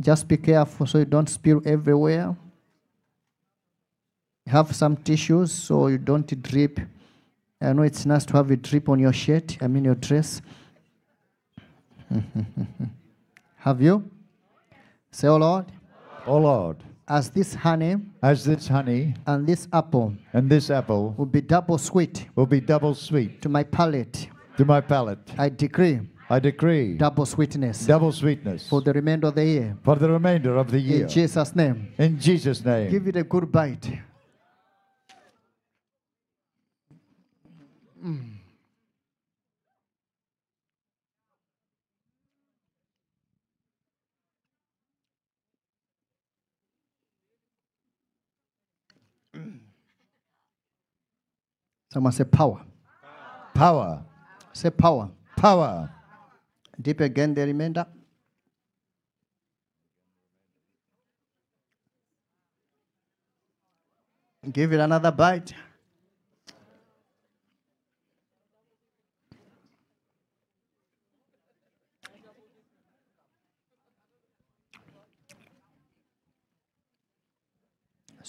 Just 0.00 0.28
be 0.28 0.36
careful 0.36 0.86
so 0.86 0.98
you 0.98 1.04
don't 1.06 1.28
spill 1.28 1.62
everywhere. 1.64 2.36
Have 4.46 4.74
some 4.74 4.96
tissues 4.96 5.52
so 5.52 5.88
you 5.88 5.98
don't 5.98 6.42
drip. 6.42 6.78
I 7.60 7.72
know 7.72 7.82
it's 7.82 8.06
nice 8.06 8.24
to 8.26 8.36
have 8.36 8.50
a 8.50 8.56
drip 8.56 8.88
on 8.88 8.98
your 9.00 9.12
shirt, 9.12 9.56
I 9.60 9.66
mean 9.66 9.84
your 9.84 9.94
dress. 9.96 10.40
have 13.56 13.80
you? 13.82 14.08
Say, 15.10 15.28
Oh 15.28 15.36
Lord, 15.36 15.66
Oh 16.26 16.38
Lord, 16.38 16.76
as 17.08 17.30
this 17.30 17.54
honey 17.54 17.96
as 18.22 18.44
this 18.44 18.68
honey 18.68 19.14
and 19.26 19.46
this 19.46 19.68
apple 19.72 20.12
and 20.32 20.50
this 20.50 20.70
apple 20.70 21.14
will 21.16 21.26
be 21.26 21.40
double 21.40 21.78
sweet 21.78 22.26
will 22.34 22.46
be 22.46 22.60
double 22.60 22.94
sweet 22.94 23.40
to 23.42 23.48
my 23.48 23.62
palate, 23.62 24.28
to 24.56 24.64
my 24.64 24.80
palate, 24.80 25.18
I 25.38 25.48
decree 25.48 26.00
I 26.28 26.40
decree 26.40 26.96
double 26.96 27.24
sweetness 27.24 27.86
double 27.86 28.10
sweetness 28.12 28.68
for 28.68 28.80
the 28.80 28.92
remainder 28.92 29.28
of 29.28 29.34
the 29.36 29.44
year. 29.44 29.76
for 29.84 29.94
the 29.96 30.10
remainder 30.10 30.56
of 30.56 30.70
the 30.70 30.80
year. 30.80 31.02
In 31.02 31.08
Jesus' 31.08 31.54
name. 31.54 31.92
In 31.98 32.18
Jesus' 32.18 32.64
name. 32.64 32.90
Give 32.90 33.06
it 33.06 33.16
a 33.16 33.22
good 33.24 33.50
bite. 33.52 33.88
Mm. 38.04 38.36
Someone 51.90 52.12
say 52.12 52.24
power. 52.24 52.60
Power. 53.54 54.04
Say 54.52 54.70
power. 54.70 55.10
Power. 55.36 55.90
Dip 56.80 57.00
again 57.00 57.32
the 57.32 57.46
remainder. 57.46 57.86
Give 64.52 64.72
it 64.72 64.80
another 64.80 65.10
bite. 65.10 65.54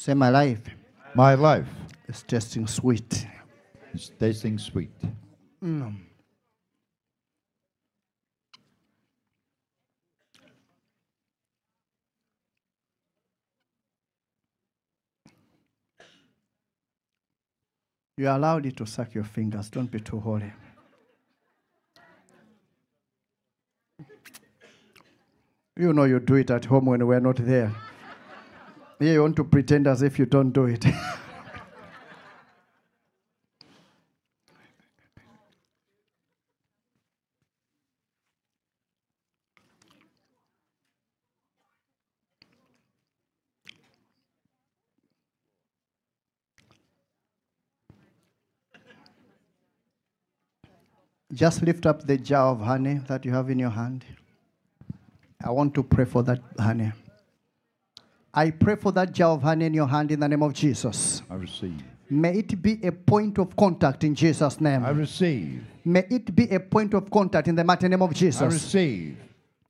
Say 0.08 0.14
my 0.14 0.30
life 0.30 0.62
My 1.16 1.34
life 1.34 1.68
is 2.08 2.24
tasting 2.24 2.66
sweet. 2.66 3.28
is 3.94 4.10
tasting 4.18 4.58
sweet. 4.58 4.90
Mm. 5.62 5.98
You 18.16 18.30
are 18.30 18.38
allowed 18.38 18.66
it 18.66 18.78
to 18.78 18.86
suck 18.86 19.14
your 19.14 19.26
fingers. 19.26 19.70
Don't 19.70 19.92
be 19.92 20.00
too 20.00 20.22
holy. 20.22 20.54
You 25.76 25.92
know 25.92 26.06
you 26.06 26.22
do 26.22 26.36
it 26.36 26.50
at 26.50 26.64
home 26.64 26.86
when 26.86 27.06
we're 27.06 27.20
not 27.20 27.36
there. 27.36 27.76
Here 29.00 29.14
you 29.14 29.22
want 29.22 29.36
to 29.36 29.44
pretend 29.44 29.86
as 29.86 30.02
if 30.02 30.18
you 30.18 30.26
don't 30.26 30.52
do 30.52 30.66
it. 30.66 30.84
Just 51.34 51.62
lift 51.62 51.86
up 51.86 52.08
the 52.08 52.18
jar 52.18 52.48
of 52.48 52.62
honey 52.62 52.96
that 53.08 53.24
you 53.26 53.32
have 53.32 53.52
in 53.52 53.60
your 53.60 53.70
hand. 53.70 54.04
I 55.44 55.52
want 55.52 55.76
to 55.76 55.84
pray 55.84 56.06
for 56.06 56.24
that 56.24 56.42
honey. 56.58 56.92
I 58.38 58.52
pray 58.52 58.76
for 58.76 58.92
that 58.92 59.14
jar 59.14 59.32
of 59.32 59.42
honey 59.42 59.66
in 59.66 59.74
your 59.74 59.88
hand 59.88 60.12
in 60.12 60.20
the 60.20 60.28
name 60.28 60.44
of 60.44 60.54
Jesus. 60.54 61.24
I 61.28 61.34
receive. 61.34 61.82
May 62.08 62.38
it 62.38 62.62
be 62.62 62.80
a 62.84 62.92
point 62.92 63.40
of 63.40 63.56
contact 63.56 64.04
in 64.04 64.14
Jesus' 64.14 64.62
name. 64.62 64.86
I 64.86 64.92
receive. 64.92 65.64
May 65.84 66.06
it 66.08 66.36
be 66.36 66.48
a 66.52 66.60
point 66.60 66.94
of 66.94 67.10
contact 67.10 67.48
in 67.48 67.56
the 67.56 67.64
mighty 67.64 67.88
name 67.88 68.04
of 68.04 68.14
Jesus. 68.14 68.44
I 68.44 68.46
receive. 68.46 69.18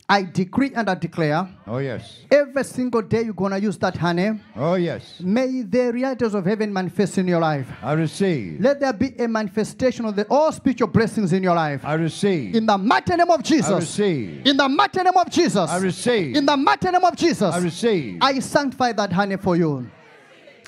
I 0.09 0.23
decree 0.23 0.71
and 0.73 0.89
I 0.89 0.95
declare 0.95 1.45
Oh, 1.67 1.79
yes. 1.79 2.19
every 2.31 2.63
single 2.63 3.01
day 3.01 3.23
you're 3.23 3.33
going 3.33 3.51
to 3.51 3.59
use 3.59 3.77
that 3.79 3.97
honey. 3.97 4.39
Oh, 4.55 4.75
yes. 4.75 5.19
May 5.19 5.63
the 5.63 5.91
realities 5.91 6.33
of 6.33 6.45
heaven 6.45 6.71
manifest 6.71 7.17
in 7.17 7.27
your 7.27 7.41
life. 7.41 7.67
I 7.83 7.91
receive. 7.91 8.61
Let 8.61 8.79
there 8.79 8.93
be 8.93 9.13
a 9.19 9.27
manifestation 9.27 10.05
of 10.05 10.15
the 10.15 10.25
all 10.29 10.53
spiritual 10.53 10.87
blessings 10.87 11.33
in 11.33 11.43
your 11.43 11.55
life. 11.55 11.83
I 11.83 11.95
receive. 11.95 12.55
In 12.55 12.65
the 12.65 12.77
mighty 12.77 13.17
name 13.17 13.29
of 13.29 13.43
Jesus. 13.43 13.69
I 13.69 13.79
receive. 13.79 14.47
In 14.47 14.55
the 14.55 14.69
mighty 14.69 15.03
name 15.03 15.17
of 15.17 15.29
Jesus. 15.29 15.69
I 15.69 15.77
receive. 15.77 16.35
In 16.37 16.45
the 16.45 16.55
mighty 16.55 16.89
name 16.89 17.03
of 17.03 17.15
Jesus. 17.17 17.53
I 17.53 17.57
receive. 17.59 18.17
I 18.21 18.39
sanctify 18.39 18.93
that 18.93 19.11
honey 19.11 19.35
for 19.35 19.57
you. 19.57 19.89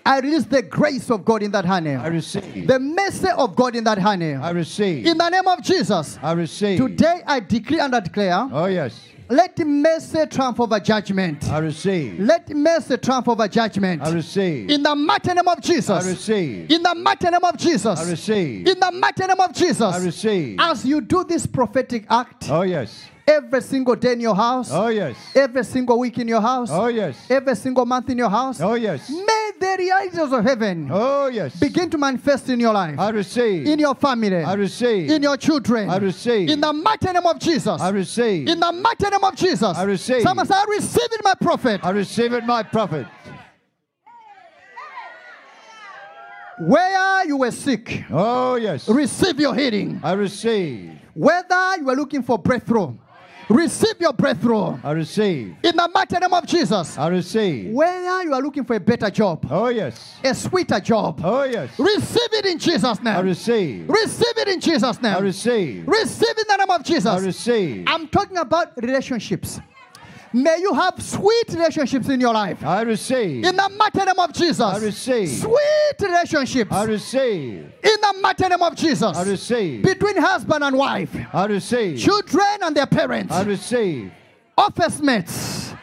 I 0.05 0.19
release 0.19 0.45
the 0.45 0.63
grace 0.63 1.09
of 1.09 1.23
God 1.23 1.43
in 1.43 1.51
that 1.51 1.63
honey. 1.63 1.95
I 1.95 2.07
receive. 2.07 2.67
The 2.67 2.79
mercy 2.79 3.29
of 3.29 3.55
God 3.55 3.75
in 3.77 3.85
that 3.85 3.99
honey. 3.99 4.33
I 4.33 4.49
receive. 4.49 5.05
In 5.05 5.17
the 5.17 5.29
name 5.29 5.47
of 5.47 5.61
Jesus. 5.63 6.19
I 6.21 6.33
receive. 6.33 6.77
Today 6.77 7.21
I 7.25 7.39
decree 7.39 7.79
and 7.79 7.95
I 7.95 8.01
declare 8.01 8.49
Oh, 8.51 8.65
yes. 8.65 8.99
Let 9.29 9.59
mercy 9.59 10.25
triumph 10.25 10.59
over 10.59 10.79
judgment. 10.79 11.47
I 11.49 11.59
receive. 11.59 12.19
Let 12.19 12.49
mercy 12.49 12.97
triumph 12.97 13.27
over 13.27 13.47
judgment. 13.47 14.01
I 14.01 14.11
receive. 14.11 14.71
In 14.71 14.81
the 14.81 14.95
mighty 14.95 15.33
name 15.33 15.47
of 15.47 15.61
Jesus. 15.61 15.89
I 16.03 16.09
receive. 16.09 16.71
In 16.71 16.81
the 16.81 16.95
mighty 16.95 17.29
name 17.29 17.43
of 17.43 17.57
Jesus. 17.57 17.99
I 17.99 18.09
receive. 18.09 18.67
In 18.67 18.79
the 18.79 18.91
mighty 18.91 19.25
name 19.27 19.39
of 19.39 19.53
Jesus. 19.53 19.81
I 19.81 20.03
receive. 20.03 20.57
As 20.59 20.83
you 20.83 21.01
do 21.01 21.23
this 21.23 21.45
prophetic 21.45 22.05
act 22.09 22.49
Oh, 22.49 22.63
yes. 22.63 23.05
Every 23.29 23.61
single 23.61 23.95
day 23.95 24.13
in 24.13 24.19
your 24.19 24.35
house, 24.35 24.69
Oh, 24.71 24.87
yes. 24.87 25.15
every 25.35 25.63
single 25.63 25.99
week 25.99 26.17
in 26.17 26.27
your 26.27 26.41
house, 26.41 26.69
Oh, 26.71 26.87
yes. 26.87 27.15
every 27.29 27.55
single 27.55 27.85
month 27.85 28.09
in 28.09 28.17
your 28.17 28.29
house, 28.29 28.59
Oh, 28.59 28.73
yes. 28.73 29.09
may 29.09 29.51
the 29.59 29.75
realities 29.77 30.19
of 30.33 30.43
heaven 30.43 30.89
Oh, 30.91 31.27
yes. 31.27 31.55
begin 31.59 31.89
to 31.91 31.97
manifest 31.97 32.49
in 32.49 32.59
your 32.59 32.73
life, 32.73 32.97
I 32.99 33.09
receive. 33.09 33.67
in 33.67 33.77
your 33.79 33.93
family, 33.95 34.43
I 34.43 34.53
receive. 34.53 35.11
in 35.11 35.21
your 35.21 35.37
children. 35.37 35.89
I 35.89 35.97
receive. 35.97 36.49
In 36.49 36.59
the 36.59 36.73
mighty 36.73 37.11
name 37.11 37.25
of 37.25 37.37
Jesus. 37.39 37.79
I 37.79 37.89
receive. 37.89 38.47
In 38.47 38.59
the 38.59 38.71
mighty 38.71 39.09
name 39.09 39.23
of 39.23 39.35
Jesus. 39.35 39.77
I 39.77 39.83
receive. 39.83 40.21
Someone 40.23 40.45
say, 40.47 40.55
I 40.55 40.65
receive 40.67 41.09
it, 41.11 41.21
my 41.23 41.35
prophet. 41.35 41.81
I 41.83 41.91
receive 41.91 42.33
it, 42.33 42.45
my 42.45 42.63
prophet. 42.63 43.05
Where 46.61 47.25
you 47.25 47.37
were 47.37 47.51
sick, 47.51 48.03
Oh, 48.11 48.55
yes. 48.55 48.89
receive 48.89 49.39
your 49.39 49.55
healing. 49.55 50.01
I 50.03 50.11
receive. 50.13 50.91
Whether 51.13 51.77
you 51.79 51.89
are 51.89 51.95
looking 51.95 52.21
for 52.21 52.37
breakthrough, 52.37 52.93
receive 53.49 53.99
your 53.99 54.13
breakthrough. 54.13 54.77
I 54.83 54.91
receive. 54.91 55.55
In 55.63 55.75
the 55.75 55.89
mighty 55.93 56.17
name 56.17 56.33
of 56.33 56.45
Jesus. 56.45 56.97
I 56.97 57.07
receive. 57.07 57.73
Whether 57.73 58.23
you 58.23 58.33
are 58.33 58.41
looking 58.41 58.63
for 58.63 58.75
a 58.75 58.79
better 58.79 59.09
job, 59.09 59.45
Oh, 59.49 59.67
yes. 59.69 60.15
a 60.23 60.33
sweeter 60.35 60.79
job, 60.79 61.19
Oh, 61.23 61.43
yes. 61.43 61.69
receive 61.77 62.33
it 62.33 62.45
in 62.45 62.59
Jesus' 62.59 63.01
name. 63.01 63.15
I 63.15 63.19
receive. 63.21 63.89
Receive 63.89 64.37
it 64.37 64.47
in 64.47 64.59
Jesus' 64.59 65.01
name. 65.01 65.15
I 65.15 65.19
receive. 65.19 65.87
Receive 65.87 66.37
in 66.37 66.43
the 66.47 66.57
name 66.57 66.69
of 66.69 66.83
Jesus. 66.83 67.05
I 67.07 67.17
receive. 67.19 67.85
I'm 67.87 68.07
talking 68.07 68.37
about 68.37 68.71
relationships. 68.77 69.59
May 70.31 70.57
you 70.59 70.73
have 70.73 71.01
sweet 71.01 71.49
relationships 71.49 72.07
in 72.09 72.19
your 72.19 72.33
life. 72.33 72.63
I 72.63 72.81
receive. 72.81 73.43
In 73.43 73.55
the 73.55 73.69
mighty 73.69 73.99
name 73.99 74.19
of 74.19 74.31
Jesus. 74.31 74.61
I 74.61 74.77
receive. 74.77 75.29
Sweet 75.29 76.07
relationships. 76.07 76.71
I 76.71 76.83
receive. 76.83 77.71
In 77.83 78.01
the 78.01 78.15
mighty 78.21 78.47
name 78.47 78.61
of 78.61 78.75
Jesus. 78.75 79.17
I 79.17 79.23
receive. 79.23 79.83
Between 79.83 80.17
husband 80.17 80.63
and 80.63 80.77
wife. 80.77 81.15
I 81.33 81.45
receive. 81.45 81.99
Children 81.99 82.59
and 82.61 82.75
their 82.75 82.85
parents. 82.85 83.33
I 83.33 83.43
receive. 83.43 84.11
Office 84.57 84.99
mates. 84.99 85.73